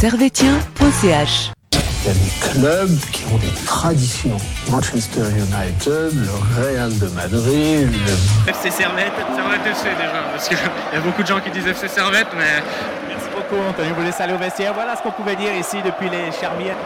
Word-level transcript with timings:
servetien.ch. 0.00 1.50
Il 1.72 2.06
y 2.06 2.10
a 2.10 2.14
des 2.14 2.52
clubs 2.52 3.00
qui 3.10 3.24
ont 3.34 3.38
des 3.38 3.64
traditions. 3.66 4.36
Manchester 4.70 5.22
United, 5.22 6.14
le 6.14 6.30
Real 6.56 6.96
de 6.98 7.08
Madrid, 7.08 7.90
le 7.90 8.50
FC 8.50 8.70
Servette, 8.70 9.12
Servette 9.34 9.66
FC 9.66 9.88
déjà, 9.98 10.22
parce 10.30 10.48
qu'il 10.48 10.56
y 10.56 10.96
a 10.96 11.00
beaucoup 11.00 11.22
de 11.22 11.26
gens 11.26 11.40
qui 11.40 11.50
disent 11.50 11.66
FC 11.66 11.88
Servette, 11.88 12.28
mais 12.36 12.62
Merci 13.08 13.26
beaucoup, 13.34 13.60
Anthony. 13.68 13.88
Vous 13.96 14.04
laisse 14.04 14.20
aller 14.20 14.34
au 14.34 14.38
vestiaire. 14.38 14.72
Voilà 14.72 14.94
ce 14.94 15.02
qu'on 15.02 15.10
pouvait 15.10 15.34
dire 15.34 15.52
ici 15.52 15.78
depuis 15.84 16.08
les 16.08 16.30
Charmières. 16.30 16.76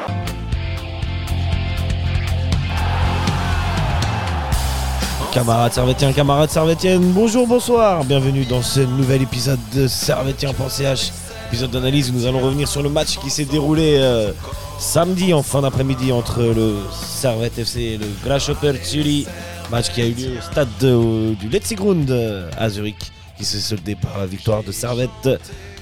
Camarades 5.32 5.72
servétiens, 5.72 6.12
camarades 6.12 6.50
servétiennes, 6.50 7.10
bonjour, 7.12 7.46
bonsoir, 7.46 8.04
bienvenue 8.04 8.44
dans 8.44 8.60
ce 8.60 8.80
nouvel 8.80 9.22
épisode 9.22 9.58
de 9.74 9.86
Servetien.ch, 9.86 11.10
épisode 11.52 11.70
d'analyse 11.70 12.10
où 12.10 12.14
nous 12.14 12.24
allons 12.26 12.40
revenir 12.40 12.66
sur 12.66 12.82
le 12.82 12.88
match 12.88 13.18
qui 13.18 13.28
s'est 13.28 13.44
déroulé 13.44 13.96
euh, 13.98 14.32
samedi 14.78 15.34
en 15.34 15.42
fin 15.42 15.60
d'après-midi 15.60 16.10
entre 16.10 16.40
le 16.42 16.76
Servette 16.92 17.58
FC 17.58 17.80
et 17.80 17.98
le 17.98 18.06
Grasshopper 18.24 18.72
Zurich, 18.82 19.26
match 19.70 19.90
qui 19.90 20.00
a 20.00 20.06
eu 20.06 20.12
lieu 20.14 20.38
au 20.38 20.40
stade 20.40 20.68
de- 20.80 21.34
du 21.34 21.50
Letzigrund 21.50 22.10
euh, 22.10 22.48
à 22.56 22.70
Zurich, 22.70 22.96
qui 23.36 23.44
s'est 23.44 23.58
soldé 23.60 23.94
par 23.96 24.18
la 24.18 24.24
victoire 24.24 24.62
de 24.62 24.72
Servette 24.72 25.28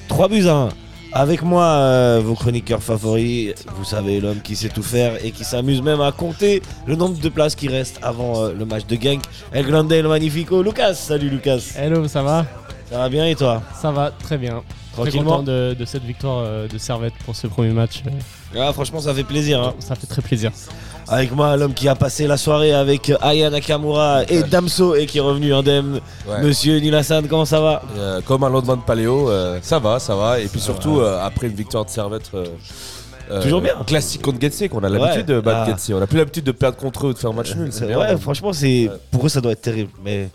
3 0.09 0.29
buts 0.29 0.49
à 0.49 0.55
1. 0.55 0.69
Avec 1.13 1.43
moi, 1.43 1.63
euh, 1.65 2.21
vos 2.25 2.35
chroniqueurs 2.35 2.83
favoris, 2.83 3.55
vous 3.77 3.85
savez, 3.85 4.21
l'homme 4.21 4.41
qui 4.43 4.57
sait 4.57 4.69
tout 4.71 4.83
faire 4.83 5.25
et 5.25 5.31
qui 5.31 5.45
s'amuse 5.45 5.83
même 5.83 6.01
à 6.01 6.11
compter 6.11 6.63
le 6.87 6.97
nombre 6.97 7.17
de 7.19 7.29
places 7.29 7.55
qui 7.55 7.69
restent 7.69 7.99
avant 8.03 8.43
euh, 8.43 8.53
le 8.59 8.65
match 8.65 8.87
de 8.87 8.97
Genk. 9.01 9.23
El 9.53 9.67
Grande, 9.67 9.93
el 9.93 10.09
Magnifico, 10.09 10.63
Lucas. 10.65 10.95
Salut 10.95 11.29
Lucas. 11.31 11.75
Hello, 11.77 12.09
ça 12.09 12.23
va? 12.25 12.45
Ça 12.91 12.99
va 12.99 13.09
bien 13.09 13.25
et 13.27 13.37
toi? 13.37 13.63
Ça 13.81 13.93
va 13.93 14.11
très 14.11 14.37
bien. 14.37 14.63
Très 14.93 15.03
Tranquillement 15.03 15.31
content 15.39 15.43
de, 15.45 15.75
de 15.79 15.85
cette 15.85 16.03
victoire 16.05 16.43
euh, 16.45 16.67
de 16.69 16.77
Servette 16.79 17.15
pour 17.25 17.37
ce 17.37 17.47
premier 17.47 17.71
match. 17.71 18.03
euh, 18.07 18.61
Ah, 18.61 18.73
Franchement, 18.73 19.01
ça 19.01 19.15
fait 19.15 19.23
plaisir. 19.25 19.63
hein. 19.63 19.75
Ça 19.79 19.95
fait 19.95 20.07
très 20.07 20.21
plaisir. 20.23 20.51
Avec 21.09 21.33
moi, 21.35 21.57
l'homme 21.57 21.75
qui 21.75 21.89
a 21.89 21.95
passé 21.95 22.27
la 22.27 22.37
soirée 22.37 22.73
avec 22.73 23.11
Aya 23.21 23.51
Nakamura 23.51 24.23
et 24.29 24.43
Damso 24.43 24.95
et 24.95 25.07
qui 25.07 25.19
est 25.19 25.23
revenu 25.23 25.53
indemne. 25.55 26.01
Ouais. 26.29 26.43
Monsieur 26.43 26.79
Nilassan, 26.79 27.27
comment 27.29 27.45
ça 27.45 27.61
va? 27.61 27.83
Euh, 27.97 28.21
comme 28.21 28.45
un 28.45 28.49
lendemain 28.49 28.77
de 28.77 28.83
paléo, 28.83 29.29
euh, 29.29 29.59
ça 29.63 29.79
va, 29.79 29.99
ça 29.99 30.15
va. 30.15 30.39
Et 30.41 30.47
puis 30.47 30.61
surtout, 30.61 31.01
euh, 31.01 31.21
après 31.21 31.47
une 31.49 31.55
victoire 31.55 31.85
de 31.85 31.91
Servette. 31.91 32.31
euh, 32.35 32.45
euh, 33.31 33.43
Toujours 33.43 33.61
bien. 33.61 33.75
Classique 33.87 34.23
contre 34.23 34.41
Getse, 34.41 34.69
qu'on 34.71 34.85
a 34.85 34.89
l'habitude 34.89 35.29
Ouais. 35.31 35.37
de 35.37 35.41
battre 35.41 35.73
Ah. 35.77 35.93
On 35.95 36.03
a 36.03 36.07
plus 36.07 36.19
l'habitude 36.19 36.45
de 36.45 36.53
perdre 36.53 36.77
contre 36.77 37.07
eux 37.07 37.11
ou 37.11 37.13
de 37.13 37.19
faire 37.19 37.33
match 37.33 37.55
nul. 37.57 37.69
C'est 37.73 37.87
bien. 37.87 37.99
Ouais, 37.99 38.17
franchement, 38.17 38.53
c'est 38.53 38.89
Ouais. 38.89 38.91
pour 39.11 39.27
eux, 39.27 39.29
ça 39.29 39.41
doit 39.41 39.53
être 39.53 39.63
terrible. 39.63 39.91
Mais 40.05 40.29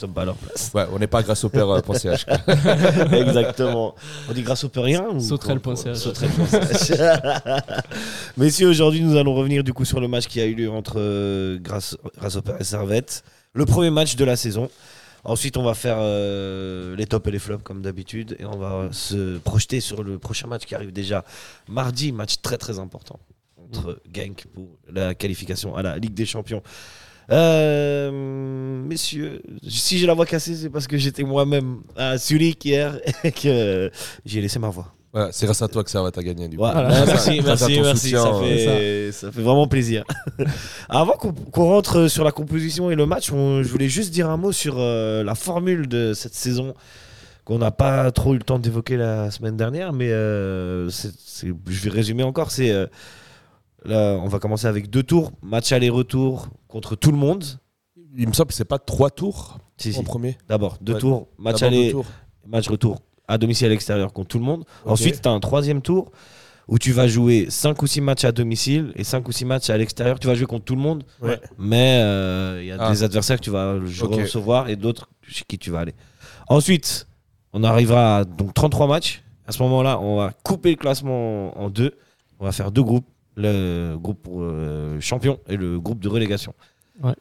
sommes 0.00 0.12
pas 0.12 0.22
à 0.22 0.24
leur 0.26 0.36
place. 0.36 0.70
Ouais, 0.74 0.84
on 0.92 0.98
n'est 0.98 1.06
pas 1.06 1.22
grâce 1.22 1.44
au 1.44 1.48
père 1.48 1.68
euh. 1.68 1.80
Exactement. 3.12 3.94
On 4.28 4.32
dit 4.32 4.42
grâce 4.42 4.64
au 4.64 4.68
peu 4.68 4.80
rien 4.80 5.06
ou 5.10 5.20
Sauterelle.ch. 5.20 5.96
Sauterelle.ch. 5.96 6.92
Messieurs, 8.36 8.68
aujourd'hui, 8.68 9.00
nous 9.02 9.16
allons 9.16 9.34
revenir 9.34 9.64
du 9.64 9.72
coup 9.72 9.84
sur 9.84 10.00
le 10.00 10.08
match 10.08 10.26
qui 10.26 10.40
a 10.40 10.46
eu 10.46 10.54
lieu 10.54 10.70
entre 10.70 10.94
euh, 10.98 11.58
Grasse- 11.58 11.96
Grasshopper 12.18 12.54
et 12.60 12.64
Servette. 12.64 13.22
Le 13.52 13.66
premier 13.66 13.90
match 13.90 14.16
de 14.16 14.24
la 14.24 14.36
saison. 14.36 14.70
Ensuite, 15.24 15.56
on 15.58 15.62
va 15.62 15.74
faire 15.74 15.96
euh, 15.98 16.96
les 16.96 17.06
tops 17.06 17.26
et 17.28 17.30
les 17.30 17.38
flops 17.38 17.62
comme 17.62 17.82
d'habitude. 17.82 18.36
Et 18.38 18.44
on 18.46 18.56
va 18.56 18.88
se 18.92 19.38
projeter 19.38 19.80
sur 19.80 20.02
le 20.02 20.18
prochain 20.18 20.46
match 20.46 20.64
qui 20.64 20.74
arrive 20.74 20.92
déjà 20.92 21.24
mardi. 21.68 22.12
Match 22.12 22.36
très 22.42 22.56
très 22.56 22.78
important 22.78 23.18
entre 23.72 24.00
Genk 24.12 24.46
pour 24.54 24.66
la 24.92 25.14
qualification 25.14 25.76
à 25.76 25.82
la 25.82 25.98
Ligue 25.98 26.14
des 26.14 26.26
Champions. 26.26 26.62
Euh, 27.30 28.82
messieurs, 28.84 29.42
si 29.66 29.98
j'ai 29.98 30.06
la 30.06 30.14
voix 30.14 30.26
cassée, 30.26 30.54
c'est 30.54 30.70
parce 30.70 30.86
que 30.86 30.96
j'étais 30.96 31.22
moi-même 31.22 31.78
à 31.96 32.16
Zurich 32.18 32.64
hier 32.64 32.98
et 33.24 33.32
que 33.32 33.90
j'ai 34.24 34.40
laissé 34.40 34.58
ma 34.58 34.68
voix. 34.68 34.92
Voilà, 35.12 35.32
c'est 35.32 35.44
grâce 35.46 35.60
à 35.60 35.66
toi 35.66 35.82
que 35.82 35.90
Servette 35.90 36.16
a 36.18 36.22
gagné. 36.22 36.46
Du 36.48 36.56
coup. 36.56 36.62
Voilà. 36.62 36.82
Voilà. 36.88 37.06
Merci, 37.06 37.40
merci, 37.44 37.80
merci. 37.80 38.00
soutien, 38.10 38.22
Ça 38.22 38.28
euh, 38.34 38.40
fait, 39.06 39.12
ça 39.12 39.32
fait 39.32 39.42
vraiment 39.42 39.66
plaisir. 39.66 40.04
Avant 40.88 41.14
qu'on 41.14 41.64
rentre 41.64 42.06
sur 42.06 42.22
la 42.22 42.30
composition 42.30 42.90
et 42.92 42.94
le 42.94 43.06
match, 43.06 43.32
on- 43.32 43.62
je 43.64 43.68
voulais 43.68 43.88
juste 43.88 44.12
dire 44.12 44.30
un 44.30 44.36
mot 44.36 44.52
sur 44.52 44.76
euh, 44.78 45.24
la 45.24 45.34
formule 45.34 45.88
de 45.88 46.12
cette 46.14 46.34
saison 46.34 46.74
qu'on 47.44 47.58
n'a 47.58 47.72
pas 47.72 48.12
trop 48.12 48.34
eu 48.34 48.38
le 48.38 48.44
temps 48.44 48.60
d'évoquer 48.60 48.96
la 48.96 49.32
semaine 49.32 49.56
dernière, 49.56 49.92
mais 49.92 50.10
euh, 50.10 50.88
je 50.88 51.80
vais 51.82 51.90
résumer 51.90 52.22
encore. 52.22 52.52
C'est 52.52 52.70
euh, 52.70 52.86
là, 53.84 54.18
on 54.22 54.28
va 54.28 54.38
commencer 54.38 54.66
avec 54.66 54.90
deux 54.90 55.02
tours, 55.02 55.32
match 55.42 55.72
aller-retour 55.72 56.48
contre 56.68 56.96
tout 56.96 57.10
le 57.12 57.18
monde. 57.18 57.44
Il 58.16 58.28
me 58.28 58.32
semble 58.32 58.48
que 58.48 58.54
c'est 58.54 58.64
pas 58.64 58.78
trois 58.78 59.10
tours 59.10 59.58
Si, 59.76 59.92
si. 59.92 59.98
en 59.98 60.02
premier. 60.02 60.36
D'abord 60.48 60.78
deux 60.80 60.94
Ouais. 60.94 61.00
tours, 61.00 61.28
match 61.38 61.62
aller, 61.62 61.94
match 62.46 62.68
retour 62.68 62.98
à 63.28 63.38
domicile 63.38 63.66
à 63.66 63.70
l'extérieur 63.70 64.12
contre 64.12 64.28
tout 64.28 64.38
le 64.38 64.44
monde. 64.44 64.64
Ensuite, 64.84 65.22
tu 65.22 65.28
as 65.28 65.32
un 65.32 65.40
troisième 65.40 65.80
tour 65.82 66.10
où 66.66 66.78
tu 66.78 66.92
vas 66.92 67.06
jouer 67.08 67.46
5 67.48 67.80
ou 67.82 67.86
6 67.86 68.00
matchs 68.00 68.24
à 68.24 68.32
domicile 68.32 68.92
et 68.96 69.02
5 69.04 69.26
ou 69.28 69.32
6 69.32 69.44
matchs 69.44 69.70
à 69.70 69.76
l'extérieur. 69.78 70.18
Tu 70.20 70.26
vas 70.26 70.34
jouer 70.34 70.46
contre 70.46 70.64
tout 70.64 70.74
le 70.76 70.80
monde, 70.80 71.04
Ouais. 71.20 71.40
mais 71.58 72.00
euh, 72.02 72.58
il 72.62 72.66
y 72.68 72.72
a 72.72 72.76
Ah. 72.80 72.90
des 72.90 73.02
adversaires 73.02 73.38
que 73.38 73.44
tu 73.44 73.50
vas 73.50 73.74
recevoir 73.74 74.68
et 74.68 74.76
d'autres 74.76 75.08
chez 75.22 75.44
qui 75.46 75.58
tu 75.58 75.70
vas 75.70 75.80
aller. 75.80 75.94
Ensuite, 76.48 77.06
on 77.52 77.62
arrivera 77.64 78.18
à 78.18 78.24
donc, 78.24 78.54
33 78.54 78.86
matchs. 78.86 79.22
À 79.46 79.52
ce 79.52 79.62
moment-là, 79.64 79.98
on 80.00 80.16
va 80.16 80.32
couper 80.44 80.70
le 80.70 80.76
classement 80.76 81.56
en 81.60 81.70
deux. 81.70 81.92
On 82.38 82.44
va 82.44 82.52
faire 82.52 82.70
deux 82.70 82.82
groupes. 82.84 83.06
Le 83.36 83.96
groupe 83.96 84.26
euh, 84.30 85.00
champion 85.00 85.38
et 85.48 85.56
le 85.56 85.78
groupe 85.78 86.00
de 86.00 86.08
relégation. 86.08 86.52
Ouais. 87.02 87.14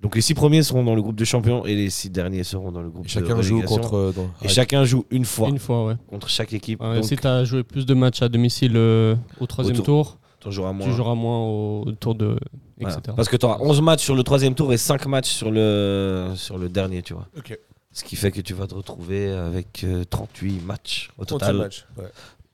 Donc 0.00 0.14
les 0.16 0.22
six 0.22 0.32
premiers 0.34 0.62
seront 0.62 0.82
dans 0.82 0.94
le 0.94 1.02
groupe 1.02 1.16
de 1.16 1.24
champion 1.26 1.66
et 1.66 1.74
les 1.74 1.90
six 1.90 2.08
derniers 2.08 2.42
seront 2.42 2.72
dans 2.72 2.80
le 2.80 2.88
groupe 2.88 3.04
Et 3.04 3.08
de 3.08 3.10
chacun 3.12 3.42
joue 3.42 3.56
relégation. 3.56 3.76
contre. 3.82 3.94
euh, 3.96 4.12
dans- 4.12 4.30
Et 4.42 4.48
chacun 4.48 4.84
joue 4.84 5.04
une 5.10 5.26
fois 5.26 5.48
Une 5.50 5.58
fois, 5.58 5.84
ouais. 5.84 5.94
contre 6.08 6.28
chaque 6.30 6.52
équipe. 6.54 6.80
Ouais, 6.80 6.94
donc, 6.96 7.04
si 7.04 7.16
tu 7.16 7.26
as 7.26 7.44
joué 7.44 7.62
plus 7.62 7.84
de 7.84 7.92
matchs 7.94 8.22
à 8.22 8.28
domicile 8.30 8.72
euh, 8.76 9.14
au 9.40 9.46
troisième 9.46 9.76
tour- 9.76 9.84
tour, 9.84 10.18
tu 10.40 10.50
joueras 10.50 10.72
moins. 10.72 10.86
tu 10.86 10.92
joueras 10.94 11.14
moins 11.14 11.38
au 11.46 11.92
tour 12.00 12.14
de. 12.14 12.38
Voilà. 12.80 12.96
etc. 12.96 13.12
Parce 13.14 13.28
que 13.28 13.36
tu 13.36 13.44
auras 13.44 13.58
11 13.60 13.82
matchs 13.82 14.02
sur 14.02 14.14
le 14.14 14.22
troisième 14.22 14.54
tour 14.54 14.72
et 14.72 14.78
5 14.78 15.04
matchs 15.06 15.28
sur 15.28 15.50
le, 15.50 16.30
sur 16.34 16.56
le 16.56 16.70
dernier, 16.70 17.02
tu 17.02 17.12
vois. 17.12 17.28
Ok. 17.36 17.58
Ce 17.92 18.02
qui 18.04 18.16
fait 18.16 18.30
que 18.30 18.40
tu 18.40 18.54
vas 18.54 18.66
te 18.66 18.74
retrouver 18.74 19.30
avec 19.30 19.84
euh, 19.84 20.04
38 20.08 20.60
matchs 20.64 21.10
au 21.18 21.26
38 21.26 21.46
total. 21.46 21.56
matchs, 21.58 21.84
ouais. 21.98 22.04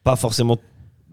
Pas 0.02 0.16
forcément 0.16 0.56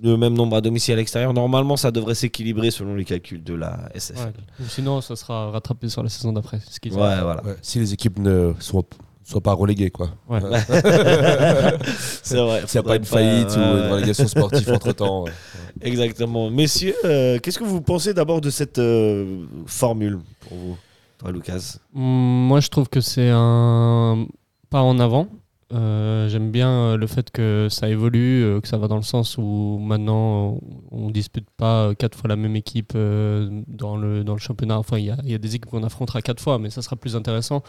le 0.03 0.17
même 0.17 0.33
nombre 0.33 0.57
à 0.57 0.61
domicile 0.61 0.93
à 0.95 0.97
l'extérieur. 0.97 1.33
Normalement, 1.33 1.77
ça 1.77 1.89
devrait 1.91 2.15
s'équilibrer 2.15 2.71
selon 2.71 2.93
les 2.95 3.05
calculs 3.05 3.43
de 3.43 3.53
la 3.53 3.89
SFL. 3.95 4.27
Ouais. 4.27 4.65
Sinon, 4.67 4.99
ça 5.01 5.15
sera 5.15 5.49
rattrapé 5.51 5.87
sur 5.87 6.03
la 6.03 6.09
saison 6.09 6.33
d'après. 6.33 6.57
Ouais, 6.57 6.91
voilà. 6.91 7.41
Ouais, 7.43 7.55
Si 7.61 7.79
les 7.79 7.93
équipes 7.93 8.19
ne 8.19 8.53
soient, 8.59 8.83
soient 9.23 9.41
pas 9.41 9.53
reléguées, 9.53 9.91
quoi. 9.91 10.09
Ouais. 10.27 10.41
C'est 12.23 12.37
vrai. 12.37 12.63
S'il 12.67 12.81
n'y 12.81 12.85
a 12.85 12.89
pas 12.89 12.95
une 12.97 13.05
faillite 13.05 13.55
ou 13.55 13.59
ouais. 13.59 13.85
une 13.85 13.91
relégation 13.93 14.27
sportive 14.27 14.69
entre 14.71 14.91
temps. 14.91 15.25
Exactement. 15.81 16.49
Messieurs, 16.49 16.95
euh, 17.05 17.39
qu'est-ce 17.39 17.59
que 17.59 17.63
vous 17.63 17.81
pensez 17.81 18.13
d'abord 18.13 18.41
de 18.41 18.49
cette 18.49 18.79
euh, 18.79 19.45
formule 19.65 20.19
pour 20.41 20.57
vous 20.57 20.77
Toi, 21.17 21.31
Lucas? 21.31 21.77
Hum, 21.95 22.01
Moi, 22.47 22.59
je 22.59 22.67
trouve 22.67 22.89
que 22.89 22.99
c'est 22.99 23.29
un 23.31 24.27
pas 24.69 24.81
en 24.81 24.99
avant. 24.99 25.27
Euh, 25.73 26.29
J'aime 26.29 26.51
bien 26.51 26.69
euh, 26.69 26.97
le 26.97 27.07
fait 27.07 27.31
que 27.31 27.67
ça 27.69 27.89
évolue, 27.89 28.43
euh, 28.43 28.61
que 28.61 28.67
ça 28.67 28.77
va 28.77 28.87
dans 28.87 28.95
le 28.95 29.01
sens 29.01 29.37
où 29.37 29.79
maintenant 29.81 30.59
on 30.91 31.07
ne 31.07 31.11
dispute 31.11 31.49
pas 31.57 31.95
quatre 31.95 32.17
fois 32.17 32.27
la 32.27 32.35
même 32.35 32.55
équipe 32.55 32.93
dans, 32.93 33.97
le, 33.97 34.23
dans 34.23 34.33
le 34.33 34.39
championnat. 34.39 34.77
Enfin, 34.77 34.97
il 34.99 35.05
y 35.05 35.31
y 35.31 35.33
a 35.33 35.37
des 35.37 35.55
équipes 35.55 35.71
qu'on 35.71 35.83
affrontera 35.83 36.21
quatre 36.21 36.41
fois, 36.41 36.59
mais 36.59 36.69
ça 36.69 36.81
sera 36.81 36.95
plus 36.95 37.15
intéressant 37.15 37.63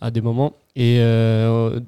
à 0.00 0.10
des 0.10 0.20
moments. 0.20 0.54
Et 0.74 1.00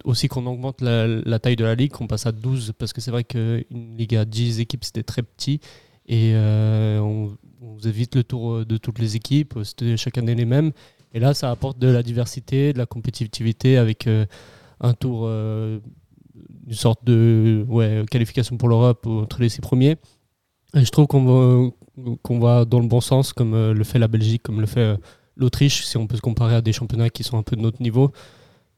aussi 0.05 0.29
qu'on 0.29 0.47
augmente 0.47 0.81
la, 0.81 1.39
taille 1.39 1.57
de 1.57 1.65
la 1.65 1.75
ligue, 1.75 1.93
qu'on 1.93 2.07
passe 2.07 2.27
à 2.27 2.33
12, 2.33 2.73
parce 2.79 2.93
que 2.93 3.01
c'est 3.01 3.11
vrai 3.11 3.25
qu'une 3.25 3.97
ligue 3.99 4.17
à 4.17 4.25
10 4.25 4.61
équipes, 4.61 4.85
c'était 4.85 5.03
très 5.03 5.23
petit. 5.23 5.61
Et 6.07 6.33
on, 6.35 7.37
on 7.61 7.79
faisait 7.79 7.91
vite 7.91 8.15
le 8.15 8.25
tour 8.25 8.65
de 8.65 8.77
toutes 8.79 8.99
les 8.99 9.17
équipes, 9.17 9.59
c'était 9.65 9.97
chaque 9.99 10.17
année 10.17 10.35
les 10.35 10.47
mêmes. 10.47 10.73
Et 11.13 11.21
là, 11.21 11.35
ça 11.35 11.51
apporte 11.51 11.79
de 11.79 11.89
la 11.89 12.03
diversité, 12.03 12.73
de 12.73 12.79
la 12.79 12.87
compétitivité 12.87 13.77
avec 13.77 14.09
un 14.81 14.95
tour, 14.95 15.23
euh, 15.25 15.79
une 16.67 16.75
sorte 16.75 17.05
de 17.05 17.65
qualification 18.11 18.57
pour 18.57 18.69
l'Europe 18.69 19.07
entre 19.07 19.41
les 19.41 19.49
six 19.49 19.61
premiers. 19.61 19.97
Je 20.75 20.91
trouve 20.91 21.07
qu'on 21.07 21.25
va, 21.25 21.71
qu'on 22.23 22.39
va 22.39 22.65
dans 22.65 22.81
le 22.81 22.87
bon 22.87 23.01
sens, 23.01 23.33
comme 23.33 23.55
euh, 23.55 23.73
le 23.73 23.85
fait 23.85 23.99
la 23.99 24.09
Belgique, 24.09 24.43
comme 24.43 24.61
le 24.61 24.67
fait 24.67 24.81
euh, 24.81 24.97
l'Autriche, 25.37 25.85
si 25.85 25.97
on 25.97 26.07
peut 26.07 26.17
se 26.17 26.21
comparer 26.21 26.57
à 26.57 26.61
des 26.61 26.73
championnats 26.73 27.11
qui 27.11 27.25
sont 27.25 27.39
un 27.39 27.43
peu 27.43 27.57
de 27.57 27.63
notre 27.63 27.83
niveau. 27.83 28.13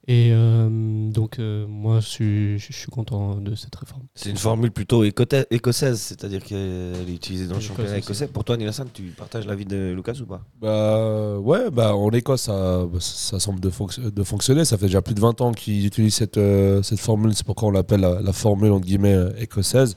Et 0.09 0.31
euh, 0.33 0.69
donc, 1.11 1.39
euh, 1.39 1.67
moi, 1.69 2.01
je 2.01 2.07
suis, 2.07 2.59
je 2.59 2.73
suis 2.73 2.91
content 2.91 3.37
de 3.37 3.55
cette 3.55 3.75
réforme. 3.77 4.03
C'est 4.15 4.31
une 4.31 4.37
formule 4.39 4.71
plutôt 4.73 5.05
écossaise, 5.05 6.01
c'est-à-dire 6.01 6.43
qu'elle 6.43 7.09
est 7.09 7.15
utilisée 7.15 7.47
dans 7.47 7.55
le 7.57 7.61
championnat 7.61 7.99
écossais. 7.99 8.27
Pour 8.27 8.43
toi, 8.45 8.57
Nilassan, 8.57 8.89
tu 8.93 9.03
partages 9.17 9.47
l'avis 9.47 9.67
de 9.67 9.93
Lucas 9.95 10.15
ou 10.21 10.27
pas? 10.27 10.43
Bah 10.61 11.39
ouais, 11.39 11.71
bah 11.71 11.95
en 11.95 12.11
Écosse 12.11 12.43
ça, 12.43 12.87
ça 12.99 13.39
semble 13.39 13.61
de, 13.61 13.71
fonc- 13.71 14.11
de 14.11 14.23
fonctionner. 14.25 14.65
Ça 14.65 14.79
fait 14.79 14.87
déjà 14.87 15.03
plus 15.03 15.15
de 15.15 15.21
20 15.21 15.41
ans 15.43 15.53
qu'ils 15.53 15.87
utilisent 15.87 16.15
cette, 16.15 16.39
euh, 16.39 16.83
cette 16.83 16.99
formule. 17.01 17.35
C'est 17.35 17.47
pourquoi 17.47 17.69
on 17.69 17.73
l'appelle 17.73 18.01
la, 18.01 18.21
la 18.21 18.33
formule 18.33 18.73
entre 18.73 18.87
guillemets 18.87 19.15
euh, 19.15 19.31
écossaise. 19.39 19.97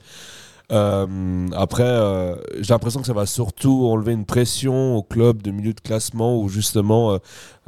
Euh, 0.72 1.46
après, 1.54 1.82
euh, 1.84 2.36
j'ai 2.60 2.72
l'impression 2.72 3.00
que 3.00 3.06
ça 3.06 3.12
va 3.12 3.26
surtout 3.26 3.86
enlever 3.86 4.12
une 4.12 4.24
pression 4.24 4.96
au 4.96 5.02
club 5.02 5.42
de 5.42 5.50
milieu 5.50 5.74
de 5.74 5.80
classement 5.80 6.40
où 6.40 6.48
justement, 6.48 7.12
euh, 7.12 7.18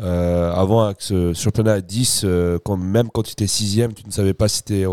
euh, 0.01 0.53
avant 0.53 0.85
avec 0.85 1.03
ce 1.03 1.35
championnat 1.35 1.75
à 1.75 1.81
10, 1.81 2.23
euh, 2.25 2.59
quand, 2.65 2.77
même 2.77 3.11
quand 3.11 3.23
tu 3.23 3.33
étais 3.33 3.47
sixième, 3.47 3.93
tu 3.93 4.07
ne 4.07 4.13
savais 4.13 4.35
pas 4.35 4.49
si 4.49 4.63
tu 4.63 4.81
étais 4.81 4.87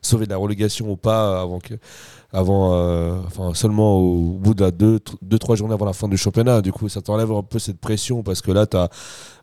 sauvé 0.00 0.24
de 0.24 0.30
la 0.30 0.38
relégation 0.38 0.90
ou 0.90 0.96
pas 0.96 1.40
avant 1.40 1.58
que 1.58 1.74
avant, 2.32 2.74
euh, 2.74 3.16
enfin 3.26 3.54
seulement 3.54 3.96
au 3.96 4.38
bout 4.38 4.54
de 4.54 5.00
2-3 5.24 5.56
journées 5.56 5.74
avant 5.74 5.86
la 5.86 5.92
fin 5.92 6.08
du 6.08 6.16
championnat. 6.16 6.62
Du 6.62 6.72
coup, 6.72 6.88
ça 6.88 7.00
t'enlève 7.00 7.32
un 7.32 7.42
peu 7.42 7.58
cette 7.58 7.80
pression 7.80 8.22
parce 8.22 8.40
que 8.40 8.52
là, 8.52 8.66
tu 8.66 8.76
as, 8.76 8.88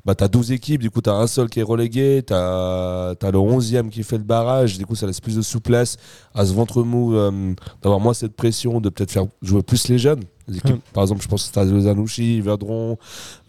bah, 0.05 0.15
12 0.15 0.51
équipes, 0.53 0.81
du 0.81 0.89
coup, 0.89 1.01
tu 1.01 1.09
as 1.09 1.15
un 1.15 1.27
seul 1.27 1.49
qui 1.49 1.59
est 1.59 1.63
relégué, 1.63 2.23
tu 2.25 2.33
as, 2.33 3.15
le 3.21 3.37
11e 3.37 3.89
qui 3.89 4.03
fait 4.03 4.17
le 4.17 4.23
barrage, 4.23 4.77
du 4.77 4.85
coup, 4.85 4.95
ça 4.95 5.05
laisse 5.05 5.19
plus 5.19 5.35
de 5.35 5.41
souplesse 5.41 5.97
à 6.33 6.45
ce 6.45 6.53
ventre 6.53 6.81
mou, 6.83 7.13
euh, 7.15 7.53
d'avoir 7.81 7.99
moins 7.99 8.13
cette 8.13 8.35
pression, 8.35 8.79
de 8.79 8.89
peut-être 8.89 9.11
faire 9.11 9.25
jouer 9.41 9.63
plus 9.63 9.89
les 9.89 9.97
jeunes. 9.97 10.23
Les 10.47 10.57
équipes, 10.57 10.81
Par 10.93 11.03
exemple, 11.03 11.21
je 11.21 11.27
pense 11.27 11.49
que 11.49 11.53
tu 11.53 11.59
as 11.59 11.65
Lausanne 11.65 11.99
Ouchy, 11.99 12.39
Verdron, 12.39 12.97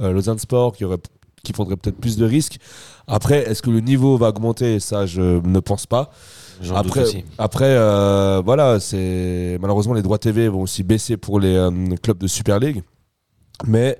euh, 0.00 0.12
Lausanne 0.12 0.40
Sport 0.40 0.72
qui, 0.76 0.84
aurait, 0.84 0.98
qui 1.44 1.52
prendrait 1.52 1.76
peut-être 1.76 1.98
plus 1.98 2.16
de 2.16 2.24
risques. 2.24 2.58
Après, 3.06 3.48
est-ce 3.48 3.62
que 3.62 3.70
le 3.70 3.80
niveau 3.80 4.16
va 4.16 4.30
augmenter? 4.30 4.80
Ça, 4.80 5.06
je 5.06 5.40
ne 5.46 5.60
pense 5.60 5.86
pas. 5.86 6.10
Après, 6.74 7.24
après 7.38 7.64
euh, 7.76 8.42
voilà, 8.44 8.80
c'est 8.80 9.58
malheureusement 9.60 9.94
les 9.94 10.02
droits 10.02 10.18
TV 10.18 10.48
vont 10.48 10.62
aussi 10.62 10.82
baisser 10.82 11.16
pour 11.16 11.40
les 11.40 11.54
euh, 11.54 11.70
clubs 12.02 12.18
de 12.18 12.26
Super 12.26 12.58
League, 12.58 12.82
mais 13.66 13.98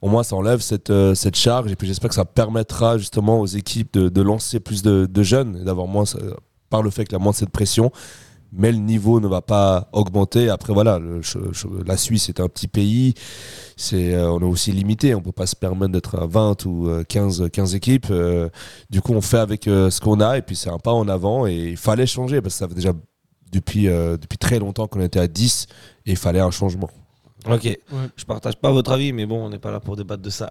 au 0.00 0.08
moins 0.08 0.22
ça 0.22 0.36
enlève 0.36 0.60
cette, 0.60 0.90
euh, 0.90 1.14
cette 1.14 1.36
charge. 1.36 1.70
Et 1.72 1.76
puis 1.76 1.86
j'espère 1.86 2.08
que 2.08 2.14
ça 2.14 2.24
permettra 2.24 2.98
justement 2.98 3.40
aux 3.40 3.46
équipes 3.46 3.92
de, 3.92 4.08
de 4.08 4.22
lancer 4.22 4.60
plus 4.60 4.82
de, 4.82 5.06
de 5.06 5.22
jeunes 5.22 5.58
et 5.60 5.64
d'avoir 5.64 5.86
moins 5.86 6.04
par 6.70 6.82
le 6.82 6.90
fait 6.90 7.04
qu'il 7.04 7.12
y 7.14 7.20
a 7.20 7.22
moins 7.22 7.32
cette 7.32 7.50
pression 7.50 7.90
mais 8.52 8.72
le 8.72 8.78
niveau 8.78 9.20
ne 9.20 9.28
va 9.28 9.42
pas 9.42 9.88
augmenter. 9.92 10.48
Après, 10.48 10.72
voilà, 10.72 10.98
la 11.86 11.96
Suisse 11.96 12.28
est 12.28 12.40
un 12.40 12.48
petit 12.48 12.68
pays, 12.68 13.14
c'est, 13.76 14.14
euh, 14.14 14.30
on 14.30 14.40
est 14.40 14.44
aussi 14.44 14.72
limité, 14.72 15.14
on 15.14 15.18
ne 15.18 15.24
peut 15.24 15.32
pas 15.32 15.46
se 15.46 15.56
permettre 15.56 15.92
d'être 15.92 16.16
à 16.16 16.26
20 16.26 16.64
ou 16.66 16.88
15, 17.08 17.42
euh, 17.42 17.48
15 17.48 17.74
équipes. 17.74 18.06
Euh, 18.10 18.48
du 18.90 19.00
coup, 19.00 19.12
on 19.12 19.20
fait 19.20 19.38
avec 19.38 19.64
ce 19.64 20.00
qu'on 20.00 20.20
a, 20.20 20.38
et 20.38 20.42
puis 20.42 20.56
c'est 20.56 20.70
un 20.70 20.78
pas 20.78 20.92
en 20.92 21.08
avant, 21.08 21.46
et 21.46 21.70
il 21.70 21.76
fallait 21.76 22.06
changer, 22.06 22.40
parce 22.40 22.54
que 22.54 22.58
ça 22.58 22.68
fait 22.68 22.74
déjà 22.74 22.92
depuis, 23.52 23.84
depuis 23.84 24.38
très 24.38 24.58
longtemps 24.58 24.86
qu'on 24.86 25.00
était 25.00 25.20
à 25.20 25.28
10, 25.28 25.66
et 26.06 26.12
il 26.12 26.16
fallait 26.16 26.40
un 26.40 26.50
changement. 26.50 26.90
Ok, 27.46 27.64
ouais. 27.64 27.78
je 28.16 28.24
partage 28.24 28.56
pas 28.56 28.70
votre 28.70 28.92
avis, 28.92 29.12
mais 29.12 29.24
bon, 29.24 29.46
on 29.46 29.48
n'est 29.48 29.58
pas 29.58 29.70
là 29.70 29.80
pour 29.80 29.96
débattre 29.96 30.22
de 30.22 30.30
ça. 30.30 30.50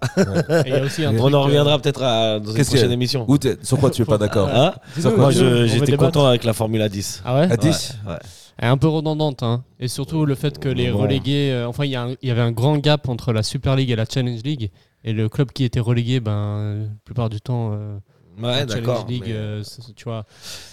aussi 0.84 1.06
on 1.06 1.34
en 1.34 1.42
reviendra 1.42 1.78
peut-être 1.78 2.00
dans 2.00 2.52
une 2.52 2.64
prochaine 2.64 2.92
émission. 2.92 3.26
sur 3.62 3.78
quoi 3.78 3.90
tu 3.90 4.02
es 4.02 4.04
pas 4.04 4.18
d'accord 4.18 4.48
hein 4.48 4.74
Moi, 5.16 5.30
j'étais 5.30 5.96
content 5.96 6.26
avec 6.26 6.44
la 6.44 6.52
Formule 6.52 6.88
10. 6.88 7.22
Ah 7.24 7.40
ouais 7.40 7.52
À 7.52 7.56
10 7.56 7.98
ouais. 8.06 8.14
Elle 8.58 8.68
est 8.68 8.70
un 8.72 8.76
peu 8.76 8.88
redondante, 8.88 9.44
hein. 9.44 9.62
et 9.78 9.86
surtout 9.86 10.26
le 10.26 10.34
fait 10.34 10.58
que 10.58 10.68
les 10.68 10.90
relégués. 10.90 11.52
Euh, 11.52 11.68
enfin, 11.68 11.84
il 11.84 11.90
y, 11.90 12.26
y, 12.26 12.30
avait 12.30 12.40
un 12.40 12.50
grand 12.50 12.76
gap 12.76 13.08
entre 13.08 13.32
la 13.32 13.44
Super 13.44 13.76
League 13.76 13.90
et 13.90 13.94
la 13.94 14.04
Challenge 14.04 14.42
League, 14.42 14.72
et 15.04 15.12
le 15.12 15.28
club 15.28 15.52
qui 15.52 15.62
était 15.62 15.78
relégué, 15.78 16.18
ben, 16.18 16.80
la 16.80 16.88
plupart 17.04 17.28
du 17.28 17.40
temps. 17.40 17.70
Euh, 17.72 17.98
Ouais, 18.40 18.66
d'accord. 18.66 19.04
Euh, 19.10 19.64
tu 19.96 20.04
vois. 20.04 20.24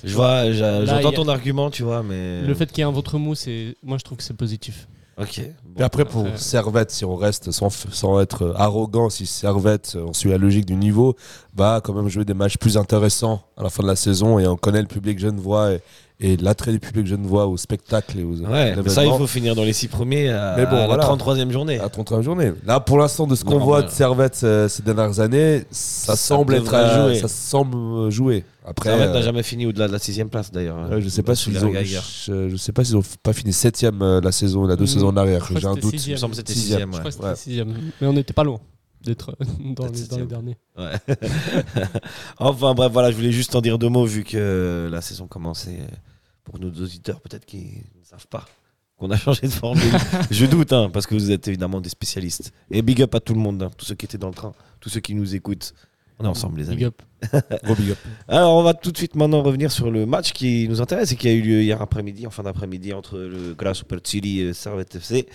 Je 0.04 0.14
vois, 0.14 0.52
j'entends 0.52 1.12
ton 1.12 1.28
argument, 1.28 1.72
tu 1.72 1.84
vois, 1.84 2.04
mais. 2.04 2.42
Le 2.42 2.54
fait 2.54 2.68
qu'il 2.68 2.80
y 2.80 2.82
ait 2.82 2.84
un 2.84 2.92
ventre 2.92 3.18
mou, 3.18 3.34
c'est, 3.34 3.76
moi 3.84 3.98
je 3.98 4.04
trouve 4.04 4.18
que 4.18 4.24
c'est 4.24 4.36
positif. 4.36 4.88
Ok. 5.18 5.40
et 5.40 5.82
après, 5.82 6.04
pour 6.04 6.28
Servette, 6.36 6.92
si 6.92 7.06
on 7.06 7.16
reste 7.16 7.52
sans, 7.52 7.70
sans 7.70 8.20
être 8.20 8.54
arrogant, 8.58 9.10
si 9.10 9.26
Servette, 9.26 9.96
on 9.96 10.12
suit 10.12 10.30
la 10.30 10.38
logique 10.38 10.66
du 10.66 10.76
niveau, 10.76 11.16
va 11.56 11.80
quand 11.82 11.94
même 11.94 12.10
jouer 12.10 12.26
des 12.26 12.34
matchs 12.34 12.58
plus 12.58 12.76
intéressants 12.76 13.42
à 13.56 13.64
la 13.64 13.70
fin 13.70 13.82
de 13.82 13.88
la 13.88 13.96
saison 13.96 14.40
et 14.40 14.48
on 14.48 14.58
connaît 14.58 14.82
le 14.82 14.88
public 14.88 15.18
genevois 15.18 15.72
et, 15.72 15.82
et 16.20 16.38
l'attrait 16.38 16.72
du 16.72 16.80
public 16.80 17.08
genevois 17.08 17.48
au 17.48 17.58
spectacle 17.58 18.20
et 18.20 18.24
aux 18.24 18.38
ouais, 18.38 18.76
ça 18.88 19.06
il 19.06 19.12
faut 19.12 19.28
finir 19.28 19.54
dans 19.54 19.64
les 19.64 19.74
six 19.74 19.88
premiers 19.88 20.30
à, 20.30 20.56
mais 20.58 20.66
bon, 20.66 20.88
la 20.88 20.98
33e 20.98 21.52
journée. 21.52 21.80
À 21.80 21.88
33e 21.88 22.22
journée. 22.22 22.54
Là 22.66 22.80
pour 22.80 22.98
l'instant 22.98 23.28
de 23.28 23.36
ce 23.36 23.44
qu'on 23.44 23.60
voit 23.60 23.82
de 23.82 23.90
Servette 23.90 24.40
euh, 24.44 24.70
ces 24.70 24.82
dernières 24.82 25.20
années 25.20 25.64
ça, 25.72 26.16
semble 26.16 26.56
être 26.56 26.66
joué. 26.66 27.16
ça 27.20 27.28
semble 27.28 28.10
jouer. 28.12 28.46
Après 28.66 28.90
Servette 28.90 29.10
n'a 29.12 29.18
euh, 29.18 29.24
jamais 29.24 29.44
fini 29.44 29.66
au-delà 29.66 29.88
de 29.88 29.94
la 29.94 30.00
sixième 30.00 30.30
place 30.30 30.52
d'ailleurs. 30.52 31.02
Je 31.02 31.10
sais 31.10 31.24
pas 31.24 31.36
s'ils 31.36 31.64
ont 31.66 31.74
je, 31.74 32.50
je, 32.50 32.56
sais 32.56 32.72
pas 32.72 32.86
s'ils 32.86 32.96
ont 32.96 33.04
pas 33.22 33.34
fini 33.34 33.52
septième 33.52 34.02
euh, 34.02 34.22
la 34.22 34.32
saison 34.32 34.66
la 34.66 34.78
deux 34.78 34.86
mm. 34.86 34.88
saisons 34.88 35.10
en 35.10 35.18
arrière. 35.18 35.48
J'ai 35.54 35.68
un 35.68 35.76
doute. 35.76 36.06
il 36.08 36.14
me 36.14 36.18
semble 36.18 36.32
que 36.32 36.38
c'était 36.38 36.54
sixième, 36.54 36.92
sixième 37.36 37.74
mais 38.00 38.08
on 38.08 38.14
n'était 38.14 38.34
pas 38.34 38.44
loin 38.44 38.60
d'être 39.06 39.38
dans, 39.60 39.88
les, 39.88 40.08
dans 40.08 40.18
les 40.18 40.26
derniers. 40.26 40.58
Ouais. 40.78 40.94
enfin 42.38 42.74
bref, 42.74 42.92
voilà, 42.92 43.12
je 43.12 43.16
voulais 43.16 43.32
juste 43.32 43.56
en 43.56 43.62
dire 43.62 43.78
deux 43.78 43.90
mots 43.90 44.06
vu 44.06 44.24
que 44.24 44.90
la 44.92 45.02
saison 45.02 45.28
commençait 45.28 45.80
pour 46.44 46.60
nos 46.60 46.70
auditeurs 46.70 47.22
peut-être 47.22 47.46
qui 47.46 47.84
ne 48.00 48.04
savent 48.04 48.28
pas 48.28 48.46
qu'on 48.98 49.12
a 49.12 49.18
changé 49.18 49.42
de 49.44 49.52
formule. 49.52 49.92
je 50.32 50.46
doute, 50.46 50.74
hein, 50.74 50.90
parce 50.92 51.08
que 51.08 51.16
vous 51.16 51.32
êtes 51.32 51.48
évidemment 51.48 51.82
des 51.82 51.90
spécialistes. 51.90 52.54
Et 52.72 52.82
big 52.82 53.02
up 53.02 53.16
à 53.16 53.20
tout 53.20 53.34
le 53.34 53.40
monde, 53.40 53.64
hein, 53.64 53.72
tous 53.78 53.86
ceux 53.86 53.96
qui 53.96 54.06
étaient 54.06 54.18
dans 54.18 54.30
le 54.30 54.34
train, 54.34 54.54
tous 54.80 54.90
ceux 54.90 55.00
qui 55.00 55.16
nous 55.16 55.36
écoutent. 55.36 55.74
On 56.18 56.24
est 56.24 56.30
ensemble, 56.30 56.60
les 56.60 56.70
amis. 56.70 56.78
Big 56.78 56.86
up. 56.86 57.02
Gros 57.64 57.76
big 57.76 57.92
up. 57.92 57.98
Alors, 58.30 58.56
on 58.56 58.64
va 58.64 58.74
tout 58.74 58.92
de 58.92 58.98
suite 58.98 59.16
maintenant 59.16 59.44
revenir 59.44 59.70
sur 59.70 59.92
le 59.92 60.06
match 60.06 60.32
qui 60.32 60.68
nous 60.70 60.82
intéresse 60.82 61.12
et 61.12 61.18
qui 61.18 61.28
a 61.28 61.34
eu 61.34 61.42
lieu 61.42 61.62
hier 61.62 61.82
après-midi, 61.82 62.26
en 62.26 62.30
fin 62.30 62.44
d'après-midi, 62.44 62.94
entre 62.94 63.18
le 63.18 63.54
Glass 63.54 63.80
Super 63.80 64.00
Chili 64.02 64.40
et 64.40 64.54
Servette 64.54 64.96
FC. 64.96 65.28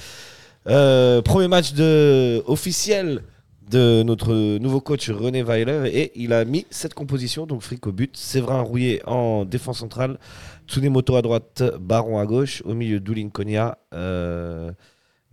Euh, 0.67 1.21
premier 1.21 1.49
match 1.49 1.75
de, 1.75 2.43
officiel 2.47 3.23
de 3.71 4.03
notre 4.03 4.59
nouveau 4.59 4.81
coach 4.81 5.09
René 5.11 5.43
Weiler. 5.43 5.89
Et 5.93 6.13
il 6.21 6.33
a 6.33 6.45
mis 6.45 6.67
cette 6.71 6.95
composition, 6.95 7.47
donc 7.47 7.63
Frick 7.63 7.87
au 7.87 7.93
but, 7.93 8.17
Séverin 8.17 8.61
Rouillet 8.63 9.01
en 9.07 9.45
défense 9.45 9.79
centrale, 9.79 10.19
Tsunemoto 10.67 11.17
à 11.17 11.23
droite, 11.23 11.63
Baron 11.81 12.19
à 12.19 12.27
gauche, 12.27 12.63
au 12.65 12.75
milieu 12.75 13.01
Doulin 13.01 13.29
Konya, 13.29 13.79
euh, 13.95 14.73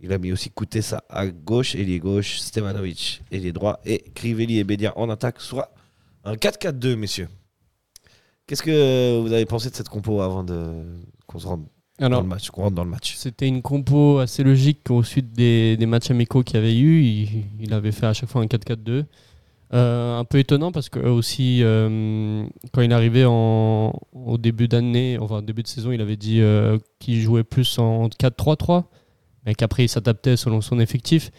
il 0.00 0.12
a 0.12 0.18
mis 0.18 0.30
aussi 0.30 0.50
Koutessa 0.50 1.02
à 1.08 1.26
gauche, 1.26 1.74
ailier 1.74 1.98
gauche, 1.98 2.38
Stevanovic 2.38 3.22
ailier 3.32 3.52
droit. 3.52 3.80
Et 3.84 3.98
Crivelli 4.14 4.58
et 4.58 4.64
Bédia 4.64 4.96
en 4.96 5.10
attaque, 5.10 5.40
soit 5.40 5.74
un 6.24 6.34
4-4-2 6.34 6.94
messieurs. 6.94 7.28
Qu'est-ce 8.46 8.62
que 8.62 9.20
vous 9.20 9.32
avez 9.32 9.46
pensé 9.46 9.68
de 9.70 9.74
cette 9.74 9.88
compo 9.88 10.20
avant 10.20 10.44
de 10.44 10.84
qu'on 11.26 11.38
se 11.38 11.46
rende 11.46 11.66
dans 11.98 12.20
le 12.20 12.26
match, 12.26 12.50
qu'on 12.50 12.62
rentre 12.62 12.76
dans 12.76 12.84
le 12.84 12.90
match. 12.90 13.16
C'était 13.16 13.48
une 13.48 13.62
compo 13.62 14.18
assez 14.18 14.44
logique 14.44 14.90
au 14.90 15.02
suite 15.02 15.32
des, 15.32 15.76
des 15.76 15.86
matchs 15.86 16.10
amicaux 16.10 16.42
qu'il 16.42 16.56
y 16.56 16.58
avait 16.58 16.76
eu. 16.76 17.02
Il, 17.60 17.72
avait 17.72 17.92
fait 17.92 18.06
à 18.06 18.12
chaque 18.12 18.28
fois 18.28 18.42
un 18.42 18.46
4-4-2. 18.46 19.04
Euh, 19.74 20.18
un 20.18 20.24
peu 20.24 20.38
étonnant 20.38 20.72
parce 20.72 20.88
que 20.88 20.98
aussi 20.98 21.62
euh, 21.62 22.42
quand 22.72 22.80
il 22.80 22.90
arrivait 22.90 23.26
en, 23.26 23.92
au 24.14 24.38
début 24.38 24.66
d'année, 24.66 25.18
enfin 25.20 25.42
début 25.42 25.62
de 25.62 25.68
saison, 25.68 25.92
il 25.92 26.00
avait 26.00 26.16
dit 26.16 26.40
euh, 26.40 26.78
qu'il 26.98 27.20
jouait 27.20 27.44
plus 27.44 27.78
en 27.78 28.08
4-3-3, 28.08 28.84
mais 29.44 29.54
qu'après 29.54 29.84
il 29.84 29.88
s'adaptait 29.88 30.36
selon 30.36 30.62
son 30.62 30.80
effectif. 30.80 31.30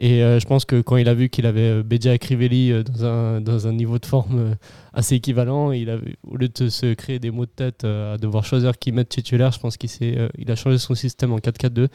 Et 0.00 0.22
euh, 0.22 0.38
je 0.38 0.46
pense 0.46 0.64
que 0.64 0.80
quand 0.80 0.96
il 0.96 1.08
a 1.08 1.14
vu 1.14 1.28
qu'il 1.28 1.44
avait 1.46 1.78
euh, 1.78 1.82
Bedia 1.82 2.18
Crivelli 2.18 2.70
euh, 2.70 2.84
dans 2.84 3.04
un, 3.04 3.40
dans 3.40 3.66
un 3.66 3.72
niveau 3.72 3.98
de 3.98 4.06
forme 4.06 4.56
assez 4.92 5.16
équivalent, 5.16 5.72
il 5.72 5.90
au 6.22 6.36
lieu 6.36 6.48
de 6.48 6.68
se 6.68 6.94
créer 6.94 7.18
des 7.18 7.32
maux 7.32 7.46
de 7.46 7.50
tête 7.50 7.84
à 7.84 8.16
devoir 8.16 8.44
choisir 8.44 8.78
qui 8.78 8.92
mettre 8.92 9.10
titulaire, 9.10 9.50
je 9.52 9.58
pense 9.58 9.76
qu'il 9.76 9.90
il 10.38 10.50
a 10.50 10.56
changé 10.56 10.78
son 10.78 10.94
système 10.94 11.32
en 11.32 11.38
4-4-2. 11.38 11.88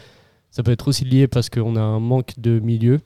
Ça 0.51 0.63
peut 0.63 0.72
être 0.72 0.88
aussi 0.88 1.05
lié 1.05 1.27
parce 1.27 1.50
qu'on 1.50 1.75
a 1.75 1.81
un 1.81 2.00
manque 2.00 2.39
de 2.39 2.60
milieu 2.60 3.00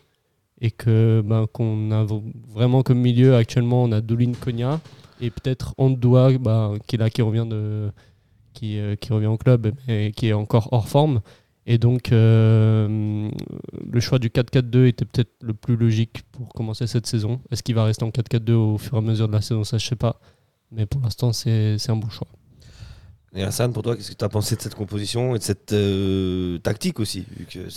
et 0.60 0.74
ben, 0.86 1.46
qu'on 1.52 1.92
a 1.92 2.06
vraiment 2.50 2.82
comme 2.82 3.00
milieu 3.00 3.36
actuellement 3.36 3.84
on 3.84 3.92
a 3.92 4.02
Dolin 4.02 4.32
Konya 4.34 4.82
et 5.22 5.30
peut-être 5.30 5.76
Andoua 5.78 6.36
bah, 6.40 6.74
qui 6.88 6.98
là 6.98 7.12
qui 7.12 7.22
revient 7.22 7.46
de 7.48 7.92
qui 8.54 8.80
revient 9.12 9.28
au 9.28 9.38
club 9.38 9.72
et 9.88 10.12
qui 10.12 10.30
est 10.30 10.34
encore 10.34 10.70
hors 10.72 10.88
forme 10.88 11.22
et 11.70 11.78
donc, 11.78 12.14
euh, 12.14 13.30
le 13.92 14.00
choix 14.00 14.20
du 14.20 14.30
4-4-2 14.30 14.88
était 14.88 15.04
peut-être 15.04 15.34
le 15.42 15.54
plus 15.54 15.76
logique 15.76 16.24
pour 16.32 16.48
commencer 16.54 16.88
cette 16.88 17.06
saison. 17.06 17.42
Est-ce 17.52 17.62
qu'il 17.62 17.76
va 17.76 17.84
rester 17.84 18.06
en 18.06 18.10
4-4-2 18.10 18.54
au 18.54 18.78
fur 18.78 18.96
et 18.96 18.98
à 19.00 19.02
mesure 19.02 19.28
de 19.28 19.34
la 19.34 19.42
saison? 19.42 19.66
Ça, 19.66 19.78
je 19.78 19.86
sais 19.86 19.98
pas. 19.98 20.22
Mais 20.72 20.86
pour 20.86 21.02
l'instant, 21.02 21.34
c'est 21.34 21.78
un 21.90 21.96
bon 21.98 22.10
choix. 22.10 22.30
Et 23.36 23.44
Hassan, 23.44 23.74
pour 23.74 23.84
toi, 23.84 23.98
qu'est-ce 23.98 24.12
que 24.12 24.16
tu 24.16 24.24
as 24.24 24.30
pensé 24.30 24.56
de 24.56 24.62
cette 24.62 24.76
composition 24.76 25.36
et 25.36 25.40
de 25.40 25.44
cette 25.44 25.74
euh, 25.74 26.58
tactique 26.60 27.02
aussi 27.02 27.26
vu 27.38 27.46
que 27.46 27.68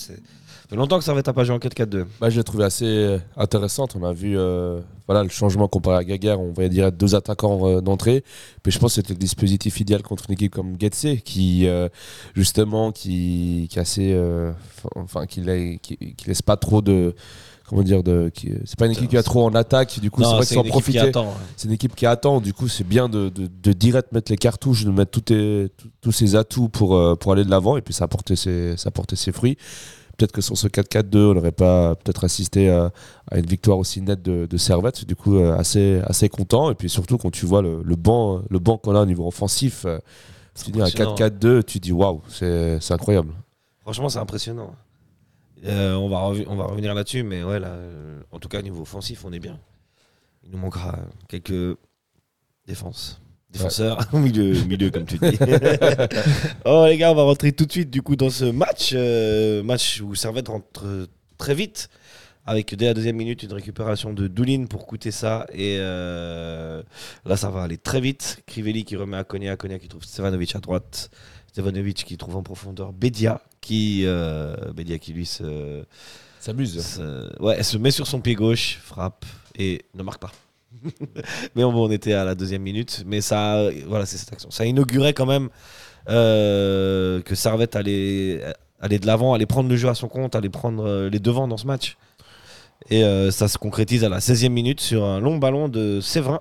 fait 0.71 0.77
longtemps 0.77 0.99
que 0.99 1.05
ça 1.05 1.13
va 1.13 1.19
être 1.21 1.45
jouer 1.45 1.57
en 1.57 1.59
4-4-2. 1.59 2.05
Bah, 2.21 2.31
je 2.31 2.37
l'ai 2.37 2.45
trouvé 2.45 2.65
assez 2.65 2.87
euh, 2.87 3.19
intéressante. 3.37 3.97
On 4.01 4.05
a 4.05 4.13
vu 4.13 4.39
euh, 4.39 4.81
voilà, 5.09 5.25
le 5.25 5.29
changement 5.29 5.67
comparé 5.67 5.97
à 5.97 6.05
Gaguerre. 6.05 6.41
On 6.41 6.53
va 6.53 6.69
dire 6.69 6.93
deux 6.93 7.17
attaquants 7.17 7.67
euh, 7.67 7.81
d'entrée. 7.81 8.23
Mais 8.65 8.71
je 8.71 8.79
pense 8.79 8.93
que 8.93 8.95
c'était 8.97 9.15
le 9.15 9.19
dispositif 9.19 9.81
idéal 9.81 10.03
contre 10.03 10.27
une 10.29 10.35
équipe 10.35 10.53
comme 10.53 10.77
Getse, 10.81 11.23
qui 11.25 11.67
justement 12.35 12.93
qui, 12.93 13.67
qui 13.69 13.81
assez, 13.81 14.17
enfin 14.95 15.27
qui, 15.27 15.43
qui, 15.83 15.97
qui, 16.15 16.29
laisse 16.29 16.43
pas 16.43 16.57
trop 16.57 16.83
de 16.83 17.15
comment 17.67 17.83
dire 17.83 18.03
de 18.03 18.31
c'est 18.65 18.79
pas 18.79 18.87
une 18.87 18.93
équipe 18.93 19.11
qui 19.11 19.17
a 19.17 19.23
trop 19.23 19.45
en 19.45 19.55
attaque 19.55 20.01
du 20.01 20.11
coup 20.11 20.23
c'est 20.25 20.35
vrai 20.35 20.45
sans 20.45 20.65
profiter 20.65 21.13
c'est 21.57 21.69
une 21.69 21.75
équipe 21.75 21.95
qui 21.95 22.05
attend 22.05 22.41
du 22.41 22.53
coup 22.53 22.67
c'est 22.67 22.87
bien 22.87 23.09
de, 23.09 23.29
de, 23.29 23.47
de, 23.47 23.73
direct 23.73 24.11
mettre 24.13 24.33
les 24.33 24.37
cartouches 24.37 24.85
de 24.85 24.91
mettre 24.91 25.21
tous 26.01 26.13
ses 26.13 26.35
atouts 26.35 26.69
pour, 26.69 27.19
pour 27.19 27.33
aller 27.33 27.45
de 27.45 27.51
l'avant 27.51 27.77
et 27.77 27.83
puis 27.83 27.95
ça 27.95 28.05
a 28.05 28.09
porté 28.09 28.35
ses, 28.35 28.77
ça 28.77 28.89
a 28.89 28.91
porté 28.91 29.15
ses 29.15 29.31
fruits 29.31 29.57
peut-être 30.21 30.33
que 30.33 30.43
sur 30.43 30.59
ce 30.59 30.69
4-4-2, 30.69 31.17
on 31.17 31.35
n'aurait 31.35 31.53
pas 31.53 31.95
peut-être 31.95 32.25
assisté 32.25 32.69
à, 32.69 32.93
une 33.35 33.47
victoire 33.47 33.79
aussi 33.79 34.03
nette 34.03 34.23
de, 34.23 34.57
Servette. 34.57 35.07
Du 35.07 35.17
coup, 35.17 35.37
euh, 35.37 35.57
assez, 35.57 36.03
assez 36.05 36.29
content. 36.29 36.71
Et 36.71 36.75
puis 36.75 36.91
surtout, 36.91 37.17
quand 37.17 37.31
tu 37.31 37.47
vois 37.47 37.63
le, 37.63 37.97
banc, 37.97 38.43
le 38.51 38.59
banc 38.59 38.77
qu'on 38.77 38.95
a 38.95 39.03
au 39.03 39.07
niveau 39.07 39.27
offensif, 39.27 39.85
euh, 39.87 39.99
tu 40.63 40.71
dis 40.71 40.83
un 40.83 40.87
4-4-2, 40.87 41.65
tu 41.65 41.79
dis 41.79 41.93
waouh, 41.93 42.21
c'est 42.29 42.91
incroyable. 42.91 43.33
Franchement, 43.81 44.11
c'est 44.11 44.19
impressionnant. 44.19 44.75
Euh, 45.65 45.95
on, 45.95 46.09
va 46.09 46.19
on 46.47 46.57
va 46.57 46.65
revenir 46.65 46.95
là-dessus, 46.95 47.23
mais 47.23 47.43
ouais, 47.43 47.59
là, 47.59 47.77
en 48.31 48.39
tout 48.39 48.49
cas, 48.49 48.59
au 48.59 48.63
niveau 48.63 48.83
offensif, 48.83 49.25
on 49.25 49.33
est 49.33 49.41
bien. 49.41 49.59
Il 50.45 50.51
nous 50.51 50.59
manquera 50.59 50.99
quelques 51.29 51.79
défenses. 52.67 53.21
Défenseur, 53.53 53.99
milieu, 54.15 54.53
milieu 54.65 54.91
comme 54.91 55.05
tu 55.07 55.19
dis. 55.19 55.27
oh 56.65 56.85
les 56.87 56.97
gars, 56.97 57.11
on 57.13 57.15
va 57.15 57.23
rentrer 57.23 57.53
tout 57.53 57.67
de 57.67 57.73
suite 57.73 57.91
du 57.91 58.03
coup 58.03 58.17
dans 58.17 58.31
ce 58.31 58.45
match. 58.45 58.91
euh, 58.95 59.63
match 59.63 60.01
où 60.01 60.15
Servette 60.15 60.49
rentre 60.49 61.09
très 61.39 61.55
vite. 61.55 61.89
Avec 62.47 62.75
dès 62.75 62.87
la 62.87 62.95
deuxième 62.95 63.17
minute 63.17 63.43
une 63.43 63.53
récupération 63.53 64.13
de 64.13 64.27
Doulin 64.27 64.65
pour 64.67 64.87
coûter 64.87 65.11
ça. 65.11 65.47
Et 65.53 65.77
euh, 65.79 66.83
là 67.27 67.37
ça 67.37 67.51
va 67.51 67.63
aller 67.63 67.77
très 67.79 68.01
vite. 68.01 68.43
Crivelli 68.47 68.85
qui 68.85 68.97
remet 68.97 69.17
à 69.19 69.25
Konya, 69.25 69.57
Konya 69.57 69.79
qui 69.79 69.89
trouve 69.89 70.03
Stevanovic 70.05 70.57
à 70.57 70.59
droite. 70.59 71.11
Stevanovic 71.49 72.05
qui 72.05 72.17
trouve 72.17 72.37
en 72.37 72.43
profondeur 72.43 72.93
Bedia 72.93 73.41
qui, 73.61 74.03
euh, 74.07 74.55
Bedia 74.75 74.99
qui 74.99 75.13
lui 75.13 75.27
se, 75.27 75.85
S'amuse. 76.41 76.81
se- 76.81 77.43
ouais, 77.43 77.63
se 77.63 77.77
met 77.77 77.91
sur 77.91 78.07
son 78.07 78.21
pied 78.21 78.35
gauche, 78.35 78.79
frappe 78.83 79.27
et 79.59 79.83
ne 79.95 80.03
marque 80.03 80.21
pas. 80.21 80.33
mais 81.55 81.65
on 81.65 81.91
était 81.91 82.13
à 82.13 82.25
la 82.25 82.35
deuxième 82.35 82.63
minute. 82.63 83.05
Mais 83.07 83.21
ça, 83.21 83.69
voilà, 83.87 84.07
c'est 84.07 84.17
cette 84.17 84.33
action. 84.33 84.51
Ça 84.51 84.65
inaugurait 84.65 85.15
quand 85.15 85.27
même 85.27 85.49
euh, 86.09 87.21
que 87.23 87.35
Servette 87.35 87.77
allait, 87.77 88.43
allait 88.81 88.99
de 88.99 89.07
l'avant, 89.07 89.35
allait 89.35 89.47
prendre 89.47 89.69
le 89.69 89.77
jeu 89.77 89.89
à 89.89 89.95
son 89.95 90.09
compte, 90.09 90.35
allait 90.35 90.49
prendre 90.49 90.85
euh, 90.85 91.11
les 91.11 91.19
devants 91.19 91.49
dans 91.49 91.57
ce 91.57 91.67
match. 91.67 91.97
Et 92.89 93.05
euh, 93.05 93.31
ça 93.31 93.49
se 93.49 93.59
concrétise 93.59 94.05
à 94.05 94.09
la 94.09 94.19
16e 94.19 94.49
minute 94.49 94.81
sur 94.81 95.05
un 95.05 95.21
long 95.21 95.37
ballon 95.37 95.69
de 95.69 96.01
Séverin 96.01 96.41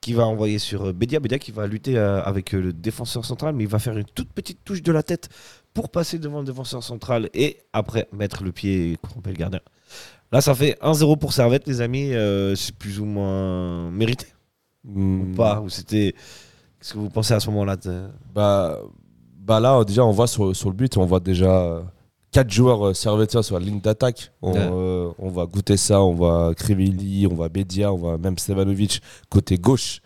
qui 0.00 0.14
va 0.14 0.26
envoyer 0.26 0.58
sur 0.58 0.92
Bedia. 0.92 1.20
Bedia 1.20 1.38
qui 1.38 1.52
va 1.52 1.66
lutter 1.66 1.96
avec 1.96 2.52
le 2.52 2.72
défenseur 2.72 3.24
central, 3.24 3.54
mais 3.54 3.64
il 3.64 3.70
va 3.70 3.78
faire 3.78 3.96
une 3.96 4.04
toute 4.04 4.32
petite 4.32 4.58
touche 4.64 4.82
de 4.82 4.90
la 4.90 5.04
tête 5.04 5.28
pour 5.74 5.90
passer 5.90 6.18
devant 6.18 6.40
le 6.40 6.46
défenseur 6.46 6.82
central 6.82 7.30
et 7.34 7.58
après 7.72 8.08
mettre 8.12 8.42
le 8.42 8.50
pied 8.50 8.92
et 8.92 8.98
le 9.24 9.32
gardien. 9.32 9.60
Là, 10.32 10.40
ça 10.40 10.54
fait 10.54 10.78
1-0 10.82 11.18
pour 11.18 11.32
Servette, 11.32 11.66
les 11.68 11.80
amis. 11.80 12.12
Euh, 12.14 12.54
c'est 12.56 12.74
plus 12.74 12.98
ou 13.00 13.04
moins 13.04 13.90
mérité 13.90 14.26
Hmm. 14.84 15.20
ou 15.32 15.34
pas 15.36 15.60
Ou 15.60 15.68
c'était. 15.68 16.12
Qu'est-ce 16.80 16.94
que 16.94 16.98
vous 16.98 17.08
pensez 17.10 17.34
à 17.34 17.38
ce 17.40 17.48
moment-là 17.50 17.76
Bah, 18.34 18.78
bah 19.38 19.60
là, 19.60 19.84
déjà, 19.84 20.04
on 20.04 20.10
voit 20.10 20.26
sur, 20.26 20.56
sur 20.56 20.70
le 20.70 20.74
but, 20.74 20.96
on 20.96 21.04
voit 21.06 21.20
déjà 21.20 21.82
4 22.32 22.50
joueurs 22.50 22.88
euh, 22.88 22.94
servétiens 22.94 23.42
sur 23.42 23.56
la 23.58 23.64
ligne 23.64 23.80
d'attaque. 23.80 24.32
On, 24.42 24.52
Ouais. 24.54 24.58
euh, 24.58 25.10
on 25.20 25.28
va 25.28 25.46
goûter 25.46 25.76
ça, 25.76 26.00
on 26.02 26.14
voit 26.14 26.52
Krivelli, 26.56 27.28
on 27.30 27.34
voit 27.34 27.48
Bedia, 27.48 27.92
on 27.92 27.96
voit 27.96 28.18
même 28.18 28.36
Stevanovic 28.38 29.00
côté 29.28 29.56
gauche 29.56 30.00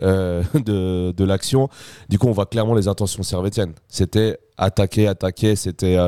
euh, 0.00 0.42
de, 0.54 1.12
de 1.14 1.24
l'action. 1.24 1.68
Du 2.08 2.18
coup, 2.18 2.28
on 2.28 2.32
voit 2.32 2.46
clairement 2.46 2.74
les 2.74 2.88
intentions 2.88 3.22
servétiennes. 3.22 3.74
C'était 3.88 4.38
attaquer, 4.56 5.08
attaquer, 5.08 5.56
c'était 5.56 5.98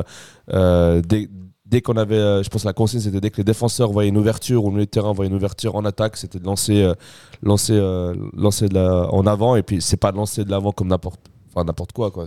euh, 0.51 1.01
dès, 1.75 1.81
qu'on 1.81 1.97
avait, 1.97 2.15
euh, 2.15 2.41
je 2.43 2.49
pense 2.49 2.63
la 2.63 2.73
consigne, 2.73 3.01
c'était 3.01 3.19
dès 3.19 3.29
que 3.29 3.37
les 3.37 3.43
défenseurs 3.43 3.91
voyaient 3.91 4.09
une 4.09 4.17
ouverture 4.17 4.63
ou 4.63 4.67
le 4.69 4.73
milieu 4.75 4.85
de 4.85 4.89
terrain 4.89 5.11
voyait 5.11 5.29
une 5.29 5.35
ouverture 5.35 5.75
en 5.75 5.83
attaque, 5.85 6.15
c'était 6.15 6.39
de 6.39 6.45
lancer, 6.45 6.81
euh, 6.81 6.93
lancer, 7.43 7.73
euh, 7.73 8.13
lancer 8.33 8.69
de 8.69 8.75
la, 8.75 9.13
en 9.13 9.25
avant. 9.27 9.55
Et 9.55 9.63
puis, 9.63 9.81
c'est 9.81 9.97
pas 9.97 10.11
de 10.11 10.17
lancer 10.17 10.45
de 10.45 10.51
l'avant 10.51 10.71
comme 10.71 10.87
n'importe 10.87 11.19
enfin, 11.53 11.65
n'importe 11.65 11.91
quoi. 11.93 12.11
quoi. 12.11 12.25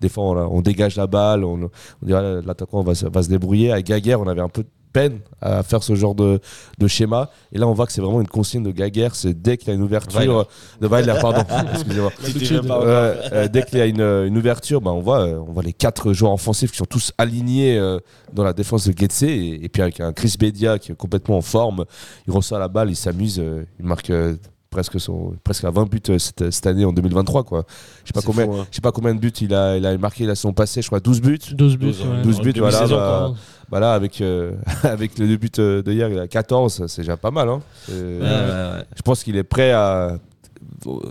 Des 0.00 0.08
fois, 0.08 0.24
on, 0.24 0.56
on 0.58 0.60
dégage 0.62 0.96
la 0.96 1.06
balle, 1.06 1.44
on, 1.44 1.70
on 2.02 2.06
dirait 2.06 2.42
l'attaquant 2.42 2.82
va, 2.82 2.94
se- 2.94 3.06
va 3.06 3.22
se 3.22 3.28
débrouiller. 3.28 3.72
À 3.72 3.80
Gaguerre, 3.82 4.20
on 4.20 4.28
avait 4.28 4.40
un 4.42 4.48
peu 4.48 4.64
peine 4.92 5.20
à 5.40 5.62
faire 5.62 5.82
ce 5.82 5.94
genre 5.94 6.14
de, 6.14 6.40
de 6.78 6.86
schéma. 6.86 7.30
Et 7.52 7.58
là, 7.58 7.66
on 7.66 7.72
voit 7.72 7.86
que 7.86 7.92
c'est 7.92 8.00
vraiment 8.00 8.20
une 8.20 8.28
consigne 8.28 8.62
de 8.62 8.70
Gaguerre. 8.70 9.14
C'est 9.14 9.40
dès 9.40 9.56
qu'il 9.56 9.68
y 9.68 9.70
a 9.70 9.74
une 9.74 9.82
ouverture. 9.82 10.20
Weiler. 10.20 10.42
De 10.80 10.86
Weiler, 10.86 11.14
pardon. 11.20 11.42
Excusez-moi. 11.74 12.84
Euh, 12.84 13.48
dès 13.48 13.62
qu'il 13.62 13.78
y 13.78 13.82
a 13.82 13.86
une, 13.86 14.00
une 14.00 14.36
ouverture, 14.36 14.80
bah, 14.80 14.90
on, 14.92 15.00
voit, 15.00 15.20
euh, 15.20 15.38
on 15.46 15.52
voit 15.52 15.62
les 15.62 15.72
quatre 15.72 16.12
joueurs 16.12 16.32
offensifs 16.32 16.70
qui 16.72 16.78
sont 16.78 16.84
tous 16.84 17.12
alignés 17.18 17.78
euh, 17.78 17.98
dans 18.32 18.44
la 18.44 18.52
défense 18.52 18.86
de 18.88 18.96
Getse. 18.96 19.22
Et, 19.22 19.60
et 19.62 19.68
puis 19.68 19.82
avec 19.82 20.00
un 20.00 20.12
Chris 20.12 20.34
Bedia 20.38 20.78
qui 20.78 20.92
est 20.92 20.94
complètement 20.96 21.38
en 21.38 21.42
forme, 21.42 21.84
il 22.26 22.32
reçoit 22.32 22.58
la 22.58 22.68
balle, 22.68 22.90
il 22.90 22.96
s'amuse, 22.96 23.38
euh, 23.38 23.64
il 23.78 23.86
marque 23.86 24.10
euh, 24.10 24.36
presque, 24.70 25.00
son, 25.00 25.34
presque 25.42 25.64
à 25.64 25.70
20 25.70 25.88
buts 25.88 26.00
cette, 26.18 26.50
cette 26.50 26.66
année 26.66 26.84
en 26.84 26.92
2023. 26.92 27.44
Quoi. 27.44 27.64
Je 28.04 28.08
sais 28.08 28.12
pas 28.12 28.22
combien. 28.22 28.44
fou, 28.46 28.54
hein. 28.54 28.66
Je 28.70 28.76
sais 28.76 28.80
pas 28.80 28.92
combien 28.92 29.14
de 29.14 29.20
buts 29.20 29.32
il 29.40 29.54
a, 29.54 29.76
il 29.76 29.84
a 29.86 29.96
marqué 29.98 30.26
la 30.26 30.34
saison 30.34 30.52
passée, 30.52 30.82
je 30.82 30.86
crois 30.86 31.00
12 31.00 31.20
buts. 31.20 31.38
12 31.52 31.76
buts. 31.76 31.86
12, 31.86 32.00
ouais. 32.02 32.22
12 32.22 32.40
buts, 32.40 32.54
voilà. 32.58 32.86
bah, 32.86 33.32
bah 33.70 33.80
là, 33.80 33.94
avec, 33.94 34.20
euh, 34.20 34.52
avec 34.82 35.18
les 35.18 35.26
deux 35.28 35.36
buts 35.36 35.50
euh, 35.58 35.82
de 35.82 35.92
hier, 35.92 36.08
il 36.08 36.18
a 36.18 36.26
14, 36.28 36.86
c'est 36.86 37.02
déjà 37.02 37.16
pas 37.16 37.30
mal. 37.30 37.48
Hein. 37.48 37.60
C'est- 37.86 37.92
Ouais, 37.92 38.20
ouais, 38.20 38.26
ouais. 38.28 38.84
Je 38.96 39.02
pense 39.02 39.22
qu'il 39.22 39.36
est 39.36 39.44
prêt 39.44 39.72
à. 39.72 40.18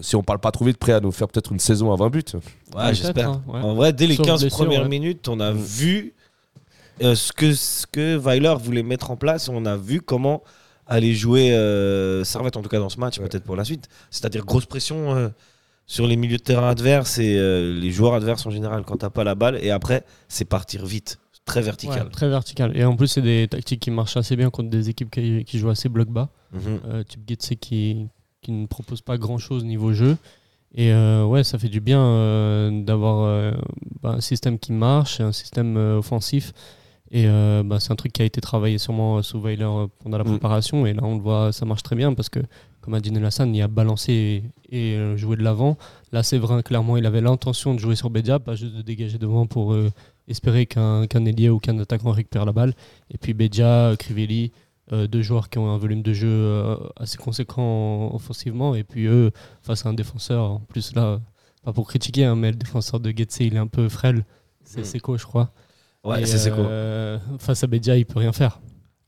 Si 0.02 0.16
on 0.16 0.24
parle 0.24 0.40
pas 0.40 0.52
trop 0.52 0.66
vite, 0.66 0.78
prêt 0.78 0.94
à 0.94 1.00
nous 1.00 1.12
faire 1.12 1.28
peut-être 1.28 1.52
une 1.52 1.60
saison 1.60 1.92
à 1.92 1.96
20 1.96 2.10
buts. 2.10 2.24
Ouais, 2.76 2.94
j'espère. 2.94 3.30
hein, 3.30 3.44
ouais. 3.48 3.60
En 3.62 3.76
vrai, 3.76 3.94
dès 3.94 4.08
les 4.08 4.16
Sauf 4.16 4.26
15 4.26 4.42
blessure, 4.42 4.58
premières 4.58 4.84
ouais. 4.84 4.88
minutes, 4.90 5.28
on 5.28 5.40
a 5.40 5.52
vu 5.52 6.14
euh, 7.04 7.14
ce, 7.16 7.32
que, 7.32 7.54
ce 7.54 7.86
que 7.86 8.18
Weiler 8.18 8.56
voulait 8.60 8.84
mettre 8.84 9.12
en 9.12 9.16
place. 9.16 9.48
On 9.50 9.66
a 9.66 9.78
vu 9.78 10.02
comment 10.02 10.44
aller 10.88 11.14
jouer 11.14 11.54
euh, 11.54 12.24
Servette, 12.24 12.58
en 12.58 12.62
tout 12.64 12.70
cas 12.70 12.80
dans 12.80 12.90
ce 12.90 13.00
match, 13.00 13.20
Ouais. 13.20 13.28
peut-être 13.28 13.44
pour 13.44 13.56
la 13.56 13.64
suite. 13.64 13.88
C'est-à-dire 14.10 14.44
grosse 14.46 14.66
pression 14.66 15.16
euh, 15.16 15.30
sur 15.86 16.08
les 16.08 16.16
milieux 16.16 16.38
de 16.38 16.44
terrain 16.44 16.70
adverses 16.70 17.20
et 17.20 17.36
euh, 17.38 17.74
les 17.80 17.92
joueurs 17.92 18.16
adverses 18.16 18.46
en 18.48 18.52
général 18.52 18.84
quand 18.86 18.98
t'as 18.98 19.10
pas 19.12 19.24
la 19.24 19.36
balle. 19.36 19.60
Et 19.64 19.70
après, 19.72 20.04
c'est 20.28 20.46
partir 20.46 20.86
vite, 20.86 21.20
très 21.50 21.62
vertical. 21.62 22.04
Ouais, 22.04 22.10
très 22.10 22.30
vertical. 22.30 22.78
Et 22.78 22.84
en 22.86 22.96
plus, 22.96 23.08
c'est 23.08 23.22
des 23.22 23.48
tactiques 23.48 23.82
qui 23.82 23.92
marchent 23.92 24.18
assez 24.18 24.36
bien 24.36 24.50
contre 24.50 24.70
des 24.70 24.90
équipes 24.90 25.12
qui, 25.12 25.44
qui 25.46 25.60
jouent 25.60 25.70
assez 25.70 25.90
bloc 25.90 26.10
bas. 26.10 26.30
Mhm. 26.54 26.80
Euh, 26.86 27.04
type 27.04 27.22
Getse 27.28 27.54
qui, 27.60 28.08
qui 28.42 28.52
ne 28.52 28.66
propose 28.68 29.02
pas 29.02 29.18
grand 29.18 29.38
chose 29.38 29.64
niveau 29.64 29.94
jeu. 29.94 30.18
Et 30.76 30.92
euh, 30.92 31.26
ouais, 31.26 31.44
ça 31.44 31.58
fait 31.58 31.68
du 31.68 31.80
bien 31.82 32.00
euh, 32.02 32.84
d'avoir 32.84 33.24
euh, 33.24 33.54
bah, 34.02 34.12
un 34.18 34.22
système 34.22 34.60
qui 34.60 34.72
marche, 34.72 35.20
un 35.20 35.32
système 35.32 35.78
offensif. 35.78 36.54
Et 37.12 37.26
bah, 37.66 37.80
c'est 37.80 37.92
un 37.92 37.96
truc 37.96 38.14
qui 38.14 38.22
a 38.22 38.26
été 38.26 38.40
travaillé 38.40 38.78
sûrement 38.78 39.24
sous 39.24 39.42
Weiler 39.42 39.68
pendant 40.04 40.20
la 40.20 40.24
Mm. 40.24 40.30
préparation. 40.30 40.86
Et 40.86 40.94
là, 40.94 41.02
on 41.04 41.16
le 41.16 41.22
voit, 41.22 41.52
ça 41.52 41.66
marche 41.66 41.82
très 41.82 41.96
bien 41.96 42.14
parce 42.14 42.30
que, 42.30 42.40
comme 42.82 42.94
a 42.94 43.00
dit 43.00 43.12
Nelassan, 43.12 43.52
il 43.56 43.62
a 43.64 43.68
balancé 43.68 44.44
et, 44.70 44.92
et, 44.94 45.18
jouer 45.18 45.36
de 45.36 45.42
l'avant. 45.42 45.76
Là, 46.12 46.22
c'est 46.22 46.38
vrai, 46.38 46.62
clairement, 46.62 46.98
il 46.98 47.08
avait 47.08 47.22
l'intention 47.22 47.74
de 47.74 47.80
jouer 47.80 47.96
sur 47.96 48.12
Bedia, 48.12 48.38
pas 48.38 48.54
juste 48.54 48.76
de 48.76 48.84
dégager 48.84 49.18
devant 49.18 49.48
pour 49.48 49.76
espérer 50.30 50.66
qu'un 50.66 51.04
ailier 51.26 51.50
ou 51.50 51.60
qu'un 51.60 51.78
attaquant 51.80 52.12
récupère 52.12 52.46
la 52.46 52.54
balle. 52.54 52.74
Et 53.12 53.18
puis 53.18 53.34
Bedia, 53.34 53.96
Crivelli, 54.00 54.52
euh, 54.92 55.08
deux 55.08 55.22
joueurs 55.22 55.50
qui 55.50 55.58
ont 55.60 55.70
un 55.70 55.78
volume 55.78 56.02
de 56.02 56.14
jeu 56.14 56.28
euh, 56.30 56.76
assez 56.96 57.18
conséquent 57.18 58.14
offensivement. 58.14 58.76
Et 58.76 58.84
puis 58.84 59.06
eux, 59.06 59.32
face 59.62 59.86
à 59.86 59.90
un 59.90 59.94
défenseur, 59.94 60.44
en 60.52 60.60
plus 60.60 60.96
là, 60.96 61.20
pas 61.64 61.74
pour 61.74 61.88
critiquer, 61.88 62.26
hein, 62.26 62.36
mais 62.36 62.52
le 62.52 62.58
défenseur 62.58 63.00
de 63.00 63.12
Getse, 63.16 63.40
il 63.42 63.56
est 63.56 63.60
un 63.60 63.68
peu 63.68 63.90
frêle. 63.90 64.26
C'est 64.64 64.82
Mm. 64.82 64.86
Seco, 64.86 65.18
je 65.18 65.26
crois. 65.26 65.52
Ouais, 66.04 66.26
c'est 66.26 66.50
euh, 66.52 67.18
Face 67.40 67.64
à 67.64 67.68
Bedia, 67.68 67.98
il 67.98 68.06
peut 68.06 68.20
rien 68.20 68.32
faire. 68.32 68.62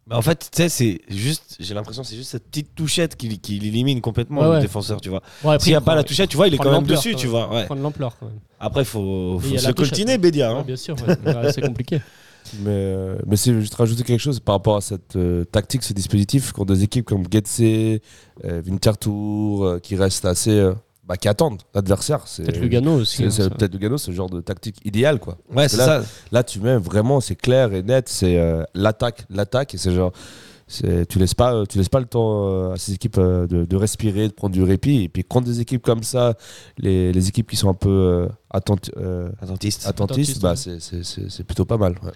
Mais 0.08 0.16
en 0.16 0.22
fait, 0.22 0.50
tu 0.52 0.64
sais, 0.64 0.70
c'est 0.70 1.02
juste, 1.10 1.58
j'ai 1.60 1.74
l'impression 1.74 2.02
que 2.02 2.08
c'est 2.08 2.16
juste 2.16 2.32
cette 2.32 2.48
petite 2.48 2.74
touchette 2.76 3.16
qui, 3.16 3.40
qui 3.40 3.60
l'élimine 3.60 4.02
complètement 4.02 4.42
Ouais, 4.42 4.56
le 4.56 4.62
défenseur, 4.62 5.00
tu 5.00 5.10
vois. 5.10 5.22
S'il 5.60 5.72
n'y 5.72 5.76
a 5.76 5.82
pas 5.82 5.96
la 5.96 6.04
touchette, 6.04 6.30
tu 6.30 6.38
vois, 6.38 6.48
il 6.48 6.54
est 6.54 6.58
quand 6.58 6.72
même 6.72 6.88
dessus, 6.88 7.16
tu 7.16 7.28
vois. 7.28 7.54
Ouais. 7.54 7.66
prend 7.66 7.76
de 7.76 7.82
l'ampleur 7.82 8.18
quand 8.20 8.26
même. 8.26 8.40
Après, 8.60 8.84
faut, 8.84 9.40
faut 9.40 9.58
se 9.58 9.72
coltiner, 9.72 10.18
Bédia. 10.18 10.54
Ouais, 10.54 10.60
hein. 10.60 10.64
bien 10.66 10.76
sûr, 10.76 10.96
c'est 11.54 11.62
compliqué. 11.62 12.02
Mais, 12.60 12.70
euh, 12.70 13.18
mais 13.28 13.36
c'est 13.38 13.54
juste 13.54 13.76
rajouter 13.76 14.04
quelque 14.04 14.20
chose 14.20 14.40
par 14.40 14.56
rapport 14.56 14.76
à 14.76 14.82
cette 14.82 15.16
euh, 15.16 15.46
tactique, 15.46 15.84
ce 15.84 15.94
dispositif, 15.94 16.52
quand 16.52 16.66
des 16.66 16.84
équipes 16.84 17.06
comme 17.06 17.24
Getse, 17.32 17.62
euh, 17.62 18.00
Winterthur, 18.66 19.64
euh, 19.64 19.80
qui 19.80 19.96
restent 19.96 20.26
assez. 20.26 20.72
Bah, 21.12 21.18
qui 21.18 21.28
attendent 21.28 21.62
l'adversaire. 21.76 22.22
C'est 22.26 22.44
Peut-être 22.44 22.62
Lugano 22.62 22.94
aussi. 23.02 23.30
c'est- 23.30 23.44
hein, 23.44 23.50
peut-être 23.50 23.74
Lugano, 23.74 23.98
ce 23.98 24.12
genre 24.12 24.30
de 24.30 24.40
tactique 24.40 24.78
idéale, 24.86 25.20
quoi. 25.20 25.38
Ouais, 25.54 25.68
c'est 25.68 25.76
là- 25.76 26.02
ça. 26.02 26.08
Là, 26.32 26.42
tu 26.44 26.62
mets 26.62 26.78
vraiment, 26.78 27.20
c'est 27.20 27.36
clair 27.36 27.74
et 27.74 27.84
net, 27.84 28.08
c'est 28.08 28.38
euh, 28.38 28.64
l'attaque, 28.74 29.26
l'attaque, 29.30 29.74
et 29.76 29.78
c'est 29.78 29.94
genre. 29.94 30.14
c'est- 30.68 31.06
Tu 31.08 31.20
laisses 31.20 31.34
pas, 31.34 31.66
tu 31.68 31.78
laisses 31.78 31.90
pas 31.90 32.00
le 32.00 32.06
temps 32.06 32.48
euh, 32.48 32.72
à 32.74 32.78
ces 32.78 32.94
équipes 32.94 33.18
euh, 33.18 33.46
de, 33.46 33.66
de 33.66 33.76
respirer, 33.76 34.30
de 34.30 34.34
prendre 34.34 34.54
du 34.54 34.64
répit. 34.64 35.04
Et 35.04 35.10
puis 35.10 35.26
contre 35.26 35.48
des 35.48 35.60
équipes 35.60 35.82
comme 35.84 36.02
ça, 36.04 36.36
les, 36.78 37.12
les 37.12 37.28
équipes 37.28 37.50
qui 37.50 37.58
sont 37.58 37.70
un 37.70 37.74
peu 37.74 37.90
euh, 37.90 38.28
attenti- 38.54 38.92
euh, 38.96 39.28
Attentiste. 39.42 39.86
attentistes, 39.86 40.38
Attentistes, 40.38 40.42
bah, 40.42 40.52
ouais. 40.52 40.56
c'est- 40.56 40.80
c'est 40.80 41.04
c'est- 41.04 41.30
c'est 41.30 41.44
plutôt 41.44 41.66
pas 41.66 41.76
mal. 41.78 41.96
ouais. 42.04 42.12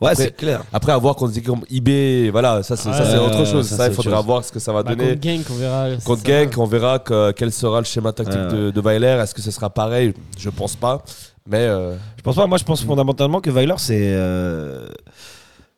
Ouais, 0.00 0.14
c'est 0.14 0.34
clair. 0.34 0.62
Après, 0.72 0.92
à 0.92 0.96
voir 0.96 1.14
contre 1.14 1.32
des 1.32 1.38
équipes 1.38 1.50
comme 1.50 1.64
IB, 1.68 2.30
voilà, 2.30 2.62
ça 2.62 2.74
c'est 2.76 2.90
ça, 2.92 3.22
autre 3.22 3.44
chose. 3.44 3.68
ça, 3.68 3.86
il 3.88 3.92
faudra 3.92 4.16
chose. 4.16 4.24
voir 4.26 4.44
ce 4.44 4.50
que 4.50 4.58
ça 4.58 4.72
va 4.72 4.82
Bah, 4.82 4.94
donner. 4.94 5.10
contre 5.10 5.22
Genk, 5.22 5.46
on 5.50 5.54
verra. 5.54 5.86
Contre 6.04 6.24
Genk, 6.26 6.58
on 6.58 6.64
verra 6.66 6.98
que- 6.98 7.32
quel 7.32 7.52
sera 7.52 7.80
le 7.80 7.84
schéma 7.84 8.12
tactique 8.12 8.34
Ouais, 8.34 8.48
de, 8.50 8.70
de 8.70 8.80
Weiler. 8.80 9.18
Est-ce 9.22 9.34
que 9.34 9.42
ce 9.42 9.50
sera 9.50 9.68
pareil? 9.68 10.14
Je 10.38 10.48
pense 10.48 10.74
pas. 10.74 11.02
Mais 11.46 11.58
euh, 11.58 11.96
Je 12.16 12.22
pense 12.22 12.36
pas. 12.36 12.46
Moi, 12.46 12.56
je 12.58 12.64
pense 12.64 12.82
fondamentalement 12.82 13.40
que 13.40 13.50
Weiler, 13.50 13.74
c'est 13.78 13.98
euh, 14.14 14.88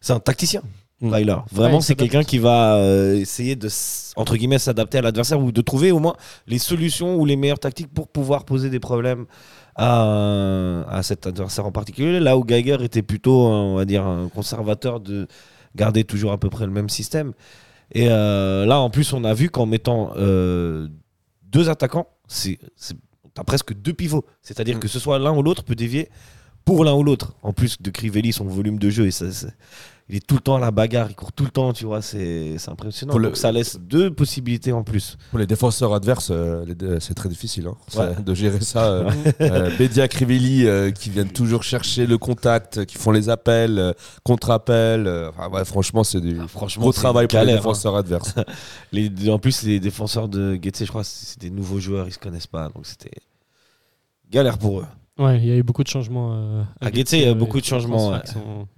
c'est 0.00 0.12
un 0.12 0.20
tacticien. 0.20 0.62
Mm. 1.00 1.10
Weiler. 1.10 1.36
Vraiment, 1.50 1.80
c'est 1.80 1.96
quelqu'un 1.96 2.22
qui 2.22 2.38
va 2.38 2.76
euh, 2.76 3.16
essayer 3.16 3.56
de 3.56 3.68
entre 4.14 4.36
guillemets 4.36 4.58
s'adapter 4.60 4.98
à 4.98 5.02
l'adversaire 5.02 5.40
ou 5.40 5.50
de 5.50 5.60
trouver 5.62 5.90
au 5.90 5.98
moins 5.98 6.14
les 6.46 6.58
solutions 6.58 7.16
ou 7.16 7.24
les 7.24 7.34
meilleures 7.34 7.58
tactiques 7.58 7.92
pour 7.92 8.06
pouvoir 8.06 8.44
poser 8.44 8.70
des 8.70 8.78
problèmes 8.78 9.26
à, 9.76 10.84
à 10.88 11.02
cet 11.02 11.26
adversaire 11.26 11.66
en 11.66 11.72
particulier. 11.72 12.20
Là 12.20 12.36
où 12.36 12.44
Geiger 12.44 12.78
était 12.82 13.02
plutôt, 13.02 13.46
un- 13.46 13.62
on 13.62 13.76
va 13.76 13.84
dire, 13.84 14.06
un 14.06 14.28
conservateur 14.28 15.00
de 15.00 15.26
garder 15.76 16.04
toujours 16.04 16.32
à 16.32 16.38
peu 16.38 16.50
près 16.50 16.66
le 16.66 16.72
même 16.72 16.88
système. 16.88 17.32
Et 17.92 18.08
euh, 18.08 18.64
là, 18.66 18.78
en 18.80 18.90
plus, 18.90 19.12
on 19.12 19.24
a 19.24 19.34
vu 19.34 19.50
qu'en 19.50 19.66
mettant 19.66 20.12
euh, 20.16 20.88
deux 21.50 21.68
attaquants, 21.68 22.06
c'est 22.28 22.58
t'as 23.34 23.44
presque 23.44 23.72
deux 23.74 23.92
pivots. 23.94 24.24
C'est-à-dire 24.42 24.76
Mm. 24.76 24.80
que 24.80 24.88
ce 24.88 24.98
soit 24.98 25.18
l'un 25.18 25.32
ou 25.36 25.42
l'autre 25.42 25.64
peut 25.64 25.74
dévier 25.74 26.08
pour 26.64 26.84
l'un 26.84 26.94
ou 26.94 27.02
l'autre. 27.02 27.34
En 27.42 27.52
plus 27.52 27.80
de 27.80 27.90
Crivelli, 27.90 28.32
son 28.32 28.44
volume 28.44 28.78
de 28.78 28.88
jeu, 28.90 29.06
et 29.06 29.10
ça, 29.10 29.30
ça- 29.32 29.48
il 30.12 30.18
est 30.18 30.26
tout 30.26 30.34
le 30.34 30.40
temps 30.42 30.56
à 30.56 30.60
la 30.60 30.70
bagarre, 30.70 31.08
il 31.10 31.14
court 31.16 31.32
tout 31.32 31.44
le 31.44 31.50
temps, 31.50 31.72
tu 31.72 31.86
vois, 31.86 32.02
c'est 32.02 32.56
impressionnant. 32.68 33.16
Le- 33.16 33.28
Donc 33.28 33.36
ça 33.38 33.50
laisse 33.50 33.78
deux 33.80 34.12
possibilités 34.14 34.70
en 34.70 34.82
plus. 34.84 35.16
Pour 35.30 35.38
les 35.38 35.46
défenseurs 35.46 35.94
adverses, 35.94 36.28
euh, 36.30 36.64
c'est 37.00 37.14
très 37.14 37.28
difficile 37.30 37.66
hein, 37.66 37.76
Ouais. 37.98 38.22
de 38.22 38.34
gérer 38.34 38.60
ça. 38.60 38.84
Euh, 38.92 39.10
euh, 39.40 39.70
Bedia, 39.78 40.06
Crivelli, 40.08 40.66
euh, 40.66 40.90
qui 40.90 41.08
viennent 41.10 41.32
toujours 41.32 41.62
chercher 41.62 42.06
le 42.06 42.18
contact, 42.18 42.84
qui 42.84 42.98
font 42.98 43.10
les 43.10 43.28
appels, 43.30 43.78
euh, 43.78 43.92
contre-appels. 44.22 45.08
enfin, 45.30 45.48
ouais, 45.50 45.64
franchement, 45.64 46.04
c'est 46.04 46.20
du 46.20 46.38
Franchement, 46.46 46.82
gros 46.82 46.92
travail 46.92 47.26
pour 47.26 47.40
les 47.40 47.52
hein. 47.52 47.56
défenseurs 47.56 47.96
adverses. 47.96 48.34
Les- 48.92 49.10
en 49.30 49.38
plus, 49.38 49.62
les 49.62 49.80
défenseurs 49.80 50.28
de 50.28 50.58
Getse, 50.62 50.84
je 50.84 50.88
crois, 50.88 51.04
c'est 51.04 51.24
c'est 51.32 51.40
des 51.40 51.50
nouveaux 51.50 51.80
joueurs, 51.80 52.06
ils 52.06 52.12
se 52.12 52.18
connaissent 52.18 52.46
pas, 52.46 52.68
donc 52.68 52.84
c'était 52.84 53.10
galère 54.30 54.58
pour 54.58 54.80
eux. 54.80 54.86
Ouais, 55.18 55.38
il 55.38 55.44
y 55.46 55.52
a 55.52 55.56
eu 55.56 55.62
beaucoup 55.62 55.84
de 55.84 55.88
changements. 55.88 56.30
euh, 56.32 56.62
À 56.80 56.90
Getse, 56.90 57.12
il 57.12 57.20
y 57.20 57.24
a 57.26 57.30
euh, 57.30 57.34
beaucoup 57.34 57.60
de 57.60 57.66
changements, 57.66 58.14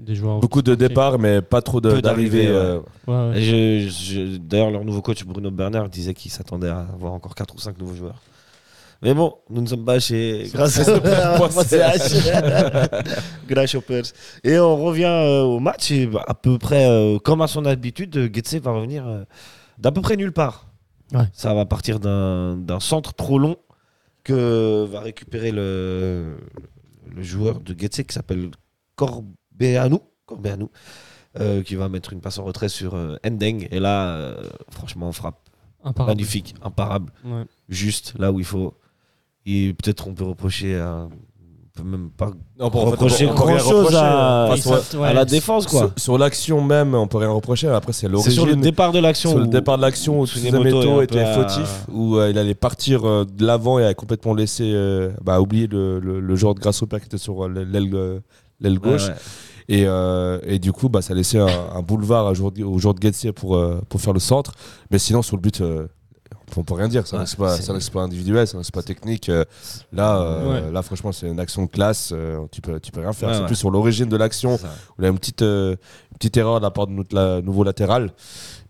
Des 0.01 0.17
joueurs. 0.17 0.41
Beaucoup 0.41 0.63
de 0.63 0.75
départs, 0.75 1.19
mais 1.19 1.41
pas 1.41 1.63
trop 1.63 1.81
d'arrivées. 1.81 2.49
euh, 2.49 2.81
Ouais, 3.07 3.15
ouais. 3.31 3.41
Et 3.41 3.81
je- 3.83 3.89
je- 3.89 4.37
D'ailleurs, 4.39 4.71
leur 4.73 4.85
nouveau 4.85 5.01
coach 5.01 5.25
Bruno 5.25 5.51
Bernard 5.53 5.89
disait 5.89 6.13
qu'il 6.13 6.33
s'attendait 6.33 6.69
à 6.69 6.81
avoir 6.93 7.13
encore 7.13 7.37
4 7.37 7.55
ou 7.55 7.59
5 7.59 7.79
nouveaux 7.79 7.95
joueurs. 7.95 8.21
Mais 9.03 9.13
bon, 9.15 9.35
nous 9.51 9.61
ne 9.61 9.67
sommes 9.67 9.85
pas 9.85 10.01
chez. 10.01 10.49
Grâce 10.53 10.89
à 10.89 10.95
Grâce 13.49 13.75
aux 13.75 13.81
Pers. 13.81 14.05
Et 14.43 14.59
on 14.59 14.77
revient 14.77 15.05
euh, 15.05 15.43
au 15.43 15.61
match. 15.61 15.91
Et 15.91 16.07
bah, 16.07 16.25
à 16.27 16.35
peu 16.35 16.59
près, 16.59 16.87
euh, 16.89 17.19
comme 17.19 17.43
à 17.43 17.47
son 17.47 17.65
habitude, 17.65 18.31
Getse 18.35 18.55
va 18.55 18.73
revenir 18.73 19.05
d'à 19.79 19.93
peu 19.93 20.01
près 20.01 20.17
nulle 20.17 20.33
part. 20.33 20.67
Ouais. 21.13 21.25
Ça 21.33 21.55
va 21.55 21.67
partir 21.67 22.01
d'un 22.01 22.57
d'un 22.57 22.81
centre 22.81 23.13
trop 23.15 23.39
long 23.39 23.57
que 24.25 24.85
va 24.87 25.01
récupérer 25.01 25.53
le, 25.53 26.37
le 27.15 27.23
joueur 27.23 27.61
de 27.61 27.79
Getse 27.79 28.03
qui 28.03 28.13
s'appelle 28.15 28.51
Corbeanu. 28.97 29.99
Corbeanu. 30.27 30.67
euh, 31.39 31.63
qui 31.63 31.75
va 31.75 31.89
mettre 31.89 32.13
une 32.13 32.21
passe 32.21 32.39
en 32.39 32.45
retrait 32.45 32.69
sur 32.69 32.95
euh, 32.95 33.17
Endeng. 33.27 33.67
Et 33.71 33.81
là, 33.81 34.15
euh, 34.17 34.49
franchement, 34.71 35.11
frappe 35.13 35.41
Imparable. 35.83 36.13
magnifique, 36.13 36.55
imparable, 36.63 37.13
Ouais. 37.25 37.45
juste 37.69 38.15
là 38.19 38.33
où 38.33 38.39
il 38.39 38.45
faut. 38.45 38.75
Et 39.45 39.75
peut-être 39.75 40.09
on 40.09 40.15
peut 40.15 40.25
reprocher 40.25 40.77
à. 40.77 41.09
On 41.77 41.83
peut 41.83 41.89
même 41.89 42.11
pas 42.17 42.31
Non, 42.61 42.71
pour- 42.71 42.83
en 42.83 42.85
fait, 42.85 42.91
reprocher 42.93 43.27
on 43.27 43.35
peut 43.35 43.43
rien 43.43 43.57
grand 43.57 43.69
chose 43.69 43.79
reprocher, 43.87 43.97
à, 43.97 44.45
hein. 44.53 45.01
Ouais, 45.01 45.09
à 45.09 45.13
la 45.13 45.25
défense, 45.25 45.67
quoi. 45.67 45.81
Sur, 45.81 45.93
sur 45.97 46.19
l'action 46.19 46.61
même, 46.63 46.95
on 46.95 47.09
peut 47.09 47.19
rien 47.19 47.31
reprocher. 47.31 47.67
Après, 47.67 47.93
c'est 47.93 48.07
C'est 48.23 48.31
sur 48.31 48.45
le 48.45 48.53
l'origine. 48.53 48.61
départ 48.61 48.93
de 48.93 49.01
l'action. 49.01 49.31
Sur 49.31 49.39
le 49.41 49.47
où- 49.47 49.49
départ 49.49 49.77
de 49.79 49.83
l'action, 49.83 50.21
où 50.21 50.27
Tsunemoto 50.27 51.03
était 51.03 51.25
fautif, 51.35 51.85
où 51.93 52.17
euh, 52.17 52.31
il 52.31 52.39
allait 52.39 52.55
partir 52.55 53.05
euh, 53.05 53.25
de 53.25 53.45
l'avant 53.45 53.81
et 53.81 53.87
a 53.87 53.93
complètement 53.95 54.35
laissé, 54.35 54.71
euh, 54.73 55.11
bah, 55.25 55.41
oublier 55.41 55.67
le, 55.67 55.99
le, 55.99 56.21
le 56.21 56.37
joueur 56.37 56.55
de 56.55 56.61
Grasshopper 56.61 57.01
qui 57.01 57.07
était 57.07 57.19
sur 57.19 57.49
l'aile 57.49 57.93
Ouais, 58.63 58.77
gauche. 58.77 59.09
ouais. 59.09 59.15
Et, 59.69 59.85
euh, 59.87 60.39
et 60.47 60.61
du 60.61 60.71
coup, 60.71 60.89
bah, 60.89 61.03
ça 61.03 61.13
laissait 61.13 61.41
un, 61.41 61.49
un 61.75 61.83
boulevard 61.83 62.31
au 62.31 62.35
joueur 62.79 62.95
de 62.95 63.03
Getze 63.03 63.33
pour, 63.35 63.57
euh, 63.57 63.81
pour 63.89 64.01
faire 64.01 64.13
le 64.13 64.21
centre. 64.21 64.53
Mais 64.93 64.99
sinon, 65.01 65.23
sur 65.23 65.35
le 65.37 65.43
but, 65.43 65.61
euh, 65.61 65.89
on 66.59 66.65
peut 66.65 66.75
rien 66.75 66.89
dire. 66.89 67.07
Ça 67.07 67.17
Ouais, 67.19 67.25
n'est 67.25 67.37
pas, 67.37 67.57
c'est- 67.57 67.63
ça 67.63 67.73
reste 67.73 67.91
pas 67.93 68.03
individuel, 68.03 68.47
ça 68.47 68.57
n'est 68.59 68.65
pas 68.73 68.83
technique. 68.83 69.29
Euh, 69.29 69.45
là, 69.93 70.17
euh, 70.21 70.65
Ouais. 70.67 70.73
là, 70.73 70.83
franchement, 70.83 71.13
c'est 71.13 71.29
une 71.29 71.41
action 71.41 71.65
de 71.65 71.71
classe. 71.71 72.11
euh, 72.13 72.45
tu 72.51 72.61
peux, 72.61 72.79
tu 72.81 72.91
peux 72.93 73.01
rien 73.01 73.13
faire. 73.13 73.29
Ouais, 73.29 73.35
c'est 73.35 73.41
ouais. 73.41 73.47
plus 73.47 73.57
sur 73.57 73.71
l'origine 73.71 74.07
de 74.09 74.17
l'action. 74.17 74.59
Y 75.01 75.05
a 75.05 75.09
une 75.09 75.19
petite, 75.19 75.43
euh, 75.43 75.73
une 76.13 76.19
petite 76.19 76.37
erreur 76.37 76.61
de 76.61 76.65
la 76.65 76.71
part 76.71 76.87
de 76.87 76.93
notre 76.93 77.15
la- 77.15 77.41
nouveau 77.43 77.65
latéral. 77.65 78.13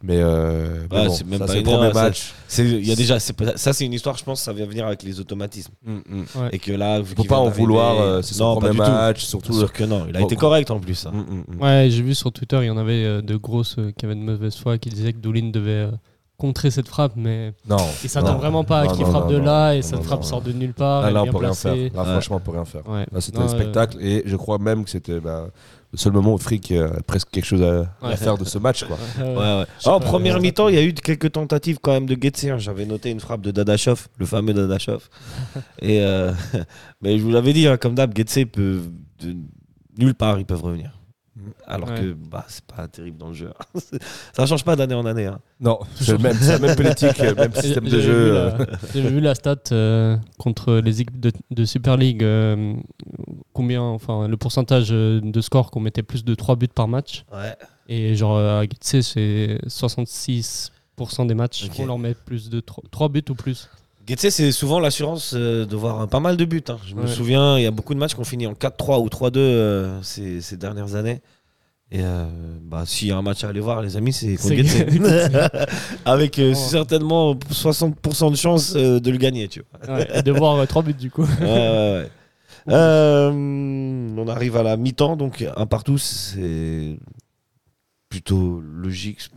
Mais, 0.02 0.18
euh, 0.20 0.84
mais 0.90 0.98
Ouais, 0.98 1.06
bon, 1.06 1.14
c'est 1.14 1.24
même 1.26 1.38
ça, 1.38 1.46
pas 1.46 1.52
c'est 1.52 1.54
le 1.54 1.60
une 1.60 1.64
premier 1.78 1.92
match. 1.94 2.34
C'est- 2.46 2.64
Il 2.68 2.86
y 2.86 2.92
a 2.92 2.94
déjà, 2.94 3.18
ça 3.18 3.72
c'est 3.72 3.86
une 3.86 3.92
histoire, 3.94 4.18
je 4.18 4.24
pense, 4.24 4.42
ça 4.42 4.52
va 4.52 4.66
venir 4.66 4.86
avec 4.86 5.02
les 5.02 5.18
automatismes. 5.18 5.72
Mm, 5.82 5.92
mm. 5.94 6.20
Ouais. 6.34 6.48
Et 6.52 6.58
que 6.58 6.72
là, 6.72 7.00
Faut 7.02 7.14
pas 7.24 7.36
vient 7.36 7.36
en 7.38 7.48
vouloir. 7.48 7.98
euh, 8.00 8.20
c'est 8.20 8.34
son 8.34 8.44
non, 8.44 8.54
pas 8.56 8.68
premier 8.68 8.80
du 8.80 8.84
tout. 8.84 8.92
match, 8.92 9.20
Bien 9.20 9.26
surtout. 9.28 9.52
sûr 9.54 9.72
que 9.72 9.84
non, 9.84 10.04
il 10.08 10.14
a 10.16 10.20
été 10.20 10.36
correct 10.36 10.70
en 10.70 10.78
plus. 10.78 11.06
hein. 11.06 11.12
Mm, 11.14 11.20
mm, 11.20 11.44
mm. 11.56 11.62
Ouais, 11.62 11.88
j'ai 11.90 12.02
vu 12.02 12.14
sur 12.14 12.30
Twitter, 12.32 12.58
il 12.60 12.66
y 12.66 12.70
en 12.70 12.76
avait 12.76 13.22
de 13.22 13.36
grosses 13.36 13.76
qui 13.96 14.04
avaient 14.04 14.14
de 14.14 14.20
mauvaise 14.20 14.56
foi 14.56 14.76
qui 14.76 14.90
disaient 14.90 15.14
que 15.14 15.18
Doulin 15.20 15.48
devait 15.50 15.88
contrer 16.36 16.70
cette 16.70 16.88
frappe, 16.88 17.12
mais 17.16 17.52
Non. 17.68 17.76
il 18.02 18.10
s'attend 18.10 18.36
vraiment 18.36 18.64
pas 18.64 18.80
à 18.80 18.86
qu'il 18.88 19.04
frappe 19.06 19.24
non, 19.26 19.30
de 19.30 19.38
non, 19.38 19.44
là 19.44 19.72
et 19.74 19.76
non, 19.76 19.82
cette 19.82 19.96
non, 19.98 20.02
frappe 20.02 20.20
non. 20.20 20.26
sort 20.26 20.42
de 20.42 20.52
nulle 20.52 20.74
part. 20.74 21.02
Là, 21.02 21.08
elle 21.08 21.14
là, 21.14 21.22
on 21.22 21.26
peut 21.30 21.36
rien 21.38 21.54
faire. 21.54 21.74
Là, 21.74 21.80
Ouais. 21.82 21.88
franchement, 21.90 22.36
on 22.36 22.40
peut 22.40 22.50
rien 22.50 22.64
faire. 22.64 22.88
Ouais. 22.88 23.06
Là, 23.12 23.20
c'était 23.20 23.38
un 23.38 23.42
euh, 23.44 23.48
spectacle. 23.48 23.96
Et 24.00 24.22
je 24.26 24.36
crois 24.36 24.58
même 24.58 24.84
que 24.84 24.90
c'était 24.90 25.20
bah, 25.20 25.46
le 25.92 25.98
seul 25.98 26.12
moment 26.12 26.34
où 26.34 26.38
Frick 26.38 26.72
a 26.72 26.88
presque 27.06 27.30
quelque 27.30 27.44
chose 27.44 27.62
à, 27.62 28.16
faire 28.16 28.36
de 28.36 28.44
ce 28.44 28.58
match. 28.58 28.82
Quoi. 28.84 28.98
euh, 29.20 29.64
en 29.84 30.00
première 30.00 30.36
euh, 30.36 30.40
mi-temps, 30.40 30.68
il 30.68 30.74
y 30.74 30.78
a 30.78 30.82
eu 30.82 30.92
quelques 30.92 31.30
tentatives 31.30 31.78
quand 31.80 31.92
même 31.92 32.06
de 32.06 32.16
Getse. 32.20 32.44
hein. 32.46 32.58
J'avais 32.58 32.84
noté 32.84 33.10
une 33.10 33.20
frappe 33.20 33.40
de 33.42 33.52
Dadashov, 33.52 34.08
le 34.18 34.26
fameux 34.26 34.52
Dadashov. 34.52 35.08
Et 35.80 36.00
euh, 36.02 36.32
mais 37.00 37.16
je 37.16 37.22
vous 37.22 37.30
l'avais 37.30 37.52
dit, 37.52 37.68
hein, 37.68 37.76
comme 37.76 37.94
d'hab, 37.94 38.12
Getse 38.16 38.40
peut 38.52 38.80
de 39.20 39.36
nulle 39.98 40.14
part 40.16 40.40
ils 40.40 40.44
peuvent 40.44 40.62
revenir. 40.64 40.90
Alors 41.66 41.88
Ouais. 41.88 42.00
que 42.00 42.12
bah 42.12 42.44
c'est 42.48 42.64
pas 42.64 42.86
terrible 42.86 43.18
dans 43.18 43.28
le 43.28 43.34
jeu. 43.34 43.50
ça 44.36 44.46
change 44.46 44.64
pas 44.64 44.76
d'année 44.76 44.94
en 44.94 45.04
année. 45.04 45.26
hein. 45.26 45.40
Non, 45.60 45.80
c'est 45.96 46.12
le 46.12 46.18
même, 46.18 46.36
la 46.40 46.58
même 46.60 46.76
politique, 46.76 47.18
le 47.18 47.34
même 47.34 47.52
système 47.54 47.88
de 47.88 48.00
jeu. 48.00 48.36
euh. 48.36 48.50
la- 48.58 48.66
J'avais 48.94 49.08
vu 49.08 49.20
la 49.20 49.34
stat 49.34 49.56
euh, 49.72 50.16
contre 50.38 50.74
les 50.74 51.00
équipes 51.00 51.18
de, 51.20 51.32
de 51.50 51.64
Super 51.64 51.96
League, 51.96 52.22
euh, 52.22 52.74
combien, 53.52 53.82
enfin, 53.82 54.28
le 54.28 54.36
pourcentage 54.36 54.90
de 54.90 55.40
score 55.40 55.70
qu'on 55.72 55.80
mettait 55.80 56.02
plus 56.04 56.24
de 56.24 56.34
3 56.34 56.54
buts 56.56 56.68
par 56.68 56.86
match. 56.88 57.24
Ouais. 57.32 57.56
Et 57.88 58.14
genre 58.14 58.38
à 58.38 58.62
Getse, 58.62 59.00
c'est 59.02 59.58
66% 59.66 61.26
des 61.26 61.34
matchs, 61.34 61.64
Ok. 61.66 61.72
on 61.80 61.86
leur 61.86 61.98
met 61.98 62.14
plus 62.14 62.48
de 62.50 62.60
3, 62.60 63.08
buts 63.08 63.24
ou 63.30 63.34
plus. 63.34 63.68
Getse, 64.06 64.28
c'est 64.30 64.52
souvent 64.52 64.80
l'assurance 64.80 65.32
euh, 65.34 65.64
de 65.64 65.76
voir 65.76 66.06
pas 66.08 66.20
mal 66.20 66.36
de 66.36 66.44
buts. 66.44 66.62
hein. 66.68 66.76
Je 66.86 66.94
me 66.94 67.02
Ouais. 67.02 67.06
souviens, 67.06 67.56
il 67.58 67.62
y 67.62 67.66
a 67.66 67.70
beaucoup 67.70 67.94
de 67.94 67.98
matchs 67.98 68.14
qui 68.14 68.20
ont 68.20 68.24
fini 68.24 68.46
en 68.46 68.52
4-3 68.54 69.00
ou 69.00 69.08
3-2 69.08 69.38
euh, 69.38 70.02
ces, 70.02 70.40
ces 70.40 70.56
dernières 70.56 70.94
années. 70.94 71.22
Et 71.90 72.00
euh, 72.02 72.26
bah, 72.62 72.82
s'il 72.86 73.08
y 73.08 73.12
a 73.12 73.16
un 73.16 73.22
match 73.22 73.44
à 73.44 73.48
aller 73.48 73.60
voir, 73.60 73.80
les 73.80 73.96
amis, 73.96 74.12
c'est 74.12 74.36
contre. 74.36 74.54
Avec 76.04 76.38
euh, 76.38 76.48
Ouais. 76.48 76.54
certainement 76.54 77.34
60% 77.34 78.30
de 78.30 78.36
chance 78.36 78.72
de 78.74 79.10
le 79.10 79.16
gagner. 79.16 79.48
Tu 79.48 79.62
vois. 79.86 79.96
Ouais, 79.96 80.08
et 80.18 80.22
de 80.22 80.32
voir 80.32 80.66
3 80.66 80.82
buts 80.82 80.94
du 80.94 81.10
coup. 81.10 81.26
Ouais, 81.40 82.08
on 83.30 84.26
arrive 84.28 84.56
à 84.56 84.62
la 84.62 84.76
mi-temps, 84.78 85.16
donc 85.16 85.44
un 85.56 85.66
partout, 85.66 85.98
c'est 85.98 86.98
plutôt 88.08 88.60
logique. 88.60 89.28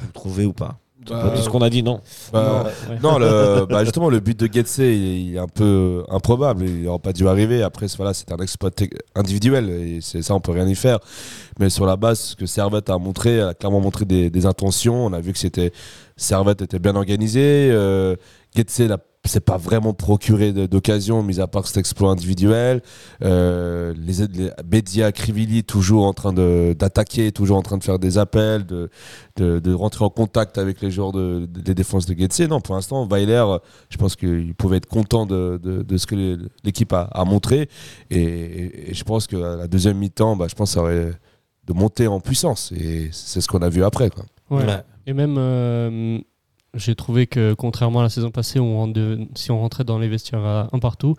Vous 0.00 0.10
trouvez 0.12 0.46
ou 0.46 0.52
pas? 0.52 0.78
Bah, 1.08 1.32
Tout 1.34 1.42
ce 1.42 1.48
qu'on 1.48 1.62
a 1.62 1.70
dit, 1.70 1.82
non. 1.82 2.00
bah, 2.32 2.64
Ouais. 2.88 2.98
Non, 3.02 3.18
le, 3.18 3.64
bah 3.66 3.84
justement, 3.84 4.10
le 4.10 4.20
but 4.20 4.38
de 4.38 4.52
Getse, 4.52 4.78
il, 4.78 5.34
est 5.34 5.38
un 5.38 5.46
peu 5.48 6.04
improbable. 6.10 6.64
Il 6.66 6.82
n'aurait 6.82 6.98
pas 6.98 7.12
dû 7.12 7.26
arriver. 7.26 7.62
Après, 7.62 7.88
c'est- 7.88 7.96
voilà, 7.96 8.12
c'est 8.12 8.30
un 8.32 8.36
exploit 8.38 8.70
individuel. 9.14 9.70
Et 9.70 9.98
c'est 10.02 10.22
ça, 10.22 10.34
on 10.34 10.40
peut 10.40 10.52
rien 10.52 10.66
y 10.68 10.74
faire. 10.74 10.98
Mais 11.58 11.70
sur 11.70 11.86
la 11.86 11.96
base, 11.96 12.20
ce 12.20 12.36
que 12.36 12.46
Servette 12.46 12.90
a 12.90 12.98
montré, 12.98 13.40
a 13.40 13.54
clairement 13.54 13.80
montré 13.80 14.04
des, 14.04 14.30
des 14.30 14.46
intentions. 14.46 15.06
On 15.06 15.12
a 15.12 15.20
vu 15.20 15.32
que 15.32 15.38
c'était 15.38 15.72
Servette 16.16 16.60
était 16.62 16.78
bien 16.78 16.94
organisé. 16.96 17.70
Euh, 17.72 18.16
Getse 18.54 18.80
n'a 18.80 18.98
s'est 19.28 19.40
pas 19.40 19.58
vraiment 19.58 19.92
procuré 19.92 20.52
d'occasion, 20.52 21.22
mis 21.22 21.40
à 21.40 21.46
part 21.46 21.66
cet 21.66 21.76
exploit 21.76 22.10
individuel. 22.10 22.80
Euh, 23.22 23.92
les, 23.96 24.26
les 24.26 24.50
Bedia, 24.64 25.12
Krivili, 25.12 25.62
toujours 25.62 26.06
en 26.06 26.14
train 26.14 26.32
de- 26.32 26.74
d'attaquer, 26.78 27.30
toujours 27.30 27.58
en 27.58 27.62
train 27.62 27.76
de 27.76 27.84
faire 27.84 27.98
des 27.98 28.16
appels, 28.16 28.64
de, 28.64 28.88
de, 29.36 29.58
de 29.58 29.74
rentrer 29.74 30.04
en 30.04 30.10
contact 30.10 30.56
avec 30.56 30.80
les 30.80 30.90
joueurs 30.90 31.12
de, 31.12 31.46
de- 31.46 31.60
des 31.60 31.74
défenses 31.74 32.06
de 32.06 32.14
Getse. 32.18 32.40
Non, 32.48 32.60
pour 32.60 32.74
l'instant, 32.74 33.06
Weiler, 33.06 33.44
je 33.90 33.98
pense 33.98 34.16
qu'il 34.16 34.54
pouvait 34.54 34.78
être 34.78 34.86
content 34.88 35.26
de, 35.26 35.60
de- 35.62 35.82
de 35.82 35.96
ce 35.98 36.06
que 36.06 36.38
l'équipe 36.64 36.92
a, 36.94 37.02
a 37.02 37.24
montré. 37.26 37.68
Et, 38.10 38.18
et- 38.20 38.90
et 38.90 38.94
je 38.94 39.04
pense 39.04 39.26
qu'à 39.26 39.56
la 39.56 39.68
deuxième 39.68 39.98
mi-temps, 39.98 40.34
bah, 40.34 40.46
je 40.48 40.54
pense 40.54 40.70
que 40.70 40.74
ça 40.74 40.80
aurait 40.80 41.12
de 41.66 41.72
monter 41.74 42.06
en 42.06 42.20
puissance. 42.20 42.72
Et 42.72 43.10
c'est 43.12 43.40
ce 43.42 43.48
qu'on 43.48 43.60
a 43.62 43.68
vu 43.68 43.84
après. 43.84 44.08
Quoi. 44.10 44.24
Ouais. 44.50 44.64
Ouais. 44.64 44.82
Et 45.06 45.12
même, 45.12 45.36
euh, 45.38 46.18
j'ai 46.74 46.94
trouvé 46.94 47.26
que 47.26 47.54
contrairement 47.54 48.00
à 48.00 48.02
la 48.04 48.08
saison 48.08 48.30
passée, 48.30 48.60
on 48.60 48.86
de- 48.88 49.26
si 49.34 49.50
on 49.50 49.58
rentrait 49.60 49.84
dans 49.84 49.98
les 49.98 50.08
vestiaires 50.08 50.44
à 50.44 50.68
un 50.72 50.78
partout, 50.78 51.14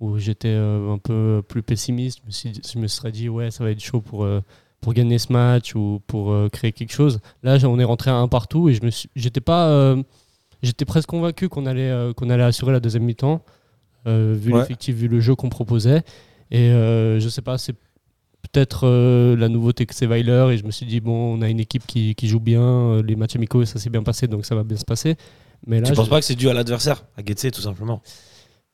où 0.00 0.18
j'étais 0.18 0.48
euh, 0.48 0.92
un 0.92 0.98
peu 0.98 1.42
plus 1.46 1.62
pessimiste, 1.62 2.18
je 2.22 2.26
me, 2.26 2.30
suis 2.30 2.52
je 2.72 2.78
me 2.78 2.86
serais 2.88 3.12
dit, 3.12 3.28
ouais, 3.28 3.50
ça 3.50 3.64
va 3.64 3.70
être 3.70 3.80
chaud 3.80 4.00
pour, 4.00 4.24
euh, 4.24 4.40
pour 4.80 4.92
gagner 4.92 5.18
ce 5.18 5.32
match 5.32 5.74
ou 5.74 6.00
pour 6.06 6.32
euh, 6.32 6.48
créer 6.48 6.72
quelque 6.72 6.92
chose. 6.92 7.20
Là, 7.42 7.56
on 7.64 7.78
est 7.78 7.84
rentré 7.84 8.10
à 8.10 8.16
un 8.16 8.28
partout 8.28 8.68
et 8.68 8.74
je 8.74 8.84
me 8.84 8.90
suis, 8.90 9.08
j'étais 9.16 9.40
pas, 9.40 9.96
j'étais 10.62 10.84
presque 10.84 11.08
convaincu 11.08 11.48
qu'on 11.48 11.66
allait, 11.66 12.12
qu'on 12.16 12.28
allait 12.30 12.42
assurer 12.42 12.72
la 12.72 12.80
deuxième 12.80 13.04
mi-temps, 13.04 13.42
vu 14.06 14.52
Ouais. 14.52 14.60
l'effectif, 14.60 14.94
vu 14.96 15.08
le 15.08 15.20
jeu 15.20 15.34
qu'on 15.34 15.48
proposait. 15.48 16.02
Et 16.50 16.68
je 16.70 17.28
sais 17.30 17.42
pas, 17.42 17.56
c'est 17.58 17.74
peut-être 18.54 18.86
euh, 18.86 19.36
la 19.36 19.48
nouveauté 19.48 19.84
que 19.84 19.94
c'est 19.94 20.06
Weiler 20.06 20.50
et 20.52 20.58
je 20.58 20.64
me 20.64 20.70
suis 20.70 20.86
dit 20.86 21.00
bon 21.00 21.36
on 21.36 21.42
a 21.42 21.48
une 21.48 21.58
équipe 21.58 21.86
qui, 21.86 22.14
qui 22.14 22.28
joue 22.28 22.38
bien 22.38 22.62
euh, 22.62 23.02
les 23.02 23.16
matchs 23.16 23.34
amicaux 23.36 23.64
ça 23.64 23.78
s'est 23.80 23.90
bien 23.90 24.02
passé 24.02 24.28
donc 24.28 24.46
ça 24.46 24.54
va 24.54 24.62
bien 24.62 24.76
se 24.76 24.84
passer. 24.84 25.16
Mais 25.66 25.80
là 25.80 25.88
tu 25.88 25.94
penses 25.94 26.06
je, 26.06 26.10
pas 26.10 26.20
que 26.20 26.26
c'est 26.26 26.34
dû 26.36 26.48
à 26.48 26.54
l'adversaire, 26.54 27.04
à 27.16 27.24
Getse, 27.24 27.50
tout 27.52 27.62
simplement? 27.62 28.00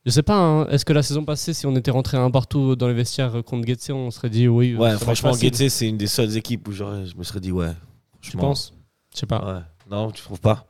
Je 0.05 0.11
sais 0.11 0.23
pas 0.23 0.37
hein, 0.37 0.67
est-ce 0.69 0.85
que 0.85 0.93
la 0.93 1.03
saison 1.03 1.25
passée 1.25 1.55
si 1.55 1.67
on 1.67 1.75
était 1.77 1.91
rentré 1.91 2.19
un 2.19 2.31
partout 2.31 2.77
dans 2.77 2.89
les 2.89 2.95
vestiaires 2.95 3.43
contre 3.45 3.67
Getse 3.67 3.91
on 3.91 4.11
serait 4.11 4.31
dit 4.31 4.49
oui 4.49 4.75
Ouais, 4.75 4.97
franchement. 4.99 5.33
Getse, 5.33 5.69
c'est 5.69 5.89
une 5.89 5.99
des 5.99 6.07
seules 6.07 6.37
équipes 6.37 6.69
où 6.69 6.73
je 6.73 6.85
me 7.17 7.23
serais 7.23 7.41
dit, 7.41 7.53
ouais. 7.53 7.73
tu 8.21 8.31
franchement, 8.31 8.49
penses? 8.51 8.75
Je 9.15 9.21
sais 9.21 9.27
pas. 9.27 9.55
Ouais. 9.55 9.61
Non, 9.91 10.11
tu 10.11 10.23
trouves 10.23 10.41
pas? 10.41 10.67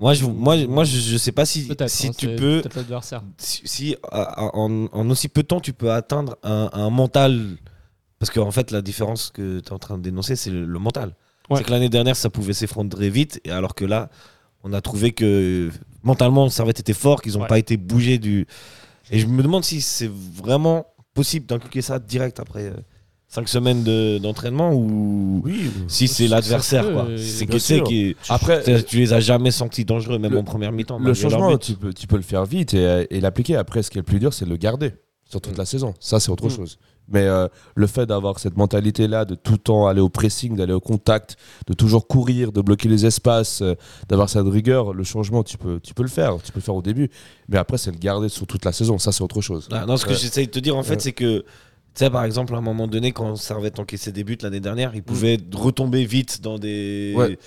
Moi 0.00 0.14
je, 0.14 0.24
moi, 0.26 0.56
moi, 0.66 0.82
je, 0.82 0.98
je 0.98 1.16
sais 1.16 1.30
pas 1.30 1.46
si, 1.46 1.68
si 1.86 2.06
hein, 2.08 2.10
tu 2.16 2.34
peux, 2.34 2.60
si, 3.38 3.96
en, 4.10 4.88
en 4.92 5.10
aussi 5.10 5.28
peu 5.28 5.42
de 5.42 5.46
temps, 5.46 5.60
tu 5.60 5.72
peux 5.72 5.92
atteindre 5.92 6.36
un, 6.42 6.70
un 6.72 6.90
mental 6.90 7.56
Parce 8.22 8.30
qu'en 8.30 8.52
fait, 8.52 8.70
la 8.70 8.82
différence 8.82 9.32
que 9.34 9.58
tu 9.58 9.68
es 9.68 9.72
en 9.72 9.80
train 9.80 9.98
de 9.98 10.02
dénoncer, 10.04 10.36
c'est 10.36 10.50
le, 10.50 10.64
le 10.64 10.78
mental. 10.78 11.16
Ouais. 11.50 11.56
C'est 11.56 11.64
que 11.64 11.72
l'année 11.72 11.88
dernière, 11.88 12.14
ça 12.14 12.30
pouvait 12.30 12.52
s'effondrer 12.52 13.10
vite, 13.10 13.40
et 13.44 13.50
alors 13.50 13.74
que 13.74 13.84
là, 13.84 14.10
on 14.62 14.72
a 14.72 14.80
trouvé 14.80 15.10
que 15.10 15.70
mentalement, 16.04 16.48
Servette 16.48 16.78
était 16.78 16.92
fort, 16.92 17.20
qu'ils 17.20 17.32
n'ont 17.32 17.40
Ouais. 17.40 17.46
pas 17.48 17.58
été 17.58 17.76
bougés 17.76 18.18
du. 18.18 18.46
Et 19.10 19.18
je 19.18 19.26
me 19.26 19.42
demande 19.42 19.64
si 19.64 19.80
c'est 19.80 20.08
vraiment 20.08 20.86
possible 21.14 21.46
d'inculquer 21.46 21.82
ça 21.82 21.98
direct 21.98 22.38
après 22.38 22.72
5 23.26 23.48
semaines 23.48 23.82
de- 23.82 24.18
d'entraînement 24.18 24.72
ou 24.72 25.42
Oui. 25.44 25.68
si 25.88 26.06
c'est 26.06 26.28
Ça- 26.28 26.36
l'adversaire. 26.36 26.84
ça 26.84 26.92
quoi. 26.92 27.06
euh, 27.06 27.16
C'est 27.18 27.46
que 27.46 27.58
c'est 27.58 27.82
qui. 27.82 28.14
Après, 28.28 28.62
Tu 28.84 28.98
les 28.98 29.12
as 29.12 29.18
jamais 29.18 29.50
sentis 29.50 29.84
dangereux, 29.84 30.20
même 30.20 30.30
Le- 30.30 30.38
en 30.38 30.44
première 30.44 30.70
mi-temps. 30.70 31.00
le 31.00 31.12
changement, 31.12 31.50
but. 31.50 31.58
tu 31.60 31.72
peux, 31.74 31.92
tu 31.92 32.06
peux 32.06 32.16
le 32.16 32.22
faire 32.22 32.44
vite 32.46 32.72
et, 32.72 33.08
et 33.10 33.20
l'appliquer. 33.20 33.56
Après, 33.56 33.82
ce 33.82 33.90
qui 33.90 33.98
est 33.98 34.02
le 34.02 34.04
plus 34.04 34.20
dur, 34.20 34.32
c'est 34.32 34.44
de 34.44 34.50
le 34.50 34.56
garder 34.58 34.92
sur 35.32 35.40
toute 35.40 35.54
Mm. 35.54 35.58
la 35.58 35.64
saison. 35.66 35.94
Ça, 35.98 36.20
c'est 36.20 36.30
autre 36.30 36.46
Mm. 36.46 36.50
chose. 36.50 36.78
Mais 37.08 37.22
euh, 37.26 37.48
le 37.74 37.86
fait 37.88 38.06
d'avoir 38.06 38.38
cette 38.38 38.56
mentalité-là, 38.56 39.24
de 39.24 39.34
tout 39.34 39.52
le 39.52 39.58
temps 39.58 39.86
aller 39.88 40.00
au 40.00 40.08
pressing, 40.08 40.54
d'aller 40.56 40.72
au 40.72 40.80
contact, 40.80 41.36
de 41.66 41.72
toujours 41.74 42.06
courir, 42.06 42.52
de 42.52 42.60
bloquer 42.60 42.88
les 42.88 43.04
espaces, 43.06 43.60
euh, 43.62 43.74
d'avoir 44.08 44.28
cette 44.30 44.46
rigueur, 44.46 44.92
le 44.94 45.02
changement, 45.02 45.42
tu 45.42 45.58
peux, 45.58 45.80
tu 45.80 45.94
peux 45.94 46.04
le 46.04 46.08
faire. 46.08 46.36
Tu 46.44 46.52
peux 46.52 46.60
le 46.60 46.64
faire 46.64 46.76
au 46.76 46.82
début. 46.82 47.10
Mais 47.48 47.58
après, 47.58 47.76
c'est 47.78 47.90
le 47.90 47.98
garder 47.98 48.28
sur 48.28 48.46
toute 48.46 48.64
la 48.64 48.72
saison. 48.72 48.98
Ça, 48.98 49.10
c'est 49.10 49.22
autre 49.24 49.40
chose. 49.40 49.68
Ah, 49.72 49.84
non, 49.86 49.96
ce 49.96 50.06
que 50.06 50.14
j'essaye 50.14 50.46
de 50.46 50.52
te 50.52 50.60
dire, 50.60 50.76
en 50.76 50.82
fait, 50.84 51.00
c'est 51.00 51.12
que, 51.12 51.40
tu 51.40 51.44
sais, 51.94 52.08
par 52.10 52.24
exemple, 52.24 52.54
à 52.54 52.58
un 52.58 52.62
moment 52.62 52.86
donné, 52.86 53.10
quand 53.12 53.34
Servette 53.36 53.78
encaissait 53.80 54.12
des 54.12 54.22
buts 54.22 54.38
l'année 54.42 54.60
dernière, 54.60 54.92
Mm. 54.92 54.96
il 54.96 55.02
pouvait 55.02 55.38
retomber 55.54 56.04
vite 56.04 56.40
dans 56.40 56.58
des. 56.58 57.14
Ouais. 57.16 57.38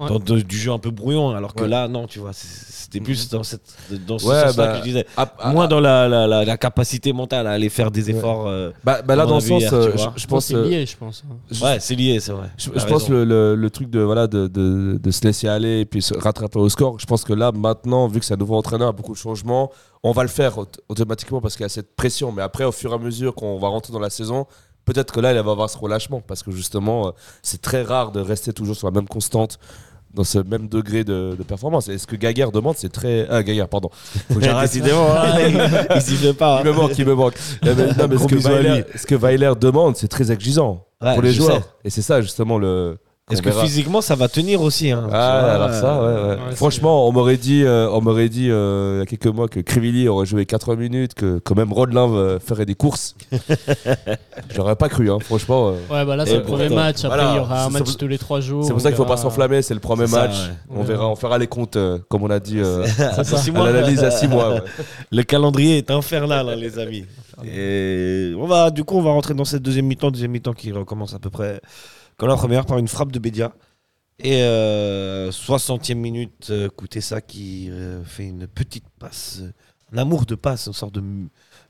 Dans 0.00 0.18
de- 0.18 0.40
du 0.40 0.56
jeu 0.56 0.72
un 0.72 0.78
peu 0.78 0.90
brouillon, 0.90 1.30
alors 1.30 1.54
que 1.54 1.62
Ouais. 1.62 1.68
là, 1.68 1.86
non, 1.86 2.08
tu 2.08 2.18
vois, 2.18 2.32
c'était 2.32 2.98
plus 2.98 3.28
dans, 3.28 3.44
cette, 3.44 3.62
dans 4.04 4.18
ce 4.18 4.26
Ouais, 4.26 4.46
sens-là 4.48 4.52
bah, 4.66 4.72
que 4.72 4.78
je 4.78 4.82
disais. 4.82 5.06
Moins 5.44 5.68
dans 5.68 5.78
la, 5.78 6.08
la, 6.08 6.26
la, 6.26 6.44
la 6.44 6.56
capacité 6.56 7.12
mentale 7.12 7.46
à 7.46 7.50
aller 7.52 7.68
faire 7.68 7.90
des 7.92 8.10
efforts. 8.10 8.48
euh, 8.48 8.70
bah, 8.82 9.02
bah 9.02 9.14
là, 9.14 9.26
dans 9.26 9.32
a 9.36 9.40
le 9.40 9.46
sens, 9.46 9.60
hier, 9.62 9.72
euh, 9.72 9.92
je, 10.16 10.26
pense 10.26 10.46
c'est 10.46 10.54
euh, 10.56 10.64
lié, 10.66 10.86
je 10.86 10.96
pense. 10.96 11.22
hein. 11.30 11.36
je- 11.50 11.62
Ouais, 11.62 11.78
c'est 11.78 11.94
lié, 11.94 12.18
c'est 12.18 12.32
vrai. 12.32 12.48
Je, 12.56 12.70
pense 12.86 13.08
le, 13.08 13.24
le, 13.24 13.54
le 13.54 13.70
truc 13.70 13.90
de, 13.90 14.00
voilà, 14.00 14.26
de, 14.26 14.48
de, 14.48 14.98
de 15.00 15.10
se 15.12 15.22
laisser 15.24 15.46
aller 15.46 15.80
et 15.80 15.84
puis 15.84 16.02
se 16.02 16.14
rattraper 16.18 16.58
au 16.58 16.68
score, 16.68 16.98
je 16.98 17.06
pense 17.06 17.22
que 17.22 17.34
là, 17.34 17.52
maintenant, 17.52 18.08
vu 18.08 18.18
que 18.18 18.24
c'est 18.26 18.34
un 18.34 18.38
nouveau 18.38 18.56
entraîneur, 18.56 18.92
beaucoup 18.94 19.12
de 19.12 19.18
changements, 19.18 19.70
on 20.02 20.10
va 20.10 20.22
le 20.22 20.28
faire 20.30 20.58
aut- 20.58 20.66
automatiquement 20.88 21.40
parce 21.40 21.54
qu'il 21.54 21.62
y 21.62 21.66
a 21.66 21.68
cette 21.68 21.94
pression. 21.94 22.32
Mais 22.32 22.42
après, 22.42 22.64
au 22.64 22.72
fur 22.72 22.90
et 22.90 22.94
à 22.94 22.98
mesure 22.98 23.34
qu'on 23.36 23.58
va 23.58 23.68
rentrer 23.68 23.92
dans 23.92 24.00
la 24.00 24.10
saison, 24.10 24.46
peut-être 24.84 25.12
que 25.12 25.20
là, 25.20 25.32
il 25.32 25.40
va 25.40 25.50
avoir 25.52 25.70
ce 25.70 25.78
relâchement 25.78 26.20
parce 26.26 26.42
que 26.42 26.50
justement, 26.50 27.08
euh, 27.08 27.10
c'est 27.42 27.60
très 27.62 27.82
rare 27.82 28.12
de 28.12 28.20
rester 28.20 28.52
toujours 28.52 28.76
sur 28.76 28.86
la 28.86 28.92
même 28.92 29.08
constante. 29.08 29.58
Dans 30.14 30.24
ce 30.24 30.38
même 30.40 30.68
degré 30.68 31.04
de, 31.04 31.34
de 31.38 31.42
performance. 31.42 31.88
Et 31.88 31.96
ce 31.96 32.06
que 32.06 32.16
Gaguerre 32.16 32.52
demande, 32.52 32.74
c'est 32.76 32.90
très. 32.92 33.26
Ah, 33.30 33.42
Gaguerre, 33.42 33.66
pardon. 33.66 33.88
Faut 34.30 34.40
que 34.40 34.44
j'arrête. 34.44 34.70
Décidément, 34.70 35.06
hein, 35.10 35.40
il, 35.48 35.96
il 35.96 36.02
s'y 36.02 36.16
fait 36.16 36.34
pas. 36.34 36.60
Il 36.62 36.66
me 36.70 36.72
manque, 36.74 36.98
il 36.98 37.06
me 37.06 37.14
manque. 37.14 37.32
Non, 37.64 37.72
mais, 37.74 37.86
non, 37.94 38.08
mais 38.10 38.18
ce, 38.18 38.26
que 38.26 38.34
Weiler, 38.34 38.74
lui. 38.74 38.84
ce 38.98 39.06
que 39.06 39.14
Weiler 39.14 39.52
demande, 39.58 39.96
c'est 39.96 40.08
très 40.08 40.30
exigeant 40.30 40.84
Ouais, 41.00 41.14
pour 41.14 41.22
les 41.22 41.32
joueurs. 41.32 41.62
sais. 41.62 41.68
Et 41.84 41.88
c'est 41.88 42.02
ça, 42.02 42.20
justement, 42.20 42.58
le. 42.58 42.98
Est-ce 43.30 43.40
que 43.40 43.50
verra. 43.50 43.62
physiquement, 43.62 44.00
ça 44.00 44.16
va 44.16 44.28
tenir 44.28 44.60
aussi 44.62 44.90
hein, 44.90 45.04
Ah, 45.12 45.40
vois, 45.42 45.52
alors 45.52 45.70
ça, 45.70 46.02
ouais, 46.02 46.06
ouais. 46.12 46.28
Ouais, 46.48 46.56
Franchement, 46.56 47.06
on 47.08 47.12
m'aurait 47.12 47.36
dit, 47.36 47.62
euh, 47.62 47.88
on 47.90 48.00
m'aurait 48.00 48.28
dit 48.28 48.50
euh, 48.50 48.96
il 48.96 48.98
y 48.98 49.02
a 49.02 49.06
quelques 49.06 49.32
mois 49.34 49.46
que 49.48 49.60
Crivelli 49.60 50.08
aurait 50.08 50.26
joué 50.26 50.44
80 50.44 50.74
minutes, 50.76 51.14
que 51.14 51.38
quand 51.38 51.54
même 51.54 51.72
Rodelin 51.72 52.10
euh, 52.12 52.40
ferait 52.40 52.66
des 52.66 52.74
courses. 52.74 53.14
J'aurais 54.54 54.74
pas 54.74 54.88
cru, 54.88 55.08
hein, 55.10 55.18
franchement. 55.20 55.68
euh. 55.68 55.72
Ouais, 55.94 56.04
bah 56.04 56.16
là, 56.16 56.26
c'est 56.26 56.36
le 56.36 56.42
premier 56.42 56.68
match. 56.68 57.04
Après, 57.04 57.16
voilà, 57.18 57.32
il 57.32 57.36
y 57.36 57.38
aura 57.38 57.64
un 57.64 57.70
match 57.70 57.96
tous 57.96 58.08
les 58.08 58.18
trois 58.18 58.40
jours. 58.40 58.64
C'est 58.64 58.70
pour 58.70 58.78
on 58.78 58.82
ça 58.82 58.88
qu'il 58.90 58.96
faut 58.96 59.04
pas 59.04 59.16
s'enflammer, 59.16 59.62
c'est 59.62 59.74
le 59.74 59.80
premier 59.80 60.08
ça, 60.08 60.22
match. 60.22 60.36
ouais. 60.70 60.76
On 60.78 60.82
verra, 60.82 61.08
on 61.08 61.16
fera 61.16 61.38
les 61.38 61.46
comptes, 61.46 61.76
euh, 61.76 61.98
comme 62.08 62.24
on 62.24 62.30
a 62.30 62.40
dit, 62.40 62.58
euh, 62.58 62.84
l'analyse 63.54 64.02
à 64.02 64.10
6 64.10 64.26
mois. 64.28 64.54
ouais. 64.54 64.62
Le 65.12 65.22
calendrier 65.22 65.78
est 65.78 65.90
infernal, 65.92 66.48
hein, 66.48 66.56
les 66.56 66.78
amis. 66.78 67.04
Et 67.44 68.32
on 68.36 68.46
va, 68.46 68.70
du 68.70 68.82
coup, 68.84 68.98
on 68.98 69.02
va 69.02 69.10
rentrer 69.12 69.34
dans 69.34 69.44
cette 69.44 69.62
deuxième 69.62 69.86
mi-temps, 69.86 70.10
deuxième 70.10 70.32
mi-temps 70.32 70.52
qui 70.54 70.72
recommence 70.72 71.14
à 71.14 71.18
peu 71.18 71.30
près 71.30 71.60
comme 72.16 72.28
la 72.28 72.36
première 72.36 72.66
par 72.66 72.78
une 72.78 72.88
frappe 72.88 73.12
de 73.12 73.18
Bédia. 73.18 73.52
Et 74.18 74.42
euh, 74.42 75.30
60e 75.32 75.94
minute, 75.94 76.48
euh, 76.50 76.68
Koutessa 76.68 77.20
qui 77.20 77.68
euh, 77.70 78.04
fait 78.04 78.24
une 78.26 78.46
petite 78.46 78.84
passe, 79.00 79.42
un 79.92 79.98
amour 79.98 80.26
de 80.26 80.34
passe, 80.36 80.66
une 80.66 80.72
sorte 80.74 80.94
de, 80.94 81.02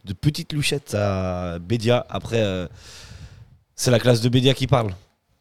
de 0.04 0.12
petite 0.12 0.52
louchette 0.52 0.94
à 0.94 1.58
Bédia. 1.58 2.04
Après, 2.10 2.40
euh, 2.42 2.66
c'est 3.74 3.90
la 3.90 3.98
classe 3.98 4.20
de 4.20 4.28
Bédia 4.28 4.52
qui 4.54 4.66
parle. 4.66 4.94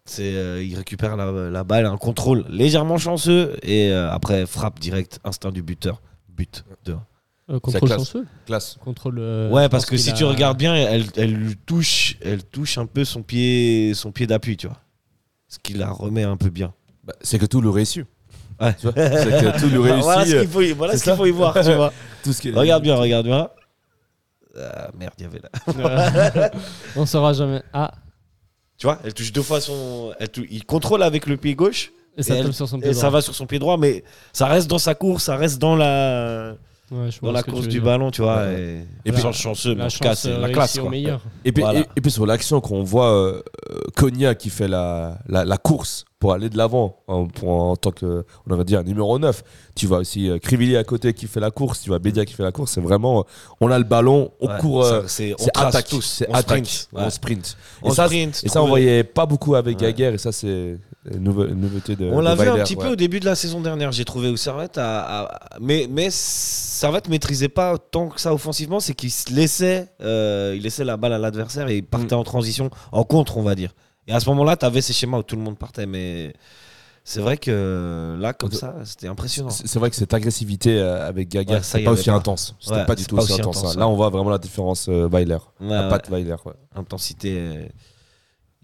C'est, 0.06 0.34
euh, 0.36 0.64
il 0.64 0.76
récupère 0.76 1.16
la, 1.18 1.32
la 1.50 1.64
balle, 1.64 1.86
un 1.86 1.98
contrôle 1.98 2.46
légèrement 2.50 2.98
chanceux 2.98 3.56
et 3.62 3.92
euh, 3.92 4.10
après 4.12 4.46
frappe 4.46 4.80
directe, 4.80 5.20
instinct 5.24 5.52
du 5.52 5.62
buteur, 5.62 6.02
but 6.30 6.64
de 6.86 6.96
Euh, 7.50 7.60
contrôle 7.60 7.90
classe. 7.90 8.00
chanceux. 8.00 8.26
Classe. 8.46 8.78
Contrôle. 8.84 9.18
euh, 9.20 9.50
Ouais, 9.52 9.68
parce 9.70 9.86
que 9.86 9.98
si 9.98 10.10
a- 10.12 10.14
tu 10.14 10.24
regardes 10.24 10.58
bien, 10.58 10.76
elle, 10.76 11.06
elle 11.18 11.56
touche, 11.66 12.16
elle 12.22 12.44
touche 12.44 12.78
un 12.78 12.86
peu 12.86 13.04
son 13.06 13.22
pied, 13.22 13.94
son 13.96 14.12
pied 14.12 14.26
d'appui, 14.28 14.56
tu 14.58 14.68
vois. 14.68 14.78
Ce 15.52 15.58
qui 15.60 15.74
la 15.74 15.92
remet 15.92 16.24
un 16.24 16.38
peu 16.38 16.50
bien. 16.50 16.74
Bah, 17.04 17.14
c'est 17.22 17.38
que 17.38 17.46
tout 17.46 17.60
le 17.62 17.70
réussit. 17.70 18.06
Ouais. 18.60 18.74
Tu 18.76 18.84
vois 18.88 18.94
c'est 18.96 19.42
que 19.54 19.60
tout 19.60 19.70
le 19.70 19.80
réussit. 19.82 20.04
voilà 20.04 20.26
ce 20.26 20.36
euh, 20.36 20.40
qu'il 20.42 20.50
faut, 20.50 20.62
y- 20.62 20.72
voilà 20.72 20.94
c'est 20.94 21.00
ce 21.00 21.04
qu'il 21.04 21.12
ça 21.12 21.18
faut 21.18 21.26
y 21.26 21.32
voir, 21.32 21.54
tu 21.54 21.74
vois. 21.74 21.92
tout 22.24 22.32
ce 22.32 22.42
qui 22.42 22.50
est- 22.50 22.54
regarde 22.54 22.82
bien, 22.84 22.96
regarde 22.96 23.26
bien. 23.26 23.50
Ah, 24.58 24.90
merde, 24.98 25.14
il 25.20 25.24
y 25.24 25.26
avait 25.26 25.42
là. 25.42 26.52
On 26.96 27.06
saura 27.06 27.34
jamais. 27.34 27.62
Ah, 27.74 27.92
Tu 28.78 28.86
vois, 28.88 29.00
elle 29.04 29.14
touche 29.14 29.32
deux 29.34 29.42
fois 29.42 29.60
son. 29.62 30.14
Elle 30.20 30.30
tou- 30.30 30.46
Il 30.50 30.66
contrôle 30.66 31.04
avec 31.04 31.26
le 31.26 31.38
pied 31.38 31.54
gauche 31.56 31.92
et 32.18 32.24
ça 32.24 32.36
Et 32.36 32.38
tombe 32.40 32.48
elle- 32.48 32.54
sur 32.54 32.68
son 32.70 32.80
pied 32.80 32.90
et 32.90 32.92
droit. 32.92 33.02
ça 33.02 33.10
va 33.10 33.22
sur 33.22 33.34
son 33.36 33.46
pied 33.46 33.60
droit, 33.60 33.78
mais 33.78 34.04
ça 34.34 34.48
reste 34.48 34.70
dans 34.70 34.80
sa 34.80 34.96
course, 34.96 35.24
ça 35.26 35.36
reste 35.38 35.60
dans 35.60 35.76
la, 35.76 36.56
Ouais, 36.92 37.10
dans 37.22 37.32
la 37.32 37.42
course 37.44 37.62
du 37.64 37.68
dire. 37.70 37.84
ballon, 37.84 38.12
tu 38.12 38.22
vois. 38.22 38.44
Ouais. 38.44 38.60
Et, 39.06 39.10
Et 39.10 39.12
puis- 39.14 39.22
puis, 39.22 39.34
chanceux, 39.34 39.72
mais 39.76 39.80
La 39.80 39.86
en 39.86 39.90
tout 39.90 40.00
cas, 40.00 40.14
c'est 40.16 40.38
la 40.38 40.50
classe, 40.50 40.78
quoi. 40.78 40.90
meilleur. 40.90 41.22
Et 41.46 41.52
puis, 41.54 41.64
Voilà. 41.64 41.80
et, 41.80 41.86
et 41.96 42.02
puis 42.02 42.12
sur 42.12 42.26
l'action 42.26 42.60
qu'on 42.60 42.84
voit 42.84 43.12
euh, 43.14 43.42
Konya 43.96 44.36
qui 44.36 44.50
fait 44.50 44.68
la, 44.68 45.18
la, 45.28 45.46
la 45.46 45.58
course 45.58 46.04
pour 46.22 46.32
aller 46.34 46.50
de 46.50 46.58
l'avant 46.58 46.96
en, 47.08 47.26
pour- 47.26 47.50
en 47.50 47.76
tant 47.76 47.92
que 47.92 48.24
on 48.50 48.64
dit 48.64 48.76
un 48.78 48.84
numéro 48.84 49.18
9 49.20 49.44
tu 49.76 49.88
vois 49.88 49.98
aussi 49.98 50.30
euh, 50.30 50.38
Krivili 50.38 50.78
à 50.78 50.84
côté 50.84 51.14
qui 51.14 51.26
fait 51.28 51.40
la 51.40 51.50
course 51.52 51.82
tu 51.82 51.90
vois 51.90 51.98
Bédia 52.00 52.24
qui 52.26 52.34
fait 52.34 52.44
la 52.44 52.52
course 52.52 52.72
c'est 52.74 52.80
vraiment 52.82 53.26
on 53.60 53.72
a 53.72 53.78
le 53.80 53.84
ballon 53.84 54.32
on 54.40 54.48
Ouais, 54.48 54.60
court 54.60 54.84
euh, 54.86 55.02
c'est 55.08 55.36
attaque 55.56 55.88
tous, 55.90 56.02
c'est 56.02 56.30
sprint. 56.42 56.88
on 56.94 57.10
sprint 57.10 57.58
et 57.84 57.88
On 57.88 57.92
ça, 57.92 58.06
sprint, 58.06 58.42
et 58.46 58.50
ça 58.50 58.62
on 58.62 58.68
voyait 58.68 59.04
pas 59.04 59.26
beaucoup 59.26 59.56
avec 59.56 59.80
Ouais. 59.82 59.88
Gaguerre 59.88 60.14
et 60.14 60.18
ça 60.20 60.32
c'est 60.32 60.78
une 61.12 61.24
nouve- 61.24 61.48
une 61.50 61.60
nouveauté 61.60 61.96
de 61.96 62.06
On 62.12 62.22
l'a 62.22 62.36
vu 62.36 62.48
un 62.48 62.58
petit 62.64 62.76
peu 62.76 62.90
au 62.90 62.96
début 62.96 63.20
de 63.20 63.26
la 63.26 63.34
saison 63.34 63.60
dernière, 63.60 63.92
j'ai 63.92 64.06
trouvé 64.06 64.30
où 64.30 64.38
Servette 64.38 64.78
a, 64.78 65.24
a- 65.24 65.40
mais 65.60 65.88
mais 65.90 66.10
Servette 66.12 67.10
maîtrisait 67.10 67.50
pas 67.50 67.80
tant 67.80 68.10
que 68.10 68.22
ça 68.22 68.32
offensivement, 68.32 68.80
c'est 68.80 68.94
qu'il 68.94 69.10
laissait 69.36 69.88
euh, 70.04 70.54
il 70.56 70.62
laissait 70.62 70.84
la 70.84 70.98
balle 70.98 71.14
à 71.14 71.18
l'adversaire 71.18 71.68
et 71.70 71.78
il 71.78 71.84
partait 71.84 72.14
en 72.14 72.24
transition 72.24 72.70
en 72.92 73.04
contre, 73.04 73.38
on 73.38 73.42
va 73.44 73.56
dire. 73.56 73.74
Et 74.08 74.14
à 74.14 74.20
ce 74.20 74.30
moment-là, 74.30 74.58
tu 74.58 74.66
avais 74.66 74.82
ces 74.82 74.94
schémas 74.94 75.20
où 75.20 75.24
tout 75.24 75.36
le 75.36 75.42
monde 75.42 75.58
partait 75.58 75.86
mais 75.86 76.34
c'est 77.04 77.22
vrai 77.22 77.38
que 77.38 78.18
là 78.20 78.34
comme 78.34 78.52
ça, 78.52 78.76
c'était 78.84 79.08
impressionnant. 79.08 79.50
C'est 79.50 79.80
vrai 79.80 79.90
que 79.90 79.96
cette 79.96 80.14
agressivité 80.14 80.80
euh, 80.80 81.08
avec 81.08 81.30
Gaguerre 81.30 81.58
Ouais, 81.58 81.64
c'est 81.64 81.84
pas 81.84 81.92
aussi 81.92 82.10
pas. 82.10 82.16
intense 82.16 82.56
c'était 82.60 82.76
Ouais, 82.76 82.86
pas 82.86 82.96
du 82.96 83.06
tout 83.06 83.16
pas 83.16 83.24
aussi 83.24 83.34
intense, 83.34 83.58
intense, 83.58 83.76
hein. 83.76 83.80
là 83.80 83.88
on 83.88 83.96
voit 83.96 84.10
vraiment 84.10 84.30
la 84.30 84.38
différence 84.38 84.88
euh, 84.88 85.08
Weiler 85.08 85.38
Ouais, 85.60 85.70
la 85.70 85.90
patte 85.90 86.10
Weiler 86.10 86.36
intensité 86.76 87.70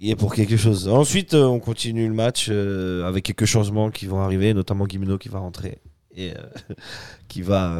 est 0.01 0.15
pour 0.15 0.33
quelque 0.33 0.57
chose. 0.57 0.87
Ensuite, 0.87 1.33
euh, 1.33 1.45
on 1.45 1.59
continue 1.59 2.07
le 2.07 2.13
match 2.13 2.47
euh, 2.49 3.07
avec 3.07 3.25
quelques 3.25 3.45
changements 3.45 3.89
qui 3.89 4.05
vont 4.05 4.19
arriver, 4.21 4.53
notamment 4.53 4.85
Guimeno 4.85 5.17
qui 5.17 5.29
va 5.29 5.39
rentrer 5.39 5.79
et 6.15 6.33
euh, 6.33 6.73
qui 7.27 7.41
va 7.41 7.75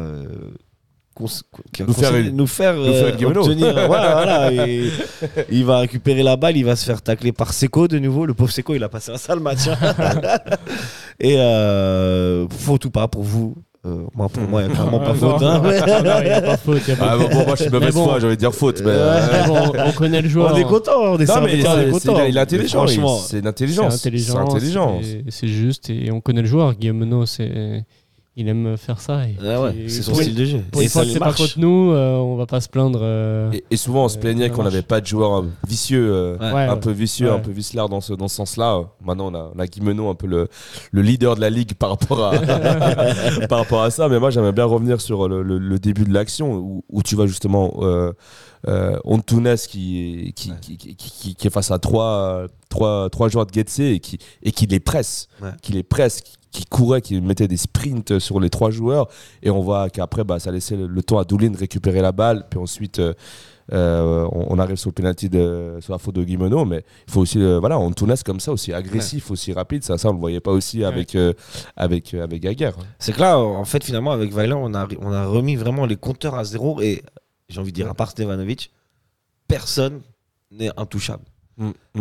qui 1.72 1.82
Nous 1.82 1.92
faire 1.92 2.14
une- 2.16 2.36
nous 2.36 2.46
faire, 2.46 2.74
nous 2.76 2.84
faire 2.92 3.04
euh, 3.06 3.10
une 3.10 3.16
Guimeno. 3.16 3.42
obtenir- 3.42 3.72
voilà, 3.86 4.12
voilà, 4.12 4.52
et 4.68 4.90
il 5.50 5.64
va 5.64 5.78
récupérer 5.80 6.22
la 6.22 6.36
balle, 6.36 6.56
il 6.56 6.64
va 6.64 6.76
se 6.76 6.84
faire 6.84 7.02
tacler 7.02 7.32
par 7.32 7.52
Seco 7.52 7.88
de 7.88 7.98
nouveau. 7.98 8.24
Le 8.26 8.34
pauvre 8.34 8.50
Seco, 8.50 8.74
il 8.74 8.82
a 8.84 8.88
passé 8.88 9.10
un 9.12 9.16
sale 9.18 9.40
match. 9.40 9.66
hein. 9.68 9.76
et 11.20 11.36
euh, 11.38 12.46
faute 12.48 12.84
ou 12.84 12.90
pas 12.90 13.08
pour 13.08 13.22
vous 13.22 13.54
Euh, 13.86 14.02
Moi, 14.14 14.28
pour 14.28 14.42
moi, 14.42 14.62
il 14.62 14.66
n'y 14.66 14.72
a 14.72 14.74
clairement 14.74 14.98
pas 14.98 15.10
Ah, 15.10 15.14
faute. 15.14 15.42
hein. 15.42 15.62
non, 15.62 16.18
il 16.20 16.24
n'y 16.24 16.30
a 16.30 16.40
pas 16.42 16.56
faute. 16.66 16.80
il 16.86 16.90
y 16.90 16.92
a 16.92 16.96
pas 16.96 17.10
Ah, 17.12 17.16
bon, 17.16 17.28
moi 17.46 17.54
je 17.56 17.62
suis 17.62 17.70
mauvaise 17.70 17.94
bon. 17.94 18.04
foi 18.04 18.18
j'allais 18.18 18.36
dire 18.36 18.52
faute 18.52 18.80
mais 18.80 18.90
Ouais. 18.90 18.96
euh, 18.96 19.20
Mais 19.32 19.46
bon, 19.46 19.72
on 19.86 19.92
connaît 19.92 20.20
le 20.20 20.28
joueur. 20.28 20.52
On 20.52 20.56
est 20.56 20.64
content, 20.64 20.90
on 21.00 21.16
est 21.18 21.26
Non, 21.28 21.40
mais 21.42 21.62
Servetien, 21.62 21.70
on 21.74 21.78
est 21.78 21.84
c'est- 22.00 22.08
content. 22.08 22.24
il 22.28 22.36
est 22.36 22.40
intelligent. 22.40 22.78
Franchement, 22.78 23.18
C'est 23.18 23.36
une 23.38 23.42
C'est 23.42 23.48
intelligence. 23.48 23.94
intelligent. 23.94 24.32
C'est 24.34 24.56
intelligent. 24.56 25.00
c'est- 25.02 25.24
C'est 25.30 25.48
juste. 25.48 25.90
Et 25.90 26.10
on 26.10 26.20
connaît 26.20 26.42
le 26.42 26.48
joueur. 26.48 26.74
Guillaume 26.74 27.24
c'est. 27.26 27.84
Il 28.40 28.48
aime 28.48 28.76
faire 28.76 29.00
ça. 29.00 29.26
Et, 29.26 29.34
Ah 29.44 29.60
ouais, 29.60 29.74
c'est 29.88 30.02
son 30.02 30.14
style 30.14 30.28
une- 30.30 30.34
de 30.36 30.44
jeu. 30.44 30.60
Pour 30.70 30.80
Et 30.80 30.84
une 30.84 30.90
fois 30.90 31.02
que 31.02 31.08
c'est 31.10 31.18
pas 31.18 31.32
contre 31.32 31.58
nous, 31.58 31.90
euh, 31.90 32.16
on 32.18 32.36
va 32.36 32.46
pas 32.46 32.60
se 32.60 32.68
plaindre. 32.68 33.00
euh, 33.02 33.50
Et, 33.52 33.64
et 33.72 33.76
souvent, 33.76 34.04
on 34.04 34.08
se 34.08 34.16
Euh, 34.16 34.20
plaignait 34.20 34.48
ça 34.48 34.54
qu'on 34.54 34.62
n'avait 34.62 34.82
pas 34.82 35.00
de 35.00 35.06
joueur 35.06 35.40
euh, 35.40 35.46
vicieux, 35.66 36.08
euh, 36.08 36.38
Ouais. 36.38 36.52
ouais, 36.52 36.62
un 36.66 36.74
ouais. 36.74 36.80
peu 36.80 36.92
vicieux, 36.92 37.28
Ouais. 37.30 37.34
un 37.34 37.40
peu 37.40 37.50
vicelard 37.50 37.88
dans 37.88 38.00
ce, 38.00 38.12
dans 38.12 38.28
ce 38.28 38.36
sens-là. 38.36 38.82
Maintenant, 39.04 39.32
on 39.32 39.34
a, 39.34 39.50
on 39.56 39.58
a 39.58 39.66
Guimeno, 39.66 40.08
un 40.08 40.14
peu 40.14 40.28
le, 40.28 40.46
le 40.92 41.02
leader 41.02 41.34
de 41.34 41.40
la 41.40 41.50
ligue 41.50 41.74
par 41.74 41.90
rapport 41.90 42.24
à, 42.24 42.30
par 43.48 43.58
rapport 43.58 43.82
à 43.82 43.90
ça. 43.90 44.08
Mais 44.08 44.20
moi, 44.20 44.30
j'aimerais 44.30 44.52
bien 44.52 44.66
revenir 44.66 45.00
sur 45.00 45.28
le, 45.28 45.42
le- 45.42 45.58
le 45.58 45.78
début 45.80 46.04
de 46.04 46.12
l'action 46.14 46.54
où, 46.54 46.84
où 46.88 47.02
tu 47.02 47.16
vois 47.16 47.26
justement 47.26 47.74
euh, 47.80 48.12
euh, 48.68 48.98
Antunes 49.04 49.56
qui, 49.68 50.32
qui, 50.36 50.52
qui, 50.60 50.76
qui, 50.76 50.94
qui- 50.96 51.34
qui 51.34 51.46
est 51.46 51.50
face 51.50 51.70
à 51.72 51.78
trois, 51.78 52.46
trois, 52.68 53.08
trois 53.10 53.28
joueurs 53.28 53.46
de 53.46 53.52
Getse 53.52 53.80
et 53.80 53.98
qui, 54.00 54.18
et 54.42 54.52
qui 54.52 54.66
les 54.66 54.80
presse. 54.80 55.26
Ouais. 55.42 55.50
Qui 55.62 55.72
les 55.72 55.82
presse, 55.82 56.22
qui, 56.50 56.64
courait, 56.64 57.00
qui 57.00 57.20
mettait 57.20 57.48
des 57.48 57.56
sprints 57.56 58.18
sur 58.18 58.40
les 58.40 58.50
trois 58.50 58.70
joueurs. 58.70 59.08
Et 59.42 59.50
on 59.50 59.60
voit 59.60 59.90
qu'après, 59.90 60.24
bah, 60.24 60.38
ça 60.38 60.50
laissait 60.50 60.76
le, 60.76 61.02
temps 61.02 61.18
à 61.18 61.24
Doulin 61.24 61.50
de 61.50 61.58
récupérer 61.58 62.00
la 62.00 62.12
balle. 62.12 62.46
Puis 62.50 62.58
ensuite. 62.58 62.98
euh, 62.98 63.14
euh, 63.70 64.26
on, 64.32 64.56
on 64.56 64.58
arrive 64.58 64.76
sur 64.76 64.88
le 64.88 64.94
penalty 64.94 65.28
de, 65.28 65.76
sur 65.80 65.92
la 65.92 65.98
faute 65.98 66.14
de 66.14 66.24
Guimeno, 66.24 66.64
mais 66.64 66.84
il 67.06 67.12
faut 67.12 67.20
aussi, 67.20 67.38
euh, 67.38 67.58
voilà, 67.60 67.76
Antunes 67.78 68.14
comme 68.24 68.40
ça, 68.40 68.50
aussi 68.50 68.72
agressif, 68.72 69.30
aussi 69.30 69.52
rapide. 69.52 69.84
Ça, 69.84 69.98
ça, 69.98 70.08
on 70.08 70.14
le 70.14 70.18
voyait 70.18 70.40
pas 70.40 70.52
aussi 70.52 70.84
avec, 70.84 71.14
avec, 71.76 72.14
avec 72.14 72.40
Gaguerre. 72.40 72.76
C'est 72.98 73.12
que 73.12 73.20
là, 73.20 73.38
en 73.38 73.66
fait, 73.66 73.84
finalement, 73.84 74.12
avec 74.12 74.32
Weiler, 74.32 74.54
on 74.54 74.72
a, 74.72 74.88
on 75.00 75.12
a 75.12 75.26
remis 75.26 75.54
vraiment 75.54 75.84
les 75.84 75.96
compteurs 75.96 76.34
à 76.34 76.44
zéro. 76.44 76.80
Et 76.80 77.02
j'ai 77.50 77.60
envie 77.60 77.72
de 77.72 77.76
dire, 77.76 77.90
à 77.90 77.94
part 77.94 78.10
Stevanovic, 78.10 78.72
personne 79.48 80.00
n'est 80.50 80.70
intouchable. 80.78 81.24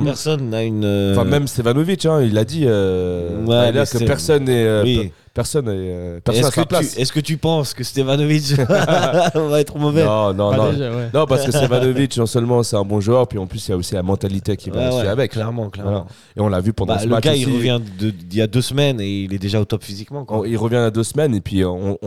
Personne 0.03 0.49
n'a 0.51 0.63
une. 0.63 0.83
euh, 0.85 1.13
Enfin, 1.13 1.23
même 1.23 1.47
Stevanovic, 1.47 2.05
hein, 2.05 2.21
il 2.21 2.37
a 2.37 2.45
dit 2.45 2.63
euh, 2.65 3.43
Ouais, 3.45 3.71
mais 3.71 3.83
que 3.85 4.03
personne 4.05 4.43
n'est 4.43 4.63
euh, 4.65 4.83
oui. 4.83 5.11
personne 5.33 5.65
n'est, 5.65 5.71
euh, 5.73 6.19
personne 6.23 6.43
Est-ce 6.43 6.49
que, 6.51 6.55
sa 6.61 6.65
place. 6.67 6.93
tu, 6.93 7.01
est-ce 7.01 7.11
que 7.11 7.19
tu 7.19 7.37
penses 7.37 7.73
que 7.73 7.83
Stevanovic 7.83 8.53
va 8.59 9.59
être 9.59 9.75
mauvais? 9.79 10.05
Non, 10.05 10.31
non, 10.35 10.51
Pas 10.51 10.57
non. 10.57 10.71
déjà, 10.73 10.91
ouais. 10.91 11.09
Non, 11.11 11.25
parce 11.25 11.43
que 11.45 11.51
Stevanovic, 11.57 12.15
non 12.17 12.27
seulement 12.27 12.61
c'est 12.61 12.75
un 12.75 12.83
bon 12.83 12.99
joueur, 12.99 13.27
puis 13.27 13.39
en 13.39 13.47
plus 13.47 13.67
il 13.67 13.71
y 13.71 13.73
a 13.73 13.77
aussi 13.77 13.95
la 13.95 14.03
mentalité 14.03 14.55
qui 14.57 14.69
va 14.69 14.77
Ouais, 14.81 14.87
aussi 14.89 14.97
ouais, 14.97 15.07
avec. 15.07 15.31
Clairement, 15.31 15.69
clairement. 15.71 15.91
Voilà. 15.91 16.05
Et 16.35 16.41
on 16.41 16.49
l'a 16.49 16.59
vu 16.61 16.73
pendant 16.73 16.93
Bah, 16.93 16.99
ce 16.99 17.05
le 17.05 17.09
match. 17.11 17.23
gars, 17.23 17.31
aussi. 17.31 17.41
il 17.41 17.55
revient 17.55 17.81
d'il 17.99 18.37
y 18.37 18.41
a 18.41 18.47
deux 18.47 18.61
semaines 18.61 19.01
et 19.01 19.09
il 19.23 19.33
est 19.33 19.39
déjà 19.39 19.59
au 19.59 19.65
top 19.65 19.83
physiquement. 19.83 20.23
Quoi. 20.25 20.39
On- 20.39 20.45
il 20.45 20.57
revient 20.57 20.75
à 20.75 20.91
deux 20.91 21.03
semaines 21.03 21.33
et 21.33 21.41
puis 21.41 21.65
on, 21.65 21.97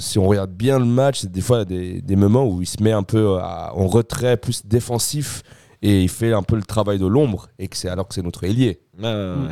si 0.00 0.18
on 0.18 0.26
regarde 0.26 0.50
bien 0.50 0.80
le 0.80 0.84
match, 0.86 1.24
des 1.24 1.40
fois 1.40 1.64
des, 1.64 2.00
des 2.02 2.16
moments 2.16 2.44
où 2.46 2.60
il 2.62 2.66
se 2.66 2.82
met 2.82 2.90
un 2.92 3.04
peu 3.04 3.36
à- 3.38 3.72
en 3.76 3.86
retrait 3.86 4.36
plus 4.36 4.62
défensif 4.66 5.42
et 5.82 6.02
il 6.02 6.08
fait 6.10 6.32
un 6.34 6.42
peu 6.42 6.56
le 6.56 6.62
travail 6.62 6.98
de 6.98 7.06
l'ombre 7.06 7.48
et 7.58 7.66
que 7.68 7.76
c'est 7.76 7.88
alors 7.88 8.06
que 8.06 8.14
c'est 8.14 8.22
notre 8.22 8.44
ailier. 8.44 8.80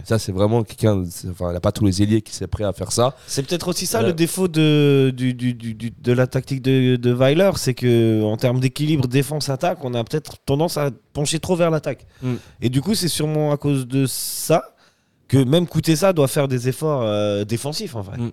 Ça 0.05 0.19
c'est 0.19 0.31
vraiment 0.33 0.63
quelqu'un, 0.63 1.03
enfin 1.31 1.51
il 1.51 1.55
n'a 1.55 1.61
pas 1.61 1.73
tous 1.73 1.87
les 1.87 2.03
ailiers 2.03 2.21
qui 2.21 2.35
sont 2.35 2.47
prêts 2.47 2.65
à 2.65 2.73
faire 2.75 2.93
ça. 2.93 3.15
C'est 3.27 3.43
peut-être 3.47 3.69
aussi 3.69 3.87
ça 3.87 4.01
Ouais. 4.01 4.07
le 4.09 4.13
défaut 4.13 4.47
de, 4.47 5.11
du, 5.17 5.33
du- 5.33 5.55
du- 5.55 5.75
du- 5.75 5.91
de 5.91 6.13
la 6.13 6.27
tactique 6.27 6.61
de, 6.61 6.97
de 6.97 7.13
Weiler, 7.15 7.51
c'est 7.57 7.73
que 7.73 8.23
en 8.23 8.37
termes 8.37 8.61
d'équilibre 8.61 9.07
défense-attaque, 9.09 9.79
on 9.85 9.95
a 9.95 10.05
peut-être 10.05 10.37
tendance 10.45 10.77
à 10.77 10.91
pencher 11.15 11.39
trop 11.41 11.57
vers 11.57 11.71
l'attaque. 11.71 12.07
Mm. 12.23 12.35
Et 12.61 12.69
du 12.69 12.83
coup, 12.83 12.95
c'est 12.95 13.09
sûrement 13.09 13.51
à 13.53 13.57
cause 13.57 13.87
de 13.89 14.05
ça 14.07 14.75
que 15.29 15.37
même 15.45 15.67
ça 15.95 16.13
doit 16.15 16.29
faire 16.29 16.49
des 16.49 16.69
efforts 16.69 17.03
euh, 17.03 17.45
défensif 17.45 17.97
en 17.97 18.03
fait. 18.03 18.13
En 18.19 18.23
fait, 18.23 18.31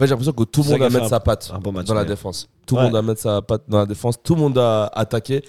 j'ai 0.00 0.06
l'impression 0.08 0.32
que 0.32 0.44
tout 0.44 0.62
le 0.62 0.70
monde 0.70 0.82
a 0.82 0.90
mettre 0.90 1.08
sa 1.08 1.20
patte 1.20 1.50
un 1.54 1.58
bon 1.58 1.72
match, 1.72 1.86
dans 1.86 1.94
la 1.94 2.04
défense. 2.04 2.48
Tout 2.66 2.74
le 2.76 2.80
Ouais. 2.80 2.84
monde 2.86 2.94
va 2.94 3.02
mettre 3.02 3.20
sa 3.20 3.40
patte 3.42 3.62
dans 3.68 3.78
la 3.78 3.86
défense. 3.86 4.16
Tout 4.22 4.34
le 4.34 4.40
monde 4.40 4.58
a 4.58 4.86
attaqué. 4.94 5.42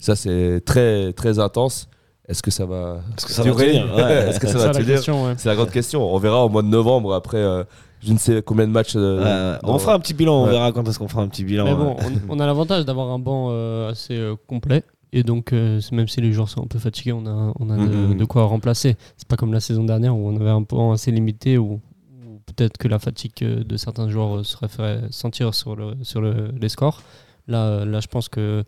Ça 0.00 0.16
c'est 0.16 0.60
très 0.64 1.12
très 1.12 1.38
intense. 1.38 1.88
Est-ce 2.28 2.42
que 2.42 2.50
ça 2.50 2.64
va 2.66 3.00
Est-ce 3.16 3.26
que 3.26 3.32
ça 3.32 3.42
va 3.42 3.50
durer 3.50 3.66
tenir 3.72 3.94
Ouais. 3.96 4.28
Est-ce 4.28 4.40
que 4.40 4.46
ça 4.48 4.52
C'est 4.52 4.58
va 4.58 4.66
la 4.66 4.72
tenir 4.72 4.86
question, 4.94 5.24
ouais. 5.26 5.34
C'est 5.36 5.48
la 5.48 5.54
grande 5.56 5.70
question. 5.70 6.14
On 6.14 6.18
verra 6.18 6.44
au 6.44 6.48
mois 6.48 6.62
de 6.62 6.68
novembre 6.68 7.12
après 7.14 7.38
euh, 7.38 7.64
je 8.02 8.12
ne 8.12 8.18
sais 8.18 8.40
combien 8.42 8.66
de 8.66 8.72
matchs. 8.72 8.92
euh, 8.96 9.58
on 9.62 9.78
fera 9.78 9.94
un 9.94 9.98
petit 10.00 10.14
bilan, 10.14 10.42
on 10.42 10.46
verra 10.46 10.72
quand 10.72 10.88
est-ce 10.88 10.98
qu'on 10.98 11.08
fera 11.08 11.22
un 11.22 11.28
petit 11.28 11.44
bilan. 11.44 11.64
Mais 11.64 11.72
ouais. 11.72 11.76
bon, 11.76 11.96
on, 12.28 12.36
on 12.36 12.40
a 12.40 12.46
l'avantage 12.46 12.84
d'avoir 12.86 13.08
un 13.10 13.18
banc 13.18 13.48
euh, 13.50 13.90
assez 13.90 14.16
euh, 14.16 14.36
complet. 14.46 14.82
Et 15.12 15.24
donc, 15.24 15.52
euh, 15.52 15.80
même 15.90 16.06
si 16.06 16.20
les 16.20 16.32
joueurs 16.32 16.48
sont 16.48 16.62
un 16.62 16.66
peu 16.68 16.78
fatigués, 16.78 17.12
on 17.12 17.26
a, 17.26 17.52
on 17.58 17.68
a 17.68 17.76
de, 17.76 18.14
de 18.14 18.24
quoi 18.24 18.44
remplacer. 18.44 18.96
C'est 19.16 19.26
pas 19.26 19.34
comme 19.36 19.52
la 19.52 19.58
saison 19.58 19.82
dernière 19.82 20.16
où 20.16 20.28
on 20.28 20.36
avait 20.36 20.50
un 20.50 20.60
banc 20.60 20.92
assez 20.92 21.10
limité, 21.10 21.58
où, 21.58 21.80
où 22.24 22.38
peut-être 22.46 22.78
que 22.78 22.86
la 22.86 23.00
fatigue 23.00 23.34
de 23.42 23.76
certains 23.76 24.08
joueurs 24.08 24.46
serait 24.46 24.68
fait 24.68 25.00
sentir 25.10 25.52
sur, 25.52 25.74
le, 25.74 25.94
sur 26.04 26.20
le- 26.20 26.52
les 26.60 26.68
scores. 26.68 27.02
Là, 27.48 27.84
là, 27.84 27.98
je 27.98 28.06
pense 28.06 28.28
que, 28.28 28.62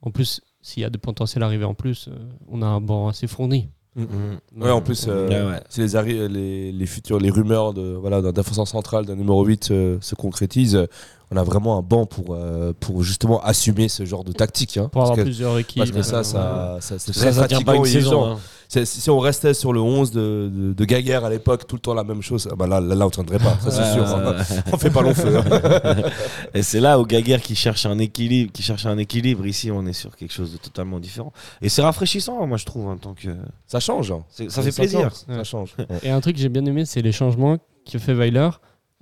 en 0.00 0.10
plus, 0.10 0.40
s'il 0.64 0.82
y 0.82 0.86
a 0.86 0.90
des 0.90 0.98
potentiels 0.98 1.42
arrivés 1.44 1.66
en 1.66 1.74
plus, 1.74 2.08
euh, 2.08 2.16
on 2.48 2.62
a 2.62 2.66
un 2.66 2.80
banc 2.80 3.08
assez 3.08 3.26
fourni. 3.26 3.68
Mhm. 3.96 4.38
Ouais, 4.56 4.70
en 4.70 4.80
plus, 4.80 5.06
euh, 5.06 5.28
Ouais, 5.28 5.52
ouais. 5.52 5.60
si 5.68 5.80
les, 5.82 5.94
les, 6.28 6.72
les 6.72 6.86
futurs, 6.86 7.18
les 7.18 7.30
rumeurs 7.30 7.74
de 7.74 7.92
voilà 7.92 8.22
d'un 8.22 8.32
défenseur 8.32 8.66
central, 8.66 9.04
d'un 9.04 9.14
numéro 9.14 9.44
8 9.44 9.70
euh, 9.70 9.98
se 10.00 10.14
concrétisent, 10.14 10.86
on 11.34 11.36
a 11.36 11.42
vraiment 11.42 11.76
un 11.78 11.82
banc 11.82 12.06
pour, 12.06 12.34
euh, 12.34 12.72
pour 12.78 13.02
justement 13.02 13.42
assumer 13.42 13.88
ce 13.88 14.04
genre 14.04 14.22
de 14.24 14.32
tactique. 14.32 14.76
hein. 14.76 14.82
Pour 14.84 15.00
parce, 15.02 15.10
avoir 15.10 15.16
que, 15.16 15.22
plusiures 15.22 15.58
équipes. 15.58 15.78
parce 15.78 15.90
que 15.90 16.02
ça, 16.02 16.18
euh, 16.18 16.22
ça, 16.22 16.78
ça, 16.80 16.98
c'est 16.98 17.12
Ça, 17.12 17.20
très 17.20 17.32
ça 17.32 17.48
tient 17.48 17.60
pas 17.62 17.74
une 17.76 17.84
saison. 17.84 18.24
hein. 18.34 18.38
C'est- 18.68 18.84
Si 18.86 19.10
on 19.10 19.18
restait 19.18 19.52
sur 19.54 19.72
le 19.72 19.80
11 19.80 20.10
de, 20.10 20.50
de, 20.52 20.72
de 20.72 20.84
Gaguerre 20.84 21.24
à 21.24 21.30
l'époque, 21.30 21.66
tout 21.66 21.76
le 21.76 21.80
temps 21.80 21.94
la 21.94 22.02
même 22.02 22.22
chose, 22.22 22.48
ah 22.50 22.54
bah 22.56 22.66
là, 22.66 22.80
là, 22.80 22.94
là, 22.94 23.06
on 23.06 23.10
tiendrait 23.10 23.38
pas, 23.38 23.56
ça 23.62 23.70
c'est 23.70 23.92
sûr. 23.92 24.02
ouais. 24.04 24.62
on 24.72 24.76
fait 24.78 24.90
pas 24.90 25.02
long 25.02 25.14
feu. 25.14 25.36
hein. 25.36 25.96
Et 26.54 26.62
c'est 26.62 26.80
là 26.80 26.98
où 26.98 27.04
Gaguerre 27.06 27.42
qui 27.42 27.54
cherche 27.54 27.84
un 27.86 27.98
équilibre, 27.98 28.50
qui 28.52 28.62
cherche 28.62 28.86
un 28.86 28.96
équilibre. 28.98 29.44
Ici, 29.46 29.70
on 29.70 29.84
est 29.86 29.92
sur 29.92 30.16
quelque 30.16 30.32
chose 30.32 30.52
de 30.52 30.56
totalement 30.56 30.98
différent. 30.98 31.32
Et 31.62 31.68
c'est 31.68 31.82
rafraîchissant, 31.82 32.46
moi 32.46 32.56
je 32.56 32.64
trouve, 32.64 32.88
en 32.88 32.96
tant 32.96 33.14
que. 33.14 33.28
ça 33.66 33.80
change. 33.80 34.10
hein. 34.12 34.24
Ça 34.48 34.62
fait 34.62 34.72
plaisir. 34.72 35.10
change, 35.10 35.12
Ça 35.28 35.36
Ouais. 35.36 35.44
change. 35.44 35.74
Et 36.02 36.10
un 36.10 36.20
truc 36.20 36.36
que 36.36 36.42
j'ai 36.42 36.48
bien 36.48 36.64
aimé, 36.64 36.84
c'est 36.84 37.02
les 37.02 37.12
changements 37.12 37.58
que 37.90 37.98
fait 37.98 38.14
Weiler. 38.14 38.50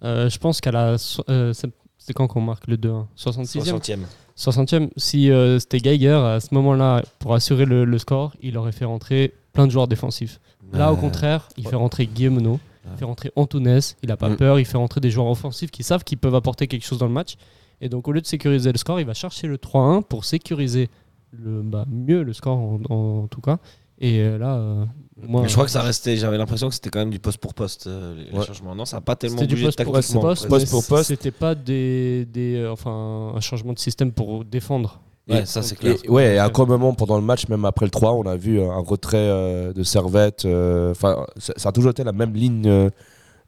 Euh, 0.04 0.28
je 0.28 0.38
pense 0.38 0.60
qu'à 0.60 0.72
la. 0.72 0.98
so- 0.98 1.22
euh, 1.30 1.52
c'est 2.02 2.08
c'est 2.08 2.12
quand 2.14 2.26
qu'on 2.26 2.40
marque 2.40 2.66
le 2.66 2.76
2-1 2.76 3.06
66e 3.16 3.78
60e. 3.78 3.98
60e. 4.36 4.90
Si 4.96 5.30
euh, 5.30 5.58
c'était 5.58 5.78
Geiger, 5.78 6.14
à 6.14 6.40
ce 6.40 6.54
moment-là, 6.54 7.02
pour 7.18 7.34
assurer 7.34 7.64
le, 7.64 7.84
le 7.84 7.98
score, 7.98 8.34
il 8.40 8.58
aurait 8.58 8.72
fait 8.72 8.84
rentrer 8.84 9.34
plein 9.52 9.66
de 9.66 9.72
joueurs 9.72 9.88
défensifs. 9.88 10.40
Là, 10.72 10.92
au 10.92 10.96
contraire, 10.96 11.48
il 11.56 11.66
fait 11.66 11.76
rentrer 11.76 12.06
Guillaume 12.06 12.58
il 12.84 12.98
fait 12.98 13.04
rentrer 13.04 13.30
Antunes, 13.36 13.80
il 14.02 14.08
n'a 14.08 14.16
pas 14.16 14.30
Mm. 14.30 14.36
peur, 14.36 14.58
il 14.58 14.64
fait 14.64 14.78
rentrer 14.78 15.00
des 15.00 15.10
joueurs 15.10 15.28
offensifs 15.28 15.70
qui 15.70 15.82
savent 15.84 16.02
qu'ils 16.02 16.18
peuvent 16.18 16.34
apporter 16.34 16.66
quelque 16.66 16.84
chose 16.84 16.98
dans 16.98 17.06
le 17.06 17.12
match. 17.12 17.36
Et 17.80 17.88
donc, 17.88 18.08
au 18.08 18.12
lieu 18.12 18.20
de 18.20 18.26
sécuriser 18.26 18.72
le 18.72 18.78
score, 18.78 18.98
il 19.00 19.06
va 19.06 19.14
chercher 19.14 19.46
le 19.46 19.58
3-1 19.58 20.02
pour 20.02 20.24
sécuriser 20.24 20.88
le, 21.30 21.62
bah, 21.62 21.84
mieux 21.88 22.22
le 22.22 22.32
score, 22.32 22.58
en, 22.58 22.80
en 22.90 23.26
tout 23.28 23.40
cas. 23.40 23.58
Et 23.98 24.20
euh, 24.20 24.38
là, 24.38 24.56
euh, 24.56 24.84
moi. 25.26 25.46
Je 25.46 25.52
crois 25.52 25.64
que 25.64 25.70
ça 25.70 25.82
restait, 25.82 26.16
j'avais 26.16 26.38
l'impression 26.38 26.68
que 26.68 26.74
c'était 26.74 26.90
quand 26.90 26.98
même 27.00 27.10
du 27.10 27.18
poste 27.18 27.38
pour 27.38 27.54
poste, 27.54 27.86
euh, 27.86 28.14
les, 28.30 28.38
Ouais. 28.38 28.44
changements. 28.46 28.74
Non, 28.74 28.84
ça 28.84 28.96
n'a 28.96 29.00
pas 29.00 29.16
tellement 29.16 29.36
C'était 29.38 29.46
du 29.48 29.54
bougé 29.54 29.66
poste 29.66 29.84
pour 29.84 29.92
tactiquement. 29.94 30.20
poste, 30.22 30.70
pour 30.70 30.84
poste. 30.84 31.08
C'était 31.08 31.30
pas 31.30 31.54
des, 31.54 32.26
des, 32.26 32.56
euh, 32.56 32.72
enfin, 32.72 33.32
un 33.36 33.40
changement 33.40 33.72
de 33.72 33.78
système 33.78 34.12
pour 34.12 34.44
défendre. 34.44 35.00
Ouais, 35.28 35.42
Et- 35.42 35.46
ça 35.46 35.62
c'est 35.62 35.74
Et, 35.74 35.78
clair. 35.78 35.96
ouais, 36.08 36.34
et 36.34 36.38
à 36.38 36.48
quoi 36.50 36.66
moment 36.66 36.94
pendant 36.94 37.16
le 37.16 37.22
match, 37.22 37.46
même 37.48 37.64
après 37.64 37.86
le 37.86 37.90
3, 37.90 38.12
on 38.14 38.22
a 38.26 38.36
vu 38.36 38.60
un 38.60 38.78
retrait 38.80 39.16
euh, 39.18 39.72
de 39.72 39.82
Servette. 39.84 40.44
euh, 40.44 40.90
Enfin, 40.90 41.24
ça, 41.36 41.52
ça 41.56 41.68
a 41.68 41.72
toujours 41.72 41.92
été 41.92 42.02
la 42.02 42.12
même 42.12 42.34
ligne 42.34 42.66
euh, 42.66 42.90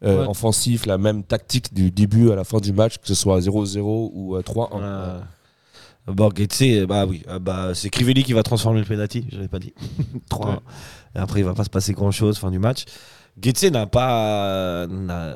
euh, 0.04 0.22
Ouais. 0.22 0.28
offensive, 0.28 0.84
la 0.87 0.98
même 0.98 1.24
tactique 1.24 1.74
du 1.74 1.90
début 1.90 2.30
à 2.30 2.37
la 2.37 2.44
fin 2.44 2.58
du 2.58 2.72
match, 2.72 2.98
que 2.98 3.06
ce 3.08 3.14
soit 3.14 3.40
0-0 3.40 4.10
ou 4.14 4.37
euh, 4.37 4.42
3-1. 4.42 4.68
Voilà. 4.70 5.22
Bon, 6.06 6.28
Getse, 6.37 6.84
bah 6.87 7.06
oui, 7.06 7.22
euh, 7.28 7.38
bah, 7.38 7.70
c'est 7.72 7.88
Crivelli 7.88 8.22
qui 8.24 8.34
va 8.34 8.42
transformer 8.42 8.80
le 8.80 8.84
penalty, 8.84 9.24
je 9.30 9.37
l'avais 9.37 9.48
pas 9.48 9.58
dit. 9.58 9.72
3 10.28 10.50
Ouais. 10.50 10.56
Et 11.14 11.18
après, 11.18 11.40
il 11.40 11.44
va 11.44 11.55
pas 11.55 11.64
se 11.64 11.70
passer 11.70 11.92
grand 11.92 12.11
chose 12.11 12.38
fin 12.38 12.50
du 12.50 12.59
match. 12.59 12.85
Getse 13.40 13.64
n'a 13.64 13.87
pas. 13.87 14.87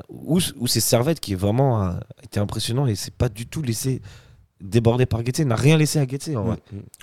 Ou, 0.09 0.39
ou 0.59 0.67
c'est 0.67 0.79
Servette 0.79 1.19
qui 1.19 1.33
est 1.33 1.35
vraiment 1.35 1.83
euh, 1.83 1.91
été 2.23 2.39
impressionnant 2.39 2.85
et 2.87 2.95
c'est 2.95 3.13
pas 3.13 3.29
du 3.29 3.45
tout 3.45 3.61
laissé 3.61 4.01
déborder 4.61 5.05
par 5.05 5.25
Getse, 5.25 5.39
n'a 5.39 5.55
rien 5.55 5.77
laissé 5.77 5.99
à 5.99 6.07
Getse 6.07 6.29
en 6.35 6.43
vrai. 6.43 6.57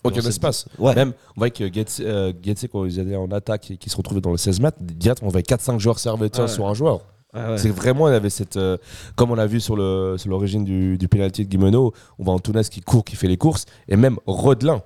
Aucun 0.04 0.20
Dans 0.20 0.28
espace. 0.28 0.66
Ouais. 0.78 0.94
Même, 0.94 1.12
on 1.36 1.40
voit 1.40 1.50
que 1.50 1.72
Getse, 1.72 2.00
euh, 2.04 2.32
quand 2.70 2.84
ils 2.84 2.98
étaient 2.98 3.16
en 3.16 3.30
attaque 3.30 3.70
et 3.70 3.76
qu'ils 3.78 3.90
se 3.92 3.96
retrouvaient 3.96 4.20
dans 4.20 4.30
le 4.30 4.36
16 4.36 4.60
mètres, 4.60 4.78
direct, 4.80 5.22
on 5.22 5.28
voyait 5.28 5.42
4-5 5.44 5.78
joueurs 5.78 5.98
servétiens 5.98 6.44
Ouais. 6.44 6.48
sur 6.50 6.66
un 6.66 6.74
joueur. 6.74 7.00
Ouais, 7.34 7.40
ouais. 7.48 7.58
C'est 7.58 7.70
vraiment, 7.70 8.08
il 8.08 8.14
avait 8.14 8.30
cette. 8.30 8.56
euh, 8.56 8.76
comme 9.16 9.30
on 9.30 9.34
l'a 9.34 9.46
vu 9.46 9.60
sur 9.60 9.76
le 9.76 10.16
sur 10.18 10.30
l'origine 10.30 10.64
du, 10.64 10.96
du 10.96 11.08
penalty 11.08 11.44
de 11.44 11.50
Guimeno, 11.50 11.92
on 12.18 12.24
voit 12.24 12.32
Antunes 12.34 12.62
qui 12.62 12.80
court, 12.80 13.04
qui 13.04 13.16
fait 13.16 13.28
les 13.28 13.36
courses, 13.36 13.64
et 13.88 13.96
même 13.96 14.16
Rodelin 14.26 14.82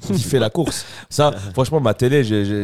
qui 0.00 0.22
fait 0.22 0.38
la 0.38 0.50
course. 0.50 0.84
Ça, 1.08 1.32
franchement, 1.52 1.80
ma 1.80 1.94
télé, 1.94 2.24
j'ai 2.24 2.62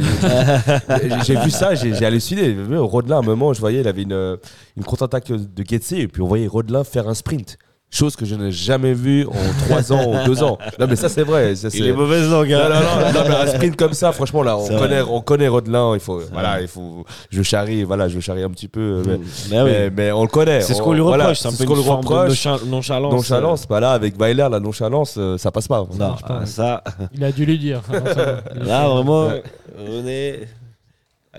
vu 1.37 1.51
ça, 1.51 1.75
j'ai 1.75 2.05
halluciné. 2.05 2.57
Rodelin, 2.77 3.17
à 3.17 3.19
un 3.21 3.23
moment, 3.23 3.53
je 3.53 3.61
voyais, 3.61 3.81
il 3.81 3.89
avait 3.89 4.03
une, 4.03 4.39
une 4.77 4.85
contre-attaque 4.85 5.31
de 5.31 5.65
Getse, 5.67 5.93
et 5.93 6.09
puis 6.09 6.23
on 6.23 6.27
voyait 6.27 6.47
Rodelin 6.47 6.85
faire 6.85 7.09
un 7.09 7.15
sprint. 7.15 7.57
Chose 7.95 8.17
que 8.17 8.25
je 8.25 8.35
n'ai 8.35 8.51
jamais 8.51 8.95
vue 8.95 9.27
en 9.27 9.67
3 9.69 9.93
ans 9.93 10.07
ou 10.11 10.25
2 10.27 10.43
ans. 10.43 10.57
Non, 10.79 10.87
mais 10.89 10.97
ça, 10.97 11.11
c'est 11.11 11.25
vrai. 11.25 11.55
ça, 11.55 11.69
Il 11.75 11.87
est 11.87 11.93
mauvaise 11.93 12.27
langue, 12.31 12.49
non, 12.49 12.57
hein. 12.57 12.69
non, 12.71 13.07
non, 13.13 13.13
non, 13.13 13.29
mais 13.29 13.35
un 13.35 13.47
sprint 13.47 13.77
comme 13.77 13.93
ça, 13.93 14.13
franchement, 14.13 14.43
là, 14.43 14.57
on 14.57 14.65
C'est 14.67 14.79
connaît, 14.79 15.03
vrai. 15.03 15.13
on 15.15 15.21
connaît 15.21 15.49
Rodelin. 15.49 15.93
Il 15.93 16.01
faut, 16.01 16.23
voilà, 16.33 16.63
il 16.63 16.69
faut, 16.69 17.05
je 17.31 17.43
charrie, 17.43 17.85
voilà, 17.85 18.09
je 18.09 18.19
charrie 18.19 18.43
un 18.45 18.49
petit 18.49 18.67
peu, 18.69 19.03
mais, 19.07 19.19
Mais 19.51 19.61
oui. 19.63 19.91
mais, 19.95 20.11
on 20.11 20.23
le 20.23 20.29
connaît. 20.29 20.63
C'est 20.63 20.73
ce 20.73 20.81
On- 20.81 20.85
qu'on 20.87 20.93
lui 20.95 21.01
reproche, 21.03 21.19
voilà, 21.19 21.35
c'est 21.35 21.49
un 21.49 21.51
c'est 21.51 21.59
peu 21.59 21.65
ce 21.65 21.69
qu'on 21.69 21.77
lui 21.77 21.85
forme 21.85 22.01
de 22.03 22.09
reproche. 22.09 22.47
nonchalance. 22.67 23.13
nonchalance. 23.13 23.69
Bah 23.69 23.79
là, 23.79 23.93
avec 23.93 24.19
Weiler, 24.19 24.49
la 24.51 24.59
nonchalance, 24.59 25.17
euh, 25.19 25.37
ça 25.37 25.51
passe 25.51 25.69
pas. 25.69 25.81
Non, 25.93 26.09
marche 26.09 26.23
pas, 26.23 26.29
ah, 26.31 26.41
ouais. 26.41 26.47
ça, 26.47 26.83
Il 27.15 27.23
a 27.23 27.31
dû 27.31 27.45
lui 27.45 27.59
dire. 27.59 27.83
Ça 28.15 28.43
là 28.55 28.89
vraiment, 28.89 29.27
Ouais. 29.27 29.43
on 29.87 30.07
est. 30.07 30.49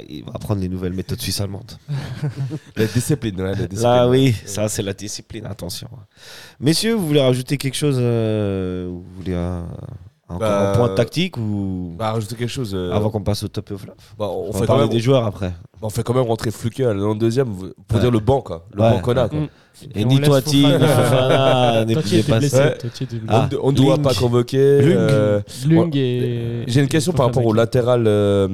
Il 0.10 0.24
va 0.24 0.32
apprendre 0.34 0.62
les 0.62 0.70
nouvelles 0.70 0.94
méthodes 0.94 1.22
suisses 1.22 1.40
allemandes. 1.40 1.78
La 2.76 2.88
discipline, 2.88 3.40
ouais, 3.40 3.50
la 3.50 3.68
discipline. 3.68 3.84
Là, 3.84 4.10
oui, 4.10 4.36
ça 4.46 4.68
c'est 4.68 4.82
la 4.82 4.94
discipline, 4.94 5.46
attention. 5.46 5.88
Messieurs, 6.60 6.94
vous 6.94 7.06
voulez 7.06 7.22
rajouter 7.22 7.58
quelque 7.58 7.76
chose 7.76 7.98
euh, 8.00 8.88
Vous 8.90 9.06
voulez 9.18 9.36
un, 9.36 9.68
encore 10.30 10.40
Bah, 10.40 10.72
un 10.72 10.76
point 10.78 10.90
tactique 10.96 11.38
ou 11.38 11.94
Bah, 11.98 12.12
rajouter 12.14 12.36
quelque 12.36 12.50
chose. 12.50 12.74
euh, 12.74 12.92
avant 12.92 13.10
qu'on 13.10 13.22
passe 13.22 13.44
au 13.44 13.48
top 13.48 13.72
et 13.72 13.74
au 13.74 13.78
flop 13.78 13.94
bah, 14.18 14.28
On, 14.30 14.48
on, 14.48 14.52
va 14.52 14.54
fait 14.54 14.60
quand 14.62 14.66
parler 14.68 14.84
même, 14.84 14.92
des 14.92 15.00
joueurs 15.00 15.26
après. 15.26 15.54
on 15.82 15.90
fait 15.90 16.04
quand 16.04 16.14
même 16.14 16.26
rentrer 16.28 16.52
Fluke 16.52 16.80
à 16.80 16.94
la 16.94 17.14
deuxième 17.14 17.48
pour 17.54 17.68
Ouais. 17.96 18.00
dire 18.00 18.12
le 18.12 18.20
banc, 18.20 18.42
quoi. 18.42 18.66
Le 18.74 18.82
Ouais. 18.82 18.90
banc 18.92 19.00
qu'on 19.00 19.18
a, 19.18 19.28
quoi. 19.30 19.40
Mm. 19.40 19.48
Et 19.96 20.06
on 20.06 20.08
ni 20.08 20.22
Toiti, 20.22 20.58
ni 20.66 20.72
Fofana- 20.72 22.30
pas 22.30 22.38
blessé. 22.40 22.62
Ah. 23.28 23.50
On 23.62 23.72
ne 23.72 23.76
doit 23.76 23.98
pas 23.98 24.14
convoquer. 24.14 24.82
Lung. 24.82 24.92
euh, 24.98 25.42
Lung 25.68 25.96
et. 25.96 26.64
J'ai 26.68 26.82
une 26.82 26.88
question 26.88 27.12
et 27.12 27.16
par 27.16 27.26
rapport 27.26 27.46
au 27.46 27.54
latéral, 27.54 28.06
euh, 28.08 28.48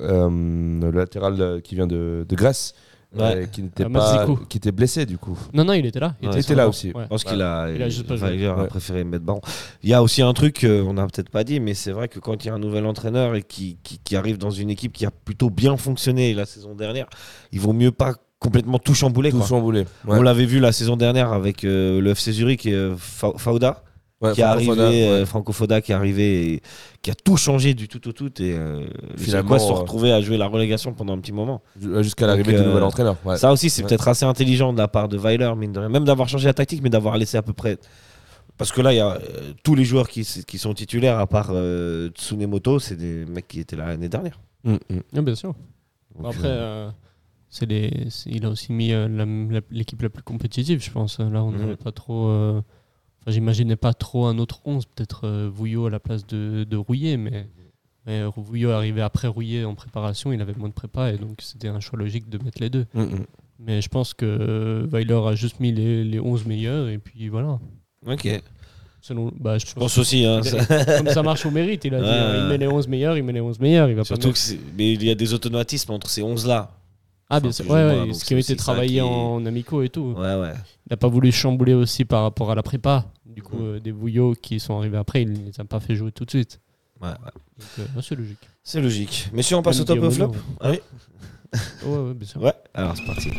euh, 0.00 0.28
le 0.30 0.90
latéral 0.90 1.36
euh, 1.40 1.60
qui 1.60 1.74
vient 1.74 1.86
de, 1.86 2.26
de 2.28 2.36
Grèce. 2.36 2.74
Ouais. 3.16 3.22
euh, 3.36 3.46
qui 3.46 3.62
n'était 3.62 3.84
Ah, 3.86 3.90
pas, 3.90 4.26
qui 4.50 4.58
était 4.58 4.70
blessé 4.70 5.06
du 5.06 5.16
coup. 5.16 5.38
Non, 5.54 5.64
non, 5.64 5.72
il 5.72 5.86
était 5.86 5.98
là. 5.98 6.08
Ouais, 6.08 6.14
il 6.22 6.28
était 6.28 6.42
sur 6.42 6.54
là 6.56 6.64
le 6.64 6.66
banc. 6.66 6.70
aussi. 6.70 6.92
Ouais. 6.92 7.02
Je 7.04 7.08
pense 7.08 7.24
qu'il 7.24 7.40
a, 7.40 7.70
Il 7.70 7.82
a 7.82 7.88
juste 7.88 8.06
pas 8.06 8.16
joué. 8.16 8.28
Weiler 8.30 8.46
a 8.46 8.56
Ouais. 8.56 8.66
préféré 8.66 9.02
mettre 9.04 9.24
baron. 9.24 9.40
Il 9.82 9.88
y 9.88 9.94
a 9.94 10.02
aussi 10.02 10.20
un 10.20 10.32
truc 10.34 10.60
qu'on 10.60 10.92
n'a 10.92 11.06
peut-être 11.06 11.30
pas 11.30 11.42
dit, 11.42 11.58
mais 11.58 11.72
c'est 11.72 11.92
vrai 11.92 12.08
que 12.08 12.18
quand 12.18 12.44
il 12.44 12.48
y 12.48 12.50
a 12.50 12.54
un 12.54 12.58
nouvel 12.58 12.84
entraîneur 12.84 13.34
et 13.34 13.42
qui, 13.42 13.78
qui, 13.82 13.98
qui 13.98 14.14
arrive 14.14 14.36
dans 14.36 14.50
une 14.50 14.68
équipe 14.68 14.92
qui 14.92 15.06
a 15.06 15.10
plutôt 15.10 15.48
bien 15.48 15.76
fonctionné 15.78 16.34
la 16.34 16.44
saison 16.44 16.74
dernière, 16.74 17.06
il 17.50 17.60
vaut 17.60 17.72
mieux 17.72 17.92
pas 17.92 18.14
complètement 18.40 18.78
tout 18.78 18.94
chambouler. 18.94 19.30
Tout 19.30 19.38
quoi. 19.38 19.46
chamboulé. 19.46 19.84
On 20.06 20.20
l'avait 20.20 20.44
vu 20.46 20.60
la 20.60 20.70
saison 20.72 20.96
dernière 20.96 21.32
avec 21.32 21.64
euh, 21.64 22.00
le 22.02 22.10
FC 22.10 22.32
Zurich 22.32 22.66
et 22.66 22.74
euh, 22.74 22.94
Fa- 22.96 23.32
Fauda, 23.38 23.82
Ouais, 24.20 24.32
qui 24.32 24.40
est 24.40 24.44
Franco 24.44 24.72
arrivé, 24.72 24.82
ouais. 24.82 25.08
euh, 25.08 25.26
Franco 25.26 25.52
Foda 25.52 25.80
qui 25.80 25.92
est 25.92 25.94
arrivé 25.94 26.54
et 26.54 26.62
qui 27.02 27.10
a 27.12 27.14
tout 27.14 27.36
changé 27.36 27.74
du 27.74 27.86
tout 27.86 28.08
au 28.08 28.12
tout. 28.12 28.30
Et 28.42 28.52
euh, 28.52 28.80
les 29.16 29.22
Finalement, 29.22 29.50
Zurichois 29.50 29.58
se 29.60 29.66
sont 29.68 29.74
euh, 29.74 29.78
retrouvés 29.82 30.12
à 30.12 30.20
jouer 30.20 30.36
la 30.36 30.46
relégation 30.48 30.92
pendant 30.92 31.12
un 31.12 31.18
petit 31.20 31.30
moment. 31.30 31.62
Jusqu'à 32.00 32.26
l'arrivée 32.26 32.52
Donc, 32.52 32.60
du 32.62 32.66
euh, 32.66 32.68
nouvel 32.68 32.82
entraîneur. 32.82 33.16
ouais. 33.24 33.36
Ça 33.36 33.52
aussi, 33.52 33.70
c'est 33.70 33.82
Ouais. 33.82 33.88
peut-être 33.88 34.08
assez 34.08 34.24
intelligent 34.24 34.72
de 34.72 34.78
la 34.78 34.88
part 34.88 35.08
de 35.08 35.16
Weiler, 35.16 35.52
mine 35.56 35.70
de 35.72 35.78
rien. 35.78 35.88
Même 35.88 36.04
d'avoir 36.04 36.28
changé 36.28 36.46
la 36.46 36.54
tactique, 36.54 36.82
mais 36.82 36.90
d'avoir 36.90 37.16
laissé 37.16 37.36
à 37.36 37.42
peu 37.42 37.52
près. 37.52 37.78
Parce 38.56 38.72
que 38.72 38.80
là, 38.80 38.92
il 38.92 38.96
y 38.96 39.00
a 39.00 39.12
euh, 39.12 39.18
tous 39.62 39.76
les 39.76 39.84
joueurs 39.84 40.08
qui, 40.08 40.24
sont 40.24 40.74
titulaires, 40.74 41.20
à 41.20 41.28
part 41.28 41.50
euh, 41.52 42.08
Tsunemoto, 42.08 42.80
c'est 42.80 42.96
des 42.96 43.24
mecs 43.26 43.46
qui 43.46 43.60
étaient 43.60 43.76
là 43.76 43.86
l'année 43.86 44.08
dernière. 44.08 44.40
Mm, 44.64 44.72
mm. 44.72 44.78
Ah, 45.16 45.22
bien 45.22 45.34
sûr. 45.36 45.54
Donc, 46.18 46.34
Après, 46.34 46.48
euh, 46.48 46.88
euh, 46.88 46.90
c'est 47.50 47.66
les, 47.66 48.08
c'est- 48.10 48.30
il 48.30 48.44
a 48.44 48.50
aussi 48.50 48.72
mis 48.72 48.92
euh, 48.92 49.06
la- 49.06 49.24
la- 49.24 49.64
l'équipe 49.70 50.02
la, 50.02 50.08
plus 50.08 50.24
compétitive, 50.24 50.82
je 50.82 50.90
pense. 50.90 51.20
Là, 51.20 51.44
on 51.44 51.52
Mhm. 51.52 51.58
n'avait 51.60 51.76
pas 51.76 51.92
trop. 51.92 52.60
Enfin, 53.20 53.30
j'imaginais 53.32 53.76
pas 53.76 53.94
trop 53.94 54.26
un 54.26 54.38
autre 54.38 54.60
11, 54.64 54.86
peut-être 54.86 55.22
euh, 55.26 55.50
Vouillot 55.52 55.86
à 55.86 55.90
la 55.90 56.00
place 56.00 56.26
de, 56.26 56.64
de 56.64 56.76
Rouillet, 56.76 57.16
mais, 57.16 57.46
mais 58.06 58.22
Vouillot 58.36 58.70
arrivait 58.70 59.00
après 59.02 59.28
Rouillet 59.28 59.64
en 59.64 59.74
préparation, 59.74 60.32
il 60.32 60.40
avait 60.40 60.54
moins 60.54 60.68
de 60.68 60.74
prépa, 60.74 61.12
et 61.12 61.18
donc 61.18 61.40
c'était 61.40 61.68
un 61.68 61.80
choix 61.80 61.98
logique 61.98 62.28
de 62.28 62.42
mettre 62.42 62.60
les 62.60 62.70
deux. 62.70 62.86
Mm, 62.94 63.02
mm. 63.02 63.26
Mais 63.60 63.82
je 63.82 63.88
pense 63.88 64.14
que 64.14 64.24
euh, 64.24 64.86
Weiler 64.90 65.20
a 65.26 65.34
juste 65.34 65.58
mis 65.60 65.72
les, 65.72 66.04
les 66.04 66.20
11 66.20 66.46
meilleurs, 66.46 66.88
et 66.88 66.98
puis 66.98 67.28
voilà. 67.28 67.58
ok. 68.06 68.40
Selon, 69.00 69.32
bah, 69.38 69.58
je 69.58 69.66
Je 69.66 69.74
pense 69.74 69.96
aussi. 69.96 70.24
hein, 70.24 70.42
ça- 70.42 70.98
Comme 70.98 71.08
ça 71.08 71.22
marche 71.22 71.46
au 71.46 71.50
mérite, 71.52 71.84
il 71.84 71.94
a 71.94 72.00
dit 72.00 72.08
hein, 72.08 72.42
il 72.44 72.48
met 72.50 72.58
les 72.58 72.66
11 72.66 72.88
meilleurs, 72.88 73.16
il 73.16 73.22
met 73.22 73.32
les 73.32 73.40
11 73.40 73.58
meilleurs, 73.60 73.88
il 73.88 73.94
va 73.94 74.04
Surtout 74.04 74.28
pas 74.28 74.34
que 74.34 74.54
mais 74.76 74.92
il 74.92 75.04
y 75.04 75.10
a 75.10 75.14
des 75.14 75.32
automatismes 75.34 75.92
entre 75.92 76.08
ces 76.10 76.20
11-là. 76.22 76.72
Ah, 77.30 77.40
bien 77.40 77.52
sûr, 77.52 77.68
ouais, 77.70 77.84
ouais, 77.84 78.12
ce 78.14 78.20
qui 78.20 78.28
c'est 78.28 78.34
a 78.36 78.38
été 78.38 78.56
travaillé 78.56 78.94
qui- 78.94 79.00
en 79.02 79.44
amicaux 79.44 79.82
et 79.82 79.90
tout. 79.90 80.14
Ouais, 80.16 80.34
ouais. 80.36 80.52
Il 80.86 80.90
n'a 80.92 80.96
pas 80.96 81.08
voulu 81.08 81.30
chambouler 81.30 81.74
aussi 81.74 82.04
par 82.06 82.22
rapport 82.22 82.50
à 82.50 82.54
la 82.54 82.62
prépa. 82.62 83.04
Du 83.26 83.42
coup, 83.42 83.56
Mhm. 83.58 83.64
euh, 83.76 83.80
des 83.80 83.92
bouillots 83.92 84.34
qui 84.40 84.58
sont 84.60 84.78
arrivés 84.78 84.96
après, 84.96 85.22
il 85.22 85.32
ne 85.32 85.38
les 85.46 85.60
a 85.60 85.64
pas 85.64 85.78
fait 85.80 85.94
jouer 85.94 86.10
tout 86.12 86.24
de 86.24 86.30
suite. 86.30 86.60
ouais, 87.02 87.08
ouais. 87.08 87.14
Donc, 87.58 87.68
euh, 87.80 88.00
c'est 88.00 88.14
logique. 88.16 88.48
C'est 88.64 88.80
logique. 88.80 89.28
Messieurs, 89.32 89.56
on 89.56 89.62
passe 89.62 89.78
au 89.80 89.84
top 89.84 90.02
of 90.02 90.14
flop 90.14 90.32
Ah 90.60 90.70
oui 90.70 90.80
Ouais, 91.84 91.96
ouais, 91.98 92.14
bien 92.14 92.26
sûr. 92.26 92.42
Ouais, 92.42 92.52
alors 92.74 92.94
c'est 92.96 93.04
parti. 93.06 93.30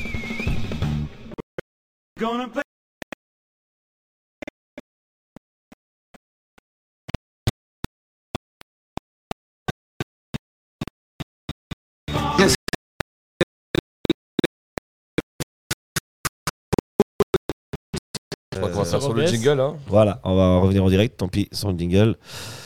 Je 18.61 18.65
crois 18.65 18.69
qu'on 18.71 18.79
va 18.79 18.85
faire 18.85 19.01
sur 19.01 19.13
le 19.13 19.25
jingle. 19.25 19.59
Hein. 19.59 19.75
Voilà, 19.87 20.19
on 20.23 20.35
va 20.35 20.57
revenir 20.59 20.83
en 20.83 20.89
direct, 20.89 21.17
tant 21.17 21.27
pis, 21.27 21.47
sans 21.51 21.71
le 21.71 21.77
jingle. 21.77 22.15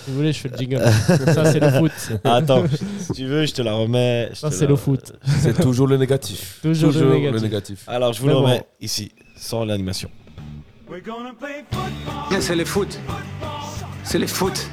Si 0.05 0.11
vous 0.11 0.17
voulez, 0.17 0.33
je 0.33 0.39
fais 0.39 0.49
le 0.49 0.57
jingle. 0.57 0.81
ça, 0.83 1.51
c'est 1.51 1.59
le 1.59 1.69
foot. 1.69 1.91
Attends, 2.23 2.63
si 2.99 3.13
tu 3.13 3.25
veux, 3.25 3.45
je 3.45 3.53
te 3.53 3.61
la 3.61 3.73
remets. 3.73 4.29
je 4.33 4.39
Ça, 4.39 4.49
te 4.49 4.55
c'est 4.55 4.61
la- 4.65 4.69
le 4.71 4.75
foot. 4.75 5.13
C'est 5.39 5.59
toujours 5.61 5.87
le 5.87 5.97
négatif. 5.97 6.59
Toujours 6.63 6.91
le 6.91 7.39
négatif. 7.39 7.83
Alors, 7.87 8.11
je 8.13 8.19
vous 8.21 8.27
Mais 8.27 8.33
le 8.33 8.39
bon. 8.39 8.45
remets 8.45 8.63
ici, 8.81 9.11
sans 9.37 9.63
l'animation. 9.65 10.09
Bien, 10.89 12.41
C'est 12.41 12.55
le 12.55 12.65
foot. 12.65 12.99
C'est 14.03 14.19
le 14.19 14.27
foot. 14.27 14.69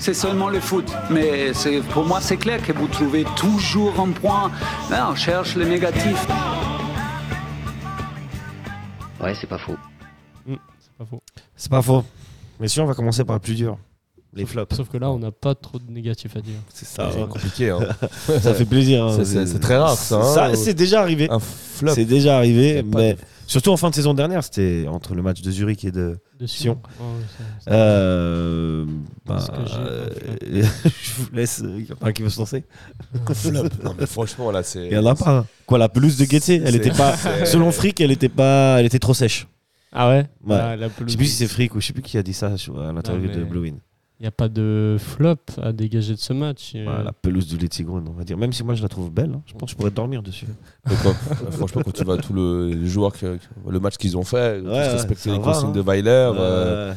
C'est 0.00 0.14
seulement 0.14 0.48
le 0.48 0.60
foot. 0.60 0.86
Mais 1.10 1.52
c'est- 1.52 1.80
pour 1.92 2.04
moi, 2.04 2.20
c'est 2.20 2.36
clair 2.36 2.62
que 2.64 2.72
vous 2.72 2.86
trouvez 2.88 3.24
toujours 3.36 3.98
un 4.00 4.10
point. 4.12 4.50
Là, 4.90 5.08
on 5.10 5.14
cherche 5.14 5.56
le 5.56 5.64
négatif. 5.66 6.26
Ouais, 9.20 9.34
c'est 9.40 9.48
pas 9.48 9.58
faux. 9.58 9.76
C'est 10.98 11.04
pas 11.04 11.06
faux. 11.10 11.22
C'est 11.56 11.70
pas 11.70 11.82
faux. 11.82 12.04
Messieurs, 12.60 12.82
on 12.82 12.86
va 12.86 12.94
commencer 12.94 13.24
par 13.24 13.36
le 13.36 13.40
plus 13.40 13.54
dur. 13.54 13.78
Les 14.34 14.44
flops. 14.44 14.76
Sauf 14.76 14.88
que 14.90 14.98
là, 14.98 15.10
on 15.10 15.18
n'a 15.18 15.30
pas 15.30 15.54
trop 15.54 15.78
de 15.78 15.90
négatifs 15.90 16.36
à 16.36 16.40
dire. 16.40 16.54
C'est 16.74 16.86
ça. 16.86 17.10
C'est 17.12 17.26
compliqué. 17.28 17.70
Hein. 17.70 17.78
Ça 18.40 18.52
fait 18.52 18.66
plaisir. 18.66 19.04
hein. 19.04 19.24
C'est- 19.24 19.58
très 19.58 19.76
rare, 19.78 19.96
ça, 19.96 20.16
hein. 20.16 20.34
Ça, 20.34 20.54
c'est 20.54 20.74
déjà 20.74 21.00
arrivé. 21.00 21.28
Un 21.30 21.38
flop. 21.38 21.92
C'est 21.94 22.04
déjà 22.04 22.36
arrivé, 22.36 22.82
mais 22.82 23.14
de- 23.14 23.18
surtout 23.46 23.70
en 23.70 23.76
fin 23.78 23.88
de 23.88 23.94
saison 23.94 24.12
dernière, 24.12 24.44
c'était 24.44 24.84
entre 24.86 25.14
le 25.14 25.22
match 25.22 25.40
de 25.40 25.50
Zurich 25.50 25.84
et 25.84 25.90
de. 25.92 26.18
Sion. 26.46 26.78
C'est- 27.64 27.70
Euh, 27.72 28.84
bah, 29.24 29.38
euh, 29.72 30.08
je 30.52 31.12
vous 31.22 31.28
laisse. 31.32 31.62
Il 31.64 31.86
y 31.86 31.92
en 31.92 31.96
a 32.04 32.08
un 32.08 32.12
qui 32.12 32.22
veut 32.22 32.28
se 32.30 32.38
lancer. 32.38 32.64
Flop. 33.32 33.64
Non, 33.82 33.94
mais 33.98 34.06
franchement, 34.06 34.50
là, 34.50 34.62
c'est. 34.62 34.86
Il 34.88 34.92
y 34.92 34.98
en 34.98 35.06
a 35.06 35.14
pas. 35.14 35.46
Quoi, 35.66 35.78
la 35.78 35.88
pelouse 35.88 36.16
de 36.18 36.26
Guetze, 36.26 36.50
elle 36.50 36.76
était 36.76 36.90
pas. 36.90 37.16
Selon 37.46 37.72
Frick, 37.72 38.00
elle 38.00 38.10
était 38.12 38.28
pas. 38.28 38.76
Elle 38.78 38.86
était 38.86 38.98
trop 38.98 39.14
sèche. 39.14 39.46
Ah 39.92 40.08
ouais, 40.10 40.26
Ouais. 40.44 40.56
Ah, 40.60 40.76
la 40.76 40.88
Je 40.88 41.10
sais 41.10 41.16
plus 41.16 41.26
si 41.26 41.36
c'est 41.36 41.46
Frick 41.48 41.74
ou 41.74 41.80
je 41.80 41.86
sais 41.86 41.92
plus 41.92 42.02
qui 42.02 42.18
a 42.18 42.22
dit 42.22 42.32
ça 42.34 42.48
à 42.48 42.92
l'interview 42.92 43.30
de 43.30 43.44
Blue 43.44 43.60
Win. 43.60 43.78
Il 44.20 44.24
n'y 44.24 44.28
a 44.28 44.32
pas 44.32 44.48
de 44.48 44.96
flop 44.98 45.36
à 45.62 45.70
dégager 45.72 46.12
de 46.12 46.18
ce 46.18 46.32
match. 46.32 46.72
Voilà, 46.74 47.04
la 47.04 47.12
pelouse 47.12 47.46
du 47.46 47.56
Letzigrund, 47.56 48.08
on 48.08 48.12
va 48.14 48.24
dire. 48.24 48.36
Même 48.36 48.52
si 48.52 48.64
moi 48.64 48.74
je 48.74 48.82
la 48.82 48.88
trouve 48.88 49.12
belle, 49.12 49.30
hein, 49.32 49.42
je 49.46 49.52
pense 49.52 49.68
que 49.68 49.70
je 49.70 49.76
pourrais 49.76 49.92
dormir 49.92 50.24
dessus. 50.24 50.46
Quoi, 51.02 51.12
euh, 51.12 51.50
franchement, 51.52 51.82
quand 51.84 51.92
tu 51.92 52.02
vois 52.02 52.16
tous 52.18 52.32
le- 52.32 52.70
les 52.74 52.88
joueurs, 52.88 53.12
que- 53.12 53.38
le 53.68 53.78
match 53.80 53.96
qu'ils 53.96 54.16
ont 54.16 54.24
fait, 54.24 54.60
ouais, 54.60 54.88
respecter 54.88 55.30
les 55.30 55.38
va, 55.38 55.44
consignes 55.44 55.68
hein. 55.68 55.72
de 55.72 55.80
Weiler, 55.82 56.10
euh, 56.10 56.34
Euh, 56.36 56.94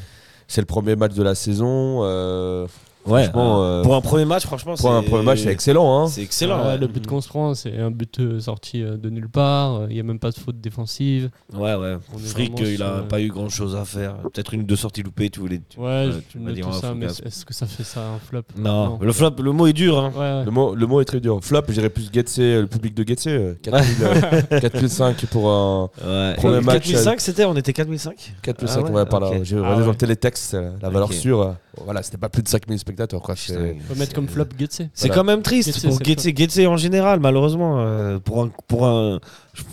c'est 0.47 0.61
le 0.61 0.65
premier 0.65 0.95
match 0.95 1.13
de 1.13 1.21
la 1.21 1.35
saison. 1.35 1.99
euh, 2.03 2.65
ouais, 3.05 3.23
franchement, 3.23 3.61
euh, 3.63 3.79
euh, 3.79 3.83
pour 3.83 3.95
un 3.95 4.01
premier 4.01 4.25
match, 4.25 4.43
franchement, 4.45 4.75
pour 4.75 4.91
un 4.91 5.01
c'est- 5.01 5.07
premier 5.09 5.23
match, 5.23 5.39
c'est 5.39 5.51
excellent. 5.51 5.99
Hein. 6.03 6.07
C'est 6.07 6.21
excellent. 6.21 6.57
Ah 6.59 6.61
ouais, 6.63 6.67
ouais. 6.73 6.77
Le 6.77 6.87
but 6.87 7.05
qu'on 7.07 7.21
se 7.21 7.27
prend, 7.27 7.53
c'est 7.53 7.77
un 7.77 7.91
but 7.91 8.19
euh, 8.19 8.39
sorti 8.39 8.81
euh, 8.83 8.97
de 8.97 9.09
nulle 9.09 9.29
part. 9.29 9.81
Il 9.89 9.93
n'y 9.93 9.99
a 9.99 10.03
même 10.03 10.19
pas 10.19 10.31
de 10.31 10.37
faute 10.37 10.59
défensive. 10.61 11.29
Ouais, 11.53 11.75
ouais. 11.75 11.97
Frick, 12.25 12.59
euh, 12.61 12.73
il 12.73 12.81
a 12.83 12.97
sur- 12.97 13.07
pas 13.07 13.21
eu 13.21 13.27
grand 13.29 13.49
chose 13.49 13.75
à 13.75 13.85
faire. 13.85 14.15
Peut-être 14.17 14.53
une 14.53 14.61
ou 14.61 14.65
deux 14.65 14.75
sorties 14.75 15.03
loupées, 15.03 15.29
tu 15.29 15.39
voulais. 15.39 15.61
Ouais, 15.77 16.09
tu 16.09 16.23
tu 16.33 16.39
me 16.39 16.51
dit, 16.53 16.61
tout 16.61 16.71
ça, 16.73 16.93
mais 16.93 17.05
est-ce 17.07 17.45
que 17.45 17.53
ça 17.53 17.65
fait 17.65 17.83
ça 17.83 18.01
un 18.01 18.19
flop? 18.19 18.41
Non, 18.57 18.97
le 19.01 19.11
flop, 19.11 19.31
le 19.41 19.51
mot 19.51 19.67
est 19.67 19.73
dur. 19.73 19.97
Hein. 19.99 20.11
Ouais, 20.15 20.19
ouais. 20.19 20.45
Le 20.45 20.51
mot, 20.51 20.75
le 20.75 20.85
mot 20.87 21.01
est 21.01 21.05
très 21.05 21.19
dur. 21.19 21.39
Flop, 21.41 21.61
je 21.67 21.73
dirais 21.73 21.89
plus 21.89 22.09
Getse, 22.13 22.37
le 22.39 22.65
public 22.67 22.93
de 22.93 23.03
Getse. 23.07 23.27
euh, 23.27 23.53
4000, 23.61 23.95
euh, 24.03 24.59
4005 24.61 25.25
pour 25.27 25.49
un. 25.49 25.89
Ouais. 26.05 26.33
Premier 26.37 26.55
Euh, 26.57 26.61
match, 26.61 26.83
4005, 26.91 27.19
c'était 27.21 27.45
On 27.45 27.55
était 27.55 27.73
4005 27.73 28.33
4005, 28.41 28.79
Ah 28.79 28.83
ouais, 28.83 28.89
on 28.89 28.93
va 28.93 29.05
par 29.05 29.19
là. 29.19 29.31
J'ai 29.43 29.57
Ah 29.57 29.61
regardé 29.61 29.83
dans 29.83 29.89
le 29.91 29.95
télétexte, 29.95 30.53
euh, 30.53 30.71
la 30.81 30.89
valeur 30.89 31.11
sûre. 31.13 31.55
Voilà, 31.83 32.03
c'était 32.03 32.17
pas 32.17 32.27
plus 32.29 32.43
de 32.43 32.47
5000 32.49 32.77
spectateurs. 32.79 33.21
Quoi. 33.21 33.35
C'est- 33.37 33.55
On 33.55 33.93
peut 33.93 33.99
mettre 33.99 34.13
comme 34.13 34.27
flop 34.27 34.45
Getse. 34.59 34.81
C'est 34.93 35.07
Voilà. 35.07 35.15
quand 35.15 35.23
même 35.23 35.41
triste 35.41 35.81
pour 35.87 35.97
c'est 35.97 36.03
Guetze. 36.03 36.27
Guetze 36.27 36.59
en 36.67 36.75
général, 36.77 37.19
malheureusement. 37.21 37.79
euh, 37.79 38.19
pour, 38.19 38.41
un, 38.43 38.51
pour 38.67 38.85
un. 38.85 39.19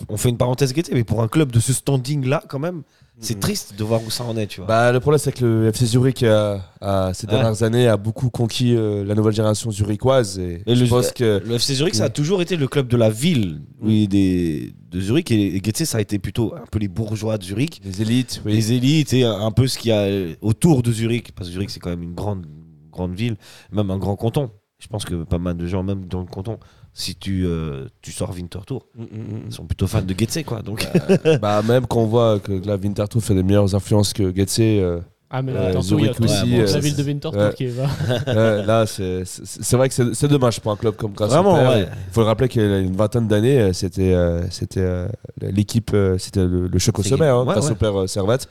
On 0.07 0.15
fait 0.17 0.29
une 0.29 0.37
parenthèse 0.37 0.73
Guetze, 0.73 0.91
mais 0.93 1.03
pour 1.03 1.21
un 1.21 1.27
club 1.27 1.51
de 1.51 1.59
ce 1.59 1.73
standing-là, 1.73 2.43
quand 2.47 2.59
même, 2.59 2.83
c'est 3.19 3.35
Mhm. 3.35 3.39
triste 3.41 3.75
de 3.77 3.83
voir 3.83 4.01
où 4.05 4.09
ça 4.09 4.23
en 4.23 4.35
est, 4.37 4.47
tu 4.47 4.61
vois. 4.61 4.67
Bah, 4.67 4.91
le 4.91 4.99
problème, 4.99 5.19
c'est 5.19 5.31
que 5.31 5.43
le 5.45 5.67
FC 5.73 5.85
Zurich, 5.85 6.23
a, 6.23 6.61
a- 6.81 7.13
ces 7.13 7.27
Ouais. 7.27 7.33
dernières 7.33 7.63
années, 7.63 7.87
a 7.87 7.97
beaucoup 7.97 8.29
conquis 8.29 8.75
euh, 8.75 9.03
la 9.03 9.13
nouvelle 9.15 9.33
génération 9.33 9.71
zurichoise. 9.71 10.39
Et, 10.39 10.61
Et 10.65 10.75
je 10.75 10.83
le- 10.83 10.89
pense 10.89 11.11
que. 11.11 11.41
Le 11.45 11.55
FC 11.55 11.75
Zurich, 11.75 11.95
ça 11.95 12.03
a 12.05 12.07
Oui. 12.07 12.13
toujours 12.13 12.41
été 12.41 12.55
le 12.55 12.67
club 12.67 12.87
de 12.87 12.97
la 12.97 13.09
ville 13.09 13.61
oui, 13.81 14.07
des, 14.07 14.73
de 14.89 15.01
Zurich. 15.01 15.31
Et, 15.31 15.57
et 15.57 15.85
ça 15.85 15.97
a 15.97 16.01
été 16.01 16.17
plutôt 16.19 16.53
un 16.55 16.65
peu 16.71 16.79
les 16.79 16.87
bourgeois 16.87 17.37
de 17.37 17.43
Zurich, 17.43 17.81
Les 17.83 18.01
élites, 18.01 18.41
oui. 18.45 18.53
les 18.53 18.71
élites 18.73 19.13
et 19.13 19.23
un 19.25 19.51
peu 19.51 19.67
ce 19.67 19.77
qu'il 19.77 19.89
y 19.89 19.93
a 19.93 20.07
autour 20.41 20.81
de 20.81 20.91
Zurich. 20.91 21.31
Parce 21.35 21.49
que 21.49 21.53
Zurich, 21.53 21.69
c'est 21.71 21.79
quand 21.79 21.89
même 21.89 22.03
une 22.03 22.15
grande, 22.15 22.45
grande 22.91 23.13
ville, 23.15 23.35
même 23.71 23.91
un 23.91 23.97
grand 23.97 24.15
canton. 24.15 24.49
Je 24.81 24.87
pense 24.87 25.03
que 25.03 25.25
pas 25.25 25.39
mal 25.39 25.57
de 25.57 25.67
gens, 25.67 25.83
même 25.83 26.05
dans 26.05 26.21
le 26.21 26.25
canton, 26.25 26.57
si 26.99 27.15
tu, 27.15 27.45
euh, 27.45 27.85
tu 28.01 28.11
sors 28.11 28.31
Winterthur, 28.35 28.81
Mm, 28.95 29.03
mm, 29.03 29.07
ils 29.47 29.53
sont 29.53 29.65
plutôt 29.65 29.87
fans 29.87 30.01
de 30.01 30.13
Guetze, 30.13 30.43
quoi. 30.45 30.61
Donc, 30.61 30.85
mm. 31.25 31.37
bah, 31.41 31.61
même 31.65 31.87
quand 31.87 32.01
on 32.01 32.05
voit 32.07 32.39
que 32.39 32.51
la 32.65 32.75
Winterthur 32.75 33.21
fait 33.21 33.33
des 33.35 33.43
meilleures 33.43 33.73
influences 33.73 34.11
que 34.11 34.35
Getse, 34.35 34.59
euh, 34.59 34.99
Ah, 35.29 35.41
mais 35.41 35.53
Euh, 35.53 35.55
là, 35.55 35.71
y 35.71 35.75
a 35.75 35.79
aussi, 35.79 35.91
la 35.95 36.09
euh, 36.09 36.79
ville 36.79 36.95
de 36.95 37.03
Winterthur 37.03 37.39
ouais. 37.39 37.53
qui 37.53 37.65
est 37.65 37.77
là. 37.77 38.63
là, 38.65 38.85
c'est 38.85 39.75
vrai 39.77 39.87
que 39.87 40.13
c'est 40.13 40.27
dommage 40.27 40.59
pour 40.59 40.71
un 40.73 40.75
club 40.75 40.95
comme 40.95 41.13
Grasshopper. 41.13 41.41
Vraiment, 41.41 41.69
ouais. 41.69 41.87
Il 42.07 42.13
faut 42.13 42.21
le 42.21 42.25
rappeler 42.27 42.49
qu'il 42.49 42.61
y 42.63 42.65
a 42.65 42.79
une 42.79 42.95
vingtaine 42.95 43.27
d'années, 43.27 43.71
c'était 43.73 44.13
euh, 44.13 44.49
c'était 44.49 44.81
euh, 44.81 45.07
l'équipe, 45.39 45.95
c'était 46.17 46.45
le, 46.45 46.67
le 46.67 46.79
choc 46.79 46.99
au 46.99 47.03
sommet, 47.03 47.27
hein, 47.27 47.43
ouais, 47.43 47.53
Grasshopper 47.53 48.07
Servette. 48.07 48.49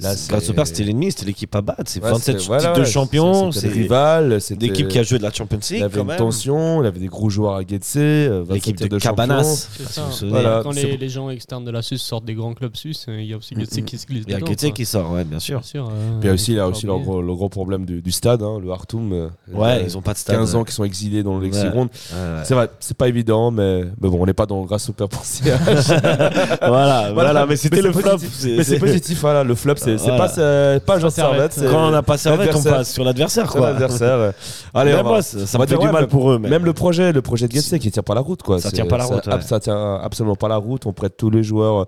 Là, 0.00 0.16
C'est- 0.16 0.28
Grasshopper, 0.32 0.64
c'était 0.64 0.82
l'ennemi, 0.82 1.12
c'était 1.12 1.26
l'équipe 1.26 1.54
à 1.54 1.60
battre. 1.62 1.84
C'est 1.86 2.02
Ouais, 2.02 2.10
27 2.10 2.40
c'était- 2.40 2.46
voilà, 2.48 2.62
titres 2.68 2.80
de 2.80 2.84
champion, 2.84 3.52
c'est 3.52 3.68
des 3.68 3.74
rivales, 3.74 4.32
une 4.32 4.40
c'était 4.40 4.66
équipe 4.66 4.88
qui 4.88 4.98
a 4.98 5.04
joué 5.04 5.18
de 5.18 5.22
la 5.22 5.32
Champions 5.32 5.58
Il 5.60 5.70
y 5.70 5.74
League 5.74 5.82
avait 5.84 5.94
quand 5.94 6.00
une 6.02 6.06
même. 6.08 6.16
tension, 6.16 6.82
il 6.82 6.84
y 6.84 6.88
avait 6.88 6.98
des 6.98 7.06
gros 7.06 7.30
joueurs 7.30 7.54
à 7.54 7.60
Getse, 7.62 7.94
euh, 7.96 8.44
L'équipe 8.50 8.74
27 8.76 8.90
de, 8.90 8.96
de. 8.96 9.00
Cabanas. 9.00 9.68
C'est 9.76 9.88
ça. 9.88 10.08
Voilà. 10.28 10.60
Quand 10.64 10.72
c'est- 10.72 10.82
les, 10.86 10.96
les 10.96 11.08
gens 11.08 11.30
externes 11.30 11.64
de 11.64 11.70
la 11.70 11.80
Suisse 11.80 12.02
sortent 12.02 12.24
des 12.24 12.34
grands 12.34 12.54
clubs 12.54 12.74
suisses, 12.74 13.06
euh, 13.08 13.20
il 13.22 13.28
y 13.28 13.32
a 13.34 13.36
aussi 13.36 13.54
Götze 13.54 13.82
qui 13.86 13.96
se 13.96 14.06
glisse 14.06 14.24
Il 14.26 14.32
y 14.32 14.34
a 14.34 14.40
quoi. 14.40 14.52
qui 14.54 14.84
sort, 14.84 15.12
ouais, 15.12 15.22
bien 15.22 15.38
sûr. 15.38 15.60
Bien 15.60 15.68
sûr. 15.68 15.84
Puis 15.86 15.94
euh, 15.94 16.18
il 16.22 16.26
y 16.26 16.30
a 16.30 16.32
aussi, 16.34 16.52
il 16.52 16.56
y 16.56 16.58
a 16.58 16.64
faut 16.64 16.70
aussi 16.70 16.86
pas 16.86 16.92
le 16.94 16.98
gros, 16.98 17.22
le 17.22 17.34
gros 17.36 17.48
problème 17.48 17.84
du, 17.86 18.02
du 18.02 18.10
stade, 18.10 18.42
hein, 18.42 18.58
le 18.60 18.70
Hartum. 18.72 19.12
euh, 19.12 19.28
Ouais, 19.52 19.78
euh, 19.78 19.82
ils 19.86 19.96
ont 19.96 20.02
pas 20.02 20.14
de 20.14 20.18
stade. 20.18 20.36
15 20.36 20.56
ans 20.56 20.64
qui 20.64 20.72
sont 20.72 20.82
exilés 20.84 21.22
dans. 21.22 21.38
Lexironde. 21.38 21.88
C'est 22.42 22.54
vrai, 22.54 22.68
c'est 22.80 22.96
pas 22.96 23.06
évident, 23.08 23.52
mais, 23.52 23.84
bon, 23.96 24.10
on 24.20 24.26
n'est 24.26 24.32
pas 24.32 24.46
dans 24.46 24.60
Grasshopper 24.64 25.06
pour 25.08 25.24
CH. 25.24 25.44
voilà, 26.66 27.12
voilà, 27.12 27.46
mais 27.46 27.54
c'était 27.56 27.76
c'est 27.76 27.82
le 27.82 27.92
flop. 27.92 28.02
positif. 28.10 28.30
c'est- 28.34 28.48
Mais 28.56 28.64
c'est 28.64 28.74
c'est- 28.74 28.78
positif, 28.78 29.20
voilà, 29.20 29.44
le 29.44 29.54
flop, 29.54 29.74
c'est 29.84 29.96
Voilà. 29.96 30.28
pas, 30.28 30.80
pas 30.86 30.98
Jean 30.98 31.10
Servette. 31.10 31.52
Servette. 31.52 31.52
c'est- 31.52 31.66
Quand 31.66 31.88
on 31.88 31.90
n'a 31.90 32.02
pas 32.02 32.16
servette, 32.18 32.54
on 32.54 32.62
passe 32.62 32.92
sur 32.92 33.04
l'adversaire, 33.04 33.46
quoi. 33.48 33.68
l'adversaire. 33.70 34.32
Allez, 34.74 34.92
Même 34.92 35.06
on 35.06 35.10
va- 35.12 35.22
ça, 35.22 35.46
ça 35.46 35.58
me 35.58 35.66
fait 35.66 35.76
du 35.78 35.88
mal 35.88 36.06
pour 36.08 36.30
eux. 36.32 36.38
mais- 36.38 36.48
Même 36.48 36.64
le 36.64 36.72
projet, 36.72 37.12
le 37.12 37.22
projet 37.22 37.46
de 37.48 37.52
Getse 37.52 37.78
qui 37.78 37.90
tient 37.90 38.02
pas 38.02 38.14
la 38.14 38.20
route, 38.20 38.42
quoi. 38.42 38.60
Ça 38.60 38.70
tient 38.70 38.86
pas 38.86 38.98
la 38.98 39.04
route, 39.04 39.24
Ça, 39.24 39.36
ouais. 39.36 39.42
ça 39.42 39.60
tient 39.60 39.94
absolument 40.02 40.36
pas 40.36 40.48
la 40.48 40.56
route. 40.56 40.86
On 40.86 40.92
prête 40.92 41.16
tous 41.16 41.30
les 41.30 41.42
joueurs, 41.42 41.82
euh, 41.82 41.84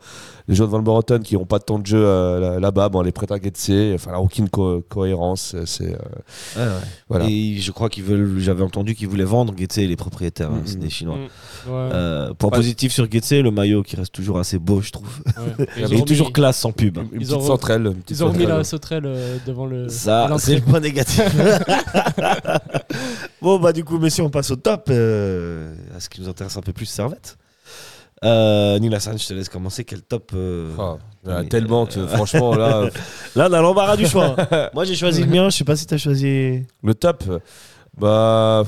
les 0.48 0.54
joueurs 0.54 0.68
de 0.68 0.72
Van 0.72 0.82
Borotten 0.82 1.22
qui 1.22 1.34
n'ont 1.34 1.44
pas 1.44 1.58
de 1.58 1.64
temps 1.64 1.78
de 1.78 1.86
jeu 1.86 1.98
euh, 2.04 2.40
là- 2.40 2.60
là-bas, 2.60 2.88
bon, 2.88 3.00
on 3.00 3.02
les 3.02 3.12
prête 3.12 3.32
à 3.32 3.36
Getse. 3.40 3.70
Enfin, 3.94 4.12
là, 4.12 4.20
aucune 4.20 4.48
co- 4.48 4.82
cohérence. 4.88 5.56
C'est 5.64 5.94
euh, 5.94 5.98
Ouais, 6.56 6.62
ouais. 6.62 6.68
voilà. 7.08 7.24
Et 7.28 7.56
je 7.58 7.72
crois 7.72 7.88
qu'ils 7.88 8.04
veulent. 8.04 8.38
J'avais 8.38 8.62
entendu 8.62 8.94
qu'ils 8.94 9.08
voulaient 9.08 9.24
vendre 9.24 9.54
Getse, 9.56 9.76
les 9.78 9.96
propriétaires. 9.96 10.50
hein, 10.50 10.58
Mhm. 10.60 10.66
c'est 10.66 10.78
des 10.78 10.90
Chinois. 10.90 11.16
Mm. 11.16 11.70
Ouais. 11.70 11.88
Euh, 11.92 12.34
point 12.34 12.50
Ouais. 12.50 12.56
positif 12.56 12.92
sur 12.92 13.10
Getse, 13.10 13.32
le 13.32 13.50
maillot 13.50 13.82
qui 13.82 13.96
reste 13.96 14.12
toujours 14.12 14.38
assez 14.38 14.58
beau, 14.58 14.80
je 14.80 14.90
trouve. 14.92 15.08
Ouais. 15.58 15.66
Il 15.90 15.94
est 15.94 16.04
toujours 16.06 16.32
classe 16.32 16.58
sans 16.58 16.72
pub. 16.72 16.98
hein. 16.98 17.06
Une 17.12 17.20
Ils 17.22 17.26
petite 17.26 17.36
ont- 17.36 17.40
centrale. 17.40 17.86
une 17.86 17.94
petite 17.94 18.18
Ils 18.18 18.24
ont 18.24 18.28
remis 18.32 18.46
la 18.46 18.62
sauterelle 18.64 19.04
euh, 19.06 19.36
devant 19.46 19.66
le. 19.66 19.88
Ça, 19.88 20.28
c'est 20.38 20.54
le 20.56 20.62
point 20.62 20.80
négatif. 20.80 21.24
bon, 23.40 23.58
bah, 23.58 23.72
du 23.72 23.84
coup, 23.84 23.98
messieurs, 23.98 24.24
on 24.24 24.30
passe 24.30 24.50
au 24.50 24.56
top. 24.56 24.86
euh, 24.90 25.74
à 25.96 26.00
ce 26.00 26.08
qui 26.08 26.20
nous 26.20 26.28
intéresse 26.28 26.56
un 26.56 26.60
peu 26.60 26.72
plus, 26.72 26.86
Servette. 26.86 27.36
Euh, 28.24 28.78
je 28.80 29.26
te 29.26 29.34
laisse 29.34 29.48
commencer. 29.48 29.84
Quel 29.84 30.02
top 30.02 30.32
euh, 30.34 30.70
Ah, 30.78 30.96
mais, 31.24 31.48
tellement 31.48 31.86
que 31.86 32.06
franchement 32.06 32.54
là 32.54 32.88
Là, 33.36 33.48
on 33.50 33.52
a 33.52 33.60
l'embarras 33.60 33.96
du 33.96 34.06
choix. 34.06 34.36
Moi, 34.74 34.84
j'ai 34.84 34.94
choisi 34.94 35.22
le 35.22 35.28
mien. 35.28 35.50
Je 35.50 35.58
sais 35.58 35.64
pas 35.64 35.76
si 35.76 35.86
tu 35.86 35.94
as 35.94 35.98
choisi. 35.98 36.62
le 36.82 36.94
top 36.94 37.24
bah 37.96 38.62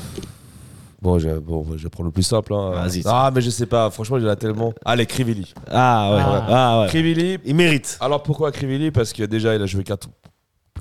bon 1.02 1.18
je, 1.18 1.28
bon 1.38 1.64
je 1.76 1.82
vais 1.82 1.90
prendre 1.90 2.06
le 2.06 2.12
plus 2.12 2.22
simple 2.22 2.54
hein. 2.54 2.70
Vas-y. 2.70 3.02
ah 3.04 3.30
mais 3.32 3.42
je 3.42 3.50
sais 3.50 3.66
pas 3.66 3.90
franchement 3.90 4.16
il 4.16 4.24
y 4.24 4.26
en 4.26 4.30
a 4.30 4.36
tellement 4.36 4.72
allez 4.84 5.04
Crivelli 5.04 5.52
Ah, 5.70 6.10
ouais. 6.10 6.22
Ah. 6.24 6.46
Ah, 6.48 6.80
ouais. 6.80 6.88
Crivelli 6.88 7.38
Il 7.44 7.54
mérite. 7.54 7.98
alors 8.00 8.22
pourquoi 8.22 8.50
Crivelli? 8.52 8.90
Parce 8.90 9.12
que 9.12 9.22
déjà 9.24 9.54
il 9.54 9.62
a 9.62 9.66
joué 9.66 9.84
4 9.84 10.08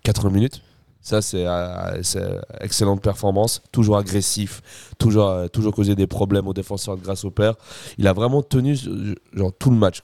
80 0.02 0.30
minutes 0.30 0.62
ça 1.02 1.22
c'est 1.22 1.46
euh, 1.46 2.02
c'est 2.04 2.24
excellente 2.60 3.02
performance. 3.02 3.62
Toujours 3.72 3.98
agressif 3.98 4.62
toujours 4.98 5.28
euh, 5.28 5.48
toujours 5.48 5.74
causé 5.74 5.96
des 5.96 6.08
problèmes 6.08 6.48
aux 6.48 6.54
défenseurs 6.54 6.98
grâce 6.98 7.24
au 7.24 7.32
père 7.32 7.56
il 7.98 8.08
a 8.08 8.14
vraiment 8.14 8.42
tenu 8.42 8.76
euh, 8.88 9.16
genre 9.34 9.52
tout 9.58 9.70
le 9.70 9.78
match 9.78 10.02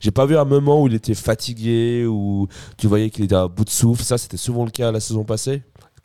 j'ai 0.00 0.10
pas 0.10 0.26
vu 0.26 0.36
un 0.36 0.44
moment 0.44 0.82
où 0.82 0.88
il 0.88 0.94
était 0.94 1.14
fatigué 1.14 2.06
ou 2.06 2.48
tu 2.76 2.86
voyais 2.86 3.10
qu'il 3.10 3.24
était 3.24 3.34
à 3.34 3.48
bout 3.48 3.64
de 3.64 3.70
souffle. 3.70 4.02
Ça 4.02 4.18
c'était 4.18 4.36
souvent 4.36 4.64
le 4.64 4.70
cas 4.70 4.90
la 4.92 5.00
saison 5.00 5.24
passée 5.24 5.62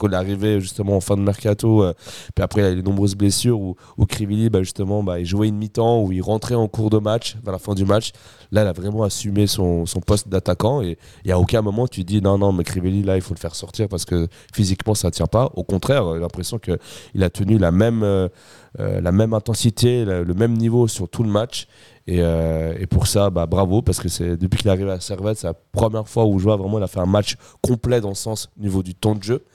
quand 0.09 0.21
il 0.21 0.59
justement 0.59 0.95
en 0.95 1.01
fin 1.01 1.15
de 1.15 1.21
mercato 1.21 1.83
euh, 1.83 1.93
puis 2.35 2.43
après 2.43 2.61
il 2.61 2.63
y 2.65 2.67
a 2.67 2.73
les 2.73 2.83
nombreuses 2.83 3.15
blessures 3.15 3.59
où, 3.59 3.75
où 3.97 4.05
Crivelli 4.05 4.49
bah, 4.49 4.61
justement 4.61 5.03
bah, 5.03 5.19
il 5.19 5.25
jouait 5.25 5.47
une 5.47 5.57
mi-temps 5.57 6.01
où 6.01 6.11
il 6.11 6.21
rentrait 6.21 6.55
en 6.55 6.67
cours 6.67 6.89
de 6.89 6.97
match 6.97 7.35
vers 7.43 7.53
la 7.53 7.59
fin 7.59 7.73
du 7.73 7.85
match. 7.85 8.11
Là 8.51 8.63
il 8.63 8.67
a 8.67 8.73
vraiment 8.73 9.03
assumé 9.03 9.47
son, 9.47 9.85
son 9.85 9.99
poste 9.99 10.27
d'attaquant 10.27 10.81
et, 10.81 10.97
et 11.25 11.31
à 11.31 11.39
aucun 11.39 11.61
moment 11.61 11.87
tu 11.87 12.03
dis 12.03 12.21
non 12.21 12.37
non 12.37 12.51
mais 12.51 12.63
Crivelli 12.63 13.03
là 13.03 13.15
il 13.15 13.21
faut 13.21 13.33
le 13.33 13.39
faire 13.39 13.55
sortir 13.55 13.87
parce 13.87 14.05
que 14.05 14.27
physiquement 14.53 14.95
ça 14.95 15.11
tient 15.11 15.27
pas. 15.27 15.49
Au 15.55 15.63
contraire 15.63 16.13
j'ai 16.13 16.19
l'impression 16.19 16.59
que 16.59 16.77
il 17.13 17.23
a 17.23 17.29
tenu 17.29 17.57
la 17.57 17.71
même 17.71 18.03
euh, 18.03 18.27
euh, 18.79 19.01
la 19.01 19.11
même 19.11 19.33
intensité 19.33 20.03
le, 20.03 20.25
même 20.33 20.53
niveau 20.53 20.87
sur 20.87 21.07
tout 21.07 21.23
le 21.23 21.29
match. 21.29 21.67
Et, 22.05 22.17
et 22.17 22.85
pour 22.87 23.07
ça 23.07 23.29
bah, 23.29 23.45
bravo 23.45 23.81
parce 23.81 24.01
que 24.01 24.09
c'est 24.09 24.35
depuis 24.35 24.59
qu'il 24.59 24.67
est 24.67 24.71
arrivé 24.71 24.91
à 24.91 24.99
Servette 24.99 25.37
c'est 25.37 25.47
la 25.47 25.53
première 25.53 26.05
fois 26.05 26.25
où 26.25 26.37
je 26.37 26.43
vois 26.43 26.57
vraiment 26.57 26.77
il 26.77 26.83
a 26.83 26.87
fait 26.87 26.99
un 26.99 27.05
match 27.05 27.37
complet 27.61 28.01
dans 28.01 28.09
le 28.09 28.15
sens 28.15 28.49
au 28.59 28.61
niveau 28.61 28.83
du 28.83 28.93
temps 28.93 29.15
de 29.15 29.23
jeu 29.23 29.45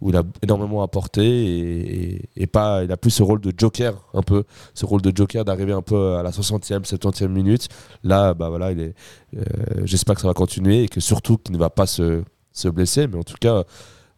où 0.00 0.10
il 0.10 0.16
a 0.16 0.22
énormément 0.42 0.82
apporté 0.82 1.22
et, 1.24 2.12
et- 2.14 2.28
et 2.36 2.46
pas 2.46 2.84
il 2.84 2.90
a 2.92 2.96
plus 2.96 3.10
ce 3.10 3.22
rôle 3.22 3.40
de 3.40 3.52
joker 3.56 3.94
un 4.14 4.22
peu 4.22 4.44
ce 4.74 4.84
rôle 4.86 5.02
de 5.02 5.12
joker 5.14 5.44
d'arriver 5.44 5.72
un 5.72 5.82
peu 5.82 6.16
à 6.16 6.22
la 6.22 6.30
60e 6.30 6.84
70e 6.84 7.28
minute. 7.28 7.68
Là 8.04 8.34
bah 8.34 8.48
voilà 8.48 8.72
il 8.72 8.80
est 8.80 8.94
euh, 9.36 9.42
j'espère 9.84 10.14
que 10.14 10.20
ça 10.22 10.28
va 10.28 10.34
continuer 10.34 10.84
et 10.84 10.88
que 10.88 11.00
surtout 11.00 11.38
qu'il 11.38 11.54
ne 11.54 11.58
va 11.58 11.70
pas 11.70 11.86
se, 11.86 12.22
se 12.52 12.68
blesser 12.68 13.06
mais 13.06 13.18
en 13.18 13.22
tout 13.22 13.36
cas 13.40 13.64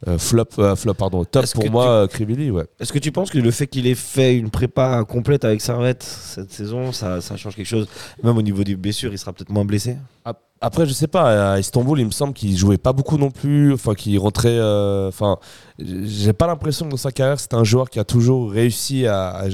euh, 0.09 0.19
flop 0.19 0.45
euh, 0.59 0.77
flop 0.77 0.95
pardon 0.95 1.25
top 1.25 1.47
pour 1.55 1.71
moi 1.71 2.07
tu- 2.11 2.17
Crivelli 2.17 2.51
ouais. 2.51 2.67
Est-ce 2.81 2.93
que 2.93 2.99
tu 2.99 3.11
penses 3.13 3.31
que 3.31 3.39
le 3.39 3.51
fait 3.51 3.67
qu'il 3.67 3.87
ait 3.87 3.95
fait 3.95 4.37
une 4.37 4.51
prépa 4.51 5.03
complète 5.05 5.45
avec 5.47 5.61
Servette 5.63 6.03
cette 6.03 6.53
saison, 6.53 6.93
ça, 6.93 7.21
ça 7.23 7.37
change 7.37 7.55
quelque 7.57 7.65
chose? 7.67 7.89
Même 8.23 8.37
au 8.37 8.43
niveau 8.43 8.65
des 8.65 8.77
blessures, 8.77 9.13
il 9.13 9.19
sera 9.19 9.33
peut-être 9.33 9.51
moins 9.51 9.65
blessé? 9.65 9.97
Ap- 10.27 10.43
Après, 10.65 10.87
je 10.87 10.93
sais 10.93 11.07
pas, 11.09 11.53
à 11.55 11.59
Istanbul, 11.59 12.01
il 12.01 12.07
me 12.07 12.11
semble 12.11 12.33
qu'il 12.33 12.57
jouait 12.57 12.79
pas 12.79 12.93
beaucoup 12.93 13.19
non 13.19 13.31
plus, 13.31 13.73
enfin, 13.75 13.95
qu'il 13.95 14.19
rentrait. 14.19 14.57
euh, 14.59 15.09
Enfin, 15.09 15.37
j'ai 15.79 16.33
pas 16.33 16.47
l'impression 16.47 16.87
que 16.87 16.91
dans 16.93 16.97
sa 16.97 17.13
carrière, 17.13 17.39
c'est 17.39 17.53
un 17.55 17.65
joueur 17.65 17.91
qui 17.91 17.99
a 17.99 18.05
toujours 18.05 18.51
réussi 18.51 19.07
à, 19.07 19.29
à- 19.29 19.45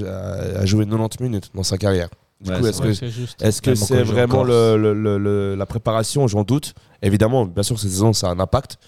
à 0.60 0.66
jouer 0.66 0.84
90 0.86 1.22
minutes 1.22 1.50
dans 1.54 1.62
sa 1.64 1.78
carrière. 1.78 2.08
Du 2.40 2.50
Ouais, 2.50 2.58
coup, 2.60 2.66
est-ce 2.66 3.60
que 3.60 3.74
c'est 3.74 4.02
vraiment 4.02 4.40
en 4.40 4.44
le, 4.44 4.76
le- 4.78 4.94
le- 4.94 5.18
le- 5.18 5.54
la 5.56 5.66
préparation? 5.66 6.26
J'en 6.28 6.42
doute. 6.42 6.74
Évidemment, 7.02 7.44
bien 7.44 7.62
sûr, 7.62 7.78
cette 7.78 7.90
saison, 7.90 8.12
ça 8.12 8.28
a 8.28 8.30
un 8.30 8.38
impact. 8.40 8.78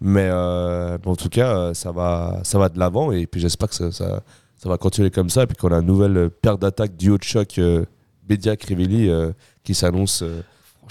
Mais 0.00 0.28
euh, 0.32 0.96
bon, 0.98 1.12
en 1.12 1.16
tout 1.16 1.28
cas, 1.28 1.56
euh, 1.56 1.74
ça 1.74 1.92
va, 1.92 2.40
ça 2.44 2.58
va 2.58 2.68
de 2.70 2.78
l'avant. 2.78 3.12
Et 3.12 3.26
puis 3.26 3.40
j'espère 3.40 3.68
que 3.68 3.74
ça, 3.74 3.92
ça, 3.92 4.22
ça 4.56 4.68
va 4.68 4.78
continuer 4.78 5.10
comme 5.10 5.28
ça. 5.30 5.42
Et 5.42 5.46
puis 5.46 5.56
qu'on 5.56 5.70
a 5.72 5.78
une 5.78 5.86
nouvelle 5.86 6.30
paire 6.30 6.56
d'attaques 6.58 6.96
duo 6.96 7.18
de 7.18 7.22
choc 7.24 7.58
euh, 7.58 7.84
Bedia 8.26 8.56
Crivelli 8.56 9.08
euh, 9.10 9.32
qui 9.64 9.74
s'annonce 9.74 10.24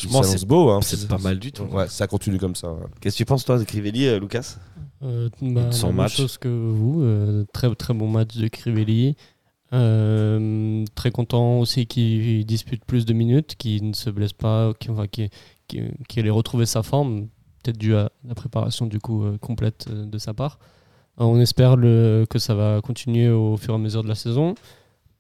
Franchement, 0.03 0.23
s'annonce 0.23 0.39
c'est- 0.41 0.45
beau. 0.45 0.69
hein. 0.69 0.79
C'est 0.81 1.07
pas 1.07 1.17
mal 1.17 1.39
du 1.39 1.51
tout. 1.51 1.63
Ouais, 1.63 1.87
ça 1.87 2.07
continue 2.07 2.37
comme 2.37 2.55
ça. 2.55 2.71
ouais. 2.71 2.79
Qu'est-ce 3.01 3.15
que 3.15 3.17
tu 3.17 3.25
penses, 3.25 3.45
toi, 3.45 3.57
de 3.59 3.63
Crivelli, 3.63 4.07
euh, 4.07 4.19
Lucas? 4.19 4.57
Euh, 5.03 5.29
bah, 5.41 5.71
Son 5.71 5.87
la 5.87 5.93
même 5.93 5.97
match. 6.03 6.15
chose 6.17 6.37
que 6.37 6.47
vous. 6.47 7.01
euh, 7.03 7.45
très 7.53 7.73
très 7.75 7.93
bon 7.93 8.07
match 8.09 8.35
de 8.35 8.47
Crivelli. 8.47 9.15
Euh, 9.81 10.85
très 10.95 11.11
content 11.11 11.59
aussi 11.59 11.85
qu'il 11.87 12.45
dispute 12.45 12.83
plus 12.85 13.05
de 13.05 13.13
minutes, 13.13 13.55
qu'il 13.57 13.89
ne 13.89 13.93
se 13.93 14.09
blesse 14.09 14.33
pas, 14.33 14.73
qu'il 14.79 14.91
enfin, 14.91 15.07
qu'il- 15.07 15.29
qu'il- 15.67 15.93
qu'il 16.07 16.25
ait 16.25 16.29
retrouvé 16.31 16.65
sa 16.65 16.83
forme, 16.83 17.27
peut-être 17.63 17.77
dû 17.77 17.95
à 17.95 18.09
la 18.27 18.33
préparation 18.35 18.85
du 18.85 18.99
coup 18.99 19.23
complète 19.41 19.87
de 19.91 20.17
sa 20.17 20.33
part. 20.33 20.57
On 21.17 21.39
espère 21.39 21.75
le, 21.75 22.25
que 22.29 22.39
ça 22.39 22.53
va 22.55 22.79
continuer 22.81 23.29
au 23.29 23.57
fur 23.57 23.73
et 23.73 23.75
à 23.75 23.79
mesure 23.79 24.03
de 24.03 24.07
la 24.07 24.15
saison, 24.15 24.55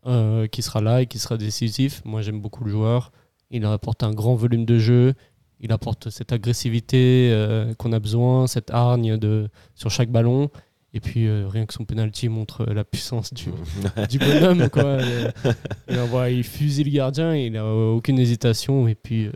euh, 0.05 0.47
qu'il 0.47 0.63
sera 0.63 0.79
là 0.81 1.01
et 1.01 1.07
qu'il 1.07 1.19
sera 1.19 1.37
décisif. 1.37 2.01
Moi 2.05 2.21
j'aime 2.21 2.39
beaucoup 2.39 2.63
le 2.63 2.71
joueur. 2.71 3.11
Il 3.51 3.65
apporte 3.65 4.03
un 4.03 4.11
grand 4.13 4.35
volume 4.35 4.65
de 4.65 4.77
jeu. 4.77 5.13
Il 5.59 5.71
apporte 5.71 6.09
cette 6.09 6.31
agressivité 6.33 7.29
euh, 7.31 7.73
qu'on 7.75 7.91
a 7.93 7.99
besoin, 7.99 8.45
cette 8.47 8.69
hargne 8.71 9.17
de, 9.17 9.49
sur 9.75 9.89
chaque 9.89 10.11
ballon. 10.11 10.49
Et 10.93 10.99
puis 10.99 11.27
euh, 11.27 11.47
rien 11.47 11.65
que 11.65 11.73
son 11.73 11.83
penalty 11.85 12.29
montre 12.29 12.65
la 12.65 12.83
puissance 12.83 13.33
du, 13.33 13.45
du 14.09 14.19
bonhomme. 14.19 14.69
Quoi. 14.69 14.99
Il, 16.29 16.43
fusille 16.43 16.83
le 16.85 16.91
gardien, 16.91 17.35
il 17.35 17.53
n'a 17.53 17.65
aucune 17.65 18.19
hésitation. 18.19 18.87
Et 18.87 18.95
puis 18.95 19.25
euh, 19.27 19.31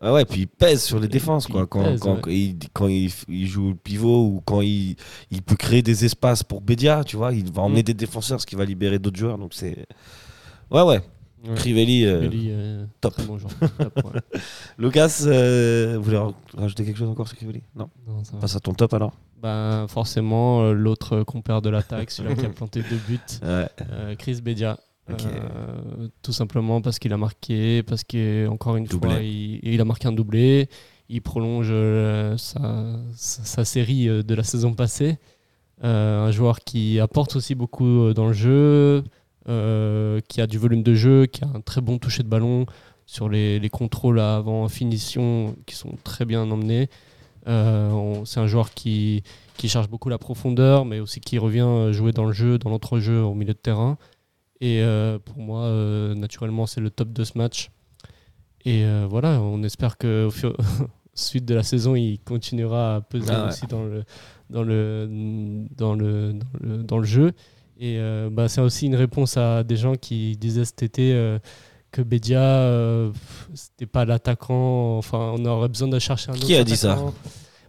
Ah 0.00 0.12
ouais, 0.12 0.24
puis 0.24 0.42
il 0.42 0.46
pèse 0.48 0.82
sur 0.84 1.00
les 1.00 1.08
défenses, 1.08 1.46
quoi. 1.46 1.62
il 1.62 1.66
Quand, 1.66 1.84
pèse, 1.84 2.00
quand, 2.00 2.26
ouais. 2.26 2.34
il, 2.36 2.56
quand 2.72 2.88
il, 2.88 3.10
il 3.28 3.46
joue 3.46 3.70
le 3.70 3.76
pivot 3.76 4.26
ou 4.26 4.42
quand 4.44 4.60
il, 4.60 4.96
il 5.30 5.42
peut 5.42 5.56
créer 5.56 5.82
des 5.82 6.04
espaces 6.04 6.42
pour 6.42 6.60
Bédia, 6.60 7.02
tu 7.04 7.16
vois, 7.16 7.32
il 7.32 7.50
va 7.50 7.62
emmener 7.62 7.80
Mm. 7.80 7.84
des 7.84 7.94
défenseurs, 7.94 8.40
ce 8.40 8.46
qui 8.46 8.56
va 8.56 8.64
libérer 8.64 8.98
d'autres 8.98 9.18
joueurs. 9.18 9.38
Donc 9.38 9.54
c'est. 9.54 9.86
Ouais, 10.70 10.82
ouais. 10.82 11.00
Ouais, 11.48 11.54
Crivelli, 11.54 12.04
euh, 12.06 12.20
Crivelli, 12.20 12.48
euh, 12.50 12.84
top. 13.00 13.14
très 13.14 13.24
bon 13.24 13.38
joueur. 13.38 13.52
Top, 13.78 13.96
ouais. 14.04 14.20
Lucas, 14.78 15.22
euh, 15.26 15.94
vous 15.96 16.02
voulez 16.04 16.16
ra- 16.18 16.32
rajouter 16.56 16.84
quelque 16.84 16.98
chose 16.98 17.08
encore 17.08 17.28
sur 17.28 17.36
Crivelli? 17.36 17.62
Non? 17.74 17.88
Non, 18.06 18.24
ça 18.24 18.32
va. 18.34 18.40
Passe 18.40 18.56
à 18.56 18.60
ton 18.60 18.72
top 18.74 18.92
alors 18.94 19.12
Ben, 19.42 19.86
forcément, 19.88 20.62
euh, 20.62 20.72
l'autre 20.72 21.22
compère 21.22 21.62
de 21.62 21.70
l'attaque, 21.70 22.10
celui-là 22.10 22.34
qui 22.34 22.46
a 22.46 22.50
planté 22.50 22.82
deux 22.82 22.98
buts, 23.08 23.18
Ouais. 23.42 23.68
euh, 23.90 24.14
Chris 24.16 24.40
Bedia. 24.42 24.78
Euh, 25.08 26.08
tout 26.22 26.32
simplement 26.32 26.80
parce 26.82 26.98
qu'il 26.98 27.12
a 27.12 27.16
marqué, 27.16 27.84
parce 27.84 28.02
qu'encore 28.02 28.76
une 28.76 28.86
Doublé. 28.86 29.10
fois, 29.10 29.22
il, 29.22 29.60
il 29.62 29.80
a 29.80 29.84
marqué 29.84 30.08
un 30.08 30.12
doublé. 30.12 30.68
Il 31.08 31.22
prolonge 31.22 31.68
sa, 32.38 32.96
sa- 33.14 33.64
série 33.64 34.06
de 34.06 34.34
la 34.34 34.42
saison 34.42 34.74
passée. 34.74 35.18
Un 35.80 36.30
joueur 36.32 36.58
qui 36.60 36.98
apporte 36.98 37.36
aussi 37.36 37.54
beaucoup 37.54 38.12
dans 38.14 38.26
le 38.26 38.32
jeu, 38.32 39.04
euh, 39.48 40.20
qui 40.28 40.40
a 40.40 40.46
du 40.46 40.58
volume 40.58 40.82
de 40.82 40.94
jeu, 40.94 41.26
qui 41.26 41.44
a 41.44 41.48
un 41.54 41.60
très 41.60 41.80
bon 41.80 41.98
toucher 41.98 42.22
de 42.22 42.28
ballon 42.28 42.66
sur 43.06 43.28
les, 43.28 43.58
les 43.60 43.68
contrôles 43.68 44.18
avant 44.20 44.68
finition 44.68 45.54
qui 45.66 45.74
sont 45.76 45.94
très 46.04 46.24
bien 46.24 46.50
emmenés. 46.50 46.88
Euh, 47.48 48.24
C'est 48.24 48.40
un 48.40 48.46
joueur 48.48 48.74
qui, 48.74 49.22
qui 49.56 49.68
cherche 49.68 49.88
beaucoup 49.88 50.08
la 50.08 50.18
profondeur, 50.18 50.84
mais 50.84 50.98
aussi 51.00 51.20
qui 51.20 51.38
revient 51.38 51.60
euh, 51.60 51.92
jouer 51.92 52.12
dans 52.12 52.24
le 52.24 52.32
jeu, 52.32 52.58
dans 52.58 52.70
l'entrejeu 52.70 53.22
au 53.22 53.34
milieu 53.34 53.52
de 53.54 53.58
terrain. 53.58 53.98
Et 54.60 54.82
euh, 54.82 55.18
pour 55.18 55.38
moi, 55.38 55.60
euh, 55.62 56.14
naturellement, 56.14 56.66
c'est 56.66 56.80
le 56.80 56.90
top 56.90 57.12
de 57.12 57.22
ce 57.24 57.38
match. 57.38 57.70
Et 58.64 58.84
voilà, 59.08 59.40
on 59.40 59.62
espère 59.62 59.96
que 59.96 60.26
au 60.26 60.32
suite 61.14 61.44
de 61.44 61.54
la 61.54 61.62
saison, 61.62 61.94
il 61.94 62.18
continuera 62.18 62.96
à 62.96 63.00
peser 63.00 63.30
Ah 63.32 63.42
ouais. 63.42 63.48
aussi 63.48 63.66
dans 63.68 63.84
le, 63.84 64.02
dans 64.50 64.64
le, 64.64 65.66
dans 65.76 65.94
le, 65.94 66.32
dans 66.32 66.46
le, 66.60 66.82
dans 66.82 66.98
le 66.98 67.04
jeu. 67.04 67.32
Et 67.78 67.96
euh, 67.98 68.28
bah, 68.30 68.48
c'est 68.48 68.60
aussi 68.60 68.86
une 68.86 68.96
réponse 68.96 69.36
à 69.36 69.62
des 69.62 69.76
gens 69.76 69.94
qui 69.96 70.36
disaient 70.36 70.64
cet 70.64 70.82
été 70.82 71.12
euh, 71.12 71.38
que 71.92 72.00
Bedia, 72.02 72.40
euh, 72.40 73.10
c'était 73.54 73.86
pas 73.86 74.04
l'attaquant. 74.04 74.96
Enfin, 74.98 75.34
on 75.38 75.44
aurait 75.44 75.68
besoin 75.68 75.88
de 75.88 75.98
chercher 75.98 76.30
un 76.30 76.34
autre 76.34 76.44
Qui 76.46 76.56
a 76.56 76.64
dit 76.64 76.76
ça 76.76 76.98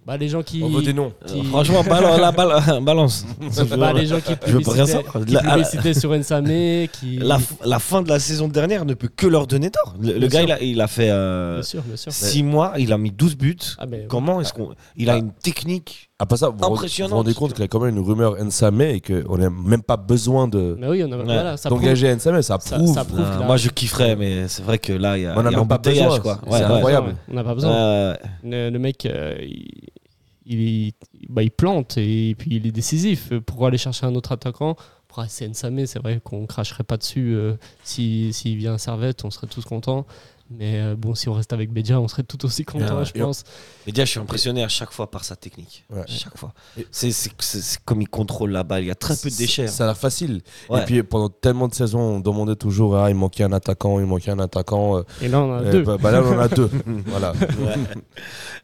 bah, 0.06 0.16
Les 0.16 0.30
gens 0.30 0.42
qui. 0.44 0.64
On 0.64 0.70
veut 0.70 0.82
des 0.82 0.94
noms. 0.94 1.12
qui- 1.26 1.40
Euh, 1.40 1.44
Franchement, 1.44 1.84
balan- 1.84 2.18
la 2.18 2.32
balle- 2.32 2.82
balance. 2.84 3.26
bah, 3.78 3.92
les 3.92 4.06
gens 4.06 4.22
qui 4.22 4.32
Je 4.46 4.54
veux 4.54 4.62
pas 4.62 4.72
rien 4.72 4.86
publicitaient, 4.86 5.04
savoir. 5.04 5.26
qui 5.26 5.34
La- 5.34 5.42
publicitaient 5.44 5.94
sur 5.94 6.12
Nsame, 6.14 6.88
qui. 6.94 7.18
La, 7.18 7.38
f- 7.38 7.66
la 7.66 7.80
fin 7.80 8.02
de 8.02 8.08
la 8.08 8.20
saison 8.20 8.48
dernière 8.48 8.86
ne 8.86 8.94
peut 8.94 9.10
que 9.14 9.28
leur 9.28 9.46
donner 9.46 9.70
tort. 9.72 9.96
Le, 10.00 10.26
gars, 10.28 10.42
il 10.44 10.52
a, 10.54 10.62
il 10.64 10.80
a 10.80 10.88
fait 10.88 11.08
Bien 11.10 11.62
sûr, 11.64 11.82
bien 11.82 11.98
sûr. 11.98 12.14
6 12.14 12.44
mois, 12.44 12.74
il 12.78 12.94
a 12.94 12.98
mis 12.98 13.12
12 13.12 13.36
buts. 13.36 13.58
Ah, 13.78 13.86
mais- 13.86 14.06
Comment 14.08 14.40
est-ce 14.40 14.54
qu'on. 14.54 14.70
Il 14.96 15.10
a 15.10 15.18
une 15.18 15.34
technique. 15.34 16.10
Après 16.20 16.36
ça, 16.38 16.50
vous 16.50 16.58
vous 16.58 17.08
rendez 17.16 17.34
compte 17.36 17.52
qu'il 17.54 17.62
y 17.62 17.66
a 17.66 17.68
quand 17.68 17.80
même 17.80 17.96
une 17.96 18.04
rumeur 18.04 18.44
Nsame 18.44 18.82
et 18.82 19.02
qu'on 19.02 19.38
n'a 19.38 19.52
même 19.52 19.84
pas 19.84 19.98
besoin 19.98 20.48
de 20.48 20.76
Mais 20.80 20.88
oui, 20.88 21.04
on 21.04 21.12
a, 21.12 21.18
voilà, 21.18 21.58
ça 21.58 21.70
prouve, 21.70 21.82
d'engager 21.82 22.12
Nsame, 22.16 22.42
ça 22.42 22.58
ça- 22.60 22.78
prouve. 22.78 22.94
ça 22.94 23.06
prouve 23.06 23.20
moi, 23.46 23.56
je 23.58 23.70
kifferais, 23.70 24.16
mais 24.16 24.48
c'est 24.48 24.64
vrai 24.64 24.80
que 24.80 24.94
là, 24.94 25.16
il 25.18 25.24
y 25.24 25.26
a, 25.28 25.34
On 25.38 25.42
en 25.42 25.46
a 25.46 25.50
il 25.50 25.54
y 25.54 25.56
a 25.56 25.60
même 25.60 25.68
pas 25.68 25.78
besoin. 25.78 26.20
quoi. 26.20 26.40
C'est 26.44 26.50
Ouais, 26.50 26.60
ouais. 26.60 26.64
incroyable. 26.66 27.16
on 27.30 27.34
n'a 27.36 27.44
pas 27.44 27.54
besoin. 27.54 27.72
Euh, 27.72 28.16
Le, 28.44 28.70
le 28.72 28.80
mec, 28.80 29.06
euh, 29.06 29.38
il, 29.42 29.92
il, 30.48 30.94
bah, 31.30 31.44
il 31.44 31.52
plante 31.52 31.98
et 32.00 32.36
puis 32.36 32.56
il 32.56 32.66
est 32.66 32.72
décisif. 32.72 33.32
Pour 33.46 33.68
aller 33.68 33.78
chercher 33.78 34.08
un 34.08 34.16
autre 34.16 34.32
attaquant, 34.32 34.76
pour 35.08 35.24
c'est 35.28 35.48
Nsame, 35.48 35.86
c'est 35.86 36.00
vrai 36.00 36.20
qu'on 36.24 36.48
cracherait 36.48 36.84
pas 36.84 36.98
dessus. 36.98 37.36
euh, 37.36 37.54
si- 37.84 38.34
S'il 38.34 38.58
vient 38.58 38.74
à 38.74 38.78
Servette, 38.80 39.24
on 39.24 39.30
serait 39.30 39.46
tous 39.48 39.66
contents. 39.66 40.08
Mais 40.50 40.80
euh, 40.80 40.96
bon, 40.98 41.14
si 41.14 41.28
on 41.28 41.34
reste 41.34 41.52
avec 41.52 41.72
Bedia, 41.72 42.00
on 42.00 42.08
serait 42.08 42.24
tout 42.24 42.46
aussi 42.46 42.64
contents, 42.64 43.00
Ouais. 43.00 43.06
je 43.06 43.12
pense. 43.22 43.44
Déjà, 43.86 44.06
je 44.06 44.12
suis 44.12 44.20
impressionné 44.20 44.64
à 44.64 44.70
chaque 44.70 44.92
fois 44.92 45.12
par 45.12 45.24
sa 45.26 45.36
technique. 45.36 45.84
Ouais. 45.90 46.04
Chaque 46.08 46.38
fois. 46.38 46.54
Et- 46.78 46.88
C'est 46.92 47.80
comme 47.84 48.02
il 48.02 48.08
contrôle 48.08 48.52
la 48.52 48.64
balle. 48.64 48.84
Il 48.84 48.88
y 48.88 48.92
a 48.92 48.96
très 48.96 49.16
peu 49.18 49.30
de 49.30 49.36
déchets. 49.36 49.66
hein. 49.66 49.68
Ça 49.68 49.84
a 49.84 49.88
l'air 49.88 49.98
facile. 49.98 50.42
Ouais. 50.70 50.82
Et 50.82 50.86
puis 50.86 51.04
pendant 51.04 51.30
tellement 51.30 51.68
de 51.68 51.74
saisons, 51.74 52.00
on 52.00 52.20
demandait 52.20 52.56
toujours 52.56 52.96
ah, 52.98 53.10
il 53.10 53.16
manquait 53.16 53.44
un 53.44 53.52
attaquant, 53.52 54.00
il 54.00 54.06
manquait 54.06 54.32
un 54.32 54.40
attaquant. 54.40 54.98
euh, 55.00 55.04
Et 55.22 55.28
là, 55.28 55.42
on 55.42 55.54
a 55.54 55.62
euh, 55.62 55.72
deux. 55.72 55.84
bah, 55.84 55.98
bah 56.02 56.12
là, 56.12 56.22
on 56.24 56.34
en 56.36 56.40
a 56.40 56.48
deux. 56.48 56.70
voilà. 57.08 57.34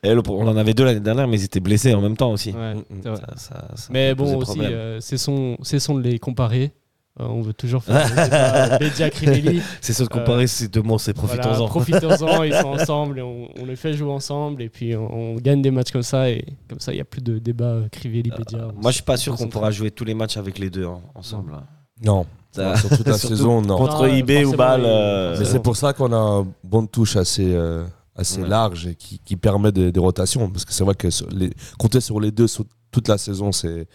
Et 0.03 0.13
le- 0.13 0.21
on 0.29 0.47
en 0.47 0.57
avait 0.57 0.73
deux 0.73 0.84
l'année 0.86 0.99
dernière, 0.99 1.27
mais 1.27 1.38
ils 1.39 1.43
étaient 1.45 1.59
blessés 1.59 1.93
en 1.93 2.01
même 2.01 2.17
temps 2.17 2.31
aussi. 2.31 2.51
Ouais, 2.51 2.73
c'est 3.01 3.09
vrai. 3.09 3.17
Ça- 3.19 3.34
ça- 3.38 3.67
ça 3.75 3.88
Mais 3.91 4.15
bon, 4.15 4.38
aussi, 4.38 4.59
euh, 4.61 4.99
cessons, 4.99 5.57
cessons 5.63 5.95
de 5.95 6.01
les 6.01 6.19
comparer. 6.19 6.71
Euh, 7.20 7.26
on 7.28 7.41
veut 7.41 7.53
toujours 7.53 7.84
faire 7.84 8.80
Bedia 8.80 9.09
Crivelli. 9.11 9.61
c'est 9.82 9.93
ça 9.93 10.03
de 10.03 10.09
comparer 10.09 10.47
ces 10.47 10.68
deux 10.68 10.82
mots, 10.82 10.97
c'est 10.97 11.16
Voilà, 11.16 11.43
profitons-en. 11.43 11.68
profitons-en, 11.68 12.43
ils 12.43 12.53
sont 12.55 12.68
ensemble 12.80 13.20
et 13.20 13.22
on, 13.22 13.49
on 13.61 13.66
les 13.68 13.76
fait 13.76 13.93
jouer 13.93 14.11
ensemble 14.11 14.64
et 14.64 14.70
puis 14.70 14.95
on, 14.95 15.14
on 15.14 15.36
gagne 15.36 15.61
des 15.61 15.70
matchs 15.70 15.91
comme 15.91 16.01
ça 16.01 16.30
et 16.32 16.43
comme 16.68 16.80
ça 16.80 16.91
il 16.91 16.95
n'y 16.95 17.01
a 17.01 17.05
plus 17.05 17.22
de 17.22 17.38
débat 17.38 17.66
euh, 17.66 17.88
Crivelli 17.89 18.32
Bedia. 18.32 18.70
Moi, 18.76 18.89
je 18.89 18.95
suis 18.95 19.03
pas 19.03 19.18
sûr 19.18 19.36
qu'on 19.36 19.47
pourra 19.47 19.70
jouer 19.70 19.91
tous 19.91 20.05
les 20.05 20.16
matchs 20.16 20.38
avec 20.38 20.57
les 20.57 20.72
deux 20.72 20.86
hein, 20.88 21.01
ensemble. 21.14 21.53
hein. 21.53 21.64
Non. 22.03 22.26
Sur 22.51 22.89
toute 22.97 23.07
la 23.07 23.14
Surtout 23.18 23.36
saison, 23.36 23.61
non. 23.61 23.78
Contre 23.78 24.07
Non, 24.07 24.14
IB 24.16 24.45
ou 24.45 24.55
Bâle. 24.55 24.82
euh, 24.84 25.36
Mais 25.38 25.45
c'est 25.45 25.59
pour 25.61 25.76
ça 25.78 25.93
qu'on 25.93 26.11
a 26.14 26.18
un 26.18 26.47
bon 26.64 26.82
de 26.82 26.88
touche 26.88 27.16
assez, 27.16 27.45
euh, 27.53 27.84
assez 28.16 28.41
Ouais. 28.41 28.47
large 28.49 28.88
et 28.88 28.95
qui, 28.95 29.20
qui 29.20 29.36
permet 29.36 29.72
des, 29.72 29.91
des 29.91 29.99
rotations. 29.99 30.49
Parce 30.49 30.66
que 30.66 30.74
c'est 30.74 30.84
vrai 30.84 30.95
que 30.95 31.09
sur 31.11 31.28
les, 31.30 31.51
compter 31.78 32.01
sur 32.01 32.20
les 32.20 32.32
deux 32.32 32.47
sur 32.47 32.66
toute 32.91 33.07
la 33.07 33.18
saison, 33.20 33.51
c'est 33.51 33.88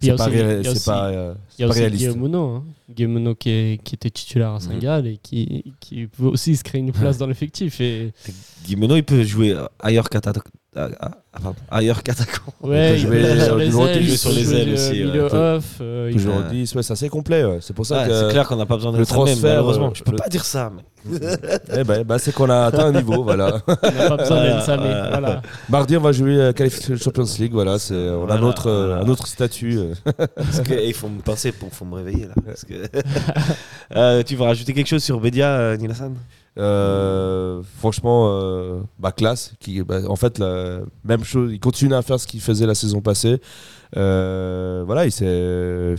c'est 0.00 0.16
pas, 0.16 0.26
ré- 0.26 0.62
pas, 0.84 1.06
euh, 1.08 1.34
pas 1.68 1.72
réaliste. 1.72 2.04
Guillaume 2.04 2.20
hein. 2.56 2.64
Guillaume 2.94 3.34
qui, 3.34 3.50
est- 3.50 3.82
qui 3.82 3.94
était 3.94 4.10
titulaire 4.10 4.50
à 4.52 4.60
Saint-Gall 4.60 5.06
et 5.06 5.18
qui, 5.22 5.64
qui 5.80 6.06
peut 6.06 6.24
aussi 6.26 6.54
se 6.56 6.62
créer 6.64 6.80
une 6.80 6.92
place 6.92 7.18
dans 7.18 7.26
l'effectif. 7.26 7.80
Et 7.80 8.12
il 8.96 9.04
peut 9.04 9.22
jouer 9.24 9.56
ailleurs 9.80 10.08
qu'attaquant. 10.10 10.50
Ah, 10.76 10.88
ah, 11.00 11.10
pardon, 11.32 11.54
ailleurs 11.70 12.02
qu'attaquant. 12.02 12.52
ouais, 12.62 12.94
il 12.94 12.98
jouer, 13.00 13.22
peut 13.22 13.28
jouer 13.28 13.40
sur 13.40 13.54
euh, 13.54 13.58
les 13.58 13.96
ailes, 13.96 14.02
10, 14.04 14.12
il 14.12 14.18
sur 14.18 14.30
les 14.32 14.54
ailes 14.54 14.68
euh, 14.68 14.74
aussi, 14.74 14.90
ouais. 14.90 15.04
milieu 15.04 15.26
Peut- 15.28 15.36
off. 15.56 15.64
euh, 15.80 16.08
il 16.10 16.16
Toujours 16.16 16.36
Ouais. 16.36 16.42
10, 16.50 16.74
ouais, 16.74 16.82
c'est 16.82 16.92
assez 16.92 17.08
complet. 17.08 17.44
ouais. 17.44 17.58
C'est 17.60 17.74
pour 17.74 17.86
ça 17.86 18.02
Ouais, 18.02 18.08
que 18.08 18.14
c'est 18.20 18.28
clair 18.30 18.46
qu'on 18.46 18.56
n'a 18.56 18.66
pas 18.66 18.76
besoin 18.76 18.92
de 18.92 18.98
le 18.98 19.04
ça 19.04 19.14
même, 19.16 19.24
transfert, 19.26 19.50
malheureusement. 19.50 19.86
euh, 19.88 19.94
Je 19.94 20.02
peux 20.02 20.10
le- 20.12 20.16
pas 20.18 20.28
dire 20.28 20.44
ça. 20.44 20.70
Mais... 20.74 20.82
eh 21.76 21.84
ben, 21.84 22.02
bah, 22.02 22.18
c'est 22.18 22.32
qu'on 22.34 22.50
a 22.50 22.64
atteint 22.66 22.86
un 22.86 22.92
niveau. 22.92 23.22
voilà. 23.22 23.60
on 23.68 23.70
n'a 23.72 24.08
pas 24.08 24.16
besoin 24.16 24.36
Voilà, 24.38 24.54
de 24.56 24.60
Nsame, 24.60 24.80
ouais. 24.82 25.08
Voilà. 25.10 25.42
Mardi, 25.68 25.96
on 25.96 26.00
va 26.00 26.12
jouer 26.12 26.44
à 26.46 26.52
Qualification 26.52 26.96
Champions 26.96 27.32
League. 27.38 27.52
Voilà, 27.52 27.78
c'est, 27.78 27.94
on 27.94 28.14
a 28.24 28.26
Voilà, 28.26 28.34
un 28.34 28.42
autre, 28.42 28.66
euh, 28.68 28.86
voilà. 28.88 29.02
un 29.02 29.08
autre 29.08 29.26
statut. 29.28 29.78
euh. 29.78 29.94
Parce 30.34 30.60
que, 30.60 30.74
il 30.84 30.94
faut 30.94 31.08
me 31.08 31.20
penser, 31.20 31.52
pour, 31.52 31.72
faut 31.72 31.84
me 31.84 31.94
réveiller 31.94 32.24
là. 32.26 32.34
Parce 32.44 32.64
que... 32.64 32.74
Euh, 33.94 34.22
tu 34.24 34.34
veux 34.34 34.42
rajouter 34.42 34.72
quelque 34.74 34.88
chose 34.88 35.04
sur 35.04 35.20
Bedia, 35.20 35.46
euh, 35.48 35.76
Nilassan? 35.76 36.14
Euh, 36.58 37.60
franchement, 37.78 38.28
euh, 38.30 38.80
bah, 38.98 39.12
classe. 39.12 39.52
Qui, 39.60 39.82
bah, 39.82 40.00
en 40.08 40.16
fait, 40.16 40.38
la 40.38 40.80
même 41.04 41.24
chose. 41.24 41.52
Il 41.52 41.60
continue 41.60 41.94
à 41.94 42.02
faire 42.02 42.18
ce 42.18 42.26
qu'il 42.26 42.40
faisait 42.40 42.66
la 42.66 42.74
saison 42.74 43.00
passée. 43.00 43.40
Euh, 43.96 44.82
voilà, 44.86 45.04
il 45.06 45.12
s'est 45.12 45.94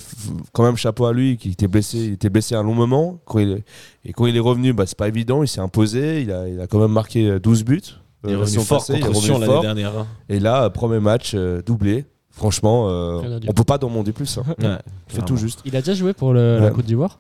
quand 0.53 0.63
même 0.63 0.75
chapeau 0.75 1.05
à 1.05 1.13
lui, 1.13 1.37
qui 1.37 1.51
était 1.51 1.67
blessé. 1.67 1.97
Il 1.99 2.13
était 2.13 2.29
blessé 2.29 2.55
un 2.55 2.63
long 2.63 2.73
moment. 2.73 3.19
Quand 3.25 3.39
il 3.39 3.51
est- 3.51 3.63
et 4.05 4.13
quand 4.13 4.25
il 4.25 4.35
est 4.35 4.39
revenu, 4.41 4.73
bah, 4.73 4.83
c'est 4.85 4.97
pas 4.97 5.07
évident. 5.07 5.43
Il 5.43 5.47
s'est 5.47 5.61
imposé. 5.61 6.21
Il 6.21 6.31
a, 6.31 6.47
il 6.47 6.59
a 6.59 6.67
quand 6.67 6.79
même 6.79 6.91
marqué 6.91 7.29
euh, 7.29 7.39
12 7.39 7.63
buts. 7.63 7.81
Il 8.23 8.31
est 8.31 8.35
revenu 8.35 8.57
fort 8.65 8.79
passée, 8.79 8.99
contre 8.99 9.21
Sion 9.21 9.35
l'année 9.39 9.61
dernière. 9.61 9.97
hein. 9.97 10.07
Et 10.27 10.39
là, 10.39 10.69
premier 10.69 10.99
match 10.99 11.31
euh, 11.35 11.61
doublé. 11.65 12.05
Franchement, 12.31 12.87
euh, 12.89 13.19
on 13.47 13.53
peut 13.53 13.63
pas 13.63 13.77
demander 13.79 14.11
plus. 14.11 14.37
hein. 14.37 14.43
Ouais, 14.61 14.77
fait 15.07 15.21
tout 15.23 15.37
juste. 15.37 15.61
Il 15.65 15.75
a 15.75 15.81
déjà 15.81 15.93
joué 15.95 16.13
pour 16.13 16.33
le- 16.33 16.59
la. 16.59 16.69
Côte 16.71 16.85
d'Ivoire? 16.85 17.19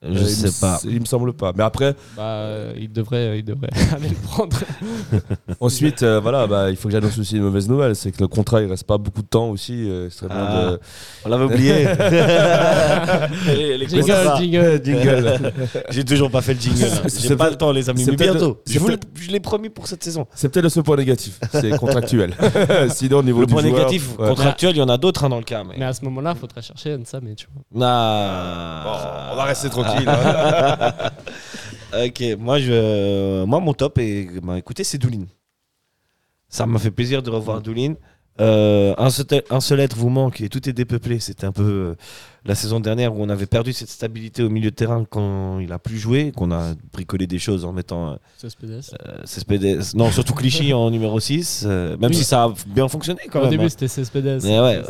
Je 0.00 0.16
Euh, 0.22 0.24
sais 0.26 0.60
pas. 0.60 0.78
Il 0.84 1.00
me 1.00 1.04
semble 1.06 1.32
pas. 1.32 1.52
Mais 1.56 1.64
après, 1.64 1.94
bah, 2.16 2.22
euh, 2.22 2.72
il, 2.78 2.92
devrait, 2.92 3.40
il 3.40 3.44
devrait 3.44 3.68
aller 3.96 4.08
le 4.10 4.14
prendre. 4.14 4.56
Ensuite, 5.60 6.04
euh, 6.04 6.20
voilà, 6.20 6.46
bah, 6.46 6.70
il 6.70 6.76
faut 6.76 6.86
que 6.88 6.92
j'annonce 6.92 7.18
aussi 7.18 7.36
une 7.36 7.42
mauvaise 7.42 7.68
nouvelle, 7.68 7.96
c'est 7.96 8.12
que 8.12 8.20
le 8.20 8.28
contrat 8.28 8.62
il 8.62 8.70
reste 8.70 8.84
pas 8.84 8.96
beaucoup 8.98 9.22
de 9.22 9.26
temps 9.26 9.48
aussi. 9.50 9.88
euh, 9.88 10.08
Ah. 10.30 10.70
de- 10.72 10.80
On 11.24 11.28
l'avait 11.28 11.44
oublié. 11.46 11.88
Les- 13.46 13.78
les 13.78 13.88
Jingle, 13.88 14.06
contrats. 14.06 14.36
jingle. 14.40 14.80
Jingle. 14.84 15.52
J'ai 15.90 16.04
toujours 16.04 16.30
pas 16.30 16.42
fait 16.42 16.54
le 16.54 16.60
jingle. 16.60 16.84
hein. 16.84 17.02
C'est 17.08 17.28
J'ai 17.28 17.36
pas 17.36 17.50
le 17.50 17.56
temps, 17.56 17.72
les 17.72 17.88
amis. 17.90 18.04
c'est 18.04 18.10
Mais 18.12 18.16
bientôt. 18.16 18.60
Je, 18.66 18.78
vous 18.78 18.88
l'ai- 18.88 18.96
peut-être- 18.98 19.08
je 19.20 19.30
l'ai 19.30 19.40
promis 19.40 19.68
pour 19.68 19.86
cette 19.88 20.04
saison. 20.04 20.26
C'est 20.34 20.48
peut-être 20.48 20.64
le 20.64 20.68
seul 20.70 20.82
point 20.84 20.96
négatif, 20.96 21.38
c'est 21.52 21.70
contractuel. 21.76 22.34
Sinon, 22.90 23.18
au 23.18 23.22
niveau 23.22 23.40
Le 23.40 23.46
du 23.46 23.52
point 23.52 23.62
joueur, 23.62 23.74
négatif 23.74 24.16
ouais. 24.18 24.28
contractuel, 24.28 24.76
il 24.76 24.78
y 24.78 24.82
en 24.82 24.88
a 24.88 24.96
d'autres 24.96 25.24
hein, 25.24 25.28
dans 25.28 25.38
le 25.38 25.44
cas. 25.44 25.64
Mais... 25.64 25.74
Mais 25.78 25.84
à 25.86 25.92
ce 25.92 26.04
moment-là, 26.04 26.34
il 26.36 26.38
faudrait 26.40 26.62
chercher 26.62 26.96
Nsame, 26.96 27.34
tu 27.36 27.46
vois. 27.52 27.62
Nah. 27.74 28.84
Bon, 28.84 28.90
on 29.32 29.36
va 29.36 29.44
rester 29.44 29.68
tranquille. 29.68 29.87
Hein. 29.96 30.92
ok, 32.06 32.36
moi, 32.38 32.58
je... 32.58 33.44
moi 33.44 33.60
mon 33.60 33.72
top, 33.74 33.98
est... 33.98 34.40
bah, 34.42 34.58
écoutez, 34.58 34.84
c'est 34.84 34.98
Doulin. 34.98 35.24
Ça 36.48 36.66
m'a 36.66 36.78
fait 36.78 36.90
plaisir 36.90 37.22
de 37.22 37.30
revoir 37.30 37.60
Doulin. 37.60 37.94
Euh, 38.40 38.94
un, 38.98 39.10
seul, 39.10 39.26
un 39.50 39.58
seul 39.60 39.80
être 39.80 39.96
vous 39.96 40.10
manque 40.10 40.40
et 40.40 40.48
tout 40.48 40.66
est 40.68 40.72
dépeuplé. 40.72 41.18
C'était 41.18 41.44
un 41.44 41.50
peu 41.50 41.62
euh, 41.62 41.94
la 42.44 42.54
saison 42.54 42.78
dernière 42.78 43.12
où 43.12 43.20
on 43.20 43.28
avait 43.28 43.46
perdu 43.46 43.72
cette 43.72 43.88
stabilité 43.88 44.44
au 44.44 44.48
milieu 44.48 44.70
de 44.70 44.76
terrain 44.76 45.04
quand 45.10 45.58
il 45.58 45.72
a 45.72 45.80
plus 45.80 45.98
joué, 45.98 46.30
qu'on 46.30 46.52
a 46.52 46.74
bricolé 46.92 47.26
des 47.26 47.40
choses 47.40 47.64
en 47.64 47.72
mettant 47.72 48.12
euh, 48.12 48.16
C'est 48.36 48.48
Spedes. 48.48 48.80
euh, 49.08 49.22
Cespedes- 49.24 49.96
non 49.96 50.12
surtout 50.12 50.34
Clichy 50.34 50.72
en 50.72 50.88
numéro 50.92 51.18
6, 51.18 51.64
euh, 51.66 51.96
même 51.98 52.10
Oui. 52.10 52.16
si 52.16 52.22
ça 52.22 52.44
a 52.44 52.54
bien 52.68 52.86
fonctionné 52.86 53.22
quand 53.28 53.40
Au 53.40 53.42
même. 53.42 53.50
début, 53.50 53.64
hein. 53.64 53.68
c'était 53.70 53.88
Cespedes. 53.88 54.40
Mais 54.44 54.60
ouais. 54.60 54.82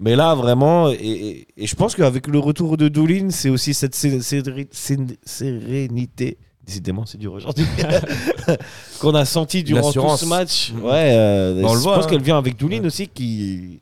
Mais 0.00 0.16
là, 0.16 0.34
vraiment, 0.34 0.88
et, 0.90 0.94
et- 0.94 1.46
et 1.58 1.66
je 1.66 1.74
pense 1.76 1.94
qu'avec 1.94 2.26
le 2.26 2.38
retour 2.38 2.76
de 2.78 2.88
Doulin, 2.88 3.28
c'est 3.30 3.50
aussi 3.50 3.74
cette 3.74 3.94
sé- 3.94 4.20
sé- 4.22 4.42
sé- 4.72 4.96
sérénité. 5.24 6.38
Décidément, 6.64 7.04
c'est 7.06 7.18
dur 7.18 7.32
aujourd'hui. 7.34 7.66
Qu'on 9.00 9.14
a 9.14 9.24
senti 9.24 9.62
durant 9.62 9.92
tout 9.92 10.16
ce 10.16 10.24
match. 10.26 10.72
Ouais, 10.82 11.12
euh, 11.14 11.62
on 11.64 11.72
le 11.74 11.78
je 11.78 11.82
voit, 11.84 11.96
pense 11.96 12.04
hein. 12.04 12.08
qu'elle 12.08 12.22
vient 12.22 12.38
avec 12.38 12.56
Doulin 12.56 12.84
aussi, 12.84 13.08
qui, 13.08 13.80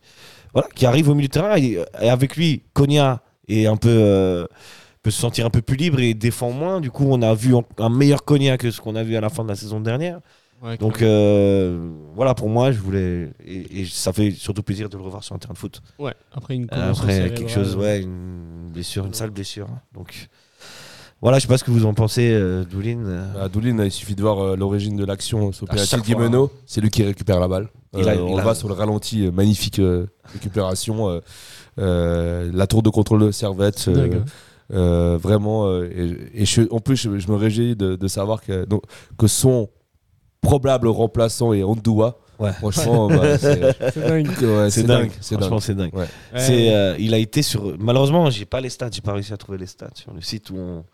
voilà, 0.53 0.69
qui 0.75 0.87
arrive 0.87 1.09
au 1.09 1.15
milieu 1.15 1.29
de 1.29 1.33
terrain. 1.33 1.57
Et, 1.57 1.79
et 2.01 2.09
avec 2.11 2.37
lui, 2.37 2.63
Konya 2.73 3.21
est 3.49 3.67
un 3.67 3.77
peu. 3.77 3.89
euh, 3.91 4.47
peut 5.03 5.11
se 5.13 5.21
sentir 5.21 5.47
un 5.47 5.51
peu 5.51 5.63
plus 5.63 5.77
libre 5.77 6.01
et 6.01 6.15
défend 6.15 6.51
moins. 6.51 6.81
Du 6.81 6.91
coup, 6.91 7.07
on 7.09 7.23
a 7.23 7.35
vu 7.35 7.55
un 7.79 7.89
meilleur 7.89 8.25
Konya 8.25 8.59
que 8.59 8.71
ce 8.71 8.81
qu'on 8.81 8.97
a 8.97 9.03
vu 9.05 9.17
à 9.17 9.21
la 9.21 9.29
fin 9.29 9.45
de 9.45 9.49
la 9.49 9.55
saison 9.57 9.81
dernière. 9.81 10.21
Ouais, 10.63 10.77
Donc 10.77 11.03
euh, 11.03 11.91
voilà, 12.15 12.35
pour 12.35 12.49
moi, 12.49 12.73
je 12.73 12.79
voulais. 12.81 13.31
Et, 13.47 13.83
et 13.83 13.87
ça 13.87 14.13
fait 14.13 14.31
surtout 14.33 14.63
plaisir 14.63 14.89
de 14.89 14.97
le 14.97 15.03
revoir 15.05 15.23
sur 15.23 15.35
un 15.35 15.39
terrain 15.39 15.55
de 15.55 15.59
foot. 15.59 15.81
ouais, 15.99 16.15
après 16.33 16.57
une 16.57 16.67
Euh, 16.73 16.91
Après, 16.91 17.31
quelque 17.33 17.49
chose, 17.51 17.77
ouais, 17.77 18.03
une 18.03 18.71
blessure, 18.73 19.07
une 19.07 19.15
sale 19.15 19.31
blessure. 19.31 19.69
hein. 19.71 19.81
Donc, 19.95 20.29
voilà, 21.21 21.39
je 21.39 21.43
sais 21.43 21.49
pas 21.49 21.59
ce 21.59 21.65
que 21.65 21.71
vous 21.71 21.85
en 21.87 21.95
pensez, 21.95 22.31
euh, 22.33 22.65
Doulin. 22.65 23.05
euh. 23.05 23.45
À 23.45 23.49
Doulin, 23.49 23.85
il 23.85 23.91
suffit 23.93 24.15
de 24.17 24.23
voir 24.23 24.41
euh, 24.41 24.57
l'origine 24.57 24.97
de 24.97 25.05
l'action 25.05 25.53
sur 25.53 25.65
À 25.69 25.71
penalty 25.71 25.91
chaque 25.91 26.01
de 26.01 26.07
Guimeno. 26.07 26.51
C'est 26.67 26.81
lui 26.81 26.91
qui 26.91 27.03
récupère 27.05 27.39
la 27.41 27.47
balle. 27.49 27.69
Il 27.97 28.09
a- 28.09 28.13
Euh, 28.13 28.15
il 28.17 28.21
on 28.21 28.35
a- 28.35 28.37
le 28.39 28.43
voit 28.43 28.55
sur 28.57 28.69
le 28.69 28.75
ralenti, 28.75 29.27
euh, 29.27 29.31
magnifique 29.31 29.79
euh, 29.79 30.07
récupération. 30.33 31.09
euh, 31.09 31.21
euh, 31.79 32.51
la 32.53 32.67
tour 32.67 32.83
de 32.83 32.91
contrôle 32.91 33.21
de 33.27 33.31
Servette. 33.31 33.87
Euh, 33.89 34.11
hein. 34.13 34.25
euh, 34.73 35.17
vraiment. 35.21 35.67
euh, 35.69 35.89
et 36.35 36.43
et 36.43 36.45
je- 36.45 36.63
en 36.73 36.81
plus, 36.81 36.97
je, 36.97 37.19
je 37.19 37.31
me 37.31 37.37
réjouis 37.37 37.77
de, 37.77 37.95
de 37.97 38.09
savoir 38.09 38.43
que, 38.43 38.65
donc, 38.65 38.83
que 39.17 39.27
son 39.29 39.69
probable 40.41 40.89
remplaçant 40.89 41.53
est 41.53 41.63
Ondoua. 41.63 42.19
Ouais. 42.39 42.53
Franchement, 42.53 43.09
bah, 43.09 43.37
c'est 43.39 43.59
dingue. 43.97 44.29
ouais, 44.41 44.71
C'est 44.71 44.85
dingue, 44.85 45.11
franchement, 45.21 45.59
c'est 45.61 45.75
dingue. 45.75 45.93
Ouais. 45.95 46.07
C'est, 46.37 46.73
euh, 46.73 46.95
il 46.99 47.13
a 47.15 47.19
été 47.19 47.43
sur. 47.43 47.77
Malheureusement, 47.79 48.31
j'ai 48.31 48.45
pas 48.45 48.61
les 48.61 48.69
stats, 48.71 48.91
j'ai 48.93 49.01
pas 49.01 49.13
réussi 49.13 49.33
à 49.33 49.37
trouver 49.37 49.59
les 49.59 49.67
stats 49.67 49.91
sur 49.95 50.13
le 50.15 50.21
site 50.21 50.51
où 50.51 50.57
on, 50.57 50.85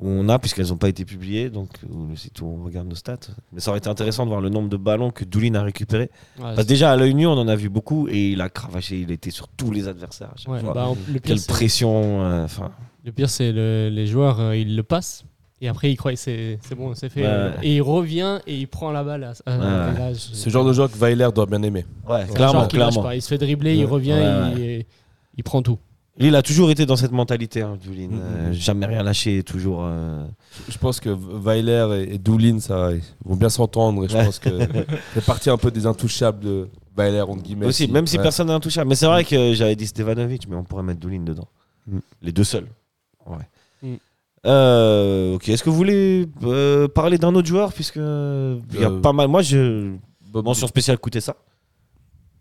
où 0.00 0.06
on 0.08 0.28
a, 0.28 0.38
puisqu'elles 0.38 0.68
n'ont 0.68 0.76
pas 0.76 0.88
été 0.88 1.04
publiées, 1.04 1.50
donc 1.50 1.70
où, 1.90 2.14
si 2.14 2.30
tout, 2.30 2.44
on 2.46 2.64
regarde 2.64 2.86
nos 2.86 2.94
stats. 2.94 3.18
Mais 3.52 3.58
ça 3.60 3.72
aurait 3.72 3.78
été 3.78 3.88
intéressant 3.88 4.22
de 4.24 4.28
voir 4.28 4.40
le 4.40 4.48
nombre 4.50 4.68
de 4.68 4.76
ballons 4.76 5.10
que 5.10 5.24
Doulin 5.24 5.56
a 5.56 5.62
récupéré. 5.64 6.04
Ouais, 6.04 6.10
Parce 6.42 6.54
que 6.54 6.62
c'est- 6.62 6.68
déjà, 6.68 6.92
à 6.92 6.96
l'œil 6.96 7.14
nu, 7.14 7.26
on 7.26 7.32
en 7.32 7.48
a 7.48 7.56
vu 7.56 7.68
beaucoup 7.68 8.06
et 8.08 8.28
il 8.30 8.40
a 8.40 8.48
cravaché, 8.48 9.00
il 9.00 9.10
était 9.10 9.32
sur 9.32 9.48
tous 9.48 9.72
les 9.72 9.88
adversaires. 9.88 10.28
à 10.28 10.36
chaque 10.36 10.52
ouais, 10.52 10.60
fois. 10.60 10.72
bah, 10.72 10.86
le 11.08 11.14
pire, 11.18 11.34
Quelle 11.34 11.42
pression. 11.44 12.22
euh, 12.22 12.44
Enfin, 12.44 12.70
Le 13.04 13.10
pire, 13.10 13.28
c'est 13.28 13.50
le- 13.50 13.88
les 13.90 14.06
joueurs, 14.06 14.38
euh, 14.38 14.56
ils 14.56 14.76
le 14.76 14.84
passent. 14.84 15.24
Et 15.60 15.68
après, 15.68 15.90
ils 15.90 15.96
croient 15.96 16.12
que 16.12 16.16
c'est 16.18 16.58
bon, 16.76 16.94
c'est 16.94 17.08
fait. 17.08 17.22
Ouais. 17.26 17.50
Et 17.62 17.76
il 17.76 17.82
revient 17.82 18.38
et 18.46 18.56
il 18.56 18.68
prend 18.68 18.92
la 18.92 19.02
balle. 19.02 19.24
À, 19.24 19.32
à- 19.50 19.58
Ouais. 19.58 19.94
et 19.94 19.98
là, 19.98 20.12
je- 20.12 20.18
C'est 20.34 20.46
le 20.46 20.52
genre 20.52 20.64
de 20.64 20.72
joueur 20.72 20.90
que 20.90 20.96
Weiler 20.98 21.28
doit 21.34 21.46
bien 21.46 21.62
aimer. 21.62 21.84
ouais, 22.08 22.26
clairement, 22.32 22.60
lâche 22.62 22.68
clairement. 22.68 23.02
pas. 23.02 23.16
Il 23.16 23.22
se 23.22 23.28
fait 23.28 23.38
dribbler, 23.38 23.74
il 23.76 23.84
revient, 23.84 24.12
Ouais, 24.12 24.52
il, 24.56 24.84
il 25.36 25.42
prend 25.44 25.60
tout. 25.62 25.78
Lui, 26.16 26.28
il 26.28 26.34
a 26.36 26.42
toujours 26.42 26.70
été 26.72 26.84
dans 26.84 26.96
cette 26.96 27.12
mentalité, 27.12 27.62
hein, 27.62 27.76
Doulin. 27.84 28.08
Mhm. 28.08 28.20
Euh, 28.22 28.52
jamais 28.52 28.86
rien 28.86 29.02
lâché, 29.04 29.42
toujours. 29.44 29.80
euh, 29.84 30.24
Je 30.68 30.76
pense 30.78 30.98
que 31.00 31.10
Weiler 31.10 32.06
et, 32.08 32.14
et 32.14 32.18
Doulin, 32.18 32.58
ça, 32.60 32.90
ils 32.92 33.02
vont 33.24 33.36
bien 33.36 33.48
s'entendre. 33.48 34.04
Et 34.04 34.08
je 34.08 34.16
Ouais. 34.16 34.24
pense 34.24 34.38
que 34.40 34.48
c'est 35.14 35.24
partie 35.24 35.48
un 35.50 35.56
peu 35.56 35.70
des 35.70 35.86
intouchables 35.86 36.40
de 36.44 36.68
Weiler, 36.96 37.20
entre 37.20 37.42
guillemets. 37.42 37.66
aussi, 37.66 37.86
si. 37.86 37.92
même 37.92 38.06
si 38.08 38.18
personne 38.18 38.48
n'est 38.48 38.52
intouchable. 38.52 38.88
Mais 38.88 38.96
c'est 38.96 39.06
vrai 39.06 39.24
que 39.24 39.54
j'avais 39.54 39.76
dit 39.76 39.86
Stevanovic, 39.86 40.48
mais 40.48 40.56
on 40.56 40.64
pourrait 40.64 40.82
mettre 40.82 40.98
Doulin 41.00 41.20
dedans. 41.20 41.46
Mm. 41.86 41.98
Les 42.22 42.32
deux 42.32 42.44
seuls. 42.44 42.66
Ouais. 43.26 43.36
Mm. 43.82 43.94
Euh, 44.48 45.34
ok, 45.34 45.48
est-ce 45.48 45.62
que 45.62 45.70
vous 45.70 45.76
voulez 45.76 46.26
euh, 46.44 46.88
parler 46.88 47.18
d'un 47.18 47.34
autre 47.34 47.46
joueur 47.48 47.72
Puisque 47.72 47.96
il 47.96 48.80
y 48.80 48.84
a 48.84 48.90
Euh, 48.90 49.00
pas 49.00 49.12
mal. 49.12 49.28
Moi, 49.28 49.42
je. 49.42 49.92
Mention 50.34 50.66
spéciale, 50.66 50.96
écoutez 50.96 51.20
ça. 51.20 51.34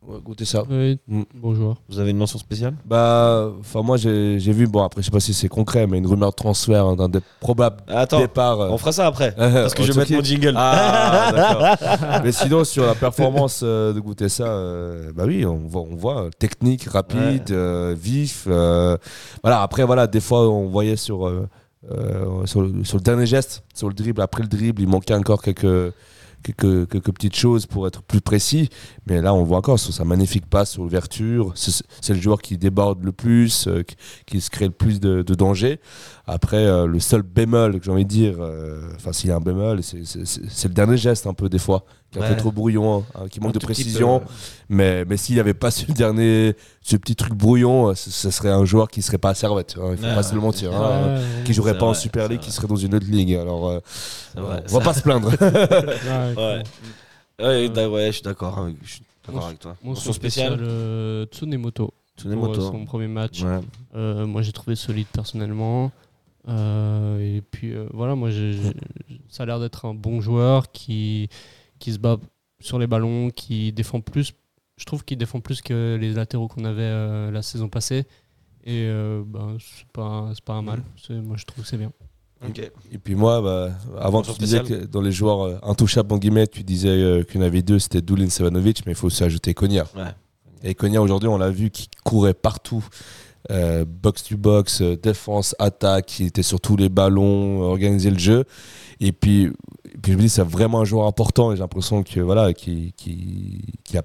Ouais, 0.08 0.20
goûtez 0.24 0.46
ça. 0.46 0.64
Oui, 0.70 0.98
Mm. 1.08 1.24
bon 1.36 1.54
joueur. 1.54 1.76
Vous 1.90 2.00
avez 2.00 2.12
une 2.12 2.18
mention 2.18 2.40
spéciale? 2.40 2.76
Bah, 2.86 3.52
enfin, 3.60 3.82
moi, 3.82 3.98
j'ai 3.98 4.40
j'ai 4.40 4.54
vu, 4.54 4.66
bon, 4.66 4.82
après, 4.84 5.02
je 5.02 5.06
sais 5.08 5.12
pas 5.12 5.20
si 5.20 5.34
c'est 5.34 5.50
concret, 5.50 5.86
mais 5.86 5.98
une 5.98 6.08
rumeur 6.08 6.30
de 6.30 6.36
transfert 6.36 6.86
hein, 6.86 6.96
d'un 6.96 7.10
des 7.10 7.20
probables 7.42 7.82
Attends, 7.90 8.20
départs. 8.22 8.62
euh, 8.62 8.70
on 8.72 8.78
fera 8.78 8.94
ça 8.94 9.06
après. 9.08 9.34
euh, 9.38 9.52
Parce 9.64 9.74
que 9.74 9.84
je 9.84 9.92
vais 9.92 10.00
mettre 10.00 10.14
mon 10.14 10.22
jingle. 10.24 10.54
Ah, 10.56 11.32
d'accord. 11.36 12.22
Mais 12.24 12.32
sinon, 12.32 12.64
sur 12.64 12.86
la 12.86 12.96
performance 12.96 13.60
euh, 13.64 13.92
de 13.92 14.00
goûter 14.00 14.30
ça, 14.30 14.46
euh, 14.46 15.12
bah 15.14 15.24
oui, 15.28 15.46
on 15.46 15.68
voit, 15.68 15.82
on 15.82 15.96
voit 15.98 16.22
euh, 16.24 16.30
technique, 16.40 16.84
rapide, 16.86 17.52
euh, 17.52 17.94
vif. 18.00 18.46
euh, 18.48 18.96
voilà, 19.44 19.62
après, 19.62 19.84
voilà, 19.84 20.08
des 20.08 20.22
fois, 20.22 20.48
on 20.50 20.68
voyait 20.70 20.96
sur, 20.96 21.28
euh, 21.28 21.50
euh, 21.92 22.46
sur, 22.46 22.62
le, 22.62 23.00
dernier 23.00 23.26
geste, 23.26 23.64
sur 23.74 23.88
le 23.88 23.94
dribble, 23.94 24.22
après 24.22 24.42
le 24.42 24.50
dribble, 24.50 24.82
il 24.82 24.88
manquait 24.88 25.14
encore 25.14 25.42
quelques. 25.42 25.94
Quelques, 26.44 27.12
petites 27.12 27.36
choses 27.36 27.66
pour 27.66 27.88
être 27.88 28.04
plus 28.04 28.22
précis, 28.22 28.70
mais 29.06 29.22
là 29.22 29.34
on 29.34 29.44
voit 29.44 29.58
encore 29.58 29.80
sur 29.80 29.92
sa 29.92 30.06
magnifique 30.06 30.46
passe 30.46 30.72
sur 30.72 30.84
l'ouverture. 30.84 31.52
C'est 31.56 32.14
le 32.14 32.22
joueur 32.22 32.42
qui 32.42 32.58
déborde 32.58 33.04
le 33.04 33.12
plus, 33.12 33.68
euh, 33.68 33.82
qui, 34.26 34.40
se 34.40 34.50
crée 34.50 34.66
le 34.66 34.72
plus 34.72 35.02
de, 35.02 35.24
danger. 35.24 35.82
Après, 36.26 36.66
euh, 36.66 36.86
le 36.86 37.00
seul 37.00 37.24
bémol 37.24 37.80
que 37.80 37.86
j'ai 37.86 37.92
envie 37.92 38.06
de 38.06 38.10
dire, 38.10 38.36
enfin 38.96 39.12
s'il 39.12 39.30
y 39.30 39.34
a 39.34 39.36
un 39.36 39.42
bémol, 39.42 39.82
c'est 39.84 40.68
le 40.68 40.74
dernier 40.74 40.96
geste 40.96 41.28
un 41.28 41.34
peu 41.34 41.50
des 41.50 41.60
fois, 41.60 41.84
qui 42.12 42.20
est 42.20 42.22
un 42.22 42.26
Ouais. 42.26 42.32
peu 42.36 42.38
trop 42.40 42.52
brouillon, 42.52 43.04
hein, 43.16 43.28
qui 43.30 43.40
manque 43.42 43.50
Un 43.50 43.60
de 43.60 43.60
précision. 43.60 44.22
Mais, 44.70 45.04
mais 45.06 45.18
s'il 45.18 45.36
n'y 45.36 45.42
avait 45.42 45.54
pas 45.54 45.72
ce 45.72 45.86
dernier, 45.92 46.56
ce 46.82 46.96
petit 46.96 47.16
truc 47.16 47.34
brouillon, 47.34 47.90
euh, 47.90 47.96
ce, 47.96 48.10
ce 48.12 48.30
serait 48.32 48.50
un 48.50 48.64
joueur 48.66 48.88
qui 48.90 49.02
serait 49.02 49.18
pas 49.18 49.30
à 49.32 49.34
Servette. 49.34 49.76
hein, 49.78 49.90
il 49.92 49.98
faut 49.98 50.06
Ouais, 50.06 50.16
pas 50.16 50.24
se 50.24 50.34
le 50.34 50.40
mentir. 50.42 50.74
hein, 50.74 51.20
qui 51.46 51.54
jouerait 51.54 51.78
pas 51.78 51.86
en 51.88 51.94
Super 51.94 52.28
League, 52.30 52.40
qui 52.40 52.52
serait 52.52 52.68
dans 52.68 52.76
une 52.78 52.96
autre 52.96 53.08
ligue. 53.10 53.34
Alors, 53.36 53.68
euh, 53.70 53.80
C'est 54.34 54.40
vrai, 54.40 54.64
on 54.72 54.78
va 54.78 54.84
pas 54.86 54.94
se 54.94 55.02
plaindre. 55.02 55.30
ouais, 55.42 56.36
Ouais. 56.38 56.64
Ouais, 57.40 57.70
d'a- 57.70 57.90
ouais, 57.90 58.08
je 58.08 58.12
suis 58.14 58.24
d'accord. 58.24 58.68
Je 58.84 58.90
suis 58.94 59.02
d'accord 59.28 59.46
avec 59.48 59.60
toi. 59.60 59.76
Mention 59.84 60.14
spéciale, 60.14 60.58
euh, 60.62 61.26
Tsunemoto. 61.26 61.94
Tsunemoto. 62.18 62.54
Pour, 62.54 62.64
euh, 62.64 62.72
son 62.72 62.86
premier 62.86 63.08
match. 63.08 63.44
Ouais. 63.44 63.60
Euh, 63.96 64.26
moi, 64.26 64.42
j'ai 64.42 64.52
trouvé 64.54 64.76
solide 64.76 65.06
personnellement. 65.14 65.92
Euh, 66.50 67.20
et 67.38 67.42
puis 67.42 67.74
euh, 67.74 67.86
voilà, 67.94 68.16
moi, 68.16 68.30
ça 69.30 69.44
a 69.44 69.46
l'air 69.46 69.60
d'être 69.60 69.86
un 69.86 69.94
bon 69.94 70.22
joueur 70.22 70.72
qui, 70.72 71.30
qui 71.80 71.94
se 71.94 72.00
bat 72.00 72.18
sur 72.60 72.80
les 72.80 72.88
ballons, 72.88 73.30
qui 73.30 73.72
défend 73.72 74.02
plus. 74.02 74.34
Je 74.78 74.86
trouve 74.86 75.04
qu'il 75.04 75.18
défend 75.18 75.40
plus 75.40 75.62
que 75.62 75.98
les 76.00 76.14
latéraux 76.14 76.48
qu'on 76.48 76.66
avait 76.66 76.82
euh, 76.82 77.32
la 77.32 77.42
saison 77.42 77.70
passée. 77.70 78.06
Et 78.64 78.86
euh, 78.86 79.24
ben, 79.26 79.58
c'est 79.60 79.88
pas, 79.92 80.32
c'est 80.34 80.44
pas 80.44 80.54
un 80.54 80.62
mal. 80.62 80.84
Moi, 81.10 81.38
je 81.38 81.46
trouve 81.46 81.64
que 81.64 81.70
c'est 81.70 81.78
bien. 81.78 81.92
Et 82.92 82.98
puis 82.98 83.16
moi, 83.16 83.42
bah, 83.42 83.72
avant 84.00 84.22
tu 84.22 84.32
disais 84.34 84.62
que 84.62 84.86
dans 84.86 85.02
les 85.02 85.12
joueurs 85.12 85.42
euh, 85.42 85.58
intouchables 85.64 86.14
en 86.14 86.18
guillemets, 86.18 86.48
tu 86.48 86.64
disais 86.64 86.90
euh, 86.90 87.24
qu'il 87.24 87.42
y 87.42 87.44
en 87.44 87.48
avait 87.48 87.62
deux, 87.62 87.80
c'était 87.80 88.02
Doulin 88.02 88.30
Sevanovic, 88.30 88.86
mais 88.86 88.92
il 88.92 88.96
faut 88.96 89.08
aussi 89.08 89.24
ajouter 89.24 89.54
Konya. 89.54 89.86
Ouais. 89.96 90.04
Et 90.64 90.76
Konya 90.76 91.02
aujourd'hui, 91.02 91.30
on 91.30 91.38
l'a 91.38 91.50
vu 91.50 91.72
qui 91.72 91.90
courait 92.04 92.34
partout, 92.34 92.86
euh, 93.50 93.86
box 93.86 94.24
to 94.24 94.38
box, 94.38 94.82
défense, 94.82 95.56
attaque, 95.58 96.20
il 96.20 96.28
était 96.28 96.44
sur 96.44 96.62
tous 96.62 96.76
les 96.78 96.90
ballons, 96.90 97.62
organisait 97.62 98.12
le 98.12 98.20
jeu. 98.20 98.44
Et 99.00 99.12
puis, 99.12 99.52
je 100.06 100.14
me 100.14 100.22
dis 100.22 100.30
c'est 100.30 100.44
vraiment 100.44 100.82
un 100.82 100.86
joueur 100.86 101.06
important 101.06 101.52
et 101.52 101.56
j'ai 101.56 101.62
l'impression 101.62 102.04
que 102.04 102.20
voilà, 102.20 102.54
qui 102.54 102.94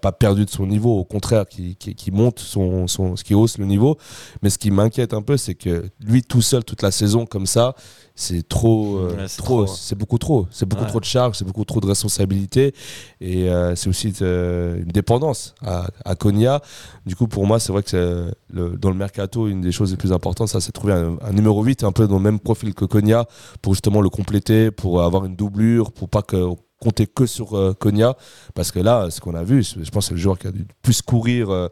pas 0.01 0.13
perdu 0.13 0.45
de 0.45 0.51
son 0.51 0.67
niveau, 0.67 0.99
au 0.99 1.05
contraire, 1.05 1.47
qui, 1.47 2.11
monte 2.11 2.41
ce 2.41 3.23
qui 3.23 3.35
hausse 3.35 3.59
le 3.59 3.67
niveau. 3.67 3.97
Mais 4.43 4.51
ce 4.51 4.59
qui 4.59 4.71
m'inquiète 4.71 5.15
un 5.15 5.23
peu, 5.23 5.37
c'est 5.37 5.55
que 5.55 5.89
lui 6.05 6.23
tout 6.23 6.43
seul 6.43 6.65
toute 6.65 6.83
la 6.83 6.91
saison 6.91 7.27
comme 7.27 7.47
ça, 7.47 7.75
c'est 8.15 8.47
trop, 8.47 8.99
euh, 8.99 9.17
Ouais, 9.17 9.29
c'est 9.29 9.39
trop, 9.43 9.65
trop. 9.65 9.75
c'est 9.75 9.95
beaucoup 9.97 10.19
trop, 10.19 10.47
c'est 10.51 10.67
beaucoup 10.67 10.83
Ouais. 10.85 10.89
trop 10.89 11.01
de 11.01 11.05
charges, 11.05 11.39
c'est 11.39 11.45
beaucoup 11.47 11.65
trop 11.65 11.81
de 11.81 11.87
responsabilités 11.87 12.75
et 13.21 13.49
euh, 13.51 13.75
c'est 13.75 13.89
aussi 13.89 14.13
euh, 14.21 14.77
une 14.79 14.91
dépendance 14.93 15.55
à, 15.65 15.87
à 16.05 16.15
Konya. 16.15 16.61
Du 17.07 17.17
coup, 17.17 17.27
pour 17.27 17.47
moi, 17.47 17.59
c'est 17.59 17.73
vrai 17.73 17.83
que 17.83 18.31
le, 18.53 18.77
dans 18.77 18.91
le 18.91 18.97
mercato, 18.97 19.49
une 19.49 19.61
des 19.63 19.73
choses 19.73 19.91
les 19.93 19.97
plus 19.97 20.13
importantes, 20.13 20.49
ça, 20.49 20.61
c'est 20.61 20.69
de 20.69 20.73
trouver 20.73 20.93
un, 20.93 21.17
un 21.23 21.33
numéro 21.33 21.63
8 21.63 21.85
un 21.85 21.93
peu 21.93 22.07
dans 22.07 22.17
le 22.19 22.23
même 22.23 22.39
profil 22.39 22.75
que 22.75 22.85
Konya 22.85 23.25
pour 23.63 23.73
justement 23.75 24.01
le 24.03 24.11
compléter, 24.11 24.71
pour 24.71 25.03
avoir 25.03 25.25
une 25.25 25.35
doublure, 25.37 25.91
pour 25.93 26.09
pas 26.09 26.23
que 26.23 26.45
compter 26.81 27.07
que 27.07 27.27
sur 27.27 27.77
Konya. 27.79 28.17
Parce 28.55 28.73
que 28.73 28.81
là, 28.81 29.09
ce 29.09 29.21
qu'on 29.21 29.35
a 29.37 29.45
vu, 29.45 29.63
je 29.63 29.89
pense 29.91 30.05
que 30.05 30.09
c'est 30.09 30.15
le 30.15 30.21
joueur 30.21 30.39
qui 30.39 30.49
a 30.49 30.51
dû 30.53 30.59
le 30.61 30.67
plus 30.83 31.01
courir. 31.01 31.69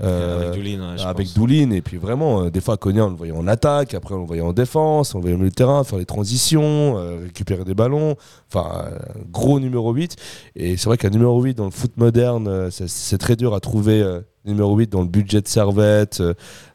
Euh, 0.00 0.48
avec 0.50 0.58
Doulin, 0.60 0.90
ouais, 0.92 0.98
je 0.98 1.04
avec 1.06 1.26
pense. 1.26 1.34
Doulin 1.34 1.70
et 1.70 1.82
puis 1.82 1.96
vraiment 1.98 2.44
euh, 2.44 2.50
des 2.50 2.60
fois 2.60 2.76
Konya 2.76 3.04
on 3.06 3.10
le 3.10 3.16
voyait 3.16 3.32
en 3.32 3.46
attaque 3.46 3.94
après 3.94 4.14
on 4.14 4.20
le 4.20 4.26
voyait 4.26 4.42
en 4.42 4.52
défense 4.52 5.14
on 5.14 5.18
le 5.18 5.22
voyait 5.22 5.34
au 5.34 5.38
milieu 5.38 5.50
de 5.50 5.54
terrain 5.54 5.84
faire 5.84 5.98
les 5.98 6.06
transitions 6.06 6.96
euh, 6.98 7.18
récupérer 7.24 7.64
des 7.64 7.74
ballons 7.74 8.16
enfin 8.48 8.84
gros 9.30 9.60
numéro 9.60 9.92
8 9.92 10.16
et 10.56 10.76
c'est 10.76 10.86
vrai 10.86 10.96
qu'un 10.96 11.10
numéro 11.10 11.40
8 11.42 11.54
dans 11.54 11.66
le 11.66 11.70
foot 11.70 11.92
moderne 11.96 12.70
c'est- 12.70 13.18
très 13.18 13.36
dur 13.36 13.54
à 13.54 13.60
trouver 13.60 14.02
numéro 14.44 14.74
8 14.76 14.90
dans 14.90 15.02
le 15.02 15.06
budget 15.08 15.40
de 15.42 15.46
Servette 15.48 16.22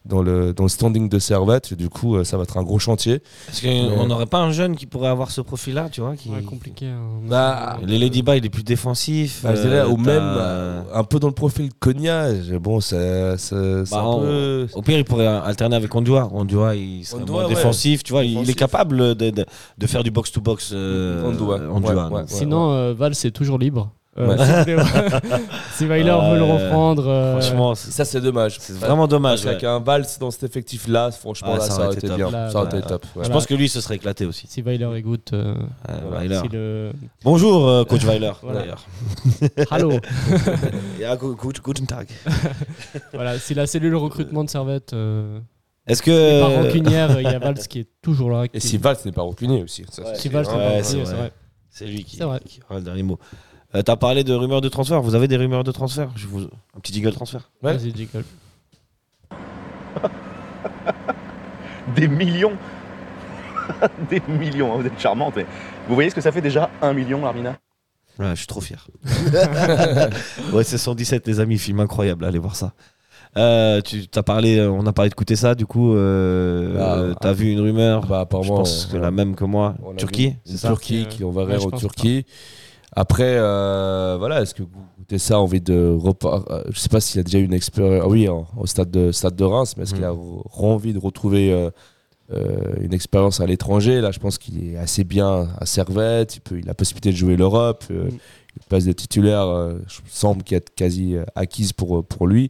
dans 0.07 0.21
le, 0.21 0.53
dans 0.53 0.63
le 0.63 0.69
standing 0.69 1.09
de 1.09 1.19
Servette 1.19 1.71
et 1.71 1.75
du 1.75 1.89
coup 1.89 2.15
euh, 2.15 2.23
ça 2.23 2.37
va 2.37 2.43
être 2.43 2.57
un 2.57 2.63
gros 2.63 2.79
chantier 2.79 3.21
Est-ce 3.49 3.61
qu'on 3.61 4.07
n'aurait 4.07 4.25
pas 4.25 4.39
un 4.39 4.51
jeune 4.51 4.75
qui 4.75 4.85
pourrait 4.85 5.09
avoir 5.09 5.31
ce 5.31 5.41
profil-là, 5.41 5.89
tu 5.91 6.01
vois 6.01 6.15
qui... 6.15 6.29
Ouais, 6.29 6.41
compliqué. 6.41 6.87
hein. 6.87 7.01
Bah, 7.27 7.77
Les 7.85 7.97
Ladybugs, 7.99 8.37
il 8.37 8.45
est 8.45 8.49
plus 8.49 8.63
défensif. 8.63 9.41
Bah, 9.43 9.51
euh, 9.55 9.87
ou 9.87 9.97
même 9.97 10.21
euh, 10.23 10.81
un 10.93 11.03
peu 11.03 11.19
dans 11.19 11.27
le 11.27 11.33
profil 11.33 11.69
Konya 11.79 12.31
bon 12.61 12.79
c'est 12.81 13.35
Bah, 13.91 13.99
un 13.99 14.03
on- 14.05 14.19
peu 14.21 14.67
Au 14.73 14.81
pire, 14.81 14.97
il 14.97 15.05
pourrait 15.05 15.27
alterner 15.27 15.75
avec 15.75 15.93
Ondua. 15.93 16.29
Ondua, 16.31 16.75
il 16.75 17.03
serait 17.05 17.21
Ondua, 17.21 17.33
moins 17.35 17.43
ouais. 17.47 17.55
défensif. 17.55 18.03
Tu 18.03 18.11
vois, 18.13 18.23
il- 18.23 18.39
il 18.41 18.49
est 18.49 18.53
capable 18.53 19.15
de, 19.15 19.29
de, 19.31 19.45
de 19.77 19.87
faire 19.87 20.03
du 20.03 20.11
box-to-box. 20.11 20.71
euh, 20.73 21.23
Ondua, 21.29 21.59
Ondua, 21.71 21.89
ouais, 21.89 21.95
donc. 21.95 22.11
ouais. 22.13 22.23
Sinon, 22.27 22.71
euh, 22.71 22.93
Val, 22.93 23.13
c'est 23.15 23.31
toujours 23.31 23.57
libre. 23.57 23.91
Euh, 24.20 24.28
Ouais. 24.36 24.38
si 25.74 25.86
Weiler 25.86 26.11
Ouais. 26.11 26.32
veut 26.32 26.38
le 26.38 26.43
reprendre. 26.43 27.07
euh, 27.07 27.39
Franchement, 27.39 27.76
ça 27.76 28.03
c'est 28.03 28.20
dommage 28.20 28.57
c'est 28.59 28.74
vraiment 28.74 29.07
dommage. 29.07 29.43
Parce 29.43 29.57
qu'avec 29.57 29.61
ouais. 29.61 29.68
un 29.68 29.80
Vals 29.80 30.05
dans 30.20 30.32
cet 30.32 30.43
effectif 30.43 30.88
là 30.88 31.11
franchement 31.11 31.53
là, 31.55 31.59
ça, 31.61 31.86
aurait 31.86 31.93
été, 31.95 32.07
top. 32.07 32.18
bien 32.18 32.32
Là, 32.32 32.49
ça 32.49 32.59
aurait 32.61 32.72
ouais. 32.74 32.80
été 32.80 32.88
top 32.88 33.05
ouais. 33.15 33.26
Je 33.26 33.30
pense 33.30 33.45
que 33.45 33.53
lui, 33.53 33.70
ce 33.70 33.80
serait 33.80 33.95
éclaté 33.97 34.26
aussi. 34.26 34.47
Si 34.49 34.61
Weiler 34.63 34.89
écoute. 34.97 35.30
euh, 35.34 35.53
Voilà. 36.09 36.22
Weiler. 36.24 36.39
si 36.41 36.47
le... 36.51 36.91
Bonjour, 37.24 37.68
euh, 37.68 37.84
coach 37.86 38.03
Weiler. 38.05 38.32
Voilà. 38.41 38.59
d'ailleurs. 38.61 38.86
Hallo 39.70 39.91
Ja, 40.99 41.15
gu- 41.15 41.36
gu- 41.36 41.61
Guten 41.63 41.86
Tag. 41.86 42.07
Voilà, 43.13 43.38
si 43.39 43.53
la 43.53 43.68
cellule 43.68 43.95
recrutement 43.95 44.43
de 44.43 44.49
Servette 44.49 44.93
euh, 44.93 45.39
Est-ce 45.86 46.09
n'est 46.09 46.41
pas 46.41 46.47
que. 46.49 46.65
rancunière, 46.65 47.20
il 47.22 47.24
y 47.24 47.28
a 47.28 47.39
Valls 47.39 47.59
qui 47.70 47.80
est 47.82 47.88
toujours 48.01 48.32
là. 48.32 48.45
et 48.45 48.49
qui- 48.49 48.68
si 48.68 48.78
Vals 48.78 48.97
n'est 49.05 49.11
pas 49.11 49.22
rancunier 49.22 49.61
aussi 49.63 49.86
ça, 49.91 50.01
Ouais. 50.01 50.09
c'est- 50.15 50.22
si 50.22 50.30
Valls 50.30 50.45
n'est 50.47 50.51
Ouais, 50.53 50.57
pas 50.57 50.84
c'est 50.84 50.97
rancunier, 50.97 51.03
vrai. 51.03 51.11
c'est 51.13 51.18
vrai. 51.20 51.32
C'est 51.70 51.86
lui 51.86 52.03
qui, 52.03 52.15
C'est 52.18 52.24
vrai. 52.24 52.39
qui 52.43 52.59
aura 52.68 52.80
le 52.80 52.86
dernier 52.86 53.03
mot. 53.03 53.20
Euh, 53.76 53.82
T'as 53.82 53.95
parlé 53.97 54.24
de 54.24 54.34
rumeurs 54.34 54.61
de 54.61 54.70
transfert. 54.70 55.01
Vous 55.01 55.15
avez 55.15 55.28
des 55.28 55.38
rumeurs 55.38 55.63
de 55.63 55.72
transfert? 55.72 56.09
Je 56.15 56.28
vous... 56.28 56.41
Un 56.41 56.80
petit 56.82 56.93
jiggle 56.93 57.11
transfert. 57.11 57.49
Ouais. 57.61 57.74
Vas-y, 57.74 57.93
Jekyll. 57.95 58.24
Des 61.95 62.07
millions 62.07 62.53
Des 64.09 64.22
millions, 64.28 64.74
hein, 64.74 64.78
vous 64.82 64.88
êtes 64.88 64.99
charmante. 64.99 65.34
mais 65.36 65.45
Vous 65.88 65.95
voyez 65.95 66.09
ce 66.09 66.15
que 66.15 66.22
ça 66.22 66.32
fait 66.32 66.41
déjà 66.41 66.70
Un 66.82 66.93
million, 66.93 67.22
Larmina 67.22 67.57
Ouais, 68.20 68.32
je 68.32 68.36
suis 68.36 68.47
trop 68.47 68.61
fier. 68.61 68.88
ouais, 70.53 70.63
c'est 70.63 70.78
117, 70.80 71.28
les 71.28 71.39
amis, 71.39 71.59
film 71.59 71.80
incroyable, 71.82 72.26
allez 72.26 72.39
voir 72.39 72.55
ça. 72.55 72.74
Euh, 73.38 73.80
tu 73.82 74.05
as 74.15 74.24
parlé, 74.24 74.57
euh, 74.57 74.72
on 74.72 74.88
a 74.88 74.93
parlé 74.93 75.09
de 75.09 75.15
coûter 75.15 75.36
ça, 75.36 75.53
du 75.53 75.68
coup, 75.68 75.93
euh, 75.93 76.76
Bah, 76.78 76.95
euh, 76.97 77.13
t'as 77.20 77.34
vu 77.34 77.51
une 77.51 77.59
rumeur, 77.59 78.07
bah, 78.07 78.15
je 78.18 78.22
apparemment 78.24 78.55
pense 78.55 78.88
que 78.88 78.97
on- 78.97 79.01
la 79.01 79.11
même 79.11 79.36
que 79.36 79.43
moi, 79.45 79.76
on 79.84 79.93
Turquie, 79.93 80.36
c'est 80.45 80.57
ça? 80.57 80.70
Turquie 80.70 81.05
qui 81.07 81.24
enverrait 81.24 81.53
ouais, 81.53 81.59
je 81.61 81.68
en 81.68 81.70
pense 81.70 81.80
Turquie 81.82 82.26
après 82.99 83.35
euh, 83.37 84.15
voilà 84.17 84.41
est-ce 84.41 84.53
que 84.55 84.63
Goûter 84.63 85.17
ça 85.19 85.35
a 85.35 85.37
envie 85.37 85.61
de 85.61 85.95
repart 85.97 86.49
euh, 86.49 86.63
je 86.71 86.79
sais 86.79 86.89
pas 86.89 86.99
s'il 86.99 87.19
a 87.19 87.23
déjà 87.23 87.37
eu 87.39 87.43
une 87.45 87.53
expérience 87.53 88.01
ah 88.03 88.07
oui 88.07 88.27
au 88.27 88.65
stade 88.65 88.89
de 88.91 89.11
stade 89.11 89.35
de 89.35 89.43
Reims 89.43 89.75
mais 89.77 89.83
est-ce 89.83 89.93
qu'il 89.93 90.03
a 90.03 90.11
Mm. 90.13 90.17
re- 90.17 90.65
envie 90.65 90.93
de 90.93 90.99
retrouver 90.99 91.51
euh, 91.53 91.69
euh, 92.33 92.73
une 92.81 92.93
expérience 92.93 93.39
à 93.39 93.45
l'étranger? 93.45 94.01
Là, 94.01 94.11
je 94.11 94.19
pense 94.19 94.37
qu'il 94.37 94.55
est 94.71 94.75
assez 94.77 95.05
bien 95.05 95.47
à 95.61 95.65
Servette. 95.65 96.35
Il, 96.35 96.41
peut, 96.41 96.57
il 96.59 96.65
a 96.65 96.67
la 96.67 96.73
possibilité 96.73 97.11
de 97.11 97.15
jouer 97.15 97.37
l'Europe. 97.37 97.85
Euh, 97.91 98.09
Mm. 98.09 98.17
Une 98.59 98.63
place 98.69 98.85
de 98.85 98.91
titulaire 98.91 99.45
euh, 99.47 99.77
je- 99.87 99.99
semble 100.11 100.41
qu'il 100.43 100.57
est 100.57 100.73
quasi 100.75 101.15
acquise 101.35 101.71
pour, 101.73 102.03
pour 102.03 102.25
lui. 102.25 102.49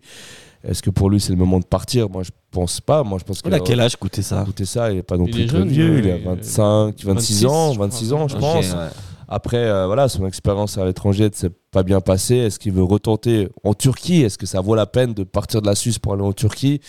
Est-ce 0.67 0.81
que 0.81 0.89
pour 0.89 1.09
lui, 1.09 1.19
c'est 1.19 1.33
le 1.33 1.37
moment 1.37 1.59
de 1.59 1.65
partir? 1.65 2.09
Moi, 2.09 2.23
je 2.23 2.31
pense 2.49 2.79
pas. 2.79 3.03
Moi, 3.03 3.19
je 3.19 3.25
pense 3.25 3.41
Il 3.45 3.53
a 3.53 3.59
quel 3.59 3.79
âge 3.81 3.97
coûter 3.97 4.21
ça? 4.21 4.45
Ça, 4.63 4.89
il 4.89 4.95
n'est 4.95 5.03
pas 5.03 5.17
non 5.17 5.25
Il 5.27 5.31
plus 5.33 5.43
est 5.43 5.47
très 5.47 5.65
vieux. 5.65 5.99
il 5.99 6.09
a 6.09 6.15
il 6.15 6.21
est 6.21 6.25
25, 6.25 7.03
26 7.03 7.43
26, 7.43 7.45
ans, 7.45 7.69
je 7.73 7.75
crois. 7.75 7.87
26 7.87 8.13
ans, 8.13 8.27
je 8.29 8.37
pense. 8.37 8.71
ouais. 8.71 8.87
Après, 9.28 9.57
euh, 9.57 9.88
voilà, 9.88 10.07
son 10.07 10.25
expérience 10.25 10.78
à 10.78 10.86
l'étranger 10.86 11.25
ne 11.30 11.34
s'est 11.34 11.51
pas 11.71 11.84
bien 11.84 11.99
passée. 11.99 12.36
Est-ce 12.36 12.59
qu'il 12.59 12.71
veut 12.71 12.84
retenter 12.84 13.49
en 13.63 13.73
Turquie? 13.73 14.21
Est-ce 14.21 14.38
que 14.38 14.45
ça 14.45 14.61
vaut 14.61 14.75
la 14.75 14.86
peine 14.86 15.13
de 15.13 15.23
partir 15.23 15.61
de 15.61 15.67
la 15.67 15.75
Suisse 15.75 15.99
pour 15.99 16.13
aller 16.13 16.23
en 16.23 16.32
Turquie? 16.34 16.80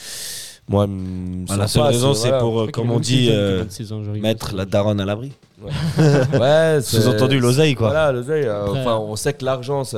Moi, 0.69 0.87
Bah, 0.87 1.57
la 1.57 1.67
seule 1.67 1.83
pas, 1.83 1.89
raison, 1.89 2.15
c'est 2.15 2.29
voilà. 2.29 2.43
pour, 2.43 2.61
euh, 2.61 2.67
comme 2.69 2.91
on 2.91 3.01
dit, 3.01 3.29
euh, 3.31 3.63
26 3.65 3.93
ans, 3.93 4.03
je 4.05 4.11
rigole. 4.11 4.23
mettre 4.23 4.55
la 4.55 4.67
daronne 4.67 5.01
à 5.01 5.05
l'abri. 5.05 5.33
Ouais, 5.63 6.79
Sous-entendu 6.83 7.41
l'oseille, 7.41 7.75
quoi. 7.75 7.89
Voilà, 7.89 8.13
l'oseille. 8.13 8.45
euh, 8.45 8.65
Après, 8.67 8.81
enfin, 8.81 8.93
euh, 8.95 8.99
on 9.09 9.17
sait 9.17 9.33
que 9.33 9.45
l'argent, 9.45 9.85
c'est- 9.85 9.97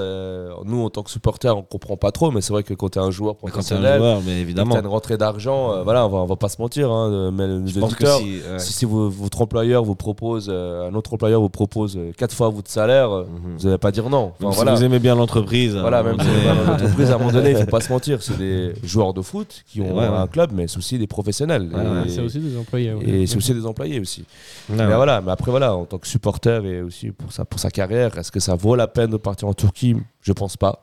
nous, 0.64 0.84
en 0.84 0.90
tant 0.90 1.02
que 1.02 1.10
supporters, 1.10 1.56
on 1.56 1.62
comprend 1.62 1.96
pas 1.96 2.12
trop, 2.12 2.30
mais 2.30 2.40
c'est 2.40 2.52
vrai 2.52 2.62
que 2.62 2.74
quand 2.74 2.88
tu 2.90 2.98
es 2.98 3.02
un 3.02 3.10
joueur 3.10 3.34
Mais 3.42 3.50
quand 3.50 3.60
t'es 3.60 3.74
un 3.74 3.76
professionnel, 3.76 3.98
joueur, 3.98 4.20
mais 4.24 4.40
évidemment. 4.40 4.74
t'as 4.74 4.80
une 4.80 4.86
rentrée 4.86 5.16
d'argent, 5.18 5.72
euh, 5.72 5.82
voilà, 5.82 6.06
on 6.06 6.08
va, 6.08 6.18
on 6.18 6.26
va 6.26 6.36
pas 6.36 6.48
se 6.48 6.60
mentir, 6.60 6.90
hein, 6.90 7.10
euh, 7.10 7.30
mais 7.30 7.46
les 7.46 7.66
Je 7.72 7.78
pense 7.80 7.94
que 7.94 8.04
auditeurs, 8.04 8.18
si, 8.18 8.24
ouais. 8.52 8.58
si, 8.58 8.72
si 8.72 8.84
vous- 8.84 9.10
votre 9.10 9.40
employeur 9.42 9.84
vous 9.84 9.94
propose, 9.94 10.48
euh, 10.50 10.88
un 10.90 10.94
autre 10.94 11.12
employeur 11.14 11.40
vous 11.40 11.48
propose 11.50 11.96
euh, 11.96 12.12
quatre 12.16 12.34
fois 12.34 12.48
votre 12.48 12.70
salaire, 12.70 13.10
euh, 13.10 13.22
Mhm. 13.24 13.56
vous 13.58 13.64
n'allez 13.66 13.78
pas 13.78 13.90
dire 13.92 14.08
non. 14.08 14.32
Enfin, 14.42 14.64
Même 14.64 14.76
si 14.76 14.80
vous 14.80 14.84
aimez 14.86 14.98
bien 14.98 15.14
l'entreprise. 15.14 15.76
Voilà, 15.76 16.02
même 16.02 16.18
si 16.20 16.26
pas 16.26 16.54
dans 16.54 16.70
l'entreprise, 16.72 17.10
à 17.10 17.14
un 17.14 17.18
moment 17.18 17.32
donné, 17.32 17.50
il 17.50 17.56
faut 17.56 17.66
pas 17.70 17.80
se 17.80 17.92
mentir, 17.92 18.22
c'est 18.22 18.36
des 18.38 18.72
joueurs 18.82 19.12
de 19.14 19.22
foot 19.22 19.62
qui 19.66 19.80
ont 19.80 19.90
Ouais, 19.96 20.08
ouais. 20.08 20.16
un 20.16 20.26
club, 20.26 20.50
mais 20.54 20.68
c'est 20.68 20.78
aussi 20.78 20.98
des 20.98 21.06
professionnels. 21.06 21.68
Ouais, 21.72 21.80
ouais, 21.80 22.06
et 22.06 22.08
C'est 22.08 22.20
aussi 22.20 22.38
des 22.38 22.56
employés. 22.58 22.92
ouais. 22.94 23.08
et 23.08 23.26
c'est 23.26 23.36
aussi 23.36 23.52
des 23.54 23.66
employés 23.66 24.00
aussi. 24.00 24.20
ouais, 24.68 24.76
Mais 24.76 24.86
ouais. 24.86 24.94
voilà, 24.96 25.20
mais 25.20 25.30
après 25.32 25.49
voilà, 25.50 25.74
en 25.74 25.84
tant 25.84 25.98
que 25.98 26.06
supporter 26.08 26.64
et 26.64 26.80
aussi 26.82 27.10
pour 27.12 27.32
sa, 27.32 27.44
pour 27.44 27.60
sa 27.60 27.70
carrière, 27.70 28.16
est-ce 28.18 28.32
que 28.32 28.40
ça 28.40 28.54
vaut 28.54 28.74
la 28.76 28.86
peine 28.88 29.10
de 29.10 29.16
partir 29.16 29.48
en 29.48 29.54
Turquie? 29.54 29.96
Je 30.22 30.32
pense 30.32 30.56
pas. 30.56 30.82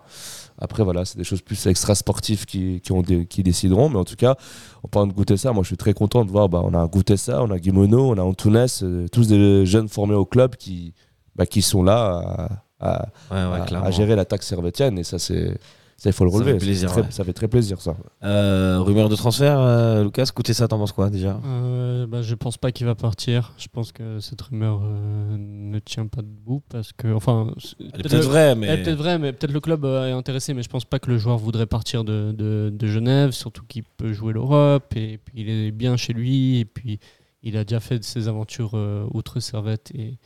Après 0.60 0.84
voilà, 0.84 1.06
c'est 1.06 1.18
des 1.18 1.24
choses 1.24 1.42
plus 1.42 1.66
extra 1.68 1.94
sportives 1.96 2.46
qui, 2.46 2.82
qui, 2.82 2.92
ont 2.92 3.02
des- 3.02 3.26
qui 3.26 3.44
décideront, 3.44 3.90
mais 3.90 3.98
en 3.98 4.04
tout 4.06 4.16
cas, 4.16 4.36
en 4.84 4.88
parlant 4.88 5.08
de 5.08 5.14
goûter 5.14 5.38
ça, 5.38 5.52
moi 5.54 5.64
je 5.64 5.68
suis 5.68 5.78
très 5.78 5.94
content 5.94 6.26
de 6.26 6.32
voir, 6.32 6.50
bah, 6.50 6.62
on 6.64 6.74
a 6.74 6.86
goûté 6.88 7.16
ça, 7.18 7.44
on 7.44 7.52
a 7.52 7.60
Guimono, 7.60 8.12
on 8.12 8.18
a 8.18 8.22
Antunes, 8.24 8.66
euh, 8.84 9.08
tous 9.08 9.28
des 9.28 9.66
jeunes 9.66 9.88
formés 9.88 10.16
au 10.16 10.26
club 10.26 10.56
qui, 10.56 10.94
bah, 11.36 11.46
qui 11.46 11.62
sont 11.62 11.84
là 11.84 12.50
à, 12.80 12.90
à- 12.96 13.06
Ouais, 13.32 13.52
ouais, 13.54 13.62
à- 13.62 13.66
clairement. 13.66 13.86
à 13.88 13.92
gérer 13.92 14.16
l'attaque 14.16 14.44
servétienne 14.44 14.98
et 14.98 15.04
ça 15.04 15.20
c'est 15.20 15.58
ça 15.98 16.10
il 16.12 16.14
faut 16.14 16.24
le 16.26 16.30
Ça 16.32 16.38
fait 16.38 16.44
relever. 16.44 16.58
plaisir, 16.60 16.92
très- 16.92 17.02
ouais. 17.02 17.08
ça 17.12 17.24
fait 17.24 17.34
très 17.34 17.48
plaisir 17.48 17.82
ça. 17.82 17.98
Euh, 18.24 18.80
rumeur 18.80 19.10
de 19.10 19.16
transfert, 19.16 19.60
euh, 19.60 20.04
Lucas, 20.04 20.26
écoutez 20.30 20.54
ça, 20.54 20.68
t'en 20.68 20.78
penses 20.78 20.92
quoi 20.92 21.10
déjà? 21.10 21.40
Euh, 21.46 22.06
bah, 22.08 22.22
je 22.22 22.36
pense 22.36 22.58
pas 22.58 22.72
qu'il 22.72 22.86
va 22.86 22.94
partir. 22.96 23.54
Je 23.58 23.68
pense 23.72 23.92
que 23.92 24.20
cette 24.20 24.42
rumeur 24.42 24.82
euh, 24.84 25.36
ne 25.40 25.80
tient 25.80 26.06
pas 26.08 26.22
debout 26.22 26.62
parce 26.70 26.94
que, 26.94 27.12
enfin, 27.14 27.52
Elle 27.80 27.88
est 27.88 27.92
peut-être 28.04 28.14
le- 28.14 28.20
vraie, 28.22 28.56
mais. 28.56 28.78
peut-être 28.78 28.98
vrai, 28.98 29.18
mais 29.18 29.34
peut-être 29.34 29.52
le 29.54 29.60
club 29.60 29.86
euh, 29.86 30.08
est 30.08 30.12
intéressé, 30.12 30.54
mais 30.54 30.62
je 30.64 30.70
pense 30.70 30.86
pas 30.86 31.00
que 31.00 31.10
le 31.10 31.18
joueur 31.18 31.38
voudrait 31.38 31.66
partir 31.66 32.04
de, 32.04 32.32
de, 32.32 32.72
de 32.74 32.88
Genève, 32.88 33.32
surtout 33.32 33.64
qu'il 33.68 33.84
peut 33.84 34.14
jouer 34.14 34.34
l'Europe 34.34 34.94
et 34.96 35.18
puis 35.18 35.42
il 35.42 35.50
est 35.50 35.72
bien 35.72 35.98
chez 35.98 36.14
lui 36.14 36.60
et 36.60 36.66
puis 36.66 37.00
il 37.44 37.58
a 37.58 37.64
déjà 37.64 37.80
fait 37.80 38.04
ses 38.04 38.28
aventures 38.28 38.72
euh, 38.76 39.06
outre 39.14 39.40
Servette 39.40 39.92
et 39.96 40.18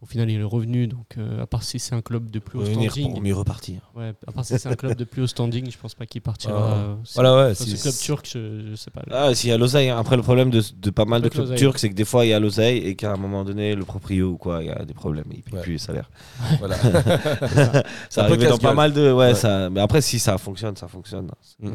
au 0.00 0.06
final 0.06 0.30
il 0.30 0.40
est 0.40 0.44
revenu. 0.44 0.86
Donc 0.86 1.16
à 1.40 1.46
part 1.46 1.62
si 1.62 1.78
c'est 1.78 1.94
un 1.94 2.00
club 2.02 2.30
de 2.30 2.38
plus 2.38 2.58
haut 2.58 2.64
standing, 2.64 3.10
pour 3.12 3.20
mieux 3.22 3.34
repartir. 3.34 3.80
ouais, 3.96 4.12
à 4.26 4.32
part 4.32 4.44
si 4.44 4.58
c'est 4.58 4.68
un 4.68 4.74
club 4.74 4.94
de 4.96 5.04
plus 5.04 5.22
haut 5.22 5.26
standing, 5.26 5.70
je 5.70 5.78
pense 5.78 5.94
pas 5.94 6.06
qu'il 6.06 6.20
partira. 6.22 6.54
Ah. 6.72 6.74
euh, 6.76 6.94
si- 7.04 7.14
Voilà 7.14 7.36
ouais, 7.48 7.54
si- 7.54 7.76
club 7.80 7.94
turc, 7.94 8.28
je, 8.32 8.68
je 8.70 8.74
sais 8.76 8.90
pas. 8.90 9.02
Ah, 9.10 9.34
s'il 9.34 9.50
y 9.50 9.52
a 9.52 9.58
l'oseille. 9.58 9.88
hein. 9.90 9.98
Après, 9.98 10.16
le 10.16 10.22
problème 10.22 10.50
de, 10.50 10.62
de 10.80 10.90
pas 10.90 11.04
mal 11.04 11.22
de 11.22 11.28
clubs 11.28 11.54
turcs, 11.54 11.78
c'est 11.78 11.88
que 11.90 11.94
des 11.94 12.04
fois, 12.04 12.24
il 12.24 12.28
y 12.28 12.32
a 12.32 12.40
l'oseille 12.40 12.78
et 12.78 12.94
qu'à 12.94 13.12
un 13.12 13.16
moment 13.16 13.44
donné, 13.44 13.74
le 13.74 13.84
proprio 13.84 14.30
ou 14.30 14.36
quoi, 14.36 14.62
il 14.62 14.66
y 14.66 14.70
a 14.70 14.84
des 14.84 14.94
problèmes. 14.94 15.24
Il 15.30 15.42
paye 15.42 15.54
Ouais. 15.54 15.62
plus 15.62 15.72
les 15.72 15.78
salaires. 15.78 16.10
voilà. 16.58 16.76
Ça 18.10 18.24
peu 18.24 18.32
arrive 18.34 18.48
dans 18.48 18.58
pas 18.58 18.74
mal 18.74 18.92
de. 18.92 19.12
Ouais, 19.12 19.28
Ouais. 19.28 19.34
ça. 19.34 19.68
Mais 19.70 19.80
après, 19.80 20.00
si 20.00 20.18
ça 20.18 20.38
fonctionne, 20.38 20.76
ça 20.76 20.88
fonctionne. 20.88 21.28
Mhm. 21.60 21.72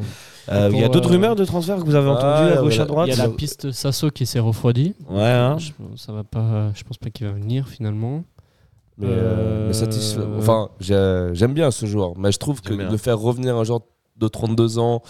Euh, 0.50 0.70
Il 0.72 0.78
y 0.80 0.84
a 0.84 0.88
d'autres 0.88 1.08
euh, 1.08 1.12
rumeurs 1.12 1.36
de 1.36 1.44
transfert 1.44 1.76
que 1.76 1.82
vous 1.84 1.94
avez 1.94 2.08
Ah, 2.08 2.12
entendues 2.12 2.52
à 2.58 2.60
gauche 2.62 2.78
à 2.78 2.84
droite 2.84 3.08
Il 3.10 3.16
y 3.16 3.20
a 3.20 3.24
la 3.26 3.30
piste 3.30 3.70
Sasso 3.72 4.10
qui 4.10 4.26
s'est 4.26 4.38
refroidie. 4.40 4.94
Ouais, 5.08 5.22
hein. 5.24 5.56
Je, 5.58 5.70
ça 5.96 6.12
va 6.12 6.24
pas. 6.24 6.72
Je 6.74 6.82
pense 6.84 6.98
pas 6.98 7.10
qu'il 7.10 7.26
va 7.26 7.32
venir 7.32 7.68
finalement. 7.68 8.13
Mais, 8.98 9.06
euh, 9.08 9.10
Euh, 9.10 9.66
mais 9.68 9.72
satisfait. 9.72 10.20
Enfin, 10.38 10.68
j'ai- 10.80 11.30
j'aime 11.32 11.52
bien 11.52 11.70
ce 11.70 11.84
joueur, 11.86 12.16
mais 12.16 12.30
je 12.30 12.38
trouve 12.38 12.60
que 12.60 12.74
bien. 12.74 12.88
de 12.88 12.96
faire 12.96 13.18
revenir 13.18 13.56
un 13.56 13.64
joueur 13.64 13.80
de 14.16 14.28
32 14.28 14.78
ans, 14.78 15.02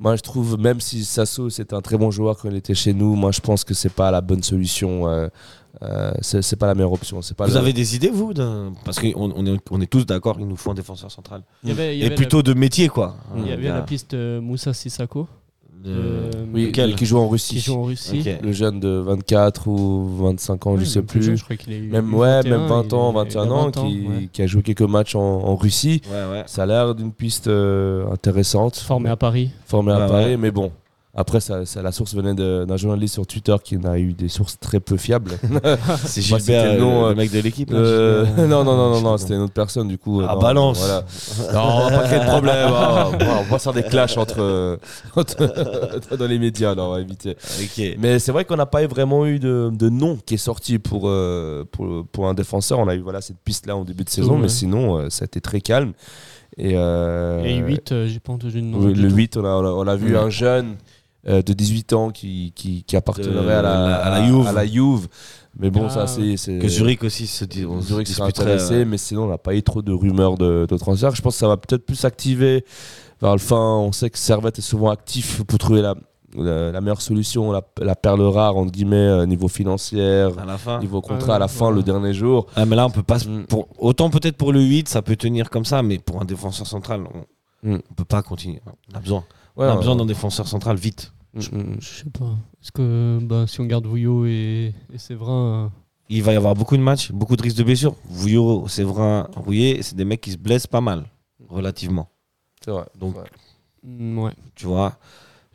moi 0.00 0.16
je 0.16 0.22
trouve, 0.22 0.58
même 0.58 0.80
si 0.80 1.04
Sasso 1.04 1.48
c'était 1.48 1.74
un 1.74 1.80
très 1.82 1.96
bon 1.96 2.10
joueur 2.10 2.36
quand 2.36 2.48
il 2.50 2.56
était 2.56 2.74
chez 2.74 2.92
nous, 2.92 3.14
moi 3.14 3.30
je 3.30 3.40
pense 3.40 3.62
que 3.64 3.74
c'est 3.74 3.92
pas 3.92 4.10
la 4.10 4.20
bonne 4.20 4.42
solution. 4.42 5.06
euh, 5.08 5.28
euh, 5.82 6.10
c'est 6.22 6.56
pas 6.56 6.66
la 6.66 6.74
meilleure 6.74 6.92
option. 6.92 7.20
Pas 7.36 7.46
Vous 7.46 7.52
le- 7.52 7.58
avez 7.58 7.72
des 7.74 7.94
idées, 7.94 8.08
vous 8.10 8.32
Parce 8.84 8.98
qu'on 8.98 9.12
on 9.14 9.46
est, 9.46 9.58
on 9.70 9.80
est 9.80 9.86
tous 9.86 10.04
d'accord, 10.06 10.36
il 10.40 10.48
nous 10.48 10.56
faut 10.56 10.70
un 10.70 10.74
défenseur 10.74 11.10
central. 11.10 11.42
Il 11.62 11.68
y 11.68 11.72
avait, 11.72 11.94
il 11.96 11.98
y 12.00 12.02
Et 12.02 12.06
avait 12.06 12.14
plutôt 12.16 12.42
de 12.42 12.54
métier, 12.54 12.88
quoi. 12.88 13.16
il 13.36 13.46
y 13.46 13.52
avait 13.52 13.68
la 13.68 13.82
piste 13.82 14.14
Moussa 14.14 14.72
Sissako 14.72 15.28
Euh, 15.86 16.30
Oui, 16.52 16.66
Lequel 16.66 16.94
qui 16.94 17.06
joue 17.06 17.18
en 17.18 17.28
Russie. 17.28 17.56
qui 17.56 17.60
joue 17.60 17.74
en 17.74 17.82
Russie. 17.84 18.24
Le 18.42 18.52
jeune 18.52 18.80
de 18.80 18.88
24 18.88 19.68
ou 19.68 20.08
25 20.22 20.66
ans, 20.66 20.72
Ouais, 20.74 20.80
je 20.80 20.84
sais 20.84 21.02
plus 21.02 21.18
plus. 21.18 21.22
jeune, 21.22 21.36
je 21.36 21.44
crois 21.44 21.56
qu'il 21.56 21.72
est 21.72 21.80
même, 21.80 22.14
ouais, 22.14 22.36
21, 22.42 22.58
même 22.58 22.66
20 22.68 22.92
ans, 22.92 23.10
il 23.12 23.16
est- 23.16 23.24
21 23.24 23.44
il 23.44 23.48
a 23.48 23.52
ans, 23.52 23.64
20 23.66 23.76
ans, 23.76 23.88
qui, 23.88 24.00
ouais. 24.06 24.28
qui 24.32 24.42
a 24.42 24.46
joué 24.46 24.62
quelques 24.62 24.82
matchs 24.82 25.14
en, 25.14 25.20
en 25.20 25.54
Russie. 25.56 26.00
Ouais, 26.10 26.30
ouais. 26.32 26.42
Ça 26.46 26.62
a 26.62 26.66
l'air 26.66 26.94
d'une 26.94 27.12
piste 27.12 27.46
euh, 27.48 28.10
intéressante. 28.10 28.76
Formé 28.76 29.10
à 29.10 29.16
Paris. 29.16 29.50
formé 29.66 29.92
à 29.92 30.06
Paris, 30.06 30.24
ouais. 30.24 30.36
mais 30.36 30.50
bon. 30.50 30.72
Après, 31.18 31.40
ça, 31.40 31.64
ça- 31.64 31.80
la 31.80 31.92
source 31.92 32.14
venait 32.14 32.34
de- 32.34 32.66
d'un 32.68 32.76
journaliste 32.76 33.14
sur 33.14 33.26
Twitter 33.26 33.56
qui 33.64 33.78
n'a 33.78 33.98
eu 33.98 34.12
des 34.12 34.28
sources 34.28 34.58
très 34.60 34.80
peu 34.80 34.98
fiables. 34.98 35.32
C'est 36.04 36.20
Gilbert, 36.20 36.40
c'était 36.40 36.74
le 36.74 36.80
nom, 36.80 37.06
le, 37.06 37.12
euh, 37.12 37.14
mec 37.14 37.30
de 37.32 37.40
l'équipe. 37.40 37.70
Euh, 37.72 38.26
non, 38.46 38.62
non, 38.64 38.76
non, 38.76 38.90
non, 38.90 39.00
non, 39.00 39.16
c'était 39.16 39.34
une 39.34 39.40
autre 39.40 39.54
personne 39.54 39.88
du 39.88 39.96
coup. 39.96 40.20
euh, 40.20 40.26
Ah, 40.28 40.34
non, 40.34 40.40
balance. 40.40 40.78
Voilà. 40.78 41.04
Non, 41.54 41.60
on 41.86 41.88
va 41.90 41.98
pas 41.98 42.04
créer 42.04 42.20
de 42.20 42.24
problème. 42.26 42.68
hein. 42.68 43.10
on 43.12 43.18
va 43.18 43.42
pas 43.48 43.58
faire 43.58 43.72
des 43.72 43.82
clashs 43.82 44.16
entre, 44.18 44.40
euh, 44.40 44.76
entre- 45.16 46.16
dans 46.18 46.26
les 46.26 46.38
médias. 46.38 46.74
Non, 46.74 46.88
on 46.88 46.92
va 46.92 47.00
éviter. 47.00 47.36
Mais 47.98 48.18
c'est 48.18 48.32
vrai 48.32 48.44
qu'on 48.44 48.56
n'a 48.56 48.66
pas 48.66 48.86
vraiment 48.86 49.24
eu 49.26 49.38
de, 49.38 49.70
de 49.72 49.88
nom 49.88 50.18
qui 50.24 50.34
est 50.34 50.36
sorti 50.38 50.78
pour, 50.78 51.08
euh, 51.08 51.64
pour, 51.72 52.04
pour 52.12 52.28
un 52.28 52.34
défenseur. 52.34 52.78
On 52.78 52.88
a 52.88 52.94
eu 52.94 53.00
voilà, 53.00 53.20
cette 53.22 53.38
piste-là 53.42 53.74
en 53.76 53.84
début 53.84 54.04
de 54.04 54.10
saison, 54.10 54.36
mais 54.36 54.48
sinon, 54.48 54.98
euh, 54.98 55.10
ça 55.10 55.24
a 55.24 55.26
été 55.26 55.40
très 55.40 55.60
calme. 55.62 55.92
Et, 56.58 56.72
euh, 56.74 57.42
Et 57.44 57.56
8, 57.56 58.06
j'ai 58.06 58.20
pas 58.20 58.32
entendu 58.32 58.56
le 58.60 58.66
nom. 58.66 58.78
oui, 58.80 58.94
le 58.94 59.08
tout. 59.10 59.14
8, 59.16 59.36
on 59.38 59.44
a, 59.44 59.48
on 59.48 59.64
a, 59.64 59.68
on 59.70 59.86
a 59.86 59.96
vu 59.96 60.16
un 60.16 60.30
jeune 60.30 60.76
euh, 61.28 61.42
de 61.42 61.52
18 61.52 61.92
ans 61.92 62.10
qui, 62.10 62.52
qui, 62.54 62.84
De 62.88 62.96
à, 62.96 63.44
la, 63.44 63.62
la- 63.62 63.96
à 63.96 64.10
la 64.10 64.26
Juve. 64.26 64.46
à 64.46 64.52
la 64.52 64.66
Juve. 64.66 65.08
Mais 65.58 65.70
bon, 65.70 65.86
Ah, 65.86 65.90
ça, 65.90 66.06
c'est. 66.06 66.36
c'est- 66.36 66.58
Que 66.58 66.68
Zurich 66.68 67.02
aussi 67.02 67.26
se 67.26 67.44
dit. 67.44 67.64
On 67.64 67.80
Zurich 67.80 68.06
se 68.08 68.14
serait 68.14 68.26
disputerait, 68.28 68.54
intéressé, 68.54 68.74
euh, 68.74 68.84
mais 68.86 68.98
sinon, 68.98 69.24
on 69.24 69.28
n'a 69.28 69.38
pas 69.38 69.54
eu 69.54 69.62
trop 69.62 69.80
de 69.82 69.92
rumeurs 69.92 70.36
de, 70.36 70.66
de 70.68 70.76
transfert. 70.76 71.14
Je 71.14 71.22
pense 71.22 71.34
que 71.34 71.38
ça 71.40 71.48
va 71.48 71.56
peut-être 71.56 71.86
plus 71.86 71.96
s'activer 71.96 72.64
vers 73.22 73.32
le 73.32 73.38
fin. 73.38 73.56
On 73.56 73.90
sait 73.92 74.10
que 74.10 74.18
Servette 74.18 74.58
est 74.58 74.62
souvent 74.62 74.90
actif 74.90 75.42
pour 75.44 75.58
trouver 75.58 75.80
la, 75.80 75.94
la, 76.36 76.70
la 76.72 76.80
meilleure 76.82 77.00
solution, 77.00 77.52
la, 77.52 77.62
la 77.80 77.96
perle 77.96 78.20
rare, 78.20 78.54
entre 78.56 78.70
guillemets, 78.70 78.96
euh, 78.96 79.24
niveau 79.26 79.48
financier, 79.48 80.28
niveau 80.82 81.00
Ah, 81.02 81.08
contrat 81.08 81.36
à 81.36 81.38
la 81.38 81.48
fin, 81.48 81.68
ouais. 81.70 81.76
le 81.76 81.82
dernier 81.82 82.12
jour. 82.12 82.46
Ah, 82.54 82.66
mais 82.66 82.76
là, 82.76 82.84
on 82.86 82.90
peut 82.90 83.02
pas. 83.02 83.16
Mm. 83.16 83.46
Pour, 83.48 83.68
autant 83.78 84.10
peut-être 84.10 84.36
pour 84.36 84.52
le 84.52 84.60
8, 84.60 84.88
ça 84.90 85.00
peut 85.00 85.16
tenir 85.16 85.48
comme 85.48 85.64
ça, 85.64 85.82
mais 85.82 85.98
pour 85.98 86.20
un 86.20 86.26
défenseur 86.26 86.66
central, 86.66 87.04
on, 87.14 87.20
Mm. 87.70 87.78
on 87.90 87.94
peut 87.94 88.04
pas 88.04 88.20
continuer. 88.22 88.60
On 88.92 88.96
a 88.98 89.00
besoin. 89.00 89.24
Ouais, 89.56 89.66
on 89.66 89.70
a 89.72 89.76
besoin 89.76 89.96
d'un 89.96 90.04
défenseur 90.04 90.46
central 90.46 90.76
vite. 90.76 91.12
Mm, 91.36 91.56
mm. 91.58 91.76
Je 91.80 91.86
sais 91.86 92.10
pas. 92.10 92.36
Est-ce 92.62 92.72
que 92.72 93.18
bah, 93.22 93.44
si 93.46 93.60
on 93.60 93.64
garde 93.66 93.86
Vouillot 93.86 94.26
et, 94.26 94.72
et 94.92 94.98
Séverin. 94.98 95.70
Il 96.08 96.22
va 96.22 96.32
y 96.32 96.36
avoir 96.36 96.54
beaucoup 96.54 96.76
de 96.76 96.82
matchs, 96.82 97.10
beaucoup 97.12 97.36
de 97.36 97.42
risques 97.42 97.56
de 97.58 97.64
blessures. 97.64 97.96
Vouillot, 98.08 98.68
Séverin, 98.68 99.28
Rouillet, 99.34 99.80
c'est 99.82 99.96
des 99.96 100.04
mecs 100.04 100.20
qui 100.20 100.30
se 100.30 100.38
blessent 100.38 100.68
pas 100.68 100.80
mal, 100.80 101.04
relativement. 101.48 102.08
C'est 102.64 102.70
vrai. 102.70 102.84
Donc, 102.98 103.16
Ouais. 103.16 103.22
euh, 103.86 103.88
mm, 103.88 104.18
ouais. 104.20 104.32
Tu 104.54 104.66
vois, 104.66 104.98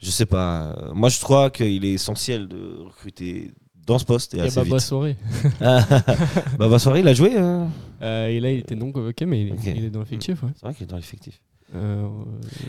je 0.01 0.09
sais 0.09 0.25
pas. 0.25 0.73
Euh, 0.77 0.93
Moi, 0.93 1.07
je 1.09 1.19
crois 1.21 1.49
qu'il 1.49 1.85
est 1.85 1.93
essentiel 1.93 2.47
de 2.49 2.79
recruter 2.85 3.51
dans 3.87 3.97
ce 3.97 4.05
poste 4.05 4.33
et 4.33 4.37
Il 4.37 4.39
y 4.39 4.43
a 4.43 4.45
assez 4.47 4.57
Baba 4.59 4.75
vite. 4.75 4.79
Soirée. 4.85 5.15
Baba 6.59 6.79
Soirée, 6.79 6.99
il 6.99 7.07
a 7.07 7.13
joué. 7.13 7.31
euh 7.35 7.65
Euh, 8.01 8.27
et 8.27 8.39
là, 8.39 8.51
il 8.51 8.59
était 8.59 8.75
non 8.75 8.91
convoqué, 8.91 9.25
mais 9.25 9.41
il, 9.41 9.85
est 9.85 9.89
dans 9.89 9.99
l'effectif. 9.99 10.41
Ouais. 10.43 10.49
C'est 10.55 10.63
vrai 10.65 10.73
qu'il 10.73 10.83
est 10.83 10.89
dans 10.89 10.95
l'effectif. 10.97 11.39
Euh, 11.75 12.07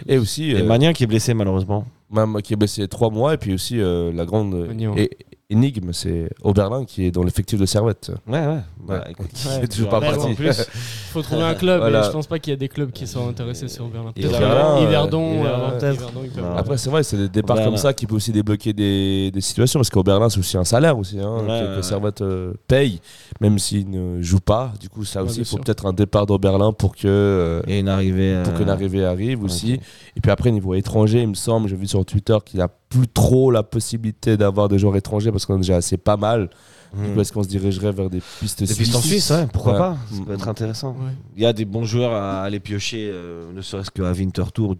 Et 0.06 0.18
aussi. 0.18 0.50
Et 0.50 0.56
euh, 0.60 0.64
Magnin 0.64 0.92
qui 0.92 1.02
est 1.04 1.06
blessé 1.06 1.34
malheureusement. 1.34 1.86
Même 2.12 2.40
qui 2.42 2.52
est 2.52 2.56
blessé 2.56 2.86
trois 2.88 3.10
mois, 3.10 3.34
et 3.34 3.38
puis 3.38 3.54
aussi 3.54 3.80
euh, 3.80 4.12
la 4.14 4.24
grande 4.26 4.68
é- 4.96 5.10
énigme, 5.50 5.92
c'est 5.92 6.30
Oberlin 6.42 6.84
qui 6.86 7.04
est 7.04 7.10
dans 7.10 7.22
l'effectif 7.22 7.58
de 7.60 7.66
Servette. 7.66 8.10
Ouais, 8.26 8.38
ouais. 8.38 8.58
Bah, 8.86 8.94
Ouais. 9.04 9.10
écoute, 9.12 9.30
Il 9.58 9.64
est 9.64 9.68
toujours 9.68 9.90
pas 9.90 10.00
Ouais, 10.00 10.10
parti. 10.10 10.32
plus, 10.34 10.66
faut 11.12 11.20
trouver 11.22 11.42
un 11.42 11.54
club. 11.54 11.80
Voilà. 11.80 12.00
Et 12.00 12.04
je 12.04 12.10
pense 12.10 12.26
pas 12.26 12.38
qu'il 12.38 12.52
y 12.52 12.54
a 12.54 12.56
des 12.56 12.68
clubs 12.68 12.90
qui 12.90 13.06
sont 13.06 13.28
intéressés 13.28 13.68
sur 13.68 13.86
Berlin. 13.88 14.12
Et 14.16 14.22
Peut-être 14.22 14.38
Berlin, 14.40 14.76
euh, 14.78 14.82
Yverdon, 14.84 15.34
Yverdon, 15.40 15.62
euh, 15.64 15.78
peut-être. 15.78 15.94
Yverdon, 15.94 16.20
ils 16.24 16.30
peuvent- 16.30 16.44
Non. 16.44 16.56
Après, 16.56 16.78
c'est 16.78 16.88
vrai, 16.90 17.02
c'est 17.02 17.16
des 17.18 17.28
départs 17.28 17.56
Oberlin. 17.56 17.70
comme 17.72 17.76
ça 17.78 17.92
qui 17.92 18.06
peuvent 18.06 18.16
aussi 18.16 18.32
débloquer 18.32 18.72
des, 18.72 19.30
des 19.30 19.40
situations, 19.42 19.78
parce 19.78 19.90
qu'Oberlin, 19.90 20.30
c'est 20.30 20.38
aussi 20.38 20.56
un 20.56 20.64
salaire 20.64 20.96
aussi, 20.98 21.20
hein, 21.20 21.36
Ouais, 21.40 21.46
que, 21.46 21.50
ouais, 21.52 21.60
que 21.72 21.76
ouais. 21.76 21.82
Servette 21.82 22.22
euh, 22.22 22.54
paye, 22.66 23.00
même 23.40 23.58
s'il 23.58 23.90
ne 23.90 24.22
joue 24.22 24.40
pas. 24.40 24.72
Du 24.80 24.88
coup, 24.88 25.04
ça 25.04 25.20
Ouais, 25.22 25.26
aussi, 25.28 25.36
bien 25.36 25.42
il 25.42 25.46
faut 25.46 25.56
sûr. 25.56 25.64
peut-être 25.64 25.84
un 25.86 25.92
départ 25.92 26.24
d'Oberlin 26.26 26.72
pour 26.72 26.96
que. 26.96 27.02
euh, 27.06 27.62
Et 27.68 27.78
une 27.80 27.88
arrivée. 27.88 28.40
pour 28.42 28.54
euh, 28.54 28.56
qu'une 28.56 28.70
arrivée 28.70 29.04
arrive 29.04 29.44
aussi. 29.44 29.74
ok. 29.74 29.80
Et 30.16 30.20
puis 30.22 30.30
après, 30.30 30.50
niveau 30.50 30.72
étranger, 30.74 31.20
il 31.22 31.28
me 31.28 31.34
semble, 31.34 31.68
j'ai 31.68 31.76
vu 31.76 31.86
sur 31.86 32.01
Twitter 32.04 32.36
qu'il 32.44 32.60
a 32.60 32.68
plus 32.68 33.08
trop 33.08 33.50
la 33.50 33.62
possibilité 33.62 34.36
d'avoir 34.36 34.68
des 34.68 34.78
joueurs 34.78 34.96
étrangers 34.96 35.30
parce 35.32 35.46
qu'on 35.46 35.54
est 35.56 35.58
déjà 35.58 35.76
assez 35.76 35.96
pas 35.96 36.16
mal. 36.16 36.50
Hmm. 36.94 37.18
Est-ce 37.18 37.32
qu'on 37.32 37.42
se 37.42 37.48
dirigerait 37.48 37.92
vers 37.92 38.10
des 38.10 38.20
pistes 38.40 38.62
Des 38.62 38.74
pistes 38.74 38.94
en 38.94 39.00
Suisse, 39.00 39.30
ouais, 39.30 39.46
pourquoi 39.50 39.72
Ouais. 39.72 39.78
pas 39.78 39.96
Ça 40.12 40.22
peut 40.26 40.34
être 40.34 40.48
intéressant. 40.48 40.90
Ouais. 40.90 41.12
Il 41.36 41.42
y 41.42 41.46
a 41.46 41.54
des 41.54 41.64
bons 41.64 41.84
joueurs 41.84 42.12
à 42.12 42.42
aller 42.42 42.60
piocher, 42.60 43.08
euh, 43.10 43.50
ne 43.54 43.62
serait-ce 43.62 43.90
qu'à 43.90 44.12
Winterthur. 44.12 44.74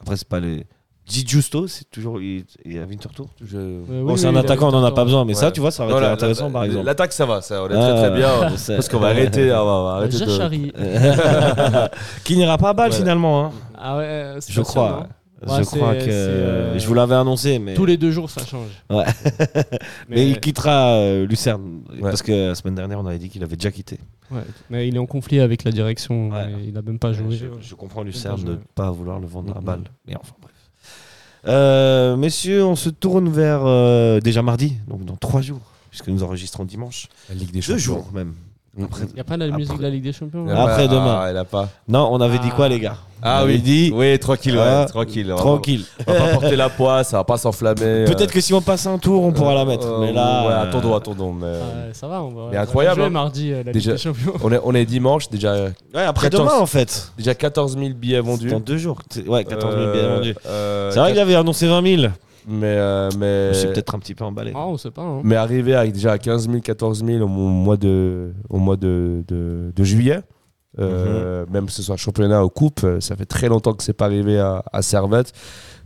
Après, 0.00 0.16
c'est 0.16 0.28
pas 0.28 0.38
les. 0.38 0.64
Di 1.08 1.24
Giusto, 1.26 1.66
c'est 1.68 1.88
toujours. 1.90 2.20
Il 2.20 2.44
est 2.64 2.78
à 2.80 2.84
Winterthur 2.84 3.26
Je- 3.44 3.56
Euh, 3.58 3.80
Bon, 4.04 4.12
oui, 4.12 4.18
c'est 4.18 4.28
oui, 4.28 4.34
un 4.36 4.40
attaquant, 4.40 4.68
on 4.68 4.72
n'en 4.72 4.84
a 4.84 4.90
pas 4.92 5.04
besoin, 5.04 5.24
mais 5.24 5.34
ça, 5.34 5.50
tu 5.52 5.60
vois, 5.60 5.70
ça 5.72 5.84
été 5.86 6.00
la- 6.00 6.12
intéressant 6.12 6.46
la- 6.46 6.52
par 6.52 6.64
exemple. 6.64 6.84
L'attaque, 6.86 7.12
ça 7.12 7.26
va, 7.26 7.40
ça, 7.42 7.62
on 7.62 7.68
est 7.68 7.74
Ah, 7.74 7.78
très 7.92 8.08
très 8.08 8.16
bien. 8.16 8.48
je 8.50 8.56
sais. 8.56 8.74
Parce 8.76 8.88
qu'on 8.88 8.98
va 8.98 9.08
arrêter, 9.08 9.52
on 9.52 9.64
va 9.84 9.92
arrêter 9.96 10.18
de-. 10.18 11.88
Qui 12.24 12.36
n'ira 12.36 12.58
pas 12.58 12.70
à 12.70 12.72
balle 12.74 12.90
Ouais. 12.90 12.96
finalement, 12.96 13.44
hein. 13.46 13.52
Ah 13.78 13.96
ouais, 13.98 14.34
c'est 14.40 14.52
je 14.52 14.60
crois. 14.62 15.06
Je 15.46 15.62
crois 15.64 15.94
que. 15.94 16.08
euh, 16.08 16.78
Je 16.78 16.86
vous 16.86 16.94
l'avais 16.94 17.14
annoncé, 17.14 17.58
mais. 17.58 17.74
Tous 17.74 17.84
les 17.86 17.96
deux 17.96 18.10
jours, 18.10 18.28
ça 18.30 18.44
change. 18.44 18.68
Ouais. 18.90 19.04
mais, 20.08 20.28
il 20.28 20.40
quittera 20.40 20.94
euh, 20.94 21.26
Lucerne. 21.26 21.82
Ouais. 21.92 22.00
Parce 22.00 22.22
que 22.22 22.48
la 22.48 22.54
semaine 22.54 22.74
dernière, 22.74 23.00
on 23.00 23.06
avait 23.06 23.18
dit 23.18 23.28
qu'il 23.28 23.42
avait 23.42 23.56
déjà 23.56 23.70
quitté. 23.70 23.98
Ouais. 24.30 24.42
Mais 24.70 24.88
il 24.88 24.96
est 24.96 24.98
en 24.98 25.06
conflit 25.06 25.40
avec 25.40 25.64
la 25.64 25.70
direction. 25.72 26.30
Ouais. 26.30 26.50
et 26.60 26.68
Il 26.68 26.76
a 26.76 26.82
même 26.82 26.98
pas 26.98 27.12
joué. 27.12 27.36
Je, 27.36 27.46
je 27.60 27.74
comprends 27.74 28.02
Lucerne 28.02 28.42
de 28.42 28.50
ne 28.52 28.56
pas 28.74 28.90
vouloir 28.90 29.18
le 29.20 29.26
vendre 29.26 29.56
à 29.56 29.60
balle. 29.60 29.84
Mais 30.06 30.14
enfin, 30.16 30.34
bref. 30.40 30.52
Euh, 31.46 32.16
messieurs, 32.16 32.64
on 32.64 32.74
se 32.74 32.88
tourne 32.88 33.28
vers 33.28 33.60
euh, 33.64 34.18
déjà 34.20 34.42
mardi, 34.42 34.78
donc 34.88 35.04
dans 35.04 35.16
trois 35.16 35.42
jours, 35.42 35.60
puisque 35.90 36.08
nous 36.08 36.24
enregistrons 36.24 36.64
dimanche. 36.64 37.06
La 37.28 37.36
Ligue 37.36 37.52
des 37.52 37.60
Deux 37.60 37.78
jours 37.78 38.10
même. 38.12 38.34
Après, 38.82 39.04
Il 39.08 39.14
n'y 39.14 39.20
a 39.20 39.24
pas 39.24 39.36
la 39.36 39.46
Après- 39.46 39.56
musique 39.56 39.78
de 39.78 39.82
la 39.82 39.90
Ligue 39.90 40.04
des 40.04 40.12
Champions 40.12 40.46
Après 40.48 40.86
demain. 40.88 41.20
Ah, 41.22 41.28
il 41.30 41.36
a 41.36 41.44
pas. 41.44 41.68
Non, 41.88 42.08
on 42.12 42.20
avait 42.20 42.38
dit 42.38 42.50
quoi, 42.50 42.66
Ah. 42.66 42.68
les 42.68 42.78
gars 42.80 42.96
Ah 43.22 43.38
avait 43.38 43.54
oui, 43.54 43.60
dit 43.60 43.90
oui, 43.94 44.18
tranquille, 44.18 44.56
ouais, 44.56 44.62
Ah, 44.62 44.84
tranquille. 44.86 45.32
on 45.32 45.36
va- 45.36 45.40
tranquille. 45.42 45.84
On 46.06 46.12
va 46.12 46.18
pas 46.18 46.28
porter 46.34 46.56
la 46.56 46.68
poisse, 46.68 47.08
ça 47.08 47.16
va 47.16 47.24
pas 47.24 47.38
s'enflammer. 47.38 48.04
Peut-être 48.04 48.30
que 48.30 48.40
si 48.42 48.52
on 48.52 48.60
passe 48.60 48.86
un 48.86 48.98
tour, 48.98 49.24
on 49.24 49.32
pourra 49.32 49.54
la 49.54 49.64
mettre. 49.64 49.86
Euh, 49.86 50.00
mais 50.00 50.12
là, 50.12 50.42
ouais, 50.46 50.52
euh, 50.52 50.62
attendons, 50.64 50.94
attendons. 50.94 51.32
Mais... 51.32 51.46
Ah, 51.54 51.94
Ça 51.94 52.06
va, 52.06 52.22
on 52.22 52.28
va. 52.28 52.48
Mais 52.50 52.58
incroyable, 52.58 52.96
jouer 52.96 53.06
hein. 53.06 53.10
mardi 53.10 53.52
euh, 53.52 53.62
la 53.64 53.72
Déjà- 53.72 53.92
Ligue 53.92 53.98
des 53.98 54.02
Champions. 54.04 54.32
On 54.44 54.52
est, 54.52 54.60
on 54.62 54.74
est 54.74 54.84
dimanche, 54.84 55.30
déjà, 55.30 55.54
Ouais, 55.54 56.02
après 56.06 56.28
14. 56.28 56.46
demain 56.46 56.60
en 56.60 56.66
fait. 56.66 57.10
déjà 57.16 57.34
14 57.34 57.78
000 57.78 57.94
billets 57.94 58.20
vendus. 58.20 58.50
Dans 58.50 58.60
deux 58.60 58.76
jours. 58.76 58.98
Ouais, 59.26 59.44
14 59.44 59.74
000 59.74 59.86
Euh, 59.86 59.92
billets 59.92 60.08
vendus. 60.16 60.34
euh, 60.46 60.90
C'est 60.90 60.98
vrai 61.00 61.12
qu'il 61.12 61.20
avait 61.20 61.34
annoncé 61.36 61.66
20 61.66 61.82
000. 61.82 62.12
Mais, 62.46 62.76
euh, 62.78 63.10
mais, 63.18 63.52
C'est 63.54 63.72
peut-être 63.72 63.94
un 63.94 63.98
petit 63.98 64.14
peu 64.14 64.24
emballé. 64.24 64.52
Ah, 64.54 64.66
on 64.68 64.76
sait 64.76 64.90
pas. 64.90 65.02
hein. 65.02 65.20
mais 65.24 65.36
arrivé 65.36 65.74
à, 65.74 65.86
déjà 65.86 66.12
à 66.12 66.18
15 66.18 66.48
000, 66.48 66.60
14 66.60 67.04
000 67.04 67.24
au 67.24 67.26
mois 67.28 67.76
de, 67.76 68.32
au 68.48 68.58
mois 68.58 68.76
de, 68.76 69.24
de, 69.26 69.72
de 69.74 69.84
juillet, 69.84 70.20
euh, 70.78 71.44
Mhm. 71.46 71.52
même 71.52 71.66
que 71.66 71.72
ce 71.72 71.82
soit 71.82 71.96
championnat 71.96 72.44
ou 72.44 72.48
coupe, 72.48 72.80
euh, 72.84 73.00
ça 73.00 73.16
fait 73.16 73.24
très 73.26 73.48
longtemps 73.48 73.72
que 73.72 73.82
c'est 73.82 73.92
pas 73.94 74.04
arrivé 74.04 74.38
à, 74.38 74.62
à 74.72 74.82
Servette. 74.82 75.32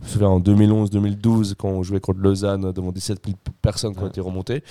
Me 0.01 0.07
souviens 0.07 0.29
en 0.29 0.39
2011-2012, 0.39 1.53
quand 1.55 1.69
on 1.69 1.83
jouait 1.83 1.99
contre 1.99 2.19
Lausanne 2.19 2.71
devant 2.71 2.91
17 2.91 3.19
000 3.23 3.37
personnes 3.61 3.95
qui 3.95 4.01
ont 4.01 4.07
été 4.07 4.19
remontées. 4.19 4.63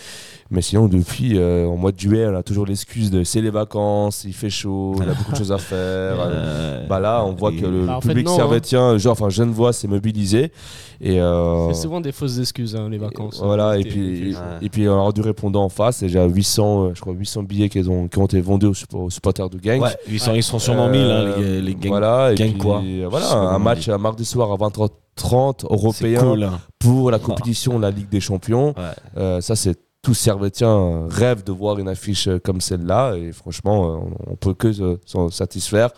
Mais 0.50 0.60
sinon, 0.60 0.88
depuis, 0.88 1.38
euh, 1.38 1.66
en 1.66 1.76
mois 1.76 1.92
de 1.92 2.00
juillet, 2.00 2.26
on 2.26 2.34
a 2.34 2.42
toujours 2.42 2.66
l'excuse 2.66 3.12
de 3.12 3.22
c'est 3.22 3.40
les 3.40 3.50
vacances, 3.50 4.24
il 4.24 4.32
fait 4.32 4.50
chaud, 4.50 4.96
on 4.96 5.02
a 5.02 5.14
beaucoup 5.14 5.30
de 5.30 5.36
choses 5.36 5.52
à 5.52 5.58
faire. 5.58 6.16
Euh, 6.30 6.86
bah 6.86 7.00
là, 7.00 7.24
on 7.24 7.34
voit 7.34 7.50
que 7.50 7.64
le 7.64 7.86
bah, 7.86 7.98
public 8.00 8.18
fait, 8.18 8.22
non, 8.32 8.36
servétien, 8.36 8.82
hein. 8.90 8.98
genre, 8.98 9.12
enfin, 9.12 9.28
Genevois 9.30 9.72
s'est 9.72 9.88
mobilisé. 9.88 10.52
Et, 11.00 11.20
euh... 11.20 11.72
C'est 11.72 11.82
souvent 11.82 12.00
des 12.00 12.12
fausses 12.12 12.38
excuses, 12.38 12.76
hein, 12.76 12.88
les 12.88 12.98
vacances. 12.98 13.40
Hein, 13.40 13.46
voilà, 13.46 13.78
et 13.78 13.82
puis, 13.82 14.34
et, 14.60 14.68
puis 14.68 14.88
on 14.88 15.06
a 15.06 15.12
du 15.12 15.20
répondant 15.20 15.64
en 15.64 15.68
face, 15.68 16.02
et 16.02 16.08
j'ai 16.08 16.22
800, 16.22 16.94
je 16.94 17.00
crois, 17.00 17.12
800 17.12 17.42
billets 17.44 17.68
qui 17.68 17.80
ont, 17.88 18.08
qui 18.08 18.18
ont 18.18 18.26
été 18.26 18.40
vendus 18.40 18.66
aux, 18.92 19.10
supporters 19.10 19.50
de 19.50 19.58
gang. 19.58 19.82
800, 20.08 20.34
ils 20.34 20.42
seront 20.42 20.58
sûrement 20.58 20.88
1000, 20.88 21.00
hein, 21.00 21.24
les, 21.24 21.44
euh, 21.44 21.60
les 21.60 21.74
gang, 21.74 21.88
voilà, 21.88 22.32
et 22.32 22.34
puis, 22.34 22.54
quoi. 22.54 22.82
Voilà, 23.08 23.32
un 23.32 23.58
match 23.58 23.88
un 23.88 23.98
mardi 23.98 24.24
soir 24.24 24.52
à 24.52 24.56
20 24.56 24.70
30 24.70 24.92
30 25.20 25.64
Européens 25.64 26.42
hein. 26.42 26.60
pour 26.78 27.10
la 27.10 27.18
compétition 27.26 27.76
de 27.76 27.82
la 27.82 27.90
Ligue 27.90 28.08
des 28.08 28.20
Champions. 28.20 28.74
Euh, 29.16 29.40
ça, 29.40 29.54
c'est 29.54 29.78
tout 30.02 30.14
Servetien 30.14 31.06
rêve 31.08 31.44
de 31.44 31.52
voir 31.52 31.78
une 31.78 31.88
affiche 31.88 32.26
euh, 32.26 32.38
comme 32.38 32.60
celle-là. 32.60 33.16
Et 33.16 33.32
franchement, 33.32 33.84
euh, 33.84 33.98
on 34.26 34.36
peut 34.36 34.54
que 34.54 34.72
s'en 35.04 35.28
satisfaire. 35.30 35.90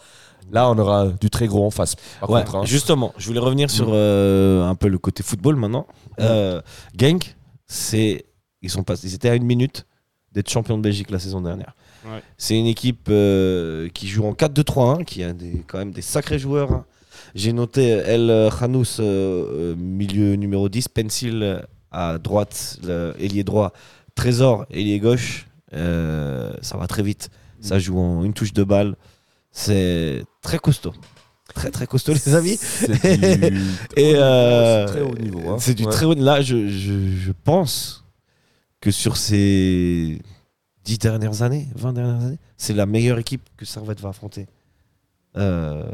Là, 0.51 0.69
on 0.69 0.77
aura 0.77 1.07
du 1.07 1.31
très 1.31 1.47
gros 1.47 1.65
en 1.65 1.71
face. 1.71 1.95
Hein. 2.21 2.65
Justement, 2.65 3.15
je 3.17 3.29
voulais 3.29 3.39
revenir 3.39 3.71
sur 3.71 3.89
un 3.95 4.75
peu 4.75 4.89
le 4.89 4.99
côté 4.99 5.23
football 5.23 5.55
maintenant. 5.57 5.87
Euh, 6.21 6.61
Genk, 6.99 7.37
ils 7.91 8.71
sont 8.71 8.83
pas, 8.83 8.95
ils 9.03 9.15
étaient 9.15 9.31
à 9.31 9.37
une 9.37 9.45
minute 9.45 9.87
d'être 10.33 10.51
champion 10.51 10.77
de 10.77 10.83
Belgique 10.83 11.11
la 11.11 11.21
saison 11.21 11.41
dernière. 11.41 11.75
C'est 12.37 12.59
une 12.59 12.67
équipe 12.67 13.11
qui 13.95 14.09
joue 14.09 14.27
en 14.27 14.33
4-2-3-1, 14.33 15.05
qui 15.05 15.23
a 15.23 15.33
quand 15.69 15.79
même 15.79 15.93
des 15.93 16.03
sacrés 16.03 16.41
joueurs. 16.41 16.73
Hein. 16.73 16.85
J'ai 17.35 17.53
noté 17.53 17.89
El 17.89 18.51
Khanous, 18.59 19.01
euh, 19.01 19.73
euh, 19.73 19.75
milieu 19.77 20.35
numéro 20.37 20.69
10, 20.69 20.89
Pencil 20.89 21.43
euh, 21.43 21.61
à 21.91 22.19
droite, 22.19 22.79
ailier 23.19 23.45
droit, 23.45 23.73
Trésor, 24.15 24.67
ailier 24.71 24.99
gauche. 25.01 25.47
Euh, 25.75 26.53
ça 26.61 26.77
va 26.77 26.87
très 26.87 27.03
vite. 27.03 27.31
Ça 27.61 27.79
joue 27.79 27.99
en 27.99 28.25
une 28.25 28.35
touche 28.35 28.53
de 28.53 28.65
balle. 28.65 28.97
C'est 29.51 30.25
très 30.43 30.59
costaud. 30.59 30.93
Très 31.55 31.71
très 31.71 31.87
costaud 31.87 32.13
les 32.13 32.35
amis. 32.35 32.57
C'est 32.59 33.51
du 33.51 33.61
Et 33.97 34.15
euh, 34.17 34.87
c'est 34.87 34.93
très 34.93 35.03
haut 35.03 35.17
niveau. 35.19 35.51
hein. 35.51 35.57
C'est 35.59 35.75
du 35.75 35.85
Ouais. 35.85 35.91
très 35.93 36.07
haut. 36.07 36.15
Là, 36.15 36.41
je, 36.41 36.69
je, 36.69 36.93
je 37.17 37.33
pense 37.45 38.05
que 38.81 38.91
sur 38.91 39.17
ces 39.17 40.19
10 40.85 40.99
dernières 40.99 41.43
années, 41.43 41.69
20 41.77 41.93
dernières 41.93 42.23
années, 42.27 42.39
c'est 42.57 42.73
la 42.75 42.87
meilleure 42.87 43.19
équipe 43.19 43.43
que 43.57 43.65
Servette 43.65 44.01
va 44.01 44.09
affronter. 44.11 44.47
Euh, 45.37 45.85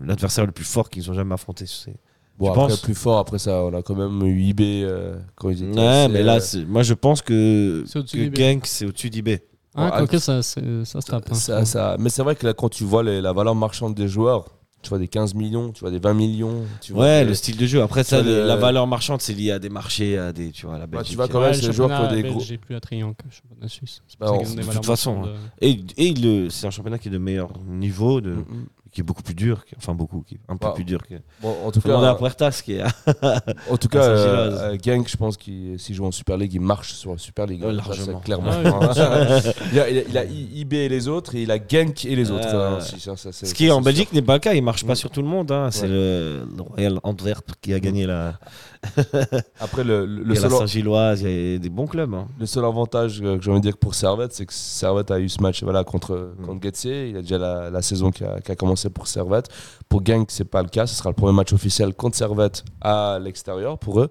L'adversaire 0.00 0.46
le 0.46 0.52
plus 0.52 0.64
fort 0.64 0.88
qu'ils 0.90 1.10
ont 1.10 1.14
jamais 1.14 1.34
affronté. 1.34 1.66
c'est- 1.66 1.96
Bon, 2.38 2.46
Je 2.46 2.50
après, 2.52 2.68
pense. 2.68 2.80
plus 2.82 2.94
fort, 2.94 3.18
après 3.18 3.40
ça, 3.40 3.64
on 3.64 3.74
a 3.74 3.82
quand 3.82 3.96
même 3.96 4.22
eu 4.28 4.40
IB 4.42 4.60
euh, 4.84 5.18
quand 5.34 5.50
ils 5.50 5.64
étaient. 5.64 5.76
Ouais, 5.80 5.86
assez, 5.86 6.12
mais 6.12 6.22
là, 6.22 6.36
euh, 6.36 6.64
moi 6.68 6.84
je 6.84 6.94
pense 6.94 7.20
que, 7.20 7.84
que. 8.12 8.36
Genk, 8.36 8.64
c'est 8.66 8.86
au-dessus 8.86 9.10
d'IB. 9.10 9.40
Ah, 9.74 9.84
Ouais, 9.86 9.90
quoique 9.98 10.18
ça, 10.18 10.40
ça 10.42 10.60
se 10.62 11.06
tape. 11.06 11.24
hein, 11.30 11.34
ça, 11.34 11.64
ça- 11.64 11.96
mais 11.98 12.10
c'est 12.10 12.22
vrai 12.22 12.36
que 12.36 12.46
là, 12.46 12.54
quand 12.54 12.68
tu 12.68 12.84
vois 12.84 13.02
les- 13.02 13.20
la 13.20 13.32
valeur 13.32 13.56
marchande 13.56 13.94
des 13.96 14.06
joueurs, 14.06 14.46
tu 14.82 14.88
vois 14.90 14.98
des 15.00 15.08
15 15.08 15.34
millions, 15.34 15.72
tu 15.72 15.80
vois 15.80 15.90
des 15.90 15.98
20 15.98 16.14
millions. 16.14 16.62
Tu 16.80 16.92
vois 16.92 17.02
Ouais, 17.04 17.22
des- 17.24 17.30
le 17.30 17.34
style 17.34 17.56
de 17.56 17.66
jeu. 17.66 17.82
Après, 17.82 18.04
ça, 18.04 18.22
la 18.22 18.54
valeur 18.54 18.86
marchande, 18.86 19.20
c'est 19.20 19.34
lié 19.34 19.50
à 19.50 19.58
des 19.58 19.68
marchés, 19.68 20.16
à 20.16 20.32
des. 20.32 20.52
Tu 20.52 20.64
vois, 20.66 20.76
à 20.76 20.78
la 20.78 20.84
Ouais, 20.84 20.90
Belgique. 20.92 21.10
tu 21.10 21.16
vois 21.16 21.26
quand 21.26 21.38
Ouais, 21.40 21.46
même, 21.46 21.54
le 21.54 21.60
c'est 21.60 21.66
des 21.66 21.72
joueurs 21.72 21.88
qui 21.88 21.94
ont 21.94 21.98
championnat 22.04 22.22
des 22.22 22.28
gros. 22.28 22.40
est 22.40 22.58
plus 22.58 22.74
attrayant 22.76 23.12
que 23.14 23.24
le 23.24 23.30
championnat 23.32 23.68
suisse. 23.68 24.00
Bah, 24.20 24.30
de 24.30 24.62
toute 24.72 24.86
façon, 24.86 25.16
marchandes, 25.16 25.34
euh, 25.34 25.48
Et, 25.60 25.80
et 25.96 26.14
le- 26.14 26.50
c'est 26.50 26.68
un 26.68 26.70
championnat 26.70 26.98
qui 26.98 27.08
est 27.08 27.10
de 27.10 27.18
meilleur 27.18 27.50
niveau, 27.66 28.20
de, 28.20 28.30
Mm, 28.34 28.38
mm. 28.38 28.66
Qui 28.92 29.00
est 29.00 29.04
beaucoup 29.04 29.22
plus 29.22 29.34
dur. 29.34 29.64
qui- 29.64 29.74
enfin, 29.76 29.94
beaucoup, 29.94 30.22
qui 30.26 30.34
est 30.36 30.40
un 30.48 30.56
peu 30.56 30.66
Bah, 30.68 30.72
plus 30.74 30.84
dur 30.84 31.06
que. 31.06 31.14
Bon, 31.42 31.54
en 31.64 31.70
tout 31.70 31.80
demander 31.80 32.06
à 32.06 32.10
cas, 32.12 32.14
Puertas 32.16 32.60
qui 32.64 32.74
est. 32.74 32.82
en 33.70 33.76
tout 33.76 33.88
cas, 33.88 34.02
euh, 34.02 34.76
Genk, 34.82 35.08
je 35.08 35.16
pense 35.16 35.36
qu'il 35.36 35.78
s'il 35.78 35.94
joue 35.94 36.06
en 36.06 36.10
Super 36.10 36.36
League, 36.36 36.52
il 36.54 36.60
marche 36.60 36.92
sur 36.94 37.12
la 37.12 37.18
Super 37.18 37.46
League. 37.46 37.62
Ouais, 37.62 37.74
Ça, 37.76 37.82
c'est 37.92 37.98
largement. 37.98 38.20
clairement. 38.20 38.50
Ah 38.50 39.40
oui, 39.44 39.50
il, 39.72 39.80
a, 39.80 39.90
il 39.90 39.98
a- 39.98 40.02
il 40.08 40.18
a 40.18 40.24
IB 40.24 40.72
et 40.74 40.88
les 40.88 41.08
autres, 41.08 41.34
et 41.34 41.42
il 41.42 41.50
a 41.50 41.58
Genk 41.58 42.04
et 42.04 42.16
les 42.16 42.30
autres. 42.30 42.48
Euh, 42.54 42.76
hein, 42.76 42.80
ça, 42.80 43.16
ça, 43.16 43.32
Ce 43.32 43.54
qui 43.54 43.70
en 43.70 43.80
Belgique 43.80 44.12
n'est 44.12 44.22
pas 44.22 44.34
le 44.34 44.38
cas, 44.40 44.54
il 44.54 44.62
marche 44.62 44.84
pas 44.84 44.92
Mm. 44.92 44.96
sur 44.96 45.10
tout 45.10 45.22
le 45.22 45.28
monde. 45.28 45.50
hein. 45.52 45.68
C'est 45.70 45.82
Ouais. 45.82 45.88
le, 45.88 46.48
le 46.56 46.62
Royal 46.62 46.98
Antwerp 47.02 47.52
qui 47.60 47.74
a 47.74 47.80
gagné 47.80 48.06
la, 48.06 48.38
Après, 49.60 49.84
le, 49.84 50.24
a 50.30 50.34
seul, 50.34 50.50
la 50.50 50.56
Saint-Gilloise, 50.58 51.22
il 51.22 51.52
y 51.52 51.54
a 51.56 51.58
des 51.58 51.68
bons 51.68 51.86
clubs. 51.86 52.12
hein. 52.14 52.26
le 52.38 52.46
seul 52.46 52.64
avantage 52.64 53.20
que 53.20 53.38
j'ai 53.40 53.50
envie 53.50 53.60
de 53.60 53.66
dire 53.66 53.76
pour 53.76 53.94
Servette, 53.94 54.32
c'est 54.32 54.46
que 54.46 54.52
Servette 54.52 55.10
a 55.10 55.18
eu 55.18 55.28
ce 55.28 55.40
match 55.42 55.62
voilà, 55.62 55.84
contre, 55.84 56.32
Mm. 56.38 56.46
contre 56.46 56.62
Getse. 56.62 56.84
Il 56.84 57.16
a 57.16 57.22
déjà 57.22 57.38
la, 57.38 57.70
la 57.70 57.82
saison 57.82 58.10
qui 58.10 58.24
a, 58.24 58.40
qui 58.40 58.52
a 58.52 58.56
commencé 58.56 58.88
pour 58.90 59.06
Servette. 59.06 59.48
Pour 59.88 60.04
Genk, 60.04 60.28
c'est 60.30 60.44
pas 60.44 60.62
le 60.62 60.68
cas. 60.68 60.86
Ce 60.86 60.94
sera 60.94 61.10
le 61.10 61.14
premier 61.14 61.32
match 61.32 61.52
officiel 61.52 61.94
contre 61.94 62.16
Servette 62.16 62.64
à 62.80 63.18
l'extérieur 63.20 63.78
pour 63.78 64.00
eux. 64.00 64.10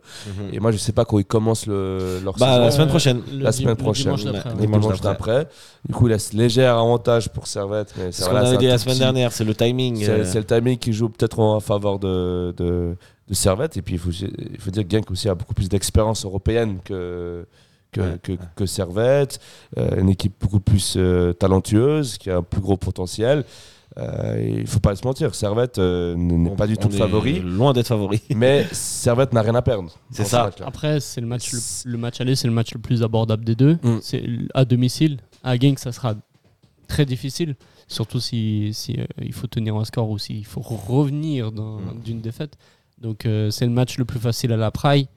Et 0.52 0.60
moi, 0.60 0.72
je 0.72 0.78
sais 0.78 0.92
pas 0.92 1.06
quand 1.06 1.20
ils 1.20 1.26
commencent 1.26 1.68
le, 1.68 2.20
leur 2.24 2.34
Bah, 2.38 2.48
saison. 2.48 2.62
la 2.64 2.72
semaine 2.72 2.88
prochaine. 2.90 3.22
le 3.32 3.44
La 3.44 3.52
semaine 3.52 3.76
prochaine, 3.76 4.16
dimanche 4.60 5.02
d'après. 5.02 5.48
Du 5.88 5.94
coup, 5.94 6.08
il 6.08 6.12
laisse 6.12 6.34
léger 6.34 6.66
avantage 6.66 7.30
pour 7.30 7.48
Servette. 7.48 7.94
Mais 7.98 8.12
C'est 8.12 8.24
ce 8.24 8.30
qu'on 8.30 8.36
avait 8.36 8.58
dit 8.58 8.68
la 8.68 8.78
semaine 8.78 8.96
petit- 8.96 9.00
dernière, 9.04 9.32
c'est 9.32 9.44
le 9.46 9.56
timing. 9.56 9.98
C'est 10.04 10.10
euh, 10.10 10.26
c'est 10.26 10.40
le 10.40 10.46
timing 10.46 10.78
qui 10.78 10.92
joue 10.94 11.10
peut-être 11.10 11.40
en 11.40 11.60
faveur 11.60 12.00
de, 12.00 12.54
de, 12.58 12.96
de 13.28 13.34
Servette. 13.34 13.78
Et 13.78 13.82
puis, 13.82 13.96
il 13.96 14.00
faut, 14.00 14.12
il 14.12 14.60
faut 14.60 14.72
dire 14.72 14.84
que 14.88 14.90
Genk 14.96 15.10
aussi 15.12 15.28
a 15.30 15.36
beaucoup 15.36 15.54
plus 15.54 15.70
d'expérience 15.70 16.26
européenne 16.26 16.80
que, 16.84 17.46
que, 17.92 18.02
Ouais, 18.02 18.20
que, 18.22 18.34
que 18.56 18.66
Servette. 18.66 19.40
Euh, 19.78 20.00
une 20.00 20.10
équipe 20.10 20.34
beaucoup 20.40 20.60
plus 20.60 20.96
euh, 20.98 21.34
talentueuse, 21.34 22.18
qui 22.18 22.30
a 22.30 22.38
un 22.38 22.44
plus 22.44 22.62
gros 22.62 22.78
potentiel. 22.78 23.44
Euh, 23.98 24.46
il 24.48 24.62
ne 24.62 24.66
faut 24.68 24.80
pas 24.80 24.96
se 24.96 25.04
mentir, 25.08 25.34
Servette 25.34 25.80
euh, 25.80 26.14
n'est 26.16 26.56
pas 26.56 26.68
du 26.68 26.78
tout 26.78 26.90
favori. 26.92 27.40
Loin 27.40 27.74
d'être 27.74 27.88
favori. 27.88 28.22
Mais 28.36 28.68
Servette 28.72 29.34
n'a 29.34 29.42
rien 29.42 29.56
à 29.56 29.62
perdre. 29.64 29.92
C'est 30.12 30.24
ce 30.26 30.30
ça. 30.30 30.44
match-là. 30.44 30.68
Après, 30.68 31.00
c'est 31.00 31.20
le 31.22 31.26
match, 31.26 31.52
le, 31.52 31.60
le 31.92 31.98
match 31.98 32.22
aller, 32.22 32.36
c'est 32.36 32.48
le 32.48 32.54
match 32.54 32.74
le 32.76 32.80
plus 32.80 33.02
abordable 33.02 33.44
des 33.44 33.56
deux. 33.56 33.80
Mm. 33.82 33.98
C'est 34.02 34.24
à 34.54 34.66
domicile. 34.66 35.18
À 35.44 35.58
Genk, 35.58 35.80
ça 35.80 35.92
sera 35.92 36.14
très 36.88 37.06
difficile, 37.06 37.56
surtout 37.88 38.20
si, 38.20 38.70
si, 38.74 38.98
euh, 39.00 39.06
il 39.22 39.34
faut 39.34 39.48
tenir 39.48 39.76
un 39.76 39.86
score 39.86 40.10
ou 40.10 40.20
s'il 40.20 40.46
faut 40.46 40.62
revenir 40.62 41.52
Mm. 41.52 41.80
d'une 42.06 42.22
défaite. 42.22 42.56
Donc 43.02 43.26
euh, 43.26 43.50
c'est 43.52 43.66
le 43.66 43.72
match 43.72 43.98
le 43.98 44.06
plus 44.06 44.20
facile 44.20 44.52
à 44.54 44.58
la 44.58 44.72
Praille. 44.72 45.08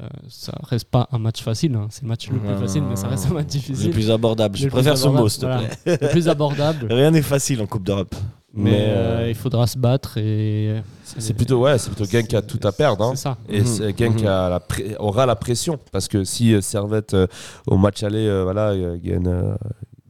Euh, 0.00 0.06
ça 0.30 0.52
reste 0.62 0.88
pas 0.88 1.08
un 1.12 1.18
match 1.18 1.42
facile, 1.42 1.74
hein. 1.74 1.88
c'est 1.90 2.02
le 2.02 2.08
match 2.08 2.30
le 2.30 2.38
plus 2.38 2.48
Non, 2.48 2.58
facile, 2.58 2.82
mais 2.88 2.96
ça 2.96 3.08
reste 3.08 3.26
un 3.26 3.34
match 3.34 3.44
Le 3.46 3.50
difficile. 3.50 3.90
plus 3.90 4.10
abordable. 4.10 4.56
Je 4.56 4.64
Le 4.64 4.70
préfère 4.70 4.96
ce 4.96 5.08
mot, 5.08 5.28
s'il 5.28 5.42
te 5.42 5.46
voilà. 5.46 5.68
plaît. 5.84 5.98
le 6.00 6.08
plus 6.08 6.26
abordable. 6.28 6.86
Rien 6.90 7.10
n'est 7.10 7.20
facile 7.20 7.60
en 7.60 7.66
Coupe 7.66 7.82
d'Europe. 7.84 8.14
Mais, 8.54 8.70
Mais, 8.70 8.84
euh, 8.88 9.28
il 9.28 9.34
faudra 9.34 9.66
se 9.66 9.78
battre 9.78 10.16
et. 10.16 10.82
C'est 11.04 11.34
plutôt, 11.34 11.60
ouais, 11.60 11.76
c'est 11.78 11.90
plutôt 11.90 12.10
Genk 12.10 12.26
qui 12.28 12.34
a 12.36 12.42
tout 12.42 12.58
à 12.66 12.72
perdre. 12.72 13.04
hein. 13.04 13.12
C'est 13.14 13.22
ça. 13.22 13.36
Et 13.48 13.64
c'est- 13.64 13.96
Genk 13.96 14.22
Mhm. 14.22 14.26
a 14.26 14.48
la 14.48 14.58
pré- 14.60 14.96
aura 14.98 15.26
la 15.26 15.36
pression 15.36 15.78
parce 15.92 16.08
que 16.08 16.24
si 16.24 16.60
Servette 16.62 17.12
euh, 17.14 17.26
au 17.66 17.76
match 17.76 18.02
aller 18.02 18.26
euh, 18.26 18.42
voilà, 18.42 18.74
gagne, 18.96 19.26
euh, 19.28 19.54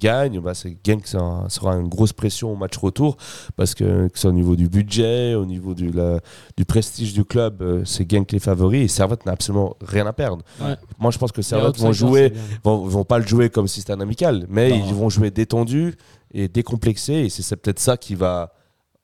gagne, 0.00 0.40
bah, 0.40 0.54
c'est 0.54 0.76
Genk 0.84 1.06
ça 1.06 1.44
sera 1.48 1.74
une 1.76 1.88
grosse 1.88 2.12
pression 2.12 2.52
au 2.52 2.56
match 2.56 2.76
retour 2.78 3.16
parce 3.56 3.74
que, 3.74 4.08
que 4.08 4.10
ce 4.14 4.22
soit 4.22 4.30
au 4.30 4.34
niveau 4.34 4.56
du 4.56 4.68
budget, 4.68 5.34
au 5.34 5.44
niveau 5.46 5.74
du, 5.74 5.92
la- 5.92 6.20
du 6.56 6.64
prestige 6.64 7.12
du 7.12 7.24
club, 7.24 7.62
euh, 7.62 7.82
c'est 7.84 8.10
Genk 8.10 8.32
les 8.32 8.38
favoris 8.40 8.82
et 8.84 8.88
Servette 8.88 9.26
n'a 9.26 9.32
absolument 9.32 9.76
rien 9.80 10.06
à 10.06 10.12
perdre. 10.12 10.42
Ouais. 10.60 10.74
Moi 10.98 11.10
je 11.10 11.18
pense 11.18 11.30
que 11.32 11.42
Servette 11.42 11.78
vont 11.78 11.92
jouer 11.92 12.32
c'est 12.34 12.60
vont, 12.64 12.78
vont 12.78 13.04
pas 13.04 13.18
le 13.18 13.26
jouer 13.26 13.50
comme 13.50 13.68
si 13.68 13.80
c'était 13.80 13.92
un 13.92 14.00
amical, 14.00 14.46
mais 14.48 14.70
Non. 14.70 14.84
ils 14.88 14.94
vont 14.94 15.08
jouer 15.10 15.30
détendu 15.30 15.94
et 16.32 16.48
décomplexé 16.48 17.12
et 17.14 17.28
c'est 17.28 17.42
c'est 17.42 17.56
peut-être 17.56 17.78
ça 17.80 17.96
qui 17.96 18.14
va 18.14 18.52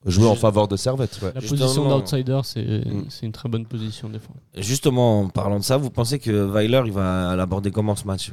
jouer 0.07 0.27
en 0.29 0.35
faveur 0.37 0.69
de 0.69 0.77
Servette. 0.77 1.19
ouais. 1.23 1.33
La 1.35 1.41
Justement- 1.41 1.61
position 1.61 1.89
d'outsider, 1.99 2.41
c'est 2.45 2.65
Mm. 2.65 3.05
c'est 3.09 3.27
une 3.27 3.33
très 3.33 3.49
bonne 3.49 3.67
position 3.67 4.09
des 4.09 4.19
fois. 4.19 4.35
Justement, 4.57 5.21
en 5.23 5.29
parlant 5.29 5.59
de 5.59 5.65
ça, 5.65 5.77
vous 5.77 5.91
pensez 5.91 6.19
que 6.19 6.31
Weiler, 6.31 6.83
il 6.87 6.93
va 6.93 7.35
l'aborder 7.37 7.71
comment 7.71 7.95
ce 7.97 8.05
match? 8.07 8.31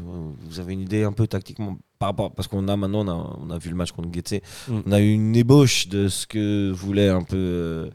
Vous 0.50 0.60
avez 0.60 0.74
une 0.74 0.82
idée 0.82 1.04
un 1.04 1.12
peu 1.12 1.28
tactiquement 1.28 1.78
par 2.00 2.10
rapport 2.10 2.32
parce 2.32 2.48
qu'on 2.48 2.68
a 2.68 2.76
maintenant, 2.78 3.06
on 3.06 3.10
a, 3.10 3.38
on 3.48 3.50
a 3.50 3.58
vu 3.58 3.70
le 3.70 3.76
match 3.76 3.92
contre 3.92 4.10
Getse, 4.14 4.42
Mm. 4.68 4.80
on 4.86 4.92
a 4.92 5.00
eu 5.00 5.12
une 5.14 5.36
ébauche 5.36 5.88
de 5.88 6.08
ce 6.08 6.28
que 6.28 6.72
voulait 6.72 7.10
un 7.10 7.22
peu 7.22 7.38
euh, 7.38 7.90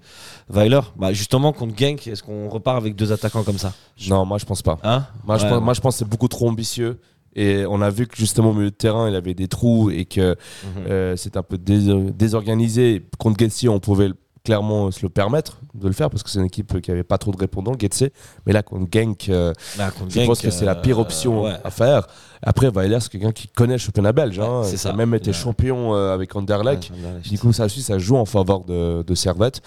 Weiler. 0.48 0.80
Bah, 0.96 1.12
justement, 1.12 1.52
contre 1.52 1.76
Genk, 1.76 2.06
est-ce 2.06 2.22
qu'on 2.22 2.48
repart 2.48 2.76
avec 2.76 2.96
deux 2.96 3.12
attaquants 3.12 3.42
comme 3.44 3.58
ça? 3.58 3.72
Non, 4.08 4.24
moi 4.24 4.38
je 4.38 4.44
pense 4.46 4.62
pas. 4.62 4.78
Hein? 4.82 5.06
Moi, 5.26 5.36
je 5.38 5.44
pense, 5.44 5.52
ouais. 5.52 5.60
moi, 5.60 5.74
je 5.74 5.80
pense 5.80 5.94
que 5.94 5.98
c'est 6.00 6.08
beaucoup 6.08 6.28
trop 6.28 6.48
ambitieux. 6.48 6.98
Et 7.36 7.64
on 7.68 7.80
a 7.82 7.90
vu 7.90 8.06
que 8.06 8.16
justement 8.16 8.50
au 8.50 8.54
milieu 8.54 8.70
de 8.70 8.74
terrain, 8.76 9.08
il 9.08 9.14
avait 9.14 9.34
des 9.34 9.48
trous 9.48 9.90
et 9.90 10.04
que 10.06 10.30
Mhm. 10.30 10.84
euh, 10.88 11.16
c'était 11.16 11.38
un 11.38 11.42
peu 11.42 11.56
dés- 11.58 12.10
désorganisé. 12.12 13.04
Contre 13.18 13.38
Getse, 13.44 13.64
on 13.68 13.80
pouvait 13.80 14.10
clairement 14.44 14.90
se 14.90 15.00
le 15.02 15.10
permettre 15.10 15.58
de 15.74 15.86
le 15.88 15.92
faire 15.92 16.08
parce 16.08 16.22
que 16.22 16.30
c'est 16.30 16.38
une 16.38 16.46
équipe 16.46 16.80
qui 16.80 16.90
avait 16.90 17.02
pas 17.04 17.18
trop 17.18 17.32
de 17.32 17.36
répondants, 17.36 17.74
Getse. 17.78 18.04
Mais 18.46 18.52
là, 18.54 18.62
contre 18.62 18.86
Genk, 18.90 19.28
euh, 19.28 19.52
contre 19.76 20.10
je 20.10 20.14
Genk, 20.20 20.26
pense 20.26 20.40
que 20.40 20.50
c'est 20.50 20.64
la 20.64 20.74
pire 20.74 20.98
euh, 20.98 21.02
option 21.02 21.44
ouais. 21.44 21.54
à 21.62 21.70
faire. 21.70 22.06
Après, 22.42 22.70
Weiler, 22.70 22.98
c'est 23.00 23.10
quelqu'un 23.10 23.32
qui 23.32 23.48
connaît 23.48 23.74
le 23.74 23.78
championnat 23.78 24.12
belge. 24.12 24.38
hein. 24.38 24.60
Ouais, 24.60 24.64
c'est 24.64 24.74
Il 24.76 24.78
ça. 24.78 24.90
a 24.90 24.92
même 24.94 25.12
été 25.14 25.32
champion 25.32 25.92
avec 25.92 26.34
Anderlecht. 26.34 26.90
Ouais. 26.90 27.20
Du 27.28 27.38
coup, 27.38 27.52
ça 27.52 27.66
aussi, 27.66 27.82
ça 27.82 27.98
joue 27.98 28.16
en 28.16 28.24
faveur 28.24 28.64
de, 28.64 29.02
de 29.02 29.14
Servette. 29.14 29.60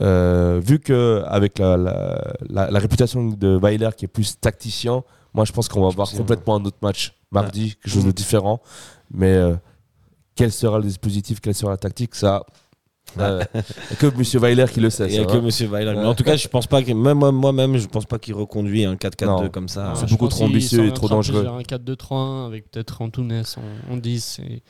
Euh, 0.00 0.60
vu 0.64 0.80
que 0.80 1.22
avec 1.26 1.58
la, 1.60 1.76
la, 1.76 2.18
la- 2.48 2.70
la 2.70 2.78
réputation 2.80 3.28
de 3.28 3.56
Weiler 3.62 3.90
qui 3.96 4.06
est 4.06 4.08
plus 4.08 4.40
tacticien, 4.40 5.04
moi 5.34 5.44
je 5.44 5.52
pense 5.52 5.68
qu'on 5.68 5.82
va 5.82 5.90
Je 5.90 5.96
voir 5.96 6.06
pense 6.08 6.12
que- 6.14 6.18
complètement 6.18 6.56
un 6.56 6.64
autre 6.64 6.78
match 6.82 7.14
mardi, 7.30 7.74
quelque 7.74 7.92
chose 7.92 8.04
de 8.06 8.12
différent. 8.12 8.60
Mais 9.12 9.32
euh, 9.34 9.54
quel 10.34 10.50
sera 10.52 10.78
le 10.78 10.84
dispositif, 10.84 11.40
quelle 11.40 11.54
sera 11.54 11.72
la 11.72 11.76
tactique, 11.76 12.14
ça. 12.14 12.44
euh, 13.18 13.44
que 14.00 14.06
Monsieur 14.16 14.40
Weiler 14.40 14.64
qui 14.72 14.80
le 14.80 14.88
sait. 14.90 15.06
Il 15.08 15.12
n'y 15.12 15.18
a 15.18 15.26
que. 15.26 15.36
Monsieur 15.36 15.68
Weiler. 15.68 15.92
Mais 15.92 15.98
Ouais. 16.00 16.06
en 16.06 16.14
tout 16.14 16.24
cas, 16.24 16.36
je 16.36 16.48
pense 16.48 16.66
pas 16.66 16.82
que 16.82 16.90
même 16.92 17.18
moi- 17.18 17.30
moi-même, 17.30 17.76
je 17.76 17.86
pense 17.86 18.06
pas 18.06 18.18
qu'il 18.18 18.34
reconduit 18.34 18.84
un 18.86 18.96
4-4-2 18.96 19.44
Non. 19.44 19.50
comme 19.50 19.68
ça. 19.68 19.92
C'est 19.96 20.08
beaucoup 20.08 20.26
trop 20.28 20.44
ambitieux 20.44 20.86
et 20.86 20.92
trop 20.92 21.08
dangereux. 21.08 21.46
un 21.46 21.62
4-2-3-1 21.62 22.46
avec 22.46 22.70
peut-être 22.70 23.02
Antunes 23.02 23.42
en, 23.88 23.92
en 23.92 23.96
10 23.98 24.40
et, 24.40 24.62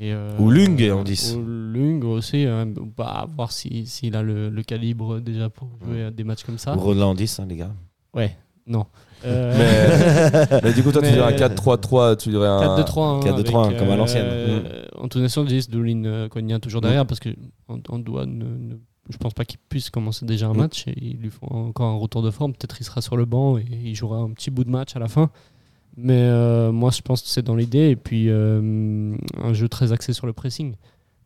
et, 0.00 0.12
euh, 0.12 0.38
Ou 0.38 0.48
Lung 0.50 0.80
en 0.92 1.02
10. 1.02 1.34
Ou 1.36 1.44
Lung 1.44 2.02
aussi, 2.04 2.44
hein, 2.44 2.66
bah, 2.96 3.26
voir 3.36 3.50
si- 3.52 3.84
s'il 3.86 4.14
a 4.16 4.22
le, 4.22 4.48
le 4.48 4.62
calibre 4.62 5.18
déjà 5.20 5.50
pour 5.50 5.68
jouer 5.84 6.04
à 6.04 6.10
des 6.12 6.24
matchs 6.24 6.44
comme 6.44 6.56
ça. 6.58 6.74
Ou 6.76 6.80
Roland 6.80 7.10
en 7.10 7.14
10, 7.14 7.40
hein, 7.40 7.46
les 7.48 7.56
gars. 7.56 7.72
Ouais, 8.14 8.36
non. 8.66 8.86
Euh, 9.24 10.48
Mais, 10.50 10.60
mais 10.64 10.72
du 10.72 10.82
coup, 10.82 10.92
toi, 10.92 11.02
tu 11.02 11.10
dirais 11.12 11.34
un 11.34 11.36
4-3-3, 11.48 12.16
tu 12.16 12.30
dirais 12.30 12.46
un. 12.48 12.78
4-2-3-1. 12.78 13.22
4-2-3-1, 13.42 13.64
avec, 13.64 13.78
comme 13.78 13.88
à 13.90 13.92
euh, 13.92 13.96
l'ancienne. 13.96 14.26
Euh, 14.28 14.84
Antunes 14.98 15.28
en 15.36 15.44
10, 15.44 15.68
Doulin 15.70 16.04
euh, 16.04 16.28
Cognac 16.28 16.60
toujours 16.62 16.80
derrière 16.80 17.06
parce 17.06 17.20
que 17.20 17.28
on, 17.68 17.80
on 17.90 17.98
doit 17.98 18.24
ne, 18.26 18.44
ne- 18.44 18.76
je 19.10 19.16
pense 19.18 19.34
pas 19.34 19.44
qu'il 19.44 19.58
puisse 19.68 19.90
commencer 19.90 20.24
déjà 20.24 20.46
un 20.46 20.52
Mm. 20.54 20.56
match 20.58 20.86
et 20.88 20.94
il 20.96 21.16
lui 21.18 21.30
faut 21.30 21.46
encore 21.50 21.86
un 21.88 21.96
retour 21.98 22.22
de 22.22 22.30
forme. 22.30 22.52
Peut-être 22.52 22.76
il 22.80 22.84
sera 22.84 23.00
sur 23.02 23.16
le 23.16 23.24
banc 23.24 23.58
et 23.58 23.66
il 23.84 23.94
jouera 23.94 24.18
un 24.18 24.30
petit 24.30 24.50
bout 24.50 24.64
de 24.64 24.70
match 24.70 24.94
à 24.96 24.98
la 25.00 25.08
fin. 25.08 25.30
Mais 25.96 26.22
euh, 26.22 26.70
moi, 26.72 26.90
je 26.90 27.02
pense 27.02 27.20
que 27.22 27.28
c'est 27.28 27.42
dans 27.42 27.56
l'idée. 27.56 27.90
Et 27.90 27.96
puis, 27.96 28.26
euh, 28.28 29.14
un 29.42 29.52
jeu 29.52 29.68
très 29.68 29.92
axé 29.92 30.12
sur 30.12 30.26
le 30.26 30.32
pressing. 30.32 30.74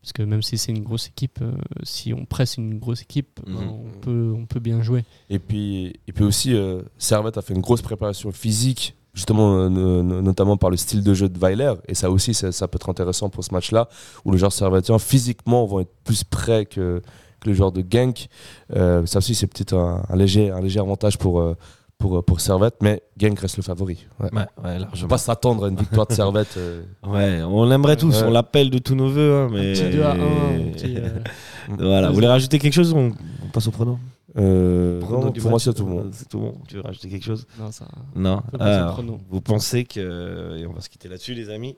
Parce 0.04 0.12
que 0.12 0.22
même 0.22 0.42
si 0.42 0.58
c'est 0.58 0.70
une 0.70 0.82
grosse 0.82 1.06
équipe, 1.08 1.38
euh, 1.40 1.52
si 1.82 2.12
on 2.12 2.26
presse 2.26 2.58
une 2.58 2.78
grosse 2.78 3.00
équipe, 3.00 3.40
Mhm. 3.46 3.54
ben, 3.56 3.68
on, 3.70 3.98
peut, 4.00 4.34
on 4.36 4.44
peut 4.44 4.60
bien 4.60 4.82
jouer. 4.82 5.02
Et 5.30 5.38
puis, 5.38 5.94
et 6.06 6.12
puis 6.12 6.24
aussi, 6.24 6.54
euh, 6.54 6.82
Servette 6.98 7.38
a 7.38 7.42
fait 7.42 7.54
une 7.54 7.62
grosse 7.62 7.80
préparation 7.80 8.30
physique, 8.30 8.94
justement, 9.14 9.56
euh, 9.56 9.70
no- 9.70 10.02
no- 10.02 10.20
notamment 10.20 10.58
par 10.58 10.68
le 10.68 10.76
style 10.76 11.02
de 11.02 11.14
jeu 11.14 11.30
de 11.30 11.38
Weiler. 11.38 11.72
Et 11.88 11.94
ça 11.94 12.10
aussi, 12.10 12.34
ça, 12.34 12.52
ça 12.52 12.68
peut 12.68 12.76
être 12.76 12.90
intéressant 12.90 13.30
pour 13.30 13.42
ce 13.44 13.54
match-là, 13.54 13.88
où 14.26 14.30
les 14.32 14.36
joueurs 14.36 14.52
servettiens, 14.52 14.98
physiquement, 14.98 15.64
vont 15.64 15.80
être 15.80 15.94
plus 16.04 16.22
prêts 16.22 16.66
que, 16.66 17.00
que 17.40 17.48
les 17.48 17.54
joueurs 17.54 17.72
de 17.72 17.82
Genk. 17.90 18.28
Euh, 18.76 19.06
ça 19.06 19.18
aussi, 19.20 19.34
c'est 19.34 19.46
peut-être 19.46 19.72
un, 19.74 20.02
un 20.06 20.16
léger, 20.16 20.50
un 20.50 20.60
léger 20.60 20.80
avantage 20.80 21.16
pour, 21.16 21.40
euh, 21.40 21.54
pour, 21.98 22.18
euh, 22.18 22.22
pour 22.22 22.40
Servette, 22.40 22.76
mais 22.82 23.02
Genk 23.18 23.38
reste 23.38 23.56
le 23.56 23.62
favori. 23.62 24.06
Ouais. 24.20 24.30
Ouais, 24.32 24.46
ouais, 24.64 24.78
On 24.94 25.02
ne 25.02 25.06
pas 25.08 25.18
s'attendre 25.18 25.64
à 25.64 25.68
une 25.68 25.76
victoire 25.76 26.06
de 26.06 26.12
Servette. 26.12 26.56
euh, 26.56 26.82
Ouais, 27.06 27.42
on 27.42 27.64
l'aimerait 27.64 27.96
tous, 27.96 28.20
Ouais. 28.20 28.26
on 28.26 28.30
l'appelle 28.30 28.70
de 28.70 28.78
tous 28.78 28.94
nos 28.94 29.08
voeux. 29.08 29.34
hein, 29.34 29.48
mais... 29.52 29.70
Un 29.70 29.84
petit 29.84 29.96
2 29.96 30.02
à 30.02 30.12
1. 30.12 30.18
un 30.18 30.70
petit, 30.72 30.96
euh, 30.98 31.08
Voilà, 31.78 32.08
vous 32.08 32.14
voulez 32.14 32.26
rajouter 32.26 32.58
quelque 32.58 32.74
chose 32.74 32.92
on, 32.92 33.12
on 33.44 33.48
passe 33.48 33.66
au 33.68 33.70
pronom 33.70 33.98
euh, 34.36 35.00
non, 35.00 35.30
pour 35.30 35.50
moi, 35.50 35.60
c'est 35.60 35.72
tout 35.74 35.86
bon. 35.86 36.10
C'est 36.12 36.28
tout 36.28 36.40
bon. 36.40 36.60
Tu 36.66 36.74
veux 36.74 36.80
rajouter 36.82 37.08
quelque 37.08 37.24
chose? 37.24 37.46
Non, 37.56 37.70
ça, 37.70 37.86
Non. 38.16 38.42
Alors, 38.58 38.94
pronom. 38.94 39.20
vous 39.30 39.40
pensez 39.40 39.84
que, 39.84 40.56
et 40.58 40.66
on 40.66 40.72
va 40.72 40.80
se 40.80 40.88
quitter 40.88 41.08
là-dessus, 41.08 41.34
les 41.34 41.50
amis, 41.50 41.76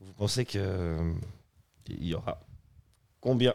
vous 0.00 0.12
pensez 0.12 0.44
que 0.44 0.96
il 1.88 2.06
y 2.06 2.14
aura 2.14 2.38
combien? 3.20 3.52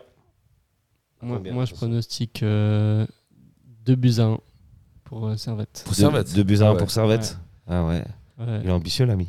Moi, 1.22 1.38
Combien, 1.38 1.54
moi, 1.54 1.64
je 1.64 1.74
pronostique 1.74 2.44
euh, 2.44 3.06
2 3.86 3.96
buts 3.96 4.16
à 4.18 4.24
1 4.24 4.40
pour 5.14 5.28
euh, 5.28 5.38
Servette. 5.38 5.82
Pour 5.86 5.94
Deux- 5.94 6.00
Servette. 6.02 6.34
Deux 6.36 6.44
buts 6.44 6.58
à 6.62 6.68
un 6.68 6.72
Ouais. 6.72 6.78
pour 6.78 6.92
Servette 6.92 7.38
Ah 7.68 7.84
ouais. 7.86 8.04
Ouais. 8.40 8.60
Il 8.64 8.70
est 8.70 8.72
ambitieux, 8.74 9.06
l'ami. 9.06 9.28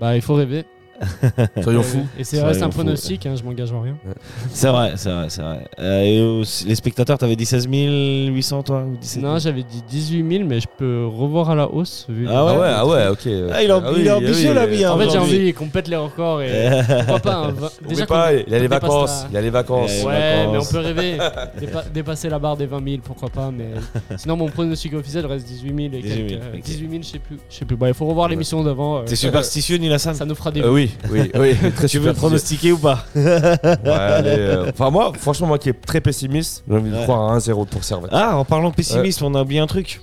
Bah, 0.00 0.16
il 0.16 0.22
faut 0.22 0.34
rêver. 0.34 0.64
Soyons 1.62 1.82
fous. 1.82 2.06
Et 2.18 2.24
c'est 2.24 2.42
reste 2.42 2.62
un 2.62 2.68
pronostic, 2.68 3.24
hein, 3.26 3.34
je 3.36 3.42
m'engage 3.42 3.72
en 3.72 3.80
rien. 3.80 3.96
C'est 4.52 4.68
vrai, 4.68 4.92
c'est 4.96 5.10
vrai, 5.10 5.26
c'est 5.28 5.42
vrai. 5.42 5.64
Euh, 5.78 6.00
et 6.02 6.20
aussi, 6.20 6.66
les 6.66 6.74
spectateurs, 6.74 7.18
t'avais 7.18 7.36
dit 7.36 7.46
16 7.46 7.66
800, 7.70 8.62
toi 8.62 8.82
ou 8.86 8.96
17 8.96 9.20
000 9.22 9.32
Non, 9.32 9.38
j'avais 9.38 9.62
dit 9.62 9.82
18 9.88 10.30
000, 10.38 10.44
mais 10.48 10.60
je 10.60 10.66
peux 10.76 11.06
revoir 11.06 11.50
à 11.50 11.54
la 11.54 11.68
hausse. 11.70 12.06
Vu 12.08 12.26
Ah 12.28 12.44
ouais, 12.44 12.52
Ah 12.54 12.58
ouais, 12.60 12.68
ah 12.70 12.86
ouais, 12.86 13.08
ok. 13.08 13.50
Ah, 13.52 13.62
il 13.62 13.70
est 13.70 13.72
amb- 13.72 13.94
il 13.96 14.06
est 14.06 14.10
ambitieux, 14.10 14.52
l'ami, 14.54 14.84
hein. 14.84 14.92
en 14.92 14.98
fait, 14.98 15.10
j'ai 15.10 15.18
envie 15.18 15.52
qu'on 15.54 15.68
pète 15.68 15.88
les 15.88 15.96
records 15.96 16.42
et 16.42 16.70
pourquoi 16.98 17.18
pas 17.20 17.34
un 17.36 17.52
vingt- 17.52 17.70
Déjà 17.88 18.06
pas, 18.06 18.32
il 18.34 18.48
y 18.50 18.54
a 18.54 18.58
les 18.58 18.68
vacances. 18.68 19.22
la- 19.24 19.28
Il 19.30 19.34
y 19.34 19.38
a 19.38 19.40
les 19.40 19.50
vacances. 19.50 19.90
Ouais, 20.00 20.06
Ouais, 20.06 20.12
mais 20.18 20.46
on 20.48 20.52
vacances. 20.52 20.72
peut 20.72 20.78
rêver. 20.78 21.18
Dépa- 21.60 21.84
dépasser 21.92 22.28
la 22.28 22.38
barre 22.38 22.56
des 22.56 22.66
20 22.66 22.84
000, 22.86 23.00
pourquoi 23.04 23.28
pas. 23.30 23.50
Mais 23.50 23.68
sinon, 24.16 24.36
mon 24.36 24.48
pronostic 24.48 24.92
officiel 24.94 25.24
reste 25.26 25.46
18 25.46 25.68
000 25.68 25.78
et 25.78 25.88
18 26.02 26.14
000, 26.16 26.28
quelques. 26.28 26.42
euh, 26.42 26.56
ok. 26.58 26.62
18 26.62 26.90
000, 26.90 27.02
je 27.02 27.08
sais 27.08 27.18
plus. 27.18 27.38
Je 27.48 27.56
sais 27.56 27.64
plus. 27.64 27.76
Il 27.80 27.94
faut 27.94 28.06
revoir 28.06 28.28
l'émission 28.28 28.62
d'avant. 28.62 28.98
euh, 28.98 29.02
T'es 29.06 29.16
superstitieux, 29.16 29.76
Nilassan 29.78 30.14
ça 30.14 30.24
nous 30.24 30.34
fera 30.34 30.50
des. 30.50 30.60
Euh, 30.62 30.86
oui, 31.10 31.30
oui, 31.34 31.54
oui. 31.62 31.70
Très 31.76 31.88
Tu 31.88 31.98
veux 31.98 32.12
pronostiquer 32.12 32.72
ou 32.72 32.78
pas 32.78 33.04
Ouais, 33.14 33.22
allez, 33.88 34.36
euh, 34.38 34.70
Enfin, 34.70 34.90
moi, 34.90 35.12
franchement, 35.18 35.46
moi 35.48 35.58
qui 35.58 35.68
est 35.68 35.80
très 35.80 36.00
pessimiste, 36.00 36.64
j'ai 36.68 36.74
envie 36.76 36.90
de 36.90 37.02
croire 37.02 37.32
à 37.32 37.38
1-0 37.38 37.66
pour 37.66 37.84
Servette. 37.84 38.10
Ah, 38.12 38.36
en 38.36 38.44
parlant 38.44 38.70
pessimiste, 38.70 39.22
on 39.22 39.34
a 39.34 39.42
oublié 39.42 39.60
un 39.60 39.66
truc. 39.66 40.00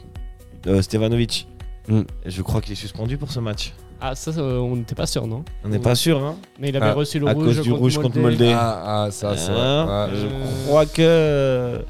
Euh, 0.68 0.82
Stevanovic. 0.82 1.48
Mm. 1.88 2.02
Je 2.26 2.42
crois 2.42 2.62
qu'il 2.62 2.74
est 2.74 2.76
suspendu 2.76 3.18
pour 3.18 3.32
ce 3.32 3.40
match. 3.40 3.74
Ah, 4.00 4.14
ça, 4.14 4.32
ça, 4.32 4.42
on 4.44 4.76
n'était 4.76 4.94
pas 4.94 5.08
sûr, 5.08 5.26
non 5.26 5.44
On 5.66 5.70
n'est 5.70 5.80
pas 5.80 5.96
sûr, 5.96 6.24
hein 6.24 6.36
Mais 6.60 6.70
il 6.70 6.78
avait 6.78 6.88
Ah, 6.88 6.94
reçu 6.94 7.18
le 7.18 7.28
à 7.28 7.34
rouge 7.34 7.46
cause 7.56 7.62
du 7.62 7.72
rouge 7.72 7.98
contre 7.98 8.20
Moldé. 8.20 8.52
Ah, 8.56 9.06
ah, 9.06 9.12
ça, 9.12 9.36
c'est 9.36 9.52
vrai. 9.52 9.60
Hein 9.62 9.86
Ouais, 10.10 10.16
Je 10.20 10.26
Euh, 10.28 10.30
crois 10.68 10.86
que. 10.86 11.82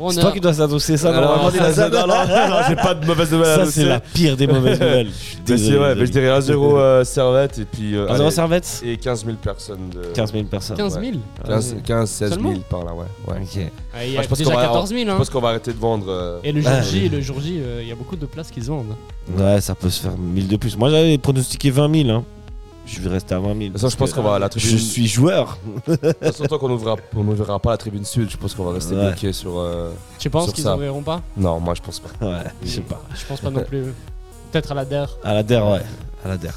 Bon, 0.00 0.08
C'est 0.08 0.20
toi 0.20 0.32
qui 0.32 0.40
dois 0.40 0.54
s'adosser 0.54 0.96
ça 0.96 1.10
Alors, 1.10 1.36
normalement, 1.42 1.50
non, 1.50 2.06
non, 2.06 2.06
non, 2.26 2.48
non, 2.48 2.56
j'ai 2.68 2.74
pas 2.76 2.94
de 2.94 3.04
mauvaise 3.06 3.30
nouvelle 3.30 3.60
à 3.60 3.64
Ça, 3.66 3.70
c'est 3.70 3.84
la 3.84 4.00
pire 4.00 4.34
des 4.34 4.46
mauvaises 4.46 4.80
nouvelles. 4.80 5.08
Je 5.08 5.12
suis 5.12 5.36
Mais 5.36 5.42
c'est 5.46 5.52
désolé, 5.56 5.78
ouais, 5.78 5.94
mais 5.94 6.06
je 6.06 6.12
désolé. 6.12 6.26
dirais 6.26 6.40
1-0 6.40 6.76
euh, 6.78 7.04
Servette 7.04 7.58
et 7.58 7.64
puis. 7.66 7.94
euh, 7.96 8.06
1-0 8.08 8.12
allez, 8.22 8.30
Servette 8.30 8.82
Et 8.84 8.96
15 8.96 9.24
000 9.26 9.36
personnes. 9.36 9.90
De... 9.90 10.00
15 10.14 10.32
000 10.32 10.44
personnes. 10.44 10.76
15 10.78 10.98
000 11.00 11.12
15, 11.46 11.76
15 11.84 12.10
16 12.10 12.28
000 12.30 12.40
Seulement 12.42 12.58
par 12.70 12.84
là, 12.84 12.92
ouais. 12.94 13.04
ouais. 13.28 13.40
Ok. 13.42 13.60
Ah, 13.92 13.98
Ah, 13.98 14.22
je 14.22 14.28
pense 14.28 14.38
déjà 14.38 14.50
qu'on 14.50 14.56
va- 14.56 14.62
14 14.66 14.88
000. 14.88 15.00
Je 15.04 15.10
Hein. 15.10 15.16
pense 15.18 15.28
qu'on 15.30 15.40
va 15.40 15.48
arrêter 15.50 15.72
de 15.74 15.78
vendre. 15.78 16.06
euh, 16.08 16.38
Et 16.44 16.52
le 16.52 16.62
jour 16.62 16.70
Ah, 16.74 16.80
J, 16.80 17.00
oui. 17.02 17.08
le 17.10 17.20
jour 17.20 17.38
J, 17.40 17.58
euh, 17.60 17.80
il 17.82 17.88
y 17.88 17.92
a 17.92 17.94
beaucoup 17.94 18.16
de 18.16 18.24
places 18.26 18.50
qui 18.50 18.62
se 18.62 18.68
vendent. 18.68 18.94
Ouais, 19.36 19.60
ça 19.60 19.74
peut 19.74 19.90
se 19.90 20.00
faire 20.00 20.16
1000 20.16 20.48
de 20.48 20.56
plus. 20.56 20.78
Moi, 20.78 20.88
j'avais 20.90 21.18
pronostiqué 21.18 21.70
20 21.70 22.04
000. 22.04 22.08
Hein. 22.16 22.24
Je 22.92 23.00
vais 23.00 23.08
rester 23.10 23.34
à 23.34 23.38
20 23.38 23.46
000. 23.46 23.58
De 23.58 23.64
toute 23.66 23.72
façon, 23.74 23.88
je 23.90 23.96
pense 23.96 24.12
qu'on 24.12 24.22
va 24.22 24.34
à 24.34 24.38
la 24.38 24.48
tribune. 24.48 24.70
Je 24.70 24.76
suis 24.76 25.06
joueur. 25.06 25.58
De 25.86 25.94
toute 25.96 26.18
façon, 26.18 26.44
tant 26.46 26.58
qu'on 26.58 26.70
ouvrira, 26.70 26.96
on 27.14 27.22
n'ouvrira 27.22 27.58
pas 27.60 27.70
la 27.70 27.76
tribune 27.76 28.04
sud, 28.04 28.28
je 28.30 28.36
pense 28.36 28.54
qu'on 28.54 28.64
va 28.64 28.72
rester 28.72 28.94
Ouais. 28.94 29.06
bloqué 29.08 29.32
sur. 29.32 29.58
euh, 29.58 29.92
Tu 30.18 30.28
penses 30.30 30.44
Sur 30.46 30.54
qu'ils 30.54 30.64
ça. 30.64 30.74
ouvriront 30.74 31.02
pas? 31.02 31.22
Non, 31.36 31.60
moi 31.60 31.74
je 31.74 31.82
pense 31.82 32.00
pas. 32.00 32.26
Ouais, 32.26 32.42
je 32.64 32.68
sais 32.68 32.80
pas. 32.80 33.00
Je 33.14 33.24
pense 33.26 33.40
pas 33.40 33.50
non 33.50 33.62
plus. 33.62 33.84
Peut-être 34.50 34.72
à 34.72 34.74
la 34.74 34.84
DER. 34.84 35.06
À 35.22 35.34
la 35.34 35.42
DER, 35.44 35.60
ouais. 35.70 35.82
À 36.24 36.28
la 36.28 36.36
DER. 36.36 36.50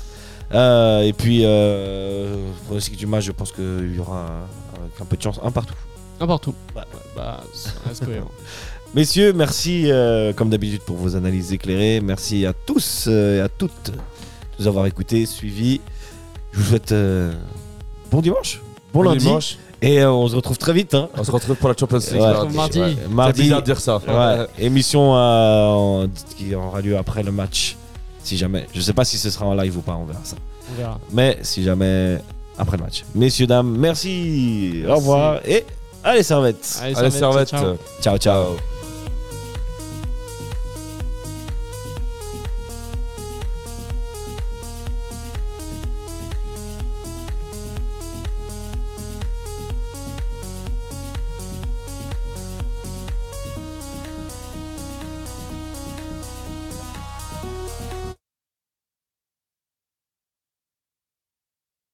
Euh, 0.53 1.01
et 1.01 1.13
puis, 1.13 1.41
euh, 1.43 2.47
pronostic 2.65 2.97
du 2.97 3.05
match, 3.07 3.23
je 3.25 3.31
pense 3.31 3.51
qu'il 3.51 3.93
y 3.95 3.99
aura, 3.99 4.17
un- 4.19 4.79
avec 4.81 5.01
un 5.01 5.05
peu 5.05 5.15
de 5.17 5.21
chance, 5.21 5.39
un 5.43 5.51
partout. 5.51 5.73
Un 6.19 6.27
partout. 6.27 6.53
Ouais. 6.75 6.81
Bah, 7.15 7.41
ça 7.53 7.69
reste 7.87 8.05
cohérent. 8.05 8.31
Messieurs, 8.95 9.33
merci 9.33 9.91
euh, 9.91 10.33
comme 10.33 10.49
d'habitude 10.49 10.81
pour 10.81 10.95
vos 10.97 11.15
analyses 11.15 11.51
éclairées. 11.53 12.01
Merci 12.01 12.45
à 12.45 12.53
tous 12.53 13.05
euh, 13.07 13.37
et 13.37 13.41
à 13.41 13.49
toutes 13.49 13.91
de 13.91 13.97
nous 14.59 14.67
avoir 14.67 14.85
écoutés, 14.85 15.25
suivis. 15.25 15.81
Je 16.53 16.59
vous 16.59 16.63
souhaite 16.69 16.91
euh, 16.91 17.33
bon 18.11 18.21
dimanche, 18.21 18.61
bon, 18.93 19.01
lundi 19.03 19.25
dimanche. 19.25 19.57
Et 19.81 19.99
euh, 20.01 20.11
on 20.11 20.27
se 20.29 20.35
retrouve 20.35 20.57
très 20.57 20.71
vite. 20.71 20.93
Hein. 20.93 21.09
On 21.17 21.23
se 21.25 21.31
retrouve 21.31 21.55
pour 21.57 21.67
la 21.67 21.75
Champions 21.77 21.97
League 21.97 22.21
Ouais. 22.21 22.31
mardi. 22.33 22.55
Mardi. 22.55 22.79
Ouais. 22.79 22.95
Mardi. 23.09 23.37
C'est 23.37 23.43
bizarre 23.43 23.59
de 23.61 23.65
dire 23.65 23.79
ça. 23.81 23.97
Ouais, 24.07 24.47
émission 24.59 25.13
euh, 25.17 25.65
en- 25.67 26.07
qui 26.37 26.55
aura 26.55 26.79
lieu 26.79 26.95
après 26.97 27.21
le 27.23 27.31
match. 27.33 27.75
Si 28.23 28.37
jamais. 28.37 28.65
Je 28.73 28.79
sais 28.79 28.93
pas 28.93 29.03
si 29.03 29.17
ce 29.17 29.29
sera 29.29 29.45
en 29.45 29.53
live 29.55 29.77
ou 29.77 29.81
pas, 29.81 29.95
on 29.99 30.05
verra 30.05 30.21
ça. 30.23 30.37
On 30.71 30.77
verra. 30.77 30.99
Mais 31.11 31.37
si 31.41 31.63
jamais, 31.63 32.19
après 32.57 32.77
le 32.77 32.83
match. 32.83 33.03
Messieurs, 33.13 33.47
dames, 33.47 33.75
merci. 33.77 34.83
Au 34.87 34.95
revoir. 34.95 35.39
Et 35.45 35.65
allez, 36.03 36.23
servettes. 36.23 36.79
Allez, 36.81 37.11
servette. 37.11 37.49
ciao. 37.49 37.75
Ciao, 38.01 38.17
ciao. 38.17 38.43